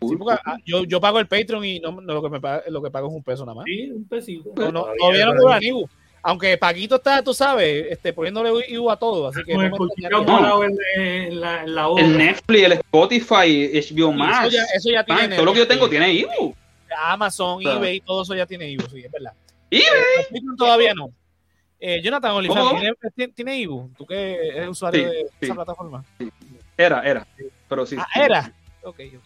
Sí, 0.00 0.16
porque, 0.16 0.40
ah, 0.44 0.56
yo, 0.64 0.84
yo 0.84 1.00
pago 1.00 1.18
el 1.18 1.26
Patreon 1.26 1.64
y 1.64 1.78
no, 1.80 1.92
no 1.92 2.14
lo, 2.14 2.22
que 2.22 2.30
me 2.30 2.40
paga- 2.40 2.62
lo 2.68 2.82
que 2.82 2.90
pago 2.90 3.08
es 3.08 3.14
un 3.14 3.22
peso 3.22 3.44
nada 3.44 3.54
más. 3.56 3.64
Sí, 3.66 3.90
un 3.90 4.04
pesito. 4.08 4.50
No, 4.56 4.72
no, 4.72 4.86
Todavía, 4.98 5.26
no 5.26 5.36
cobran 5.36 5.62
IBU. 5.62 5.88
Aunque 6.22 6.58
Paquito 6.58 6.96
está, 6.96 7.22
tú 7.22 7.32
sabes, 7.32 7.86
este, 7.90 8.12
poniéndole 8.12 8.50
IBU 8.68 8.90
a 8.90 8.96
todo. 8.98 9.28
Así 9.28 9.42
que 9.44 9.54
no 9.54 9.62
el 9.62 9.70
me 9.70 11.26
en 11.28 11.40
la, 11.40 11.66
la. 11.66 11.88
El 11.98 12.16
Netflix, 12.18 12.62
el 12.64 12.72
Spotify, 12.72 13.70
HBO 13.72 13.78
eso, 14.08 14.12
Max. 14.12 14.52
ya, 14.52 14.64
eso 14.74 14.90
ya 14.90 15.04
tiene. 15.04 15.20
Man, 15.28 15.30
todo 15.36 15.44
lo 15.46 15.52
que 15.52 15.58
yo 15.60 15.68
tengo 15.68 15.88
tiene 15.88 16.12
Ibu. 16.12 16.54
Amazon, 17.04 17.58
O 17.58 17.60
sea, 17.62 17.74
eBay, 17.76 18.00
todo 18.00 18.22
eso 18.22 18.34
ya 18.34 18.46
tiene 18.46 18.68
IBU, 18.70 18.82
sí, 18.90 19.00
es 19.04 19.10
verdad. 19.12 19.32
eBay. 19.70 19.86
El 20.18 20.24
Patreon 20.24 20.56
todavía 20.56 20.94
no. 20.94 21.10
Eh, 21.78 22.02
Jonathan 22.02 22.32
Oliver, 22.32 22.58
¿Cómo? 22.58 22.78
¿tiene, 23.14 23.32
tiene? 23.32 23.66
¿Tú 23.96 24.06
que 24.06 24.48
eres 24.48 24.68
usuario 24.68 25.08
Sí, 25.08 25.14
de 25.14 25.22
sí. 25.22 25.28
esa 25.40 25.54
plataforma? 25.54 26.04
Era, 26.76 27.02
era. 27.02 27.26
Pero 27.68 27.86
sí. 27.86 27.96
Ah, 27.98 28.06
sí. 28.12 28.20
era. 28.20 28.52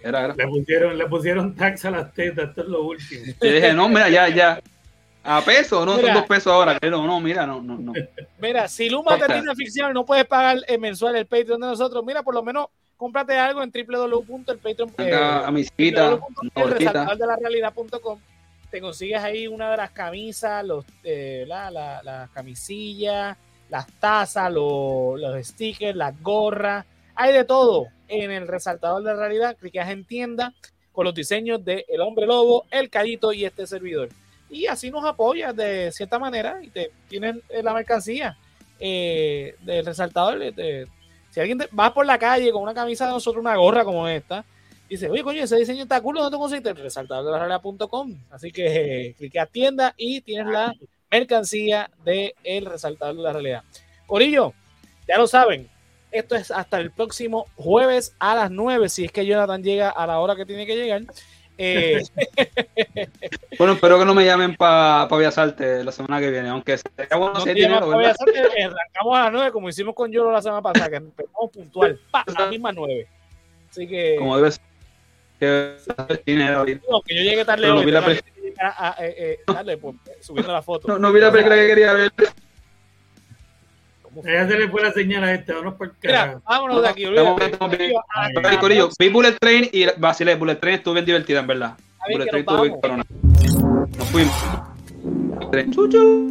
Era, 0.00 0.24
era. 0.24 0.34
Le 0.34 0.46
pusieron, 0.46 0.98
le 0.98 1.06
pusieron 1.06 1.54
tax 1.54 1.84
a 1.84 1.90
las 1.90 2.12
tetas, 2.12 2.48
esto 2.48 2.62
es 2.62 2.68
lo 2.68 2.82
último. 2.84 3.24
Yo 3.40 3.52
dije, 3.52 3.72
no, 3.72 3.88
mira, 3.88 4.08
ya, 4.08 4.28
ya. 4.28 4.60
A 5.26 5.40
peso, 5.40 5.86
no 5.86 5.96
Mira. 5.96 6.08
son 6.08 6.14
dos 6.16 6.26
pesos 6.26 6.52
ahora. 6.52 6.78
No, 6.82 7.06
no, 7.06 7.18
mira, 7.18 7.46
no, 7.46 7.62
no, 7.62 7.78
no. 7.78 7.94
Mira, 8.38 8.68
si 8.68 8.90
Luma 8.90 9.18
te 9.18 9.26
tiene 9.26 9.54
ficción 9.54 9.90
y 9.90 9.94
no 9.94 10.04
puedes 10.04 10.26
pagar 10.26 10.58
el 10.68 10.78
mensual 10.78 11.16
el 11.16 11.24
Patreon 11.24 11.60
de 11.60 11.66
nosotros, 11.68 12.04
mira, 12.04 12.22
por 12.22 12.34
lo 12.34 12.42
menos 12.42 12.66
cómprate 12.98 13.34
algo 13.38 13.62
en 13.62 13.70
www.elpatreon. 13.70 14.90
Acá 14.98 15.46
a 15.46 15.50
mi 15.50 15.64
cita, 15.64 16.16
una 16.16 16.64
horquita. 16.64 17.14
de 17.14 17.26
la 17.26 17.36
realidad.com 17.36 18.18
te 18.70 18.80
consigues 18.80 19.22
ahí 19.22 19.46
una 19.46 19.70
de 19.70 19.76
las 19.76 19.92
camisas, 19.92 20.64
los, 20.64 20.84
eh, 21.04 21.44
la, 21.46 21.70
la, 21.70 22.02
las 22.02 22.28
camisillas, 22.30 23.36
las 23.70 23.86
tazas, 24.00 24.52
los, 24.52 25.18
los 25.20 25.46
stickers, 25.46 25.96
las 25.96 26.20
gorras, 26.20 26.84
hay 27.14 27.32
de 27.32 27.44
todo 27.44 27.86
en 28.08 28.30
el 28.30 28.46
resaltador 28.48 29.02
de 29.02 29.14
realidad, 29.14 29.56
clicas 29.56 29.88
en 29.90 30.04
tienda 30.04 30.52
con 30.92 31.04
los 31.04 31.14
diseños 31.14 31.64
de 31.64 31.84
El 31.88 32.00
Hombre 32.00 32.26
Lobo, 32.26 32.64
El 32.70 32.88
Callito 32.90 33.32
y 33.32 33.44
este 33.44 33.66
servidor. 33.66 34.08
Y 34.50 34.66
así 34.66 34.90
nos 34.90 35.04
apoyas 35.04 35.56
de 35.56 35.90
cierta 35.90 36.18
manera 36.18 36.60
y 36.62 36.68
te 36.68 36.92
tienen 37.08 37.42
eh, 37.48 37.62
la 37.62 37.74
mercancía 37.74 38.36
eh, 38.78 39.56
del 39.62 39.84
resaltador. 39.86 40.38
de- 40.38 40.86
si 41.30 41.40
alguien 41.40 41.58
te, 41.58 41.68
vas 41.72 41.90
por 41.90 42.06
la 42.06 42.16
calle 42.18 42.52
con 42.52 42.62
una 42.62 42.74
camisa 42.74 43.06
de 43.06 43.12
nosotros, 43.12 43.40
una 43.42 43.56
gorra 43.56 43.84
como 43.84 44.06
esta, 44.06 44.44
dice, 44.88 45.10
oye, 45.10 45.24
coño, 45.24 45.42
ese 45.42 45.56
diseño 45.56 45.82
está 45.82 46.00
cool, 46.00 46.14
¿dónde 46.16 46.30
te 46.30 46.38
conseguiste? 46.38 46.70
El 46.70 46.76
resaltador 46.76 47.24
de 47.24 47.32
la 47.32 47.38
realidad.com. 47.38 48.14
Así 48.30 48.52
que 48.52 49.06
eh, 49.08 49.14
clique 49.18 49.40
a 49.40 49.46
tienda 49.46 49.94
y 49.96 50.20
tienes 50.20 50.46
la 50.52 50.72
mercancía 51.10 51.90
de 52.04 52.36
el 52.44 52.66
resaltador 52.66 53.16
de 53.16 53.22
la 53.22 53.32
realidad. 53.32 53.62
Corillo, 54.06 54.52
ya 55.08 55.18
lo 55.18 55.26
saben, 55.26 55.68
esto 56.14 56.36
es 56.36 56.50
hasta 56.50 56.78
el 56.78 56.90
próximo 56.90 57.46
jueves 57.56 58.14
a 58.18 58.34
las 58.34 58.50
9, 58.50 58.88
si 58.88 59.04
es 59.04 59.12
que 59.12 59.26
Jonathan 59.26 59.62
llega 59.62 59.90
a 59.90 60.06
la 60.06 60.20
hora 60.20 60.36
que 60.36 60.46
tiene 60.46 60.64
que 60.66 60.76
llegar. 60.76 61.02
Eh, 61.58 62.00
Bueno, 63.58 63.74
espero 63.74 63.98
que 63.98 64.04
no 64.04 64.14
me 64.14 64.24
llamen 64.24 64.56
para 64.56 65.06
pa 65.08 65.16
Viasarte 65.16 65.84
la 65.84 65.92
semana 65.92 66.20
que 66.20 66.30
viene, 66.30 66.48
aunque 66.48 66.76
sería 66.78 67.16
bueno 67.16 67.32
no 67.34 67.44
dinero, 67.44 67.76
a 69.12 69.22
las 69.22 69.32
9 69.32 69.52
como 69.52 69.68
hicimos 69.68 69.94
con 69.94 70.10
Yolo 70.10 70.32
la 70.32 70.42
semana 70.42 70.62
pasada, 70.62 70.90
que 70.90 70.96
empezamos 70.96 71.50
puntual, 71.52 72.00
pa, 72.10 72.24
a 72.26 72.40
las 72.40 72.50
mismas 72.50 72.74
9. 72.74 73.06
Así 73.70 73.86
que, 73.86 74.16
Como 74.18 74.36
debe 74.36 74.50
ser. 74.50 74.62
Que 75.38 75.74
dinero 76.24 76.64
no, 76.88 77.00
que 77.02 77.14
yo 77.16 77.22
llegué 77.22 77.44
tarde 77.44 77.62
Pero 77.62 77.74
no 77.74 77.84
vi 77.84 77.90
la 77.90 77.98
a- 78.60 78.88
a- 78.90 79.04
eh, 79.04 79.14
eh, 79.18 79.38
tarde, 79.44 79.76
pues, 79.76 79.96
subiendo 80.20 80.52
la 80.52 80.62
foto. 80.62 80.86
No, 80.88 80.98
no 80.98 81.12
vi 81.12 81.20
la 81.20 81.32
película 81.32 81.56
que 81.56 81.66
quería 81.66 81.92
ver. 81.92 82.12
¿Cómo 84.14 84.22
fue? 84.22 84.32
Ya 84.32 84.46
se 84.46 84.56
le 84.58 84.68
fue 84.68 84.82
la 84.82 84.92
señal 84.92 85.24
a 85.24 85.34
este, 85.34 85.52
vámonos 85.52 85.74
por 85.74 85.88
el 85.88 85.92
Mira, 86.02 86.20
carajo. 86.20 86.42
vámonos 86.48 86.82
de 86.82 86.88
aquí. 86.88 87.06
Olvídate. 87.06 88.58
Corillo, 88.60 88.88
vi 88.98 89.08
Bullet 89.08 89.36
Train 89.40 89.68
y 89.72 89.86
vacilé. 89.96 90.36
Bullet 90.36 90.56
Train 90.56 90.76
estuvo 90.76 90.94
bien 90.94 91.04
divertida, 91.06 91.40
en 91.40 91.46
verdad. 91.46 91.74
Bullet 92.12 92.26
Train 92.26 92.44
nos 92.44 92.54
estuvo 92.54 92.62
bien 92.62 92.80
cabrona. 92.80 93.04
Nos 93.98 94.08
fuimos. 94.10 94.34
Tren. 95.50 95.72
Chu, 95.72 95.88
chu. 95.88 96.30